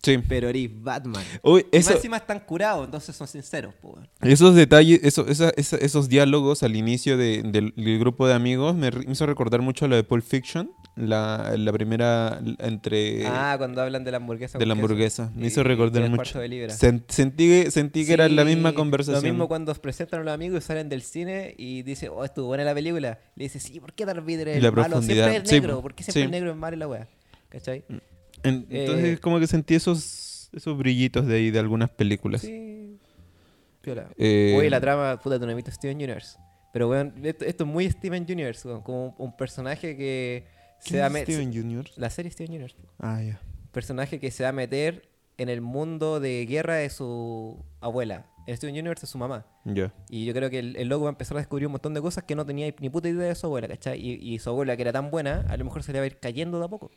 Sí. 0.02 0.18
Pero 0.28 0.48
eres 0.48 0.68
Batman. 0.82 1.24
Uy, 1.42 1.66
Y 1.72 1.76
eso, 1.78 1.90
más 1.90 1.96
encima 1.96 2.16
están 2.18 2.40
curados, 2.40 2.84
entonces 2.84 3.14
son 3.16 3.26
sinceros, 3.26 3.74
po. 3.74 3.98
Esos 4.20 4.54
detalles, 4.54 5.00
eso, 5.02 5.26
esa- 5.26 5.50
esa- 5.56 5.76
esos 5.78 6.08
diálogos 6.08 6.62
al 6.62 6.76
inicio 6.76 7.16
de- 7.16 7.42
del, 7.42 7.72
del 7.76 7.98
grupo 7.98 8.26
de 8.28 8.34
amigos 8.34 8.74
me, 8.76 8.90
me 8.90 9.12
hizo 9.12 9.26
recordar 9.26 9.62
mucho 9.62 9.84
a 9.84 9.88
lo 9.88 9.96
de 9.96 10.04
Pulp 10.04 10.24
Fiction, 10.24 10.70
la, 10.96 11.54
la 11.58 11.72
primera 11.72 12.40
entre 12.58 13.26
ah, 13.26 13.54
cuando 13.58 13.82
hablan 13.82 14.04
de 14.04 14.10
la 14.12 14.16
hamburguesa. 14.18 14.58
De 14.58 14.64
la 14.66 14.72
hamburguesa. 14.72 15.30
Me 15.34 15.44
Y- 15.44 15.46
hizo 15.48 15.60
y 15.60 15.64
recordar 15.64 16.02
mucho. 16.04 16.16
cuartos 16.16 16.40
de 16.42 16.48
libra. 16.48 16.72
Sen- 16.74 17.04
sentí 17.08 17.46
que, 17.48 17.70
sentí 17.70 18.06
que 18.06 18.12
era 18.12 18.28
la 18.28 18.44
misma 18.44 18.70
Sí, 18.70 18.76
conversación. 18.76 19.22
Lo 19.24 19.28
mismo 19.32 19.48
cuando 19.48 19.74
presentan 19.74 20.20
a 20.20 20.24
los 20.24 20.32
amigos 20.34 20.62
y 20.62 20.66
salen 20.66 20.88
del 20.88 21.02
cine 21.02 21.54
y 21.58 21.82
dice, 21.82 22.08
oh, 22.08 22.24
estuvo 22.24 22.46
buena 22.46 22.64
la 22.64 22.74
película. 22.74 23.18
Le 23.34 23.44
dice, 23.44 23.60
sí, 23.60 23.78
¿por 23.80 23.92
qué 23.92 24.04
Darth 24.06 24.20
Vader 24.24 24.48
es 24.48 24.58
Y 24.58 24.60
la 24.60 24.70
malo? 24.70 24.88
profundidad. 24.88 25.28
Siempre 25.30 25.42
es 25.44 25.48
Sí, 25.50 25.54
negro. 25.60 25.82
¿Por 25.82 25.94
qué 25.94 26.02
siempre 26.04 26.20
sí. 26.20 26.24
el 26.24 26.30
negro 26.30 26.50
es 26.50 26.56
malo 26.56 26.76
y 26.76 26.78
la 26.80 26.88
wea? 26.88 27.08
¿Cachai? 27.48 27.84
En- 27.88 28.02
entonces 28.42 29.04
eh, 29.16 29.18
como 29.20 29.38
que 29.40 29.46
sentí 29.46 29.74
esos, 29.74 30.50
esos 30.52 30.76
brillitos 30.78 31.26
de 31.26 31.36
ahí 31.36 31.50
de 31.50 31.58
algunas 31.58 31.90
películas. 31.90 32.42
Sí. 32.42 32.98
Piola. 33.80 34.08
Eh, 34.16 34.54
Oye, 34.58 34.70
la 34.70 34.80
trama, 34.80 35.18
puta, 35.20 35.38
tu 35.38 35.46
nomito 35.46 35.70
Steven 35.70 35.96
Universe. 35.96 36.38
Pero, 36.72 36.88
weón, 36.90 37.14
esto, 37.22 37.44
esto 37.44 37.64
es 37.64 37.70
muy 37.70 37.90
Steven 37.90 38.24
Universe, 38.28 38.66
weón. 38.68 38.82
Como 38.82 39.06
un, 39.08 39.14
un 39.18 39.36
personaje 39.36 39.96
que 39.96 40.44
se 40.80 40.90
¿quién 40.90 41.00
va 41.02 41.04
a 41.04 41.08
es 41.08 41.14
met- 41.14 41.22
Steven 41.24 41.52
Jr.? 41.54 41.84
La 41.96 42.10
serie 42.10 42.30
Steven 42.30 42.50
Universe. 42.50 42.76
Ah, 42.98 43.22
ya. 43.22 43.40
Personaje 43.72 44.18
que 44.20 44.30
se 44.30 44.42
va 44.42 44.50
a 44.50 44.52
meter 44.52 45.08
en 45.38 45.48
el 45.48 45.60
mundo 45.60 46.18
de 46.20 46.44
guerra 46.46 46.76
de 46.76 46.90
su 46.90 47.64
abuela. 47.80 48.26
El 48.46 48.56
Steven 48.56 48.74
Universe 48.74 49.04
es 49.06 49.10
su 49.10 49.18
mamá. 49.18 49.44
Ya. 49.64 49.92
Y 50.08 50.24
yo 50.24 50.32
creo 50.34 50.50
que 50.50 50.58
el, 50.60 50.76
el 50.76 50.88
loco 50.88 51.04
va 51.04 51.10
a 51.10 51.12
empezar 51.12 51.36
a 51.36 51.40
descubrir 51.40 51.66
un 51.66 51.72
montón 51.72 51.94
de 51.94 52.00
cosas 52.00 52.24
que 52.24 52.34
no 52.36 52.46
tenía 52.46 52.72
ni 52.80 52.88
puta 52.90 53.08
idea 53.08 53.26
de 53.28 53.34
su 53.34 53.46
abuela, 53.46 53.68
¿cachai? 53.68 54.00
Y, 54.00 54.34
y 54.34 54.38
su 54.38 54.50
abuela, 54.50 54.76
que 54.76 54.82
era 54.82 54.92
tan 54.92 55.10
buena, 55.10 55.44
a 55.48 55.56
lo 55.56 55.64
mejor 55.64 55.82
se 55.82 55.92
le 55.92 55.98
va 55.98 56.04
a 56.04 56.06
ir 56.06 56.18
cayendo 56.18 56.58
de 56.58 56.64
a 56.64 56.68
poco. 56.68 56.90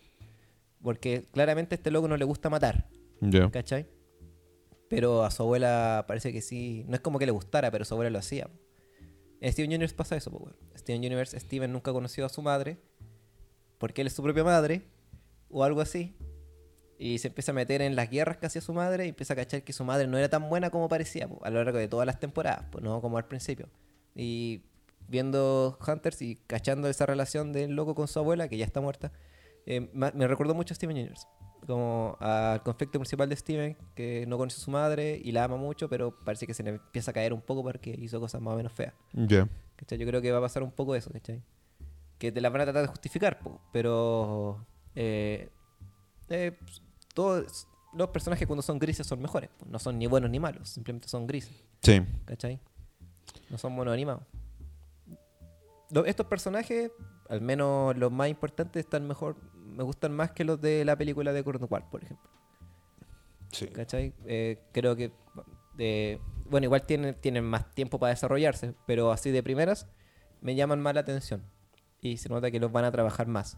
Porque 0.82 1.26
claramente 1.32 1.76
a 1.76 1.78
este 1.78 1.92
loco 1.92 2.08
no 2.08 2.18
le 2.18 2.26
gusta 2.26 2.50
matar, 2.50 2.88
Ya. 3.22 3.50
¿cachai? 3.52 3.88
Pero 4.90 5.24
a 5.24 5.32
su 5.32 5.44
abuela 5.44 6.06
parece 6.08 6.34
que 6.34 6.42
sí. 6.42 6.86
No 6.88 6.96
es 6.96 7.02
como 7.02 7.20
que 7.20 7.26
le 7.26 7.32
gustara, 7.32 7.70
pero 7.70 7.86
su 7.86 7.94
abuela 7.94 8.10
lo 8.10 8.20
hacía. 8.20 8.50
En 9.42 9.52
Steven 9.52 9.70
Universe 9.70 9.96
pasa 9.96 10.16
eso, 10.16 10.32
pues. 10.32 10.56
Steven 10.78 11.00
Universe, 11.02 11.40
Steven 11.40 11.72
nunca 11.72 11.92
conoció 11.94 12.26
a 12.26 12.30
su 12.30 12.42
madre, 12.42 12.78
porque 13.78 14.02
él 14.02 14.08
es 14.08 14.14
su 14.14 14.24
propia 14.24 14.44
madre, 14.44 14.82
o 15.50 15.64
algo 15.64 15.82
así. 15.82 16.16
Y 16.98 17.20
se 17.20 17.30
empieza 17.30 17.52
a 17.52 17.56
meter 17.56 17.82
en 17.82 17.96
las 17.96 18.10
guerras 18.10 18.38
que 18.38 18.48
hacía 18.48 18.62
su 18.62 18.74
madre 18.74 19.06
y 19.06 19.10
empieza 19.10 19.34
a 19.34 19.36
cachar 19.38 19.64
que 19.64 19.72
su 19.72 19.86
madre 19.86 20.08
no 20.08 20.18
era 20.18 20.28
tan 20.28 20.50
buena 20.50 20.70
como 20.70 20.90
parecía 20.90 21.30
po, 21.30 21.40
a 21.46 21.50
lo 21.50 21.64
largo 21.64 21.78
de 21.78 21.88
todas 21.88 22.06
las 22.06 22.20
temporadas, 22.20 22.66
pues 22.72 22.84
no 22.84 23.00
como 23.02 23.18
al 23.18 23.26
principio. 23.26 23.70
Y 24.16 24.64
viendo 25.08 25.78
Hunters 25.88 26.22
y 26.22 26.36
cachando 26.48 26.90
esa 26.90 27.06
relación 27.06 27.54
del 27.54 27.72
loco 27.72 27.96
con 27.96 28.08
su 28.10 28.20
abuela, 28.20 28.50
que 28.50 28.58
ya 28.58 28.66
está 28.66 28.82
muerta, 28.82 29.14
eh, 29.70 29.90
me 29.94 30.28
recordó 30.28 30.54
mucho 30.54 30.74
a 30.74 30.76
Steven 30.76 30.96
Universe. 30.98 31.26
Como 31.66 32.18
al 32.20 32.64
conflicto 32.64 32.98
principal 33.00 33.30
de 33.30 33.36
Steven, 33.36 33.78
que 33.96 34.26
no 34.28 34.38
conoce 34.38 34.58
a 34.58 34.64
su 34.64 34.72
madre 34.72 35.22
y 35.24 35.32
la 35.32 35.44
ama 35.44 35.58
mucho, 35.58 35.88
pero 35.90 36.18
parece 36.24 36.48
que 36.48 36.54
se 36.54 36.64
le 36.64 36.72
empieza 36.72 37.12
a 37.12 37.14
caer 37.14 37.32
un 37.34 37.42
poco 37.42 37.64
porque 37.64 37.92
hizo 38.00 38.20
cosas 38.20 38.42
más 38.42 38.54
o 38.54 38.58
menos 38.58 38.72
feas. 38.74 38.94
Ya. 39.14 39.48
¿cachai? 39.76 39.98
Yo 39.98 40.08
creo 40.08 40.22
que 40.22 40.32
va 40.32 40.40
a 40.40 40.42
pasar 40.42 40.64
un 40.64 40.72
poco 40.72 40.96
eso, 40.96 41.12
¿cachai? 41.12 41.44
Que 42.18 42.32
te 42.32 42.42
la 42.42 42.50
van 42.50 42.62
a 42.62 42.64
tratar 42.66 42.82
de 42.82 42.88
justificar, 42.88 43.40
pero 43.72 44.66
eh, 44.96 45.50
eh, 46.30 46.58
pues, 46.60 46.82
todos 47.14 47.68
los 47.94 48.10
personajes 48.10 48.48
cuando 48.48 48.62
son 48.62 48.80
grises 48.80 49.06
son 49.06 49.22
mejores, 49.22 49.50
no 49.68 49.80
son 49.80 50.00
ni 50.00 50.08
buenos 50.08 50.30
ni 50.32 50.40
malos, 50.40 50.70
simplemente 50.70 51.08
son 51.08 51.28
grises, 51.28 51.54
Sí. 51.82 52.02
¿cachai? 52.26 52.60
No 53.50 53.58
son 53.58 53.74
monos 53.74 53.94
animados. 53.94 54.24
Estos 56.06 56.28
personajes, 56.28 56.92
al 57.30 57.42
menos 57.42 57.98
los 57.98 58.12
más 58.12 58.30
importantes, 58.30 58.82
están 58.86 59.08
mejor, 59.08 59.38
me 59.70 59.84
gustan 59.84 60.14
más 60.14 60.32
que 60.32 60.44
los 60.44 60.60
de 60.62 60.84
la 60.86 60.96
película 60.98 61.32
de 61.34 61.44
Cornwall, 61.44 61.84
por 61.90 62.04
ejemplo. 62.04 62.30
Sí. 63.52 63.68
¿Cachai? 63.68 64.14
Eh, 64.26 64.60
creo 64.72 64.96
que. 64.96 65.12
eh, 65.78 66.20
bueno, 66.50 66.66
igual 66.66 66.84
tienen, 66.86 67.16
tienen 67.16 67.44
más 67.44 67.74
tiempo 67.74 68.00
para 68.00 68.10
desarrollarse, 68.12 68.74
pero 68.88 69.12
así 69.12 69.32
de 69.32 69.44
primeras 69.44 69.88
me 70.42 70.56
llaman 70.56 70.82
más 70.82 70.94
la 70.96 71.02
atención. 71.02 71.44
Y 72.02 72.18
se 72.18 72.30
nota 72.30 72.50
que 72.52 72.60
los 72.60 72.72
van 72.72 72.86
a 72.86 72.92
trabajar 72.92 73.28
más. 73.28 73.58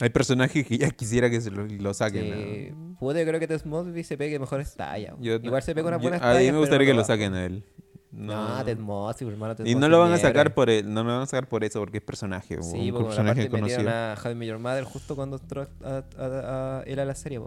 Hay 0.00 0.10
personajes 0.10 0.64
que 0.66 0.78
ya 0.78 0.90
quisiera 0.90 1.28
que 1.28 1.40
se 1.40 1.50
lo, 1.50 1.66
lo 1.66 1.92
saquen. 1.92 2.24
Que, 2.24 2.72
¿no? 2.76 2.96
pude, 2.98 3.26
creo 3.26 3.40
que 3.40 3.48
Tess 3.48 3.66
Mosby 3.66 4.04
se 4.04 4.16
pegue 4.16 4.38
mejores 4.38 4.74
tallas. 4.76 5.14
Igual 5.20 5.62
se 5.62 5.74
pega 5.74 5.88
unas 5.88 6.00
yo- 6.00 6.08
buenas 6.08 6.22
A 6.22 6.38
mí 6.38 6.52
me 6.52 6.58
gustaría 6.58 6.86
que 6.86 6.94
lo 6.94 7.04
saquen 7.04 7.34
a 7.34 7.44
él. 7.44 7.64
No, 8.10 8.64
Ted 8.64 8.78
Mosby, 8.78 9.26
hermano. 9.28 9.54
Ted 9.54 9.66
Y 9.66 9.74
no 9.74 9.88
lo 9.88 9.98
van 10.00 10.12
a 10.12 10.18
sacar 10.18 10.54
por 10.54 10.70
él, 10.70 10.92
no 10.92 11.04
lo 11.04 11.12
van 11.12 11.22
a 11.22 11.26
sacar 11.26 11.48
por 11.48 11.62
eso, 11.64 11.78
porque 11.80 11.98
es 11.98 12.02
personaje, 12.04 12.62
Sí, 12.62 12.90
un 12.90 12.92
porque 12.92 13.06
personaje 13.08 13.40
aparte 13.42 13.60
metieron 13.62 13.84
conocido. 13.84 13.90
a 13.90 14.14
How 14.24 14.30
I 14.32 14.34
Met 14.34 14.48
Your 14.48 14.58
Mother 14.58 14.84
justo 14.84 15.14
cuando 15.14 15.36
entró 15.36 15.68
a, 15.84 15.86
a- 16.18 16.78
a- 16.78 16.82
él 16.86 16.98
a 17.00 17.04
la 17.04 17.14
serie. 17.14 17.38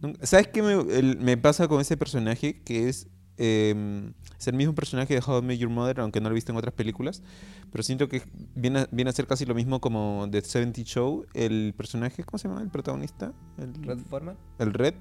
Nunca- 0.00 0.26
¿Sabes 0.26 0.48
qué 0.48 0.62
me, 0.62 0.72
el- 0.98 1.18
me 1.18 1.36
pasa 1.36 1.68
con 1.68 1.80
ese 1.80 1.96
personaje? 1.96 2.60
Que 2.62 2.88
es, 2.88 3.08
eh, 3.38 4.12
es 4.38 4.48
el 4.48 4.54
mismo 4.54 4.74
personaje 4.74 5.14
de 5.14 5.22
How 5.24 5.38
I 5.38 5.42
Met 5.42 5.58
Your 5.58 5.70
Mother, 5.70 6.00
aunque 6.00 6.20
no 6.20 6.28
lo 6.28 6.34
he 6.34 6.36
visto 6.36 6.52
en 6.52 6.58
otras 6.58 6.74
películas. 6.74 7.22
Pero 7.70 7.82
siento 7.82 8.08
que 8.08 8.22
viene 8.54 8.80
a, 8.80 8.88
viene 8.90 9.10
a 9.10 9.12
ser 9.14 9.26
casi 9.26 9.46
lo 9.46 9.54
mismo 9.54 9.80
como 9.80 10.26
The 10.30 10.42
70 10.42 10.82
Show. 10.82 11.24
El 11.32 11.72
personaje, 11.76 12.24
¿cómo 12.24 12.38
se 12.38 12.48
llama? 12.48 12.60
El 12.62 12.68
protagonista. 12.68 13.32
El 13.58 13.72
Red 13.82 13.98
Foreman, 14.10 14.36
el 14.58 14.74
Red. 14.74 14.94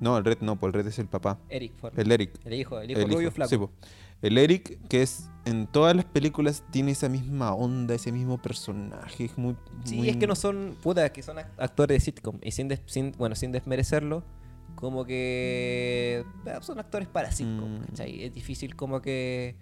No, 0.00 0.18
el 0.18 0.24
Red 0.24 0.38
no, 0.40 0.56
pues 0.56 0.68
el 0.68 0.74
Red 0.80 0.86
es 0.88 0.98
el 0.98 1.06
papá. 1.06 1.38
Eric. 1.48 1.72
El 1.96 2.10
Eric. 2.12 2.32
El 2.44 2.54
hijo, 2.54 2.80
el 2.80 2.90
hijo 2.90 3.00
El 3.00 3.08
rubio 3.08 3.22
hijo, 3.22 3.30
flaco. 3.30 3.48
sí, 3.50 3.56
po. 3.58 3.70
el 4.22 4.38
Eric, 4.38 4.78
que 4.88 5.02
es 5.02 5.28
en 5.44 5.66
todas 5.66 5.94
las 5.94 6.04
películas, 6.06 6.64
tiene 6.70 6.92
esa 6.92 7.08
misma 7.08 7.52
onda, 7.54 7.94
ese 7.94 8.10
mismo 8.12 8.40
personaje. 8.40 9.26
Es 9.26 9.36
muy, 9.38 9.56
Sí, 9.84 9.96
muy- 9.98 10.08
es 10.08 10.16
que 10.16 10.26
no 10.26 10.34
son, 10.34 10.76
puta, 10.82 11.10
que 11.12 11.22
son 11.22 11.36
act- 11.36 11.50
actores 11.58 11.96
de 11.96 12.00
sitcom. 12.00 12.38
Y 12.42 12.50
sin, 12.52 12.68
des- 12.68 12.80
sin- 12.86 13.12
bueno, 13.18 13.34
sin 13.34 13.52
desmerecerlo, 13.52 14.24
como 14.76 15.04
que 15.04 16.24
eh, 16.46 16.58
son 16.62 16.78
actores 16.78 17.06
para 17.08 17.30
sitcom, 17.32 17.80
Mm. 17.80 17.84
¿cachai? 17.86 18.24
Es 18.24 18.32
difícil 18.34 18.74
como 18.76 19.00
que 19.02 19.56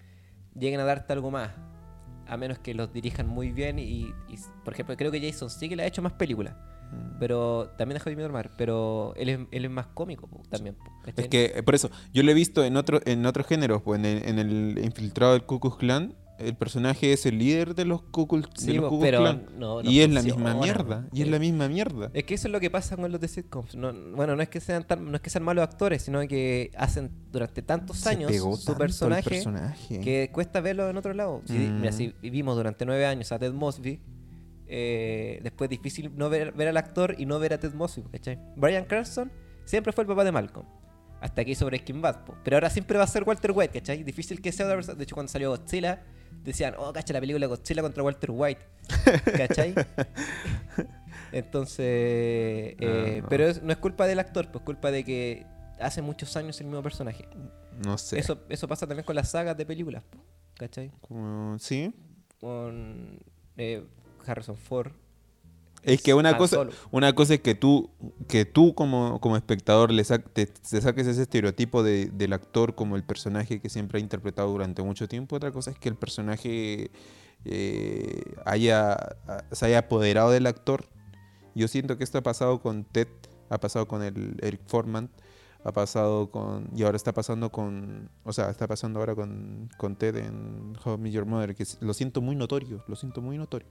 lleguen 0.58 0.80
a 0.80 0.84
darte 0.84 1.12
algo 1.12 1.30
más. 1.30 1.50
A 2.28 2.36
menos 2.36 2.58
que 2.60 2.72
los 2.72 2.92
dirijan 2.92 3.26
muy 3.26 3.50
bien 3.52 3.78
y, 3.80 4.04
y, 4.28 4.36
por 4.64 4.72
ejemplo, 4.74 4.96
creo 4.96 5.10
que 5.10 5.20
Jason 5.20 5.50
sí 5.50 5.68
que 5.68 5.76
le 5.76 5.82
ha 5.82 5.86
hecho 5.86 6.00
más 6.02 6.12
películas. 6.12 6.54
Mm. 6.92 7.18
Pero 7.18 7.70
también 7.78 7.94
dejó 7.94 8.10
de 8.10 8.16
Midsommar, 8.16 8.50
pero 8.56 9.14
él 9.16 9.28
es, 9.28 9.38
él 9.50 9.64
es 9.64 9.70
más 9.70 9.86
cómico 9.88 10.26
po, 10.26 10.42
también. 10.50 10.76
Es 11.16 11.28
que, 11.28 11.52
eh, 11.56 11.62
por 11.62 11.74
eso, 11.74 11.90
yo 12.12 12.22
lo 12.22 12.30
he 12.30 12.34
visto 12.34 12.64
en, 12.64 12.76
otro, 12.76 13.00
en 13.04 13.24
otros 13.26 13.46
géneros, 13.46 13.82
pues 13.82 13.98
en 13.98 14.04
el, 14.06 14.28
en 14.28 14.38
el 14.38 14.80
infiltrado 14.84 15.32
del 15.32 15.44
Ku 15.44 15.58
Klux 15.60 15.76
Klan, 15.76 16.14
el 16.38 16.56
personaje 16.56 17.12
es 17.12 17.24
el 17.26 17.38
líder 17.38 17.76
de 17.76 17.84
los 17.84 18.02
Ku 18.02 18.26
Klux, 18.26 18.48
de 18.54 18.60
Sí, 18.60 18.72
los 18.72 18.84
po, 18.84 18.90
Ku 18.90 18.96
Klux 18.98 19.06
pero 19.06 19.18
Klan. 19.20 19.46
no, 19.58 19.80
no 19.82 19.88
y 19.90 20.00
es 20.00 20.10
la 20.10 20.22
misma 20.22 20.54
mierda, 20.54 21.06
y 21.12 21.22
es 21.22 21.28
la 21.28 21.38
misma 21.38 21.68
mierda. 21.68 22.10
Es 22.14 22.24
que 22.24 22.34
eso 22.34 22.48
es 22.48 22.52
lo 22.52 22.58
que 22.58 22.68
pasa 22.68 22.96
con 22.96 23.12
los 23.12 23.20
de 23.20 23.28
sitcoms. 23.28 23.76
No- 23.76 23.92
bueno, 24.16 24.34
no 24.34 24.42
es 24.42 24.48
que 24.48 24.58
sean 24.60 24.84
tan, 24.84 25.08
no 25.08 25.14
es 25.16 25.22
que 25.22 25.30
sean 25.30 25.44
malos 25.44 25.62
actores, 25.62 26.02
sino 26.02 26.20
que 26.26 26.72
hacen 26.76 27.10
durante 27.30 27.62
tantos 27.62 27.98
Se 27.98 28.08
años 28.10 28.32
su 28.60 28.74
personaje, 28.74 29.30
personaje. 29.30 30.00
que 30.00 30.30
cuesta 30.32 30.60
verlo 30.60 30.88
en 30.90 30.96
otro 30.96 31.14
lado. 31.14 31.42
Si, 31.44 31.52
Mm. 31.52 31.80
Mira, 31.80 31.92
si 31.92 32.12
vivimos 32.20 32.56
durante 32.56 32.84
nueve 32.86 33.06
años 33.06 33.30
a 33.30 33.38
Ted 33.38 33.52
Mosby, 33.52 34.00
eh, 34.74 35.38
después 35.42 35.70
es 35.70 35.78
difícil 35.78 36.10
no 36.16 36.30
ver, 36.30 36.52
ver 36.52 36.68
al 36.68 36.76
actor 36.78 37.14
y 37.18 37.26
no 37.26 37.38
ver 37.38 37.52
a 37.52 37.58
Ted 37.58 37.74
Mosby, 37.74 38.04
¿cachai? 38.10 38.38
Brian 38.56 38.86
Cranston 38.86 39.30
siempre 39.66 39.92
fue 39.92 40.02
el 40.04 40.08
papá 40.08 40.24
de 40.24 40.32
Malcolm. 40.32 40.66
Hasta 41.20 41.44
que 41.44 41.50
hizo 41.52 41.66
Breaking 41.66 42.00
Bad, 42.02 42.24
po. 42.24 42.34
pero 42.42 42.56
ahora 42.56 42.68
siempre 42.70 42.96
va 42.98 43.04
a 43.04 43.06
ser 43.06 43.22
Walter 43.22 43.52
White, 43.54 43.78
¿cachai? 43.80 44.02
Difícil 44.02 44.40
que 44.40 44.50
sea 44.50 44.64
otra 44.66 44.76
persona. 44.78 44.96
De 44.98 45.04
hecho, 45.04 45.14
cuando 45.14 45.30
salió 45.30 45.50
Godzilla, 45.50 46.02
decían, 46.42 46.74
oh, 46.78 46.92
cacha 46.92 47.12
la 47.12 47.20
película 47.20 47.46
Godzilla 47.46 47.82
contra 47.82 48.02
Walter 48.02 48.30
White, 48.32 48.60
¿cachai? 49.36 49.74
Entonces, 51.32 51.78
eh, 51.86 52.76
Ah, 52.80 53.20
no. 53.22 53.28
pero 53.28 53.46
es- 53.46 53.62
no 53.62 53.70
es 53.72 53.78
culpa 53.78 54.06
del 54.06 54.18
actor, 54.18 54.50
pues 54.50 54.64
culpa 54.64 54.90
de 54.90 55.04
que 55.04 55.46
hace 55.80 56.02
muchos 56.02 56.36
años 56.36 56.60
el 56.60 56.66
mismo 56.66 56.82
personaje. 56.82 57.28
No 57.84 57.98
sé. 57.98 58.18
Eso, 58.18 58.38
eso 58.48 58.68
pasa 58.68 58.86
también 58.86 59.04
con 59.04 59.14
las 59.16 59.30
sagas 59.30 59.56
de 59.56 59.64
películas, 59.66 60.02
¿cachai? 60.54 60.90
Sí. 61.58 61.94
Con 62.40 63.18
eh, 63.56 63.84
Harrison 64.26 64.56
Ford. 64.56 64.92
Es 65.84 66.00
que 66.00 66.14
una 66.14 66.36
cosa, 66.38 66.56
Solo. 66.56 66.70
una 66.92 67.12
cosa 67.12 67.34
es 67.34 67.40
que 67.40 67.56
tú, 67.56 67.90
que 68.28 68.44
tú 68.44 68.72
como, 68.74 69.20
como 69.20 69.36
espectador 69.36 69.90
le 69.90 70.04
sa- 70.04 70.20
te, 70.20 70.46
te 70.46 70.80
saques 70.80 71.08
ese 71.08 71.22
estereotipo 71.22 71.82
de- 71.82 72.06
del 72.06 72.32
actor 72.34 72.76
como 72.76 72.94
el 72.94 73.02
personaje 73.02 73.60
que 73.60 73.68
siempre 73.68 73.98
ha 73.98 74.00
interpretado 74.00 74.48
durante 74.52 74.80
mucho 74.84 75.08
tiempo. 75.08 75.34
Otra 75.34 75.50
cosa 75.50 75.72
es 75.72 75.78
que 75.80 75.88
el 75.88 75.96
personaje 75.96 76.92
eh, 77.44 78.22
haya, 78.44 78.96
se 79.50 79.66
haya 79.66 79.78
apoderado 79.80 80.30
del 80.30 80.46
actor. 80.46 80.84
Yo 81.56 81.66
siento 81.66 81.98
que 81.98 82.04
esto 82.04 82.18
ha 82.18 82.22
pasado 82.22 82.60
con 82.60 82.84
Ted, 82.84 83.08
ha 83.50 83.58
pasado 83.58 83.88
con 83.88 84.02
el 84.04 84.36
Eric 84.40 84.60
Forman, 84.66 85.10
ha 85.64 85.72
pasado 85.72 86.30
con... 86.30 86.68
Y 86.76 86.84
ahora 86.84 86.96
está 86.96 87.12
pasando 87.12 87.50
con... 87.50 88.08
O 88.22 88.32
sea, 88.32 88.50
está 88.50 88.68
pasando 88.68 89.00
ahora 89.00 89.16
con, 89.16 89.68
con 89.78 89.96
Ted 89.96 90.14
en 90.16 90.74
How 90.84 90.94
I 90.94 90.98
Met 90.98 91.12
Your 91.12 91.26
Mother, 91.26 91.56
que 91.56 91.64
lo 91.80 91.92
siento 91.92 92.20
muy 92.20 92.36
notorio, 92.36 92.84
lo 92.86 92.94
siento 92.94 93.20
muy 93.20 93.36
notorio. 93.36 93.66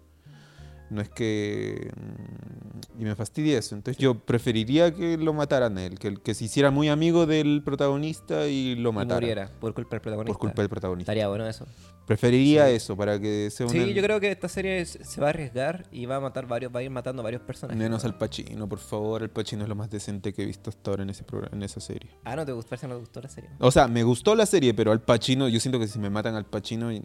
No 0.92 1.02
es 1.02 1.10
que... 1.10 1.90
mm, 1.96 3.02
Y 3.02 3.06
me 3.06 3.16
fastidia 3.16 3.58
eso. 3.58 3.76
Entonces 3.76 3.98
yo 4.02 4.16
preferiría 4.16 4.94
que 4.94 5.18
lo 5.18 5.34
mataran 5.34 5.78
a 5.78 5.86
él, 5.86 5.98
que, 5.98 6.16
que 6.18 6.34
se 6.34 6.46
hiciera 6.46 6.70
muy 6.70 6.90
amigo 6.90 7.26
del 7.26 7.62
protagonista 7.64 8.48
y 8.48 8.76
lo 8.76 8.90
Y 8.90 8.94
mataran. 8.94 9.22
muriera 9.24 9.52
por 9.60 9.74
culpa 9.74 9.92
del 9.96 10.02
protagonista. 10.02 10.34
Por 10.34 10.40
culpa 10.40 10.62
del 10.62 10.70
protagonista. 10.70 11.12
Estaría 11.12 11.28
bueno 11.30 11.48
eso. 11.48 11.66
Preferiría 12.06 12.68
Sí. 12.68 12.76
eso 12.76 12.98
para 12.98 13.20
que 13.20 13.50
sea 13.52 13.66
una... 13.68 13.74
Sí, 13.86 13.94
yo 13.94 14.02
creo 14.04 14.20
que 14.20 14.32
esta 14.32 14.48
serie 14.50 14.86
se 14.86 15.22
va 15.22 15.28
a 15.28 15.30
arriesgar 15.30 15.86
y 15.92 16.06
va 16.06 16.18
a 16.18 16.20
matar 16.20 16.46
varios, 16.48 16.74
va 16.76 16.80
a 16.80 16.84
ir 16.84 16.90
matando 16.90 17.24
varios 17.24 17.42
personajes. 17.42 17.78
Menos 17.82 18.04
al 18.06 18.18
Pacino, 18.18 18.68
por 18.68 18.80
favor. 18.80 19.24
El 19.24 19.30
Pacino 19.30 19.64
es 19.64 19.70
lo 19.70 19.76
más 19.76 19.90
decente 19.90 20.34
que 20.34 20.44
he 20.44 20.46
visto 20.46 20.70
hasta 20.70 20.92
ahora 20.92 21.04
en, 21.04 21.10
ese 21.12 21.24
programa, 21.24 21.56
en 21.56 21.64
esa 21.64 21.80
serie. 21.80 22.12
Ah, 22.24 22.36
no 22.36 22.46
te 22.46 22.52
gustó, 22.52 22.76
no 22.88 22.96
te 22.96 23.00
gustó 23.00 23.22
la 23.22 23.30
serie. 23.30 23.50
O 23.60 23.72
sea, 23.72 23.88
me 23.88 24.04
gustó 24.04 24.36
la 24.36 24.46
serie, 24.46 24.74
pero 24.74 24.92
al 24.92 25.02
Pacino, 25.02 25.48
yo 25.48 25.60
siento 25.60 25.80
que 25.80 25.88
si 25.88 26.00
me 26.00 26.10
matan 26.10 26.36
al 26.36 26.46
Pacino, 26.46 26.92
Ya 26.92 27.02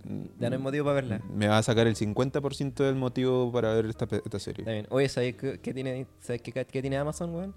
no 0.51 0.57
hay 0.57 0.63
motivo 0.63 0.85
para 0.87 0.95
verla. 0.95 1.21
me 1.33 1.47
va 1.49 1.59
a 1.59 1.63
sacar 1.63 1.87
el 1.87 1.95
50% 1.95 2.75
del 2.85 2.95
motivo 2.97 3.53
para 3.53 3.75
ver 3.75 3.87
esta, 3.87 4.07
esta 4.13 4.39
serie. 4.39 4.63
Está 4.63 4.73
bien. 4.73 4.87
Oye, 4.91 5.09
¿sabes 5.09 5.35
qué, 5.37 5.73
tiene, 5.75 6.07
¿sabes 6.21 6.43
qué, 6.43 6.53
qué 6.53 6.81
tiene 6.83 6.97
Amazon, 6.97 7.35
weón? 7.35 7.55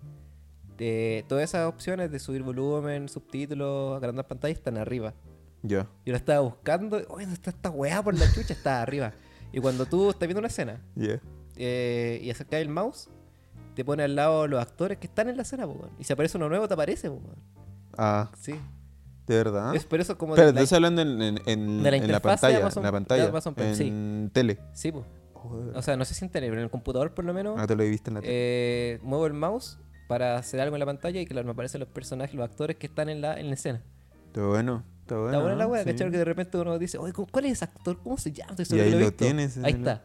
De 0.77 1.25
todas 1.27 1.43
esas 1.43 1.67
opciones 1.67 2.09
de 2.11 2.19
subir 2.19 2.41
volumen, 2.41 3.09
subtítulos, 3.09 3.97
agrandar 3.97 4.27
pantalla 4.27 4.53
están 4.53 4.77
arriba. 4.77 5.13
Ya. 5.61 5.87
Yo 6.05 6.11
la 6.13 6.17
estaba 6.17 6.39
buscando, 6.39 6.97
oye, 7.09 7.25
¿dónde 7.25 7.33
está 7.33 7.49
esta 7.49 7.69
weá 7.69 8.01
por 8.01 8.17
la 8.17 8.31
chucha? 8.33 8.53
Está 8.53 8.81
arriba. 8.81 9.13
Y 9.51 9.59
cuando 9.59 9.85
tú 9.85 10.09
estás 10.09 10.27
viendo 10.27 10.39
una 10.39 10.47
escena 10.47 10.79
eh, 11.55 12.19
y 12.23 12.29
acercas 12.29 12.61
el 12.61 12.69
mouse, 12.69 13.09
te 13.75 13.83
pone 13.83 14.03
al 14.03 14.15
lado 14.15 14.47
los 14.47 14.61
actores 14.61 14.97
que 14.97 15.07
están 15.07 15.29
en 15.29 15.35
la 15.37 15.43
escena, 15.43 15.65
po. 15.67 15.89
Y 15.99 16.03
si 16.03 16.13
aparece 16.13 16.37
uno 16.37 16.49
nuevo, 16.49 16.67
te 16.67 16.73
aparece, 16.73 17.09
po. 17.09 17.21
Ah, 17.97 18.29
Sí. 18.39 18.53
¿de 19.27 19.35
verdad? 19.35 19.75
Es 19.75 19.85
por 19.85 19.99
eso 19.99 20.17
como... 20.17 20.33
Pero 20.35 20.51
la- 20.51 20.61
estás 20.61 20.73
hablando 20.73 21.01
en, 21.01 21.21
en- 21.21 21.41
en- 21.45 21.83
de 21.83 21.91
la 21.91 21.97
en 21.97 22.07
la 22.07 22.13
de 22.15 22.19
pantalla, 22.21 22.57
Amazon- 22.59 22.79
en 22.79 22.83
la 22.83 22.87
de 22.87 22.93
pantalla, 22.93 23.25
Amazon 23.27 23.53
Prime, 23.53 23.75
sí. 23.75 23.87
en 23.87 24.29
tele. 24.33 24.57
Sí. 24.73 24.91
O 25.73 25.81
sea, 25.81 25.95
no 25.97 26.03
sé 26.05 26.13
si 26.15 26.25
en 26.25 26.31
tele, 26.31 26.47
pero 26.47 26.59
en 26.59 26.65
el 26.65 26.71
computador 26.71 27.13
por 27.13 27.25
lo 27.25 27.33
menos. 27.33 27.55
Ah, 27.59 27.67
te 27.67 27.75
lo 27.75 27.83
he 27.83 27.89
visto 27.89 28.09
en 28.09 28.15
la 28.15 28.21
tele. 28.21 28.33
eh, 28.33 28.99
muevo 29.03 29.25
el 29.27 29.33
mouse 29.33 29.77
para 30.07 30.35
hacer 30.37 30.59
algo 30.61 30.75
en 30.75 30.79
la 30.79 30.85
pantalla 30.85 31.21
y 31.21 31.25
claro, 31.25 31.45
me 31.45 31.51
aparecen 31.51 31.79
los 31.79 31.89
personajes, 31.89 32.33
los 32.35 32.43
actores 32.49 32.77
que 32.77 32.87
están 32.87 33.07
en 33.09 33.21
la, 33.21 33.39
en 33.39 33.47
la 33.47 33.53
escena. 33.53 33.81
Está 34.27 34.41
bueno, 34.45 34.83
está 35.15 35.39
buena 35.39 35.55
la 35.55 35.67
wea, 35.67 35.83
Sí. 35.83 35.89
¿cachai? 35.91 36.11
Que 36.11 36.17
de 36.17 36.25
repente 36.25 36.57
uno 36.57 36.77
dice, 36.79 36.97
oye, 36.97 37.13
¿cómo- 37.13 37.27
¿cuál 37.31 37.45
es 37.45 37.53
ese 37.53 37.65
actor? 37.65 37.97
¿Cómo 38.03 38.17
se 38.17 38.31
llama? 38.31 38.55
Estoy 38.57 38.77
Y 38.79 38.81
ahí 38.81 38.91
lo 38.91 38.97
visto". 38.97 39.13
tienes 39.13 39.57
en 39.57 39.65
Ahí 39.65 39.73
está. 39.73 40.03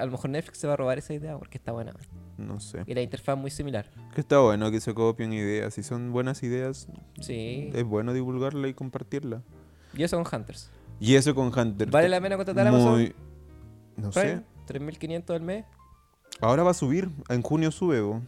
A 0.00 0.04
lo 0.06 0.10
mejor 0.12 0.30
Netflix 0.30 0.58
se 0.58 0.66
va 0.66 0.72
a 0.72 0.76
robar 0.76 0.98
esa 0.98 1.12
idea 1.12 1.36
porque 1.38 1.58
está 1.58 1.72
buena. 1.72 1.92
No 2.38 2.60
sé. 2.60 2.82
Y 2.86 2.94
la 2.94 3.02
interfaz 3.02 3.36
muy 3.36 3.50
similar. 3.50 3.90
Que 4.14 4.20
está 4.22 4.38
bueno 4.38 4.70
que 4.70 4.80
se 4.80 4.94
copien 4.94 5.32
ideas. 5.32 5.74
Si 5.74 5.82
son 5.82 6.12
buenas 6.12 6.42
ideas, 6.42 6.88
Sí. 7.20 7.70
es 7.74 7.84
bueno 7.84 8.12
divulgarla 8.14 8.68
y 8.68 8.74
compartirla. 8.74 9.42
Y 9.94 10.02
eso 10.02 10.22
con 10.22 10.40
Hunters. 10.40 10.70
Y 11.00 11.14
eso 11.16 11.34
con 11.34 11.56
Hunter. 11.56 11.90
¿Vale 11.90 12.08
la 12.08 12.20
pena 12.20 12.36
contratar 12.36 12.66
a 12.66 12.70
Amazon? 12.70 12.92
Muy... 12.92 13.14
No 13.96 14.12
sé. 14.12 14.42
Prime, 14.66 14.90
3.500 14.92 15.34
al 15.36 15.42
mes. 15.42 15.64
Ahora 16.40 16.62
va 16.62 16.70
a 16.70 16.74
subir. 16.74 17.10
En 17.28 17.42
junio 17.42 17.70
sube, 17.70 18.00
bo. 18.00 18.22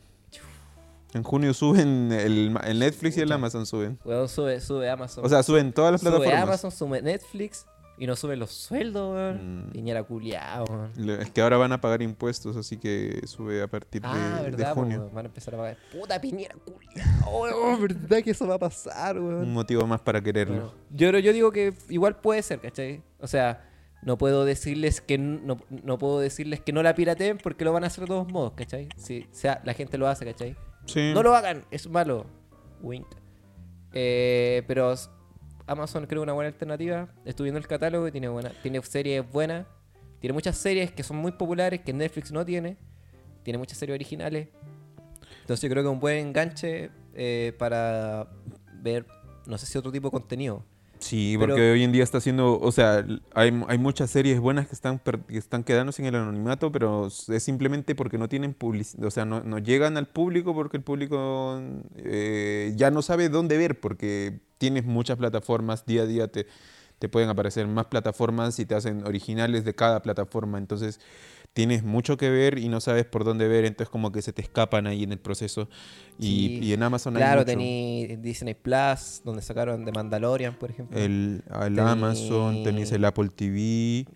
En 1.15 1.23
junio 1.25 1.53
suben 1.55 2.13
el, 2.13 2.57
el 2.65 2.79
Netflix 2.79 3.17
y 3.17 3.21
el 3.21 3.33
Amazon 3.33 3.67
suben. 3.67 3.99
Weón, 4.05 4.29
sube, 4.29 4.61
sube 4.61 4.89
Amazon. 4.89 5.25
O 5.25 5.29
sea, 5.29 5.43
suben 5.43 5.73
todas 5.73 5.93
las 5.93 6.01
sube 6.01 6.11
plataformas. 6.13 6.43
Amazon, 6.43 6.71
sube 6.71 7.03
Netflix 7.03 7.67
y 7.99 8.07
no 8.07 8.15
suben 8.17 8.39
los 8.39 8.51
sueldos, 8.53 9.13
weón. 9.15 9.67
Mm. 9.67 9.73
Piñera 9.73 10.03
weón. 10.09 10.91
Le- 10.97 11.21
Es 11.21 11.31
que 11.31 11.43
ahora 11.43 11.57
van 11.57 11.73
a 11.73 11.81
pagar 11.81 12.01
impuestos, 12.01 12.57
así 12.57 12.77
que 12.79 13.21
sube 13.27 13.61
a 13.61 13.67
partir 13.67 14.03
de, 14.03 14.09
Ah, 14.09 14.37
de 14.39 14.51
verdad, 14.51 14.73
po, 14.75 14.81
junio. 14.83 15.01
weón, 15.01 15.15
van 15.15 15.25
a 15.27 15.29
empezar 15.29 15.55
a 15.55 15.59
pagar. 15.59 15.77
Puta 15.93 16.21
Piñera 16.21 16.55
culiao, 16.65 17.41
weón. 17.43 17.83
¿Verdad 17.83 18.23
que 18.23 18.31
eso 18.31 18.47
va 18.47 18.55
a 18.55 18.59
pasar, 18.59 19.19
weón? 19.19 19.43
Un 19.43 19.53
motivo 19.53 19.87
más 19.87 20.01
para 20.01 20.23
quererlo. 20.23 20.55
Bueno, 20.55 20.73
yo, 20.91 21.19
yo 21.19 21.33
digo 21.33 21.51
que 21.51 21.75
igual 21.89 22.17
puede 22.21 22.43
ser, 22.43 22.61
¿cachai? 22.61 23.03
O 23.19 23.27
sea, 23.27 23.67
no 24.03 24.17
puedo 24.17 24.45
decirles 24.47 25.01
que 25.03 25.19
no, 25.19 25.59
no 25.69 25.99
puedo 25.99 26.21
decirles 26.21 26.61
que 26.61 26.73
no 26.73 26.83
la 26.83 26.95
pirateen 26.95 27.37
porque 27.37 27.65
lo 27.67 27.73
van 27.75 27.85
a 27.85 27.89
hacer 27.89 28.03
de 28.05 28.09
todos 28.09 28.29
modos, 28.33 28.53
¿cachai? 28.55 28.89
Si 28.97 29.23
o 29.31 29.35
sea, 29.35 29.61
la 29.65 29.75
gente 29.75 29.99
lo 29.99 30.09
hace, 30.09 30.25
¿cachai? 30.25 30.57
No 31.15 31.23
lo 31.23 31.35
hagan, 31.35 31.65
es 31.71 31.89
malo. 31.89 32.27
Wink. 32.83 33.07
Eh, 33.93 34.63
pero 34.67 34.95
Amazon 35.67 36.07
creo 36.07 36.23
una 36.23 36.33
buena 36.33 36.49
alternativa. 36.49 37.09
Estuve 37.25 37.47
viendo 37.47 37.59
el 37.59 37.67
catálogo 37.67 38.09
y 38.09 38.13
tiene 38.13 38.29
buena, 38.29 38.51
tiene 38.63 38.83
series 38.83 39.31
buenas. 39.31 39.67
Tiene 40.21 40.35
muchas 40.35 40.57
series 40.57 40.93
que 40.93 41.03
son 41.03 41.17
muy 41.17 41.33
populares 41.33 41.81
que 41.81 41.93
Netflix 41.93 42.33
no 42.33 42.45
tiene. 42.45 42.77
Tiene 43.43 43.59
muchas 43.59 43.79
series 43.79 43.95
originales. 43.95 44.49
Entonces 45.41 45.63
yo 45.63 45.71
creo 45.71 45.83
que 45.83 45.89
es 45.89 45.93
un 45.93 46.01
buen 46.01 46.19
enganche 46.19 46.91
eh, 47.15 47.55
para 47.59 48.29
ver, 48.75 49.07
no 49.47 49.59
sé 49.59 49.67
si 49.67 49.79
otro 49.79 49.91
tipo 49.91 50.09
de 50.09 50.13
contenido. 50.13 50.65
Sí, 51.01 51.37
Pero- 51.39 51.55
porque 51.55 51.71
hoy 51.73 51.83
en 51.83 51.93
día 51.93 52.05
está 52.05 52.19
haciendo, 52.19 52.61
o 52.61 52.73
sea, 52.73 53.05
hay, 53.35 53.65
hay 53.69 53.79
muchas 53.79 54.11
series 54.11 54.39
buenas 54.39 54.69
que 54.69 54.75
están, 54.75 54.99
que 55.01 55.39
están 55.39 55.65
quedándose 55.65 56.03
en 56.03 56.09
el 56.09 56.15
anonimato, 56.17 56.71
pero 56.71 57.07
es 57.07 57.43
simplemente 57.43 57.95
porque 57.95 58.19
no 58.19 58.29
tienen 58.29 58.53
publicidad, 58.53 59.07
o 59.07 59.11
sea, 59.11 59.25
no, 59.25 59.43
no 59.43 59.59
llegan 59.59 59.97
al 59.97 60.07
público 60.07 60.55
porque 60.55 60.77
el 60.77 60.83
público 60.83 61.59
eh, 61.97 62.75
ya 62.77 62.91
no 62.91 63.01
sabe 63.01 63.31
dónde 63.31 63.57
ver, 63.57 63.81
porque 63.81 64.41
tienes 64.59 64.85
muchas 64.85 65.17
plataformas, 65.17 65.87
día 65.87 66.03
a 66.03 66.07
día 66.07 66.29
te, 66.29 66.47
te 66.99 67.09
pueden 67.09 67.31
aparecer 67.31 67.67
más 67.67 67.87
plataformas 67.87 68.59
y 68.59 68.67
te 68.67 68.75
hacen 68.75 69.07
originales 69.07 69.65
de 69.65 69.75
cada 69.75 70.03
plataforma, 70.03 70.59
entonces 70.59 71.01
tienes 71.53 71.83
mucho 71.83 72.17
que 72.17 72.31
ver 72.31 72.59
y 72.59 72.69
no 72.69 72.81
sabes 72.81 73.05
por 73.05 73.25
dónde 73.25 73.49
ver, 73.49 73.65
entonces 73.65 73.91
como 73.91 74.13
que 74.13 74.23
se 74.23 74.33
te 74.33 74.41
escapan 74.43 74.87
ahí 74.87 75.03
en 75.03 75.13
el 75.13 75.19
proceso. 75.19 75.69
Y, 76.19 76.23
Sí. 76.23 76.59
y 76.63 76.73
en 76.73 76.83
Amazon 76.83 77.17
hay 77.17 77.21
Claro, 77.23 77.41
mucho. 77.41 77.47
tení 77.53 78.17
Disney 78.23 78.55
Plus, 78.55 79.23
donde 79.25 79.43
sacaron 79.43 79.85
de 79.85 79.93
Mandalorian, 79.93 80.55
por 80.55 80.71
ejemplo. 80.71 80.97
el, 80.99 81.43
el 81.49 81.77
Tení- 81.77 81.81
Amazon, 81.81 82.63
tenéis 82.63 82.93
el 82.93 83.05
Apple 83.05 83.31
TV. 83.35 84.07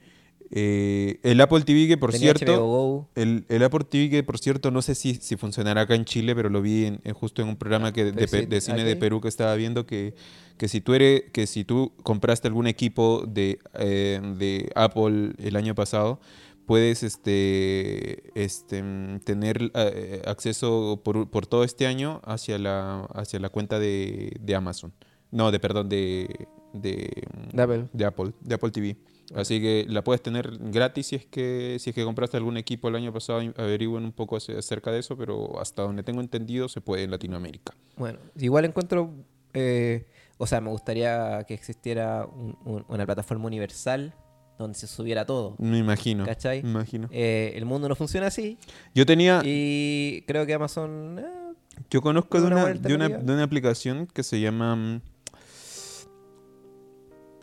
eh, 0.56 1.18
el 1.24 1.40
Apple 1.40 1.62
TV 1.62 1.88
que 1.88 1.96
por 1.96 2.12
cierto, 2.12 3.08
el, 3.16 3.44
el 3.48 3.62
Apple 3.64 3.84
TV 3.88 4.10
que 4.10 4.22
por 4.22 4.38
cierto 4.38 4.70
no 4.70 4.82
sé 4.82 4.94
si, 4.94 5.14
si 5.14 5.36
funcionará 5.36 5.80
acá 5.82 5.94
en 5.96 6.04
Chile, 6.04 6.36
pero 6.36 6.48
lo 6.50 6.62
vi 6.62 6.84
en, 6.84 7.00
en 7.02 7.14
justo 7.14 7.42
en 7.42 7.48
un 7.48 7.56
programa 7.56 7.92
que, 7.92 8.04
de, 8.12 8.12
de 8.46 8.60
cine 8.60 8.84
de. 8.84 8.94
Perú 8.96 9.20
que 9.20 9.28
estaba 9.28 9.54
viendo 9.56 9.86
que, 9.86 10.14
que 10.56 10.68
si 10.68 10.80
tú 10.80 10.94
eres, 10.94 11.24
que 11.32 11.46
si 11.48 11.64
tú 11.64 11.92
compraste 12.04 12.46
algún 12.46 12.66
equipo 12.68 13.24
de, 13.26 13.58
eh, 13.74 14.20
de 14.38 14.70
Apple 14.76 15.32
el 15.38 15.56
año 15.56 15.74
pasado, 15.74 16.20
puedes 16.66 17.02
este, 17.02 18.30
este, 18.40 18.82
mm, 18.82 19.20
tener 19.20 19.70
eh, 19.74 20.22
acceso 20.26 21.00
por, 21.04 21.28
por 21.30 21.46
todo 21.46 21.64
este 21.64 21.86
año 21.86 22.20
hacia 22.24 22.58
la, 22.58 23.04
hacia 23.14 23.38
la 23.40 23.48
cuenta 23.48 23.78
de, 23.78 24.36
de 24.40 24.54
Amazon. 24.54 24.92
No, 25.30 25.50
de 25.50 25.58
perdón, 25.60 25.88
de, 25.88 26.48
de, 26.72 27.10
mm, 27.52 27.56
De 27.56 27.62
Apple. 27.62 27.84
de 27.92 28.04
Apple, 28.04 28.32
de 28.40 28.54
Apple 28.54 28.70
TV. 28.70 28.96
Así 29.34 29.60
que 29.60 29.86
la 29.88 30.04
puedes 30.04 30.22
tener 30.22 30.58
gratis 30.58 31.06
si 31.08 31.16
es 31.16 31.24
que 31.24 31.78
si 31.80 31.90
es 31.90 31.96
que 31.96 32.04
compraste 32.04 32.36
algún 32.36 32.58
equipo 32.58 32.88
el 32.88 32.94
año 32.96 33.10
pasado, 33.12 33.40
averigüen 33.56 34.04
un 34.04 34.12
poco 34.12 34.36
ace- 34.36 34.56
acerca 34.56 34.92
de 34.92 34.98
eso, 35.00 35.16
pero 35.16 35.58
hasta 35.60 35.82
donde 35.82 36.02
tengo 36.02 36.20
entendido 36.20 36.68
se 36.68 36.82
puede 36.82 37.04
en 37.04 37.10
Latinoamérica. 37.10 37.74
Bueno, 37.96 38.18
igual 38.38 38.66
encuentro, 38.66 39.10
eh, 39.54 40.06
o 40.36 40.46
sea, 40.46 40.60
me 40.60 40.68
gustaría 40.68 41.42
que 41.48 41.54
existiera 41.54 42.26
un- 42.26 42.58
un- 42.66 42.84
una 42.86 43.06
plataforma 43.06 43.46
universal 43.46 44.14
donde 44.58 44.78
se 44.78 44.86
subiera 44.86 45.24
todo. 45.26 45.56
Me 45.58 45.78
imagino. 45.78 46.24
¿Cachai? 46.24 46.62
Me 46.62 46.70
imagino. 46.70 47.08
Eh, 47.10 47.52
el 47.56 47.64
mundo 47.64 47.88
no 47.88 47.96
funciona 47.96 48.28
así 48.28 48.58
Yo 48.94 49.04
tenía, 49.06 49.42
y 49.44 50.22
creo 50.26 50.46
que 50.46 50.54
Amazon... 50.54 51.18
eh, 51.18 51.54
yo 51.90 52.00
conozco 52.02 52.40
de 52.40 52.46
una 52.46 52.72
de 52.72 52.94
una, 52.94 53.08
de 53.08 53.32
una 53.32 53.42
aplicación 53.42 54.06
que 54.06 54.22
se 54.22 54.40
llama 54.40 54.76
mm, 54.76 55.00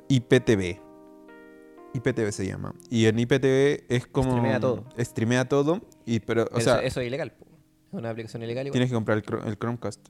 IPTV. 0.10 0.80
IPTV 1.94 2.32
se 2.32 2.48
llama. 2.48 2.74
Y 2.90 3.06
en 3.06 3.20
IPTV 3.20 3.84
es 3.90 4.08
como... 4.08 4.32
Streamea 4.32 4.60
todo. 4.60 4.86
Streamea 4.98 5.46
todo. 5.50 5.82
Y, 6.06 6.22
pero, 6.22 6.44
o 6.44 6.46
pero 6.46 6.62
sea, 6.62 6.76
eso, 6.78 6.86
eso 6.88 7.02
es 7.02 7.08
ilegal. 7.08 7.34
Es 7.38 7.94
una 7.94 8.10
aplicación 8.10 8.42
ilegal 8.44 8.68
igual. 8.68 8.72
tienes 8.74 8.90
que 8.90 8.96
comprar 8.96 9.18
el, 9.18 9.48
el 9.48 9.58
Chromecast. 9.58 10.08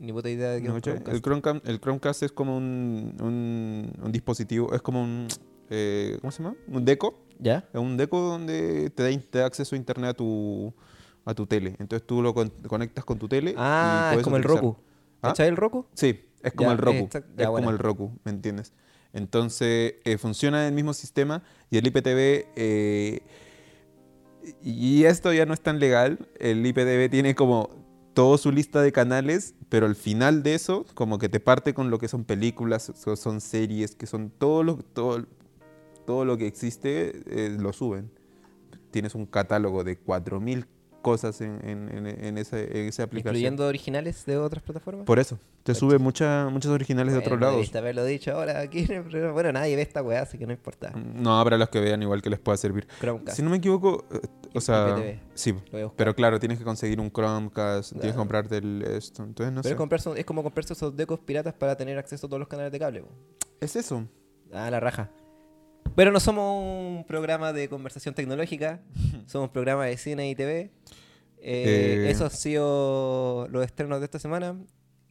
Ni 0.00 0.12
puta 0.12 0.28
idea 0.28 0.50
de 0.50 0.62
que 0.62 0.68
¿No, 0.68 0.76
es? 0.76 0.82
Chromecast. 0.82 1.14
el, 1.14 1.22
Chromecast, 1.22 1.68
el 1.68 1.80
Chromecast 1.80 2.22
es 2.24 2.32
como 2.32 2.56
un, 2.56 3.16
un, 3.20 3.92
un 4.02 4.12
dispositivo, 4.12 4.74
es 4.74 4.82
como 4.82 5.02
un, 5.02 5.28
eh, 5.70 6.18
¿cómo 6.20 6.30
se 6.30 6.42
llama? 6.42 6.56
Un 6.68 6.84
deco. 6.84 7.22
¿Ya? 7.38 7.68
Es 7.72 7.80
un 7.80 7.96
deco 7.96 8.20
donde 8.20 8.90
te 8.90 9.02
da, 9.02 9.10
in- 9.10 9.22
te 9.22 9.38
da 9.40 9.46
acceso 9.46 9.74
a 9.74 9.78
internet 9.78 10.10
a 10.10 10.14
tu, 10.14 10.72
a 11.24 11.34
tu 11.34 11.46
tele. 11.46 11.76
Entonces 11.78 12.06
tú 12.06 12.22
lo 12.22 12.32
con- 12.34 12.50
conectas 12.66 13.04
con 13.04 13.18
tu 13.18 13.28
tele. 13.28 13.50
y 13.52 13.54
Ah, 13.58 14.12
es 14.16 14.22
como 14.22 14.36
el 14.36 14.42
Roku. 14.42 14.76
¿Ah? 15.22 15.28
¿Cachai 15.28 15.48
el 15.48 15.56
Roku? 15.56 15.86
Sí, 15.94 16.20
es 16.42 16.52
como 16.52 16.68
Ya, 16.70 16.72
el 16.72 16.78
Roku. 16.78 16.96
exact- 17.08 17.26
ya, 17.36 17.44
es 17.44 17.50
como 17.50 17.70
el 17.70 17.78
Roku, 17.78 18.12
¿me 18.24 18.30
entiendes? 18.32 18.72
Entonces 19.12 19.94
eh, 20.04 20.18
funciona 20.18 20.66
el 20.66 20.74
mismo 20.74 20.92
sistema 20.92 21.42
y 21.70 21.78
el 21.78 21.86
IPTV... 21.86 22.46
eh, 22.56 23.20
y 24.62 25.04
esto 25.04 25.32
ya 25.32 25.44
no 25.46 25.54
es 25.54 25.60
tan 25.60 25.78
legal. 25.80 26.28
El 26.38 26.64
IPTV 26.64 27.08
tiene 27.10 27.34
como 27.34 27.70
toda 28.14 28.38
su 28.38 28.52
lista 28.52 28.80
de 28.80 28.92
canales, 28.92 29.54
pero 29.68 29.86
al 29.86 29.96
final 29.96 30.42
de 30.42 30.54
eso, 30.54 30.86
como 30.94 31.18
que 31.18 31.28
te 31.28 31.40
parte 31.40 31.74
con 31.74 31.90
lo 31.90 31.98
que 31.98 32.08
son 32.08 32.24
películas, 32.24 32.92
so- 32.94 33.16
son 33.16 33.40
series, 33.40 33.94
que 33.96 34.06
son 34.06 34.30
todo 34.30 34.62
lo, 34.62 34.76
todo, 34.76 35.26
todo 36.06 36.24
lo 36.24 36.36
que 36.38 36.46
existe, 36.46 37.22
eh, 37.26 37.56
lo 37.58 37.72
suben. 37.72 38.10
Tienes 38.90 39.14
un 39.14 39.26
catálogo 39.26 39.84
de 39.84 39.98
4.000 40.02 40.66
cosas 41.02 41.40
en, 41.40 41.60
en, 41.68 41.88
en- 41.96 42.06
en 42.24 42.38
esa, 42.38 42.58
en 42.58 42.88
esa 42.88 43.04
aplicación. 43.04 43.36
Incluyendo 43.36 43.66
originales 43.68 44.24
de 44.26 44.38
otras 44.38 44.62
plataformas. 44.64 45.04
Por 45.04 45.20
eso, 45.20 45.38
te 45.62 45.72
sube 45.74 45.98
mucha, 45.98 46.48
muchos 46.50 46.72
originales 46.72 47.12
de 47.12 47.20
otros 47.20 47.38
lados. 47.38 47.54
debiste 47.56 47.78
haberlo 47.78 48.04
dicho 48.04 48.32
ahora 48.32 48.58
aquí. 48.60 48.88
Bueno, 49.32 49.52
nadie 49.52 49.76
ve 49.76 49.82
esta 49.82 50.02
weá, 50.02 50.22
así 50.22 50.36
que 50.36 50.46
no 50.46 50.52
importa. 50.52 50.90
No, 50.90 51.38
habrá 51.38 51.58
los 51.58 51.68
que 51.68 51.78
vean 51.80 52.02
igual 52.02 52.22
que 52.22 52.30
les 52.30 52.40
pueda 52.40 52.56
servir. 52.56 52.88
Chromecast. 53.00 53.36
Si 53.36 53.42
no 53.44 53.50
me 53.50 53.58
equivoco, 53.58 54.04
eh, 54.10 54.20
o 54.54 54.60
sea, 54.60 54.96
IPTV. 54.98 55.20
sí, 55.34 55.54
pero 55.96 56.14
claro, 56.16 56.40
tienes 56.40 56.58
que 56.58 56.64
conseguir 56.64 56.98
un 56.98 57.10
Chromecast, 57.12 57.92
tienes 57.92 58.12
que 58.12 58.16
comprarte 58.18 58.56
el 58.56 58.82
esto, 58.82 59.22
entonces 59.22 59.52
no 59.54 59.62
Pero 59.62 59.76
sé. 59.76 59.80
comprarse- 59.80 60.18
es 60.18 60.24
como 60.24 60.42
comprarse 60.42 60.72
esos 60.72 60.96
decos 60.96 61.20
piratas 61.20 61.54
para 61.54 61.76
tener 61.76 61.98
acceso 61.98 62.26
a 62.26 62.28
todos 62.30 62.40
los 62.40 62.48
canales 62.48 62.72
de 62.72 62.78
cable. 62.80 63.02
po. 63.02 63.08
Es 63.60 63.76
eso. 63.76 64.08
Ah, 64.52 64.70
la 64.72 64.80
raja. 64.80 65.10
Pero 65.94 66.12
no 66.12 66.20
somos 66.20 66.62
un 66.62 67.04
programa 67.06 67.52
de 67.52 67.68
conversación 67.68 68.14
tecnológica, 68.14 68.80
somos 69.26 69.48
un 69.48 69.52
programa 69.52 69.86
de 69.86 69.96
cine 69.96 70.28
y 70.30 70.34
TV. 70.34 70.70
Eh, 71.38 72.04
Eh. 72.06 72.10
Esos 72.10 72.32
han 72.32 72.38
sido 72.38 73.48
los 73.50 73.64
estrenos 73.64 74.00
de 74.00 74.04
esta 74.06 74.18
semana, 74.18 74.56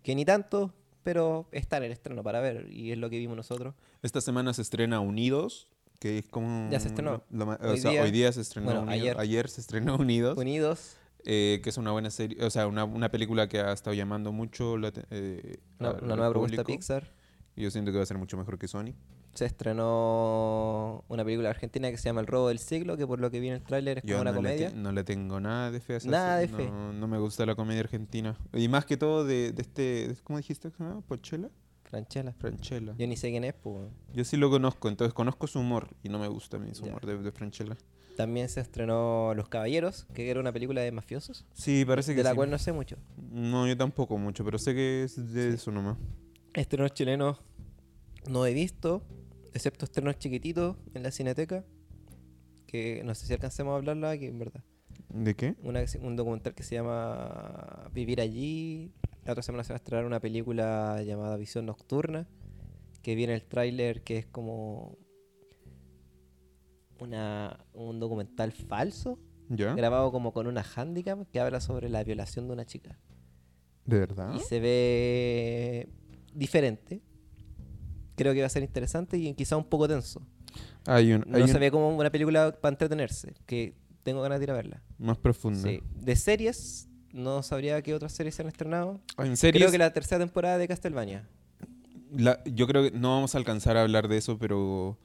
que 0.03 0.13
ni 0.15 0.25
tanto, 0.25 0.73
pero 1.03 1.47
está 1.51 1.77
en 1.77 1.83
el 1.83 1.91
estreno 1.91 2.23
para 2.23 2.39
ver 2.41 2.67
y 2.71 2.91
es 2.91 2.97
lo 2.97 3.09
que 3.09 3.17
vimos 3.17 3.37
nosotros. 3.37 3.73
Esta 4.03 4.21
semana 4.21 4.53
se 4.53 4.61
estrena 4.61 4.99
Unidos, 4.99 5.67
que 5.99 6.17
es 6.19 6.27
como... 6.27 6.69
Ya 6.69 6.79
se 6.79 6.89
estrenó. 6.89 7.23
ma- 7.29 7.57
o 7.61 7.69
Hoy 7.71 7.79
sea, 7.79 7.91
día- 7.91 8.03
hoy 8.03 8.11
día 8.11 8.31
se 8.31 8.41
estrenó 8.41 8.65
bueno, 8.65 8.81
Unidos. 8.81 9.17
ayer. 9.19 9.49
se 9.49 9.61
estrenó 9.61 9.95
Unidos, 9.95 10.37
Unidos, 10.37 10.97
eh, 11.23 11.61
que 11.63 11.69
es 11.69 11.77
una 11.77 11.91
buena 11.91 12.09
serie, 12.11 12.43
o 12.43 12.49
sea, 12.49 12.67
una, 12.67 12.83
una 12.83 13.09
película 13.09 13.47
que 13.47 13.59
ha 13.59 13.71
estado 13.71 13.93
llamando 13.95 14.31
mucho 14.31 14.77
la, 14.77 14.91
eh, 15.09 15.57
al- 15.79 16.03
una 16.03 16.15
nueva 16.15 16.31
propuesta. 16.31 16.63
Pixar. 16.63 17.11
Yo 17.55 17.71
siento 17.71 17.91
que 17.91 17.97
va 17.97 18.03
a 18.03 18.07
ser 18.07 18.17
mucho 18.17 18.35
mejor 18.37 18.59
que 18.59 18.67
Sony. 18.67 18.93
Se 19.35 19.45
estrenó 19.45 21.03
una 21.09 21.23
película 21.25 21.49
argentina 21.49 21.91
que 21.91 21.97
se 21.97 22.09
llama 22.09 22.21
El 22.21 22.27
robo 22.27 22.47
del 22.47 22.59
siglo, 22.59 22.95
que 22.97 23.05
por 23.05 23.19
lo 23.19 23.29
que 23.29 23.39
vi 23.39 23.49
en 23.49 23.55
el 23.55 23.63
tráiler 23.63 23.97
es 23.99 24.03
como 24.05 24.21
una 24.21 24.31
no 24.31 24.37
comedia. 24.37 24.71
no 24.73 24.91
le 24.91 25.03
tengo 25.03 25.39
nada 25.39 25.71
de 25.71 25.79
fe 25.81 25.95
a 25.95 25.99
Nada 26.05 26.37
de 26.37 26.47
fe. 26.47 26.69
No, 26.71 27.07
me 27.07 27.17
gusta 27.19 27.45
la 27.45 27.53
comedia 27.55 27.81
argentina. 27.81 28.37
Y 28.53 28.67
más 28.69 28.85
que 28.85 28.97
todo 28.97 29.25
de, 29.25 29.51
de 29.51 29.61
este, 29.61 29.81
de- 30.07 30.15
¿cómo 30.23 30.37
dijiste 30.37 30.71
que 30.71 30.77
se? 30.77 30.83
¿Pochela? 31.07 31.49
Franchella. 31.83 32.33
Franchella. 32.39 32.95
Yo 32.97 33.07
ni 33.07 33.15
sé 33.15 33.29
quién 33.29 33.43
es, 33.43 33.53
pues. 33.53 33.89
Yo 34.13 34.23
sí 34.23 34.37
lo 34.37 34.49
conozco, 34.49 34.87
entonces 34.89 35.13
conozco 35.13 35.47
su 35.47 35.59
humor 35.59 35.89
y 36.01 36.09
no 36.09 36.17
me 36.17 36.27
gusta 36.27 36.57
a 36.57 36.59
mí 36.59 36.73
su 36.73 36.83
Ya. 36.83 36.89
humor 36.91 37.05
de, 37.05 37.17
de 37.17 37.31
Franchella. 37.31 37.75
También 38.17 38.47
se 38.47 38.61
estrenó 38.61 39.33
Los 39.35 39.49
Caballeros, 39.49 40.05
que 40.13 40.29
era 40.29 40.39
una 40.39 40.53
película 40.53 40.79
de 40.81 40.91
mafiosos, 40.93 41.45
Sí, 41.53 41.83
parece 41.85 42.13
que 42.13 42.17
de 42.19 42.23
la 42.23 42.29
sí. 42.29 42.35
cual 42.37 42.49
no 42.49 42.57
sé 42.57 42.71
mucho. 42.71 42.95
No, 43.31 43.67
yo 43.67 43.75
tampoco 43.75 44.17
mucho, 44.17 44.45
pero 44.45 44.57
sé 44.57 44.73
que 44.73 45.03
es 45.03 45.33
de 45.33 45.49
Sí. 45.49 45.55
eso 45.55 45.71
nomás. 45.71 45.97
Estrenos 46.53 46.93
chilenos 46.93 47.41
no 48.29 48.45
he 48.45 48.53
visto, 48.53 49.03
excepto 49.55 49.85
estrenos 49.85 50.17
chiquititos 50.17 50.75
en 50.93 51.03
la 51.03 51.11
Cineteca, 51.11 51.63
que 52.67 53.01
no 53.05 53.15
sé 53.15 53.25
si 53.25 53.33
alcancemos 53.33 53.71
a 53.71 53.77
hablarla 53.77 54.11
aquí, 54.11 54.25
en 54.25 54.37
verdad. 54.37 54.63
¿De 55.09 55.33
qué? 55.33 55.55
Una, 55.63 55.83
un 56.01 56.15
documental 56.17 56.53
que 56.53 56.63
se 56.63 56.75
llama 56.75 57.89
Vivir 57.93 58.19
allí. 58.19 58.91
La 59.23 59.31
otra 59.31 59.41
semana 59.41 59.63
se 59.63 59.71
va 59.71 59.75
a 59.75 59.77
estrenar 59.77 60.05
una 60.05 60.19
película 60.19 61.01
llamada 61.03 61.37
Visión 61.37 61.65
Nocturna, 61.65 62.27
que 63.01 63.15
viene 63.15 63.33
el 63.33 63.43
tráiler 63.43 64.03
que 64.03 64.17
es 64.17 64.25
como 64.25 64.97
una, 66.99 67.65
un 67.73 67.99
documental 67.99 68.51
falso 68.51 69.17
¿Ya? 69.47 69.73
grabado 69.73 70.11
como 70.11 70.33
con 70.33 70.47
una 70.47 70.63
handicap 70.75 71.29
que 71.31 71.39
habla 71.39 71.61
sobre 71.61 71.87
la 71.87 72.03
violación 72.03 72.47
de 72.47 72.53
una 72.53 72.65
chica. 72.65 72.99
¿De 73.85 73.99
verdad? 73.99 74.33
Y 74.35 74.39
se 74.39 74.59
ve 74.59 75.89
diferente. 76.33 77.01
Creo 78.15 78.33
que 78.33 78.39
va 78.41 78.47
a 78.47 78.49
ser 78.49 78.63
interesante 78.63 79.17
y 79.17 79.33
quizá 79.33 79.57
un 79.57 79.65
poco 79.65 79.87
tenso. 79.87 80.21
Hay 80.85 81.13
un, 81.13 81.23
hay 81.33 81.39
No 81.41 81.45
un- 81.45 81.51
se 81.51 81.59
ve 81.59 81.71
como 81.71 81.89
una 81.95 82.09
película 82.11 82.51
para 82.61 82.73
entretenerse, 82.73 83.33
que 83.45 83.73
tengo 84.03 84.21
ganas 84.21 84.39
de 84.39 84.43
ir 84.45 84.51
a 84.51 84.53
verla. 84.53 84.81
más 84.97 85.17
profundo. 85.17 85.59
Sí. 85.67 85.81
De 85.99 86.15
series, 86.15 86.87
no 87.11 87.43
sabría 87.43 87.81
qué 87.81 87.93
otras 87.93 88.13
series 88.13 88.35
se 88.35 88.41
han 88.43 88.47
estrenado. 88.47 88.99
En 89.17 89.35
series, 89.35 89.61
Creo 89.61 89.71
que 89.71 89.77
la 89.77 89.91
tercera 89.91 90.19
temporada 90.19 90.57
de 90.57 90.67
Castlevania. 90.67 91.27
la- 92.15 92.41
yo 92.45 92.67
creo 92.67 92.83
que 92.83 92.91
no 92.91 93.09
vamos 93.15 93.35
a 93.35 93.37
alcanzar 93.37 93.75
a 93.77 93.81
hablar 93.81 94.07
de 94.07 94.17
eso, 94.17 94.37
pero 94.37 94.97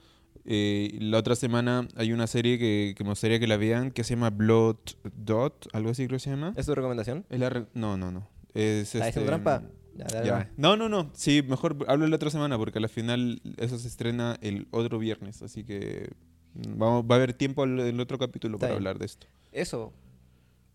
eh, 0.45 0.97
la 1.01 1.19
otra 1.19 1.35
semana 1.35 1.89
hay 1.97 2.13
una 2.13 2.27
serie 2.27 2.59
que, 2.59 2.95
que 2.97 3.03
me 3.05 3.11
gustaría 3.11 3.41
que 3.41 3.47
la 3.47 3.57
vean 3.57 3.91
que 3.91 4.05
se 4.05 4.15
llama 4.15 4.31
Blood 4.31 4.77
Dot, 5.17 5.69
algo 5.73 5.91
así 5.91 6.07
creo 6.07 6.17
que 6.19 6.25
se 6.25 6.31
llama. 6.31 6.53
¿Es 6.57 6.67
tu 6.67 6.75
recomendación? 6.75 7.25
Es 7.31 7.41
la 7.41 7.51
re- 7.51 7.67
no, 7.75 7.97
no, 7.97 8.13
no. 8.13 8.29
Es, 8.55 8.95
¿Estás 8.95 9.09
haciendo 9.09 9.33
este, 9.33 9.43
trampa? 9.43 9.63
Dale 10.09 10.27
Ya. 10.27 10.51
No, 10.57 10.77
no, 10.77 10.89
no. 10.89 11.11
Sí, 11.15 11.43
mejor 11.47 11.77
hablo 11.89 12.07
la 12.07 12.17
otra 12.17 12.31
semana 12.31 12.57
porque 12.59 12.79
al 12.79 12.89
final 12.89 13.41
eso 13.57 13.79
se 13.79 13.89
estrena 13.89 14.39
el 14.41 14.67
otro 14.71 14.99
viernes. 14.99 15.43
Así 15.43 15.65
que 15.65 16.11
mm, 16.55 16.79
vamos, 16.79 17.05
va 17.11 17.15
a 17.15 17.19
haber 17.19 17.35
tiempo 17.35 17.65
en 17.65 17.79
el 17.79 18.01
otro 18.01 18.19
capítulo 18.19 18.57
Está 18.57 18.67
para 18.67 18.75
bien. 18.75 18.79
hablar 18.79 18.99
de 18.99 19.07
esto. 19.07 19.27
Eso. 19.53 19.93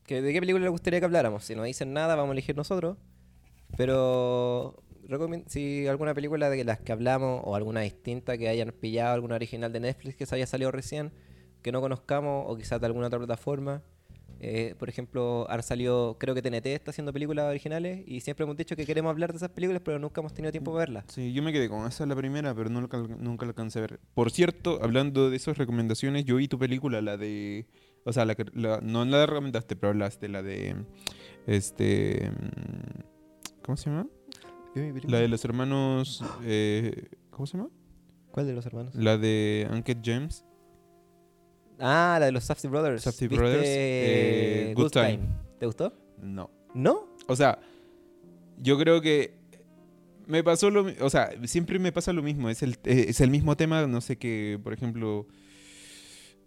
Que 0.05 0.21
¿De 0.21 0.33
qué 0.33 0.39
película 0.39 0.63
le 0.63 0.69
gustaría 0.69 0.99
que 0.99 1.05
habláramos? 1.05 1.43
Si 1.45 1.55
no 1.55 1.63
dicen 1.63 1.93
nada, 1.93 2.15
vamos 2.15 2.29
a 2.29 2.33
elegir 2.33 2.55
nosotros. 2.55 2.97
Pero 3.77 4.75
si 5.47 5.87
alguna 5.87 6.13
película 6.13 6.49
de 6.49 6.63
las 6.63 6.79
que 6.79 6.91
hablamos 6.91 7.41
o 7.43 7.55
alguna 7.55 7.81
distinta 7.81 8.37
que 8.37 8.49
hayan 8.49 8.71
pillado, 8.71 9.13
alguna 9.13 9.35
original 9.35 9.71
de 9.71 9.79
Netflix 9.79 10.15
que 10.15 10.25
se 10.25 10.35
haya 10.35 10.47
salido 10.47 10.71
recién, 10.71 11.11
que 11.61 11.71
no 11.71 11.81
conozcamos 11.81 12.45
o 12.47 12.55
quizás 12.57 12.79
de 12.79 12.87
alguna 12.87 13.07
otra 13.07 13.19
plataforma. 13.19 13.81
Eh, 14.39 14.75
por 14.77 14.89
ejemplo, 14.89 15.45
han 15.49 15.63
salido, 15.63 16.17
creo 16.19 16.35
que 16.35 16.41
TNT 16.41 16.65
está 16.67 16.91
haciendo 16.91 17.11
películas 17.13 17.45
originales 17.49 18.03
y 18.07 18.19
siempre 18.19 18.43
hemos 18.43 18.57
dicho 18.57 18.75
que 18.75 18.85
queremos 18.85 19.09
hablar 19.09 19.31
de 19.31 19.37
esas 19.37 19.49
películas, 19.49 19.81
pero 19.83 19.97
nunca 19.97 20.21
hemos 20.21 20.33
tenido 20.33 20.51
tiempo 20.51 20.71
de 20.73 20.79
verlas. 20.79 21.05
Sí, 21.07 21.33
yo 21.33 21.41
me 21.41 21.51
quedé 21.53 21.69
con 21.69 21.87
esa 21.87 22.05
la 22.05 22.15
primera, 22.15 22.53
pero 22.53 22.69
cal- 22.89 23.17
nunca 23.19 23.45
la 23.45 23.49
alcancé 23.51 23.79
a 23.79 23.81
ver. 23.83 23.99
Por 24.13 24.31
cierto, 24.31 24.79
hablando 24.83 25.29
de 25.29 25.37
esas 25.37 25.57
recomendaciones, 25.57 26.25
yo 26.25 26.35
vi 26.35 26.47
tu 26.47 26.59
película, 26.59 27.01
la 27.01 27.17
de... 27.17 27.65
O 28.03 28.13
sea, 28.13 28.25
la 28.25 28.35
que, 28.35 28.45
la- 28.53 28.81
no 28.81 29.03
la 29.05 29.25
recomendaste, 29.25 29.75
pero 29.75 29.89
hablaste, 29.91 30.27
la 30.27 30.43
de... 30.43 30.75
Este... 31.47 32.29
mm, 32.31 33.61
¿Cómo 33.63 33.77
se 33.77 33.89
llama? 33.89 34.07
La 35.07 35.19
de 35.19 35.27
los 35.27 35.43
hermanos... 35.45 36.23
eh, 36.43 37.07
¿Cómo 37.31 37.47
se 37.47 37.57
llama? 37.57 37.69
¿Cuál 38.31 38.47
de 38.47 38.53
los 38.53 38.65
hermanos? 38.65 38.93
La 38.95 39.17
de 39.17 39.67
Uncut 39.71 39.99
James. 40.03 40.45
Ah, 41.79 42.17
la 42.19 42.27
de 42.27 42.31
los 42.31 42.43
Safdie 42.43 42.69
Brothers. 42.69 43.03
¿Viste 43.05 43.27
Brothers, 43.27 43.63
eh, 43.65 44.73
Good 44.75 44.91
Time. 44.91 45.19
¿Te 45.59 45.65
gustó? 45.65 45.93
No. 46.21 46.49
¿No? 46.73 47.07
O 47.27 47.35
sea, 47.35 47.59
yo 48.57 48.77
creo 48.77 49.01
que 49.01 49.33
me 50.27 50.43
pasó 50.43 50.69
lo 50.71 50.85
o 51.01 51.09
sea, 51.09 51.29
siempre 51.45 51.77
me 51.79 51.91
pasa 51.91 52.11
lo 52.13 52.23
mismo, 52.23 52.49
es 52.49 52.63
el, 52.63 52.77
es 52.83 53.21
el 53.21 53.29
mismo 53.29 53.55
tema, 53.55 53.85
no 53.87 54.01
sé 54.01 54.17
que, 54.17 54.59
por 54.63 54.73
ejemplo, 54.73 55.27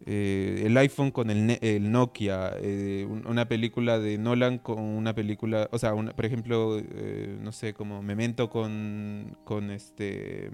eh, 0.06 0.62
el 0.66 0.76
iPhone 0.76 1.10
con 1.10 1.30
el, 1.30 1.58
el 1.60 1.90
Nokia, 1.90 2.52
eh, 2.60 3.06
un- 3.08 3.26
una 3.26 3.48
película 3.48 3.98
de 3.98 4.16
Nolan 4.18 4.58
con 4.58 4.80
una 4.80 5.14
película, 5.14 5.68
o 5.72 5.78
sea, 5.78 5.94
una- 5.94 6.14
por 6.14 6.24
ejemplo, 6.26 6.78
eh, 6.78 7.36
no 7.40 7.52
sé, 7.52 7.74
como 7.74 8.02
Memento 8.02 8.48
con, 8.48 9.36
con 9.44 9.70
este, 9.70 10.50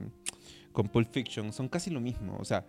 con 0.72 0.88
Pulp 0.88 1.08
Fiction, 1.10 1.52
son 1.52 1.68
casi 1.68 1.90
lo 1.90 2.00
mismo, 2.00 2.36
o 2.40 2.44
sea, 2.44 2.64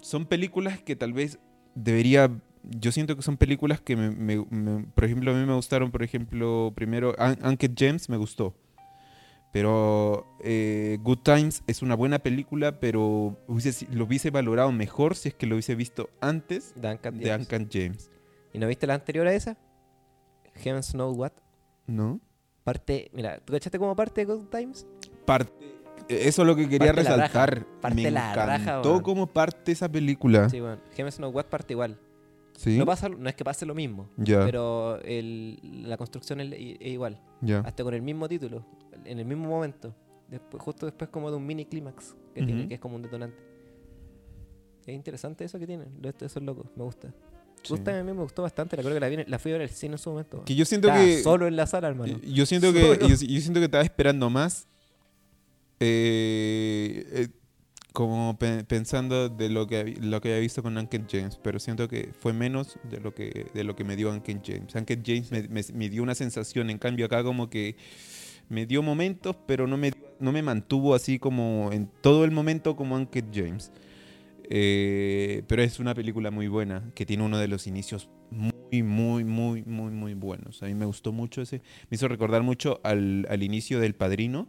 son 0.00 0.26
películas 0.26 0.80
que 0.82 0.96
tal 0.96 1.12
vez 1.12 1.38
debería 1.74 2.30
yo 2.62 2.92
siento 2.92 3.16
que 3.16 3.22
son 3.22 3.36
películas 3.38 3.80
que 3.80 3.96
me, 3.96 4.10
me- 4.10 4.44
me- 4.50 4.84
por 4.94 5.04
ejemplo 5.04 5.30
a 5.30 5.34
mí 5.34 5.46
me 5.46 5.54
gustaron 5.54 5.90
por 5.90 6.02
ejemplo 6.02 6.72
primero 6.74 7.14
Un- 7.18 7.46
Uncut 7.46 7.72
James 7.78 8.08
me 8.08 8.16
gustó 8.18 8.54
pero 9.52 10.26
eh, 10.44 10.98
Good 11.02 11.18
Times 11.18 11.62
es 11.66 11.82
una 11.82 11.94
buena 11.96 12.18
película 12.20 12.78
pero 12.78 13.36
hubiese 13.48 13.86
lo 13.92 14.04
hubiese 14.04 14.30
valorado 14.30 14.70
mejor 14.72 15.16
si 15.16 15.28
es 15.30 15.34
que 15.34 15.46
lo 15.46 15.56
hubiese 15.56 15.74
visto 15.74 16.10
antes 16.20 16.72
Duncan 16.76 17.18
de 17.18 17.26
James. 17.30 17.48
Uncut 17.50 17.68
James 17.72 18.10
¿Y 18.52 18.58
no 18.58 18.66
viste 18.66 18.86
la 18.86 18.94
anterior 18.94 19.26
a 19.26 19.32
esa? 19.34 19.56
Heaven's 20.56 20.90
Know 20.92 21.12
What. 21.12 21.32
¿no? 21.86 22.20
Parte, 22.64 23.10
mira, 23.14 23.38
¿tú 23.44 23.52
cachaste 23.52 23.78
como 23.78 23.94
parte 23.96 24.24
de 24.24 24.32
Good 24.34 24.46
Times? 24.48 24.86
parte 25.24 25.52
eso 26.10 26.42
es 26.42 26.46
lo 26.46 26.56
que 26.56 26.68
quería 26.68 26.92
Parte 26.94 27.02
la 27.04 27.16
raja, 27.16 27.46
resaltar 27.46 27.80
parte 27.80 28.02
me 28.02 28.10
la 28.10 28.34
raja, 28.34 28.54
encantó 28.62 28.90
weón. 28.90 29.02
como 29.02 29.26
parte 29.26 29.72
esa 29.72 29.88
película 29.90 30.48
Sí, 30.48 30.60
bueno. 30.60 30.78
Know 31.16 31.30
What 31.30 31.46
parte 31.46 31.72
igual. 31.74 31.98
sí 32.56 32.76
No, 32.78 32.84
pasa, 32.86 33.08
no 33.08 33.28
es 33.28 33.34
que 33.34 33.44
pase 33.44 33.64
lo 33.66 33.74
mismo, 33.74 34.08
ya 34.16 34.44
pero 34.44 35.00
el- 35.02 35.58
la 35.88 35.96
construcción 35.96 36.40
es, 36.40 36.52
es 36.52 36.76
igual. 36.92 37.20
ya 37.40 37.60
Hasta 37.60 37.82
con 37.84 37.94
el 37.94 38.02
mismo 38.02 38.28
título, 38.28 38.64
en 39.04 39.18
el 39.18 39.24
mismo 39.24 39.48
momento. 39.48 39.94
Después, 40.28 40.62
justo 40.62 40.86
después 40.86 41.10
como 41.10 41.30
de 41.30 41.36
un 41.38 41.46
mini 41.46 41.64
clímax 41.64 42.14
que 42.34 42.42
tiene, 42.42 42.68
que 42.68 42.74
es 42.74 42.80
como 42.80 42.96
un 42.96 43.02
detonante. 43.02 43.36
Es 44.86 44.94
interesante 44.94 45.44
eso 45.44 45.58
que 45.58 45.66
tienen, 45.66 45.88
lo- 46.00 46.08
eso 46.10 46.38
es 46.38 46.42
loco, 46.42 46.70
me 46.76 46.84
gusta. 46.84 47.12
Sí. 47.62 47.74
Gusta, 47.74 47.98
a 47.98 48.02
mí 48.02 48.12
me 48.12 48.22
gustó 48.22 48.42
bastante, 48.42 48.74
la 48.76 48.82
creo 48.82 48.94
que 48.94 49.00
la, 49.00 49.08
vi 49.08 49.16
la 49.26 49.38
fui 49.38 49.50
a 49.52 49.54
ver 49.54 49.62
al 49.62 49.68
cine 49.68 49.94
en 49.94 49.98
su 49.98 50.10
momento. 50.10 50.42
que 50.44 50.54
yo 50.54 50.64
siento 50.64 50.88
Estaba 50.88 51.04
que 51.04 51.22
solo 51.22 51.46
en 51.46 51.56
la 51.56 51.66
sala, 51.66 51.88
hermano. 51.88 52.18
Yo 52.22 52.46
siento 52.46 52.72
que 52.72 52.98
yo, 53.02 53.08
yo 53.08 53.16
siento 53.16 53.60
que 53.60 53.64
estaba 53.66 53.84
esperando 53.84 54.30
más 54.30 54.66
eh, 55.80 57.04
eh, 57.12 57.28
como 57.92 58.38
pe- 58.38 58.64
pensando 58.64 59.28
de 59.28 59.48
lo 59.48 59.66
que 59.66 59.96
lo 60.00 60.20
que 60.20 60.28
había 60.30 60.40
visto 60.40 60.62
con 60.62 60.78
Uncle 60.78 61.04
James, 61.10 61.38
pero 61.42 61.58
siento 61.58 61.88
que 61.88 62.12
fue 62.18 62.32
menos 62.32 62.78
de 62.90 63.00
lo 63.00 63.14
que 63.14 63.46
de 63.54 63.64
lo 63.64 63.74
que 63.76 63.84
me 63.84 63.96
dio 63.96 64.10
Uncle 64.10 64.40
James. 64.44 64.74
Uncle 64.74 65.02
James 65.04 65.32
me, 65.32 65.48
me- 65.74 65.88
dio 65.90 66.02
una 66.02 66.14
sensación, 66.14 66.70
en 66.70 66.78
cambio 66.78 67.06
acá 67.06 67.24
como 67.24 67.50
que 67.50 67.76
me 68.48 68.66
dio 68.66 68.82
momentos, 68.82 69.36
pero 69.46 69.66
no 69.66 69.76
me 69.76 69.92
no 70.20 70.32
me 70.32 70.42
mantuvo 70.42 70.94
así 70.94 71.18
como 71.18 71.70
en 71.72 71.88
todo 72.02 72.24
el 72.24 72.30
momento 72.30 72.76
como 72.76 72.96
Uncle 72.96 73.24
James. 73.32 73.72
Eh, 74.52 75.42
pero 75.46 75.62
es 75.62 75.78
una 75.78 75.94
película 75.94 76.30
muy 76.30 76.48
buena, 76.48 76.90
que 76.94 77.06
tiene 77.06 77.22
uno 77.24 77.38
de 77.38 77.48
los 77.48 77.66
inicios 77.66 78.08
muy, 78.30 78.82
muy, 78.82 79.24
muy, 79.24 79.62
muy, 79.64 79.92
muy 79.92 80.14
buenos. 80.14 80.62
A 80.62 80.66
mí 80.66 80.74
me 80.74 80.86
gustó 80.86 81.12
mucho 81.12 81.42
ese. 81.42 81.62
Me 81.90 81.96
hizo 81.96 82.08
recordar 82.08 82.42
mucho 82.42 82.80
al, 82.82 83.26
al 83.30 83.42
inicio 83.42 83.80
del 83.80 83.94
Padrino, 83.94 84.48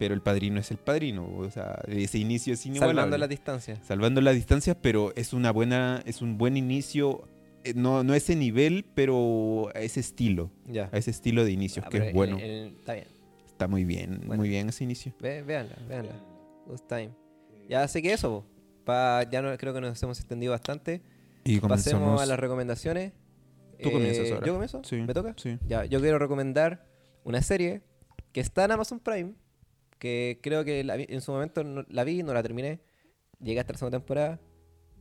pero 0.00 0.14
el 0.14 0.22
Padrino 0.22 0.58
es 0.58 0.70
el 0.70 0.78
Padrino. 0.78 1.28
O 1.36 1.50
sea, 1.50 1.78
ese 1.86 2.16
inicio 2.18 2.54
es 2.54 2.64
inigualable. 2.64 2.96
Salvando 2.96 3.18
las 3.18 3.28
distancias. 3.28 3.78
Salvando 3.86 4.20
las 4.22 4.34
distancias, 4.34 4.76
pero 4.80 5.12
es 5.14 5.34
una 5.34 5.52
buena, 5.52 6.02
es 6.06 6.22
un 6.22 6.38
buen 6.38 6.56
inicio. 6.56 7.28
Eh, 7.64 7.74
No, 7.76 8.02
no 8.02 8.14
ese 8.14 8.34
nivel, 8.34 8.86
pero 8.94 9.68
a 9.74 9.78
ese 9.80 10.00
estilo. 10.00 10.50
Ya. 10.66 10.88
A 10.90 10.96
ese 10.96 11.10
estilo 11.10 11.44
de 11.44 11.52
inicio, 11.52 11.82
Ah, 11.84 11.90
que 11.90 11.98
es 11.98 12.04
el- 12.04 12.14
bueno. 12.14 12.38
el- 12.38 12.74
está 12.78 12.94
bien. 12.94 13.06
Está 13.46 13.68
muy 13.68 13.84
bien, 13.84 14.20
Bueno. 14.26 14.36
muy 14.36 14.48
bien 14.48 14.70
ese 14.70 14.84
inicio. 14.84 15.12
Ve, 15.20 15.42
véanla, 15.42 15.76
véanla. 15.86 16.14
Good 16.66 16.80
time. 16.88 17.10
Ya 17.68 17.86
sé 17.86 18.00
que 18.00 18.14
eso. 18.14 18.46
Pa, 18.86 19.22
ya 19.30 19.42
no, 19.42 19.54
creo 19.58 19.74
que 19.74 19.82
nos 19.82 20.02
hemos 20.02 20.18
extendido 20.18 20.52
bastante. 20.52 21.02
Y 21.44 21.60
Pasemos 21.60 21.60
comenzamos. 21.60 22.22
a 22.22 22.26
las 22.26 22.38
recomendaciones. 22.40 23.12
Tú 23.82 23.90
comienzas 23.92 24.30
ahora. 24.32 24.46
¿Yo 24.46 24.52
comienzo? 24.54 24.82
Sí, 24.84 24.96
¿Me 24.96 25.12
toca? 25.12 25.34
sí. 25.36 25.58
Ya, 25.68 25.84
yo 25.84 26.00
quiero 26.00 26.18
recomendar 26.18 26.86
una 27.24 27.42
serie 27.42 27.82
que 28.32 28.40
está 28.40 28.64
en 28.64 28.70
Amazon 28.72 28.98
Prime, 29.00 29.34
que 30.00 30.40
creo 30.42 30.64
que 30.64 30.82
la 30.82 30.96
vi- 30.96 31.06
en 31.08 31.20
su 31.20 31.30
momento 31.30 31.62
no- 31.62 31.84
la 31.88 32.02
vi, 32.02 32.24
no 32.24 32.34
la 32.34 32.42
terminé. 32.42 32.80
Llegué 33.40 33.60
hasta 33.60 33.74
la 33.74 33.78
segunda 33.78 33.98
temporada 33.98 34.40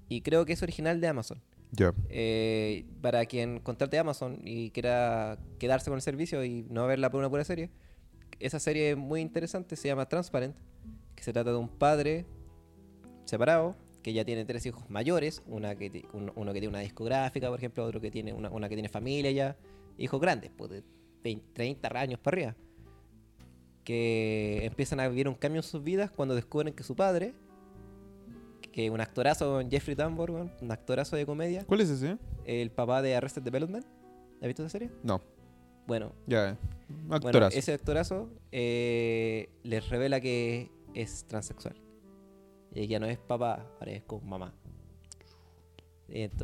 y 0.08 0.22
creo 0.22 0.46
que 0.46 0.54
es 0.54 0.62
original 0.62 1.02
de 1.02 1.08
Amazon. 1.08 1.42
Ya. 1.72 1.94
Eh, 2.10 2.86
para 3.02 3.26
quien 3.26 3.60
contrate 3.60 3.98
Amazon 3.98 4.40
y 4.44 4.70
quiera 4.72 5.38
quedarse 5.60 5.90
con 5.90 5.98
el 5.98 6.02
servicio 6.02 6.44
y 6.44 6.64
no 6.70 6.86
verla 6.88 7.10
por 7.10 7.20
una 7.20 7.30
pura 7.30 7.44
serie, 7.44 7.70
esa 8.40 8.60
serie 8.60 8.92
es 8.92 8.98
muy 8.98 9.22
interesante, 9.22 9.76
se 9.76 9.88
llama 9.88 10.08
Transparent, 10.08 10.56
que 11.16 11.24
se 11.24 11.34
trata 11.34 11.52
de 11.52 11.58
un 11.58 11.68
padre 11.70 12.26
separado 13.26 13.76
que 14.02 14.14
ya 14.14 14.24
tiene 14.26 14.46
tres 14.46 14.66
hijos 14.66 14.90
mayores, 14.90 15.44
una 15.46 15.76
que 15.76 16.06
uno, 16.14 16.32
uno 16.36 16.54
que 16.54 16.60
tiene 16.60 16.70
una 16.70 16.80
discográfica, 16.80 17.50
por 17.50 17.60
ejemplo, 17.60 17.84
otro 17.86 18.00
que 18.00 18.10
tiene 18.10 18.34
una, 18.34 18.50
una 18.50 18.70
que 18.70 18.76
tiene 18.76 18.90
familia 18.90 19.30
ya, 19.32 19.58
hijos 19.98 20.20
grandes, 20.22 20.52
pues 20.58 20.72
de 20.72 20.84
20, 21.24 21.46
30 21.54 21.90
años 22.00 22.20
para 22.20 22.36
arriba, 22.36 22.56
que 23.84 24.66
empiezan 24.66 25.00
a 25.00 25.08
vivir 25.08 25.28
un 25.28 25.36
cambio 25.36 25.60
en 25.60 25.64
sus 25.64 25.84
vidas 25.84 26.12
cuando 26.12 26.36
descubren 26.36 26.74
que 26.74 26.84
su 26.84 26.96
padre, 26.96 27.34
que 28.72 28.90
un 28.90 29.02
actorazo, 29.02 29.62
Jeffrey 29.70 29.96
Tambor, 29.96 30.32
un 30.32 30.72
actorazo 30.72 31.16
de 31.16 31.26
comedia, 31.26 31.66
¿Cuál 31.66 31.82
es 31.82 31.90
ese? 31.90 32.18
el 32.46 32.72
papá 32.72 33.02
de 33.02 33.16
Arrested 33.16 33.42
Development. 33.42 33.86
¿Has 34.42 34.48
visto 34.48 34.62
esa 34.64 34.70
serie? 34.70 34.92
No. 35.04 35.22
Bueno, 35.88 36.14
Ya. 36.28 36.58
bueno 37.08 37.16
Actorazo. 37.28 37.58
ese 37.58 37.74
actorazo 37.74 38.30
eh, 38.52 39.50
les 39.64 39.90
revela 39.90 40.22
que 40.22 40.70
es 40.94 41.26
transexual. 41.28 41.76
Y 42.76 42.86
ya 42.88 43.00
no 43.00 43.08
es 43.08 43.18
papá, 43.18 43.66
ahora 43.80 43.92
es 43.94 44.04
como 44.04 44.22
mamá. 44.28 44.54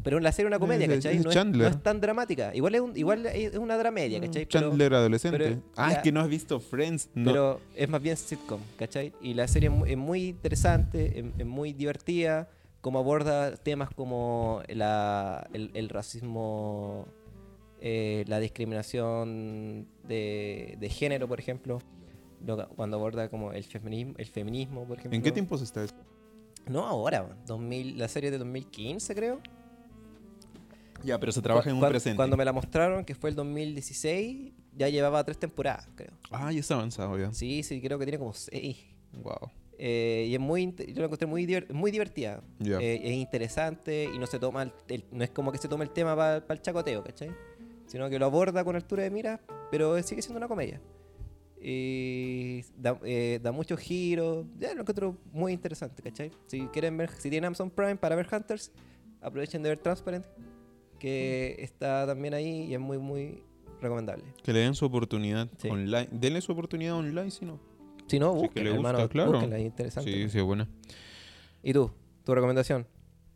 Pero 0.04 0.20
la 0.20 0.32
serie 0.32 0.48
es 0.48 0.52
una 0.52 0.60
comedia, 0.60 0.88
¿cachai? 0.88 1.18
es 1.18 1.24
No 1.26 1.32
es, 1.32 1.46
no 1.46 1.68
es 1.68 1.84
tan 1.84 2.00
dramática. 2.02 2.54
Igual 2.56 2.76
es, 2.76 2.82
un- 2.82 2.96
igual 2.98 3.26
es 3.26 3.56
una 3.58 3.78
dramedia, 3.78 4.20
¿cachai? 4.22 4.46
Pero, 4.46 4.70
Chandler 4.70 4.94
adolescente. 4.94 5.38
pero- 5.38 5.62
ah, 5.76 5.90
ya. 5.92 5.98
es 5.98 6.04
que 6.04 6.12
no 6.12 6.20
has 6.22 6.30
visto 6.30 6.60
Friends. 6.60 7.10
No. 7.16 7.32
pero 7.32 7.62
es 7.76 7.90
más 7.90 8.02
bien 8.02 8.16
sitcom, 8.18 8.60
¿cachai? 8.78 9.14
Y 9.22 9.34
la 9.34 9.48
serie 9.48 9.70
es 9.70 9.76
mu- 9.76 9.86
es 9.86 9.98
muy 9.98 10.26
interesante, 10.28 11.20
es, 11.20 11.26
es 11.38 11.46
muy 11.46 11.74
divertida, 11.74 12.50
cómo 12.82 13.00
aborda 13.00 13.56
temas 13.58 13.90
como 13.90 14.62
la, 14.70 15.48
el, 15.54 15.72
el 15.74 15.90
racismo, 15.90 17.08
eh, 17.82 18.24
la 18.28 18.40
discriminación 18.40 19.88
de, 20.08 20.78
de 20.80 20.90
género, 20.90 21.28
por 21.28 21.40
ejemplo. 21.40 21.80
Cuando 22.76 22.98
aborda 22.98 23.28
como 23.30 23.54
el 23.54 23.64
feminismo, 23.64 24.14
el 24.18 24.28
feminismo, 24.28 24.86
por 24.86 25.00
ejemplo. 25.00 25.16
¿En 25.16 25.24
qué 25.24 25.32
tiempos 25.32 25.62
está 25.64 25.84
eso? 25.84 25.96
No, 26.68 26.86
ahora, 26.86 27.24
weón. 27.24 27.38
2000, 27.48 27.98
la 27.98 28.08
serie 28.08 28.30
de 28.30 28.38
2015, 28.38 29.16
creo. 29.16 29.40
Ya, 31.06 31.19
pero 31.19 31.32
se 31.32 31.41
trabaja 31.41 31.69
en 31.69 31.76
un 31.77 31.88
presente. 31.88 32.15
Cuando 32.18 32.36
me 32.36 32.44
la 32.45 32.52
mostraron, 32.52 33.06
que 33.06 33.14
fue 33.15 33.30
el 33.30 33.36
2016, 33.36 34.53
ya 34.76 34.90
llevaba 34.90 35.23
tres 35.23 35.38
temporadas, 35.38 35.88
creo. 35.95 36.11
Ah, 36.32 36.52
ya 36.52 36.60
está 36.60 36.73
avanzado 36.76 37.18
ya. 37.18 37.32
Sí, 37.32 37.64
sí, 37.64 37.80
creo 37.82 37.98
que 37.99 38.06
tiene 38.06 38.18
como 38.19 38.34
seis. 38.34 38.77
Wow. 39.23 39.52
Eh, 39.77 40.27
y 40.30 40.34
es 40.34 40.40
muy, 40.40 40.73
yo 40.76 40.99
la 41.02 41.06
encontré 41.06 41.27
muy, 41.27 41.45
diver- 41.45 41.72
muy 41.73 41.91
divertida. 41.91 42.41
Ya. 42.60 42.80
Eh, 42.80 43.02
es 43.03 43.11
interesante 43.14 44.10
y 44.14 44.18
no 44.18 44.26
se 44.26 44.40
toma 44.40 44.64
el, 44.64 44.73
el- 44.88 45.03
no 45.11 45.23
es 45.23 45.30
como 45.30 45.52
que 45.52 45.57
se 45.57 45.68
tome 45.68 45.84
el 45.86 45.91
tema 45.91 46.15
para 46.15 46.44
el 46.49 46.61
chacoteo, 46.61 47.03
¿cachai? 47.03 47.30
Sino 47.88 48.10
que 48.10 48.18
lo 48.18 48.26
aborda 48.26 48.64
con 48.64 48.76
altura 48.76 49.03
de 49.03 49.11
mira, 49.11 49.40
pero 49.72 50.02
sigue 50.02 50.22
siendo 50.22 50.38
una 50.38 50.48
comedia. 50.48 50.82
Y 51.61 52.61
da, 52.77 52.99
eh, 53.03 53.40
da 53.41 53.52
muchos 53.52 53.80
giros. 53.80 54.45
Ya 54.60 54.73
lo 54.73 54.82
encuentro 54.82 55.18
muy 55.32 55.52
interesante, 55.53 56.02
¿cachai? 56.02 56.32
Si 56.48 56.68
quieren 56.68 56.98
ver, 56.98 57.10
si 57.11 57.30
tienen 57.30 57.48
Amazon 57.48 57.69
Prime 57.69 57.95
para 57.95 58.15
ver 58.15 58.27
Hunters, 58.32 58.72
aprovechen 59.22 59.61
de 59.64 59.69
ver 59.69 59.80
Transparent, 59.80 60.26
que 61.06 61.56
está 61.60 62.07
también 62.07 62.34
ahí 62.34 62.64
y 62.64 62.73
es 62.73 62.80
muy, 62.80 62.98
muy 62.98 63.44
recomendable. 63.80 64.23
Que 64.44 64.52
le 64.53 64.60
den 64.60 64.73
su 64.73 64.86
oportunidad 64.86 65.48
Sí. 65.60 65.69
online. 65.69 66.07
Denle 66.11 66.41
su 66.41 66.52
oportunidad 66.52 66.95
online, 66.95 67.30
si 67.30 67.45
no. 67.45 67.60
Si 68.07 68.18
no, 68.18 68.34
que 68.34 68.48
gusta, 68.48 68.61
hermano, 68.61 69.07
claro. 69.10 69.32
búsquenla, 69.34 69.57
es 69.60 69.65
interesante. 69.65 70.11
Sí, 70.11 70.30
sí, 70.30 70.38
es 70.40 70.44
buena. 70.44 70.68
¿Y 71.61 71.73
tú? 71.73 71.91
¿Tu 72.23 72.34
recomendación? 72.34 72.88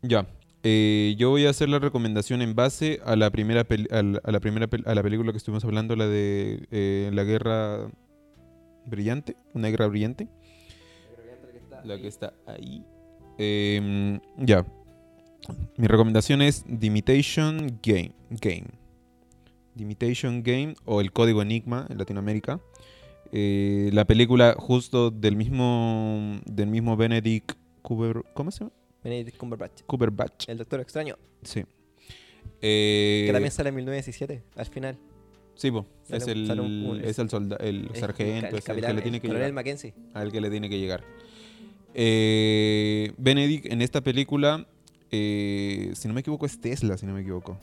Ya. 0.02 0.26
Eh, 0.64 1.14
yo 1.16 1.30
voy 1.30 1.46
a 1.46 1.50
hacer 1.50 1.68
la 1.68 1.78
recomendación 1.78 2.42
en 2.42 2.56
base 2.56 3.00
a 3.04 3.14
la 3.14 3.30
primera 3.30 3.62
peli- 3.64 3.88
a 3.92 4.02
la, 4.02 4.20
a 4.24 4.30
la 4.32 4.40
primera 4.40 4.68
a 4.84 4.94
la 4.94 5.02
película 5.04 5.30
que 5.32 5.38
estuvimos 5.38 5.64
hablando, 5.64 5.94
la 5.94 6.06
de 6.08 6.66
eh, 6.72 7.10
la 7.12 7.22
guerra 7.22 7.88
brillante, 8.86 9.36
una 9.54 9.68
guerra 9.68 9.86
brillante, 9.86 10.26
la 11.84 11.96
que 11.98 12.08
está 12.08 12.34
ahí. 12.46 12.84
Em, 13.38 14.20
ya. 14.38 14.66
Mi 15.76 15.86
recomendación 15.86 16.42
es 16.42 16.64
The 16.64 16.86
Imitation 16.86 17.78
Game, 17.82 18.12
Game. 18.30 18.66
The 19.76 19.82
Imitation 19.82 20.42
Game 20.42 20.74
o 20.84 21.00
El 21.00 21.12
Código 21.12 21.42
Enigma 21.42 21.86
en 21.88 21.98
Latinoamérica. 21.98 22.60
Eh, 23.32 23.90
la 23.92 24.04
película 24.04 24.54
justo 24.58 25.10
del 25.10 25.36
mismo 25.36 26.40
del 26.46 26.66
mismo 26.68 26.96
Benedict 26.96 27.52
Cumber, 27.82 28.22
¿cómo 28.34 28.50
se 28.50 28.60
llama? 28.60 28.72
Benedict 29.04 29.36
Cumberbatch. 29.38 29.82
Cumberbatch. 29.86 30.48
El 30.48 30.58
Doctor 30.58 30.80
Extraño. 30.80 31.16
Sí. 31.42 31.64
Eh, 32.60 33.24
Que 33.26 33.32
también 33.32 33.52
sale 33.52 33.68
en 33.70 33.76
1917, 33.76 34.42
al 34.56 34.66
final. 34.66 34.98
Sí, 35.54 35.70
po, 35.70 35.86
sale 36.02 36.18
es 36.18 36.26
el, 36.28 36.46
sale 36.46 36.60
un- 36.62 36.84
un- 36.86 37.00
es 37.04 37.18
el, 37.18 37.28
solda- 37.30 37.56
el 37.60 37.90
Es 37.92 38.00
sargento, 38.00 38.48
el 38.48 38.54
es 38.56 38.68
el 38.68 38.76
que 38.80 38.92
le 38.94 39.02
tiene 39.02 39.20
que 39.20 39.28
llegar. 39.28 39.52
Mackenzie. 39.52 39.94
Al 40.14 40.32
que 40.32 40.40
le 40.40 40.50
tiene 40.50 40.68
que 40.68 40.78
llegar. 40.78 41.04
Eh, 41.94 43.12
Benedict 43.18 43.66
en 43.66 43.82
esta 43.82 44.00
película, 44.00 44.66
eh, 45.10 45.90
si 45.94 46.08
no 46.08 46.14
me 46.14 46.20
equivoco, 46.20 46.46
es 46.46 46.60
Tesla, 46.60 46.96
si 46.96 47.06
no 47.06 47.12
me 47.14 47.20
equivoco. 47.20 47.58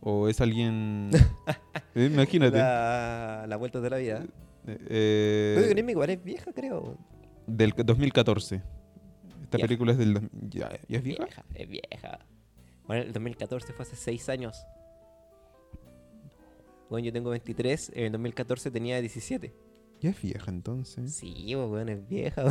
O 0.00 0.28
es 0.28 0.40
alguien... 0.40 1.10
Eh, 1.94 2.10
Imagínate. 2.12 2.58
La, 2.58 3.44
la 3.48 3.56
vuelta 3.56 3.80
de 3.80 3.90
la 3.90 3.96
vida. 3.96 4.24
Eh, 4.66 5.54
Código 5.56 5.72
Enigma 5.72 5.90
igual 5.92 6.10
es 6.10 6.22
vieja, 6.22 6.52
creo. 6.52 6.96
del 7.46 7.72
2014. 7.76 8.56
Esta 8.56 9.56
Vieja. 9.56 9.66
película 9.66 9.92
es 9.92 9.98
del... 9.98 10.14
dos- 10.14 10.22
¿Ya, 10.50 10.70
ya 10.88 10.98
es 10.98 11.02
vieja? 11.02 11.44
es 11.54 11.68
vieja. 11.68 12.18
Bueno, 12.86 13.02
el 13.02 13.12
2014 13.12 13.72
fue 13.72 13.82
hace 13.84 13.96
6 13.96 14.28
años. 14.28 14.56
Bueno, 16.90 17.04
yo 17.06 17.12
tengo 17.12 17.30
23, 17.30 17.92
en 17.94 18.04
el 18.04 18.12
2014 18.12 18.70
tenía 18.70 19.00
17. 19.00 19.54
Ya 20.00 20.10
es 20.10 20.22
vieja 20.22 20.50
entonces. 20.50 21.14
Sí, 21.16 21.54
bueno, 21.54 21.90
es 21.92 22.06
vieja. 22.08 22.44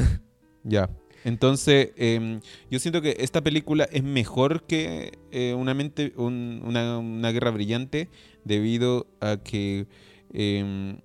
Ya. 0.64 0.90
Entonces, 1.24 1.92
em, 1.98 2.40
yo 2.72 2.80
siento 2.80 3.02
que 3.02 3.18
esta 3.20 3.42
película 3.44 3.84
es 3.92 4.04
mejor 4.04 4.64
que 4.66 5.18
eh, 5.32 5.54
una, 5.56 5.74
mente, 5.74 6.14
un- 6.16 6.62
una, 6.64 7.32
guerra 7.32 7.52
brillante 7.52 8.10
debido 8.46 9.08
a 9.20 9.38
que 9.38 9.88
em, 10.34 11.00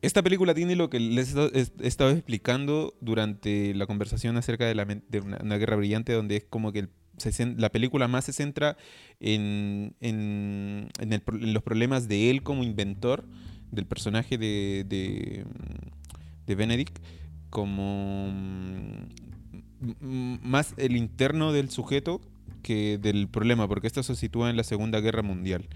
esta 0.00 0.22
película 0.22 0.54
tiene 0.54 0.76
lo 0.76 0.90
que 0.90 1.00
les 1.00 1.34
he 1.34 1.66
estado- 1.86 2.10
explicando 2.10 2.94
durante 3.00 3.74
la 3.74 3.86
conversación 3.86 4.36
acerca 4.36 4.66
de, 4.66 5.20
una, 5.20 5.58
guerra 5.58 5.76
brillante, 5.76 6.12
donde 6.12 6.36
es 6.36 6.44
como 6.44 6.72
que 6.72 6.88
la 7.56 7.70
película 7.70 8.08
más 8.08 8.24
se 8.24 8.32
centra 8.32 8.76
en, 9.20 9.94
en 10.00 10.88
los 11.26 11.62
problemas 11.62 12.08
de 12.08 12.30
él 12.30 12.42
como 12.42 12.64
inventor, 12.64 13.24
del 13.70 13.86
personaje 13.86 14.38
de, 14.38 14.84
de, 14.86 15.44
de 16.46 16.54
Benedict 16.54 16.98
como 17.52 18.30
mm, 18.32 19.04
m- 20.02 20.40
más 20.42 20.74
el 20.78 20.96
interno 20.96 21.52
del 21.52 21.70
sujeto 21.70 22.20
que 22.62 22.98
del 22.98 23.28
problema, 23.28 23.68
porque 23.68 23.86
esto 23.86 24.02
se 24.02 24.16
sitúa 24.16 24.50
en 24.50 24.56
la 24.56 24.64
Segunda 24.64 25.00
Guerra 25.00 25.22
Mundial. 25.22 25.68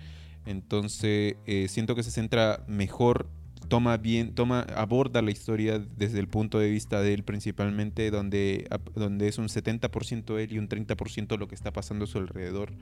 Entonces, 0.47 1.37
eh, 1.47 1.67
siento 1.69 1.95
que 1.97 2.03
se 2.05 2.13
centra 2.13 2.65
mejor, 2.69 3.29
toma 3.69 3.97
bien, 3.97 4.35
toma, 4.35 4.61
aborda 4.77 5.23
la 5.23 5.33
historia 5.33 5.81
desde 5.99 6.21
el 6.21 6.29
punto 6.29 6.61
de 6.61 6.71
vista 6.71 7.01
de 7.03 7.15
él 7.15 7.25
principalmente, 7.25 8.11
donde, 8.13 8.69
donde 8.95 9.29
es 9.29 9.39
un 9.39 9.49
70% 9.49 10.39
él 10.39 10.53
y 10.53 10.59
un 10.59 10.69
30% 10.69 11.37
lo 11.37 11.49
que 11.49 11.57
está 11.57 11.73
pasando 11.73 12.05
a 12.05 12.09
su 12.09 12.19
alrededor. 12.19 12.73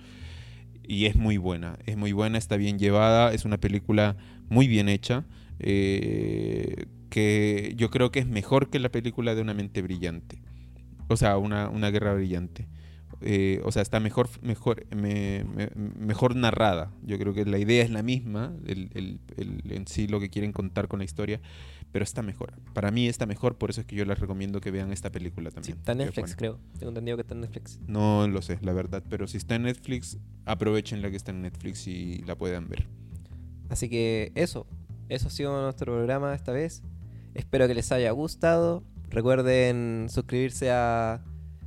Y 0.87 1.07
es 1.07 1.17
muy 1.17 1.39
buena, 1.39 1.79
es 1.87 1.97
muy 1.97 2.13
buena, 2.13 2.37
está 2.37 2.57
bien 2.59 2.79
llevada, 2.79 3.33
es 3.33 3.47
una 3.47 3.59
película 3.59 4.17
muy 4.51 4.69
bien 4.69 4.91
hecha, 4.91 5.25
eh, 5.59 6.87
que 7.11 7.75
yo 7.77 7.91
creo 7.91 8.11
que 8.11 8.19
es 8.21 8.27
mejor 8.27 8.71
que 8.71 8.79
la 8.79 8.91
película 8.91 9.35
de 9.35 9.43
Una 9.43 9.55
mente 9.55 9.83
brillante. 9.83 10.43
O 11.09 11.17
sea, 11.17 11.37
una, 11.39 11.69
una 11.69 11.91
guerra 11.91 12.15
brillante. 12.15 12.67
Eh, 13.21 13.61
o 13.65 13.71
sea, 13.73 13.81
está 13.83 14.01
mejor, 14.01 14.29
mejor, 14.43 14.85
me- 14.95 15.45
me- 15.45 15.71
mejor 15.99 16.35
narrada. 16.37 16.91
Yo 17.05 17.19
creo 17.19 17.33
que 17.33 17.45
la 17.47 17.59
idea 17.59 17.83
es 17.85 17.91
la 17.91 18.03
misma, 18.03 18.53
el, 18.67 18.91
el- 18.95 19.21
el- 19.37 19.63
en 19.73 19.87
sí 19.87 20.09
lo 20.09 20.19
que 20.21 20.29
quieren 20.31 20.53
contar 20.53 20.89
con 20.89 20.99
la 20.99 21.05
historia, 21.05 21.41
pero 21.93 22.03
está 22.03 22.23
mejor. 22.23 22.55
Para 22.75 22.91
mí 22.91 23.07
está 23.07 23.25
mejor, 23.25 23.57
por 23.57 23.71
eso 23.71 23.81
es 23.81 23.87
que 23.87 23.95
yo 23.97 24.05
les 24.05 24.19
recomiendo 24.19 24.61
que 24.61 24.71
vean 24.73 24.93
esta 24.93 25.11
película 25.13 25.51
Sí, 25.51 25.55
también. 25.55 25.79
está 25.79 25.93
en 25.93 25.99
Netflix, 25.99 26.35
creo. 26.37 26.59
Tengo 26.79 26.89
entendido 26.91 27.17
que 27.17 27.21
está 27.23 27.35
en 27.35 27.41
Netflix. 27.43 27.79
No 27.87 28.27
lo 28.27 28.43
sé, 28.43 28.59
la 28.63 28.73
verdad, 28.73 29.03
pero 29.09 29.27
si 29.29 29.37
está 29.37 29.55
en 29.55 29.63
Netflix, 29.63 30.19
aprovechen 30.45 31.01
la 31.01 31.11
que 31.11 31.17
está 31.17 31.31
en 31.31 31.43
Netflix 31.43 31.87
y 31.87 32.19
la 32.27 32.37
puedan 32.37 32.69
ver. 32.69 32.89
Así 33.69 33.89
que 33.89 34.33
eso, 34.35 34.67
eso 35.09 35.29
ha 35.29 35.31
sido 35.31 35.63
nuestro 35.63 35.95
programa 35.95 36.35
esta 36.35 36.53
vez. 36.53 36.83
Espero 37.35 37.67
que 37.67 37.75
les 37.75 37.91
haya 37.93 38.11
gustado. 38.13 38.83
Recuerden 39.11 40.07
suscribirse 40.11 40.71
a 40.71 41.23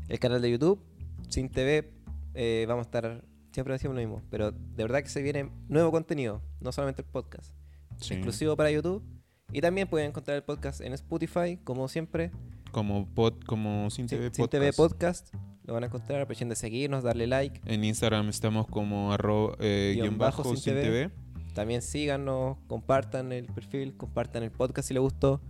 el 0.09 0.19
canal 0.19 0.41
de 0.41 0.51
YouTube, 0.51 0.81
Sin 1.29 1.49
TV. 1.49 1.91
Eh, 2.33 2.65
vamos 2.67 2.85
a 2.85 2.87
estar, 2.87 3.23
siempre 3.51 3.73
decimos 3.73 3.95
lo 3.95 4.01
mismo, 4.01 4.21
pero 4.29 4.51
de 4.51 4.83
verdad 4.83 5.01
que 5.01 5.09
se 5.09 5.21
viene 5.21 5.49
nuevo 5.67 5.91
contenido, 5.91 6.41
no 6.61 6.71
solamente 6.71 7.01
el 7.01 7.07
podcast, 7.07 7.53
Sí. 7.99 8.13
exclusivo 8.13 8.55
para 8.55 8.69
YouTube. 8.71 9.03
Y 9.51 9.61
también 9.61 9.87
pueden 9.87 10.09
encontrar 10.09 10.35
el 10.37 10.43
podcast 10.43 10.81
en 10.81 10.93
Spotify, 10.93 11.57
como 11.63 11.87
siempre. 11.87 12.31
Como, 12.71 13.07
pod, 13.07 13.33
como 13.45 13.89
Sin 13.89 14.07
TV 14.07 14.29
Sin 14.33 14.47
TV 14.47 14.73
Podcast. 14.73 15.31
Podcast. 15.31 15.47
Lo 15.63 15.73
van 15.73 15.83
a 15.83 15.87
encontrar, 15.87 16.21
aprovechen 16.21 16.49
de 16.49 16.55
seguirnos, 16.55 17.03
darle 17.03 17.27
like. 17.27 17.61
En 17.65 17.83
Instagram 17.83 18.29
estamos 18.29 18.67
como 18.67 19.11
arroba, 19.13 19.55
eh, 19.59 19.93
Guión 19.95 20.07
guion 20.09 20.17
bajo 20.17 20.43
sin 20.43 20.57
sin 20.57 20.73
TV. 20.73 20.81
TV. 20.83 21.11
También 21.57 21.81
síganos, 21.81 22.55
compartan 22.67 23.31
el 23.31 23.45
perfil, 23.47 23.97
compartan 23.97 24.43
el 24.43 24.51
podcast 24.51 24.87
si 24.87 24.93
les 24.93 25.01
gustó. 25.01 25.41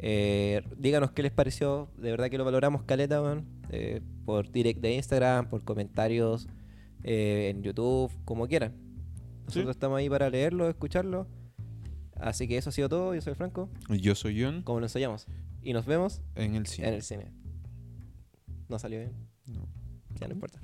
Eh, 0.00 0.62
díganos 0.76 1.12
qué 1.12 1.22
les 1.22 1.30
pareció. 1.30 1.88
De 1.96 2.10
verdad 2.10 2.28
que 2.28 2.38
lo 2.38 2.44
valoramos, 2.44 2.82
Caleta, 2.82 3.22
weón. 3.22 3.46
Eh, 3.70 4.00
por 4.24 4.50
direct 4.50 4.80
de 4.80 4.96
Instagram, 4.96 5.48
por 5.48 5.62
comentarios 5.62 6.48
eh, 7.04 7.52
en 7.54 7.62
YouTube, 7.62 8.10
como 8.24 8.48
quieran. 8.48 8.72
Nosotros 9.44 9.66
Sí. 9.66 9.70
estamos 9.70 9.96
ahí 10.00 10.10
para 10.10 10.28
leerlo, 10.28 10.68
escucharlo. 10.68 11.28
Así 12.16 12.48
que 12.48 12.56
eso 12.56 12.70
ha 12.70 12.72
sido 12.72 12.88
todo. 12.88 13.14
Yo 13.14 13.20
soy 13.20 13.34
Franco, 13.36 13.68
Yo 13.88 14.16
soy 14.16 14.42
John 14.42 14.62
como 14.62 14.80
nos 14.80 14.90
ensayamos. 14.90 15.28
Y 15.62 15.72
nos 15.72 15.86
vemos 15.86 16.20
en 16.34 16.56
el 16.56 16.66
cine. 16.66 16.88
en 16.88 16.94
el 16.94 17.02
cine. 17.02 17.30
No 18.68 18.80
salió 18.80 18.98
bien, 18.98 19.12
No. 19.46 19.68
ya 20.18 20.26
no 20.26 20.34
importa. 20.34 20.58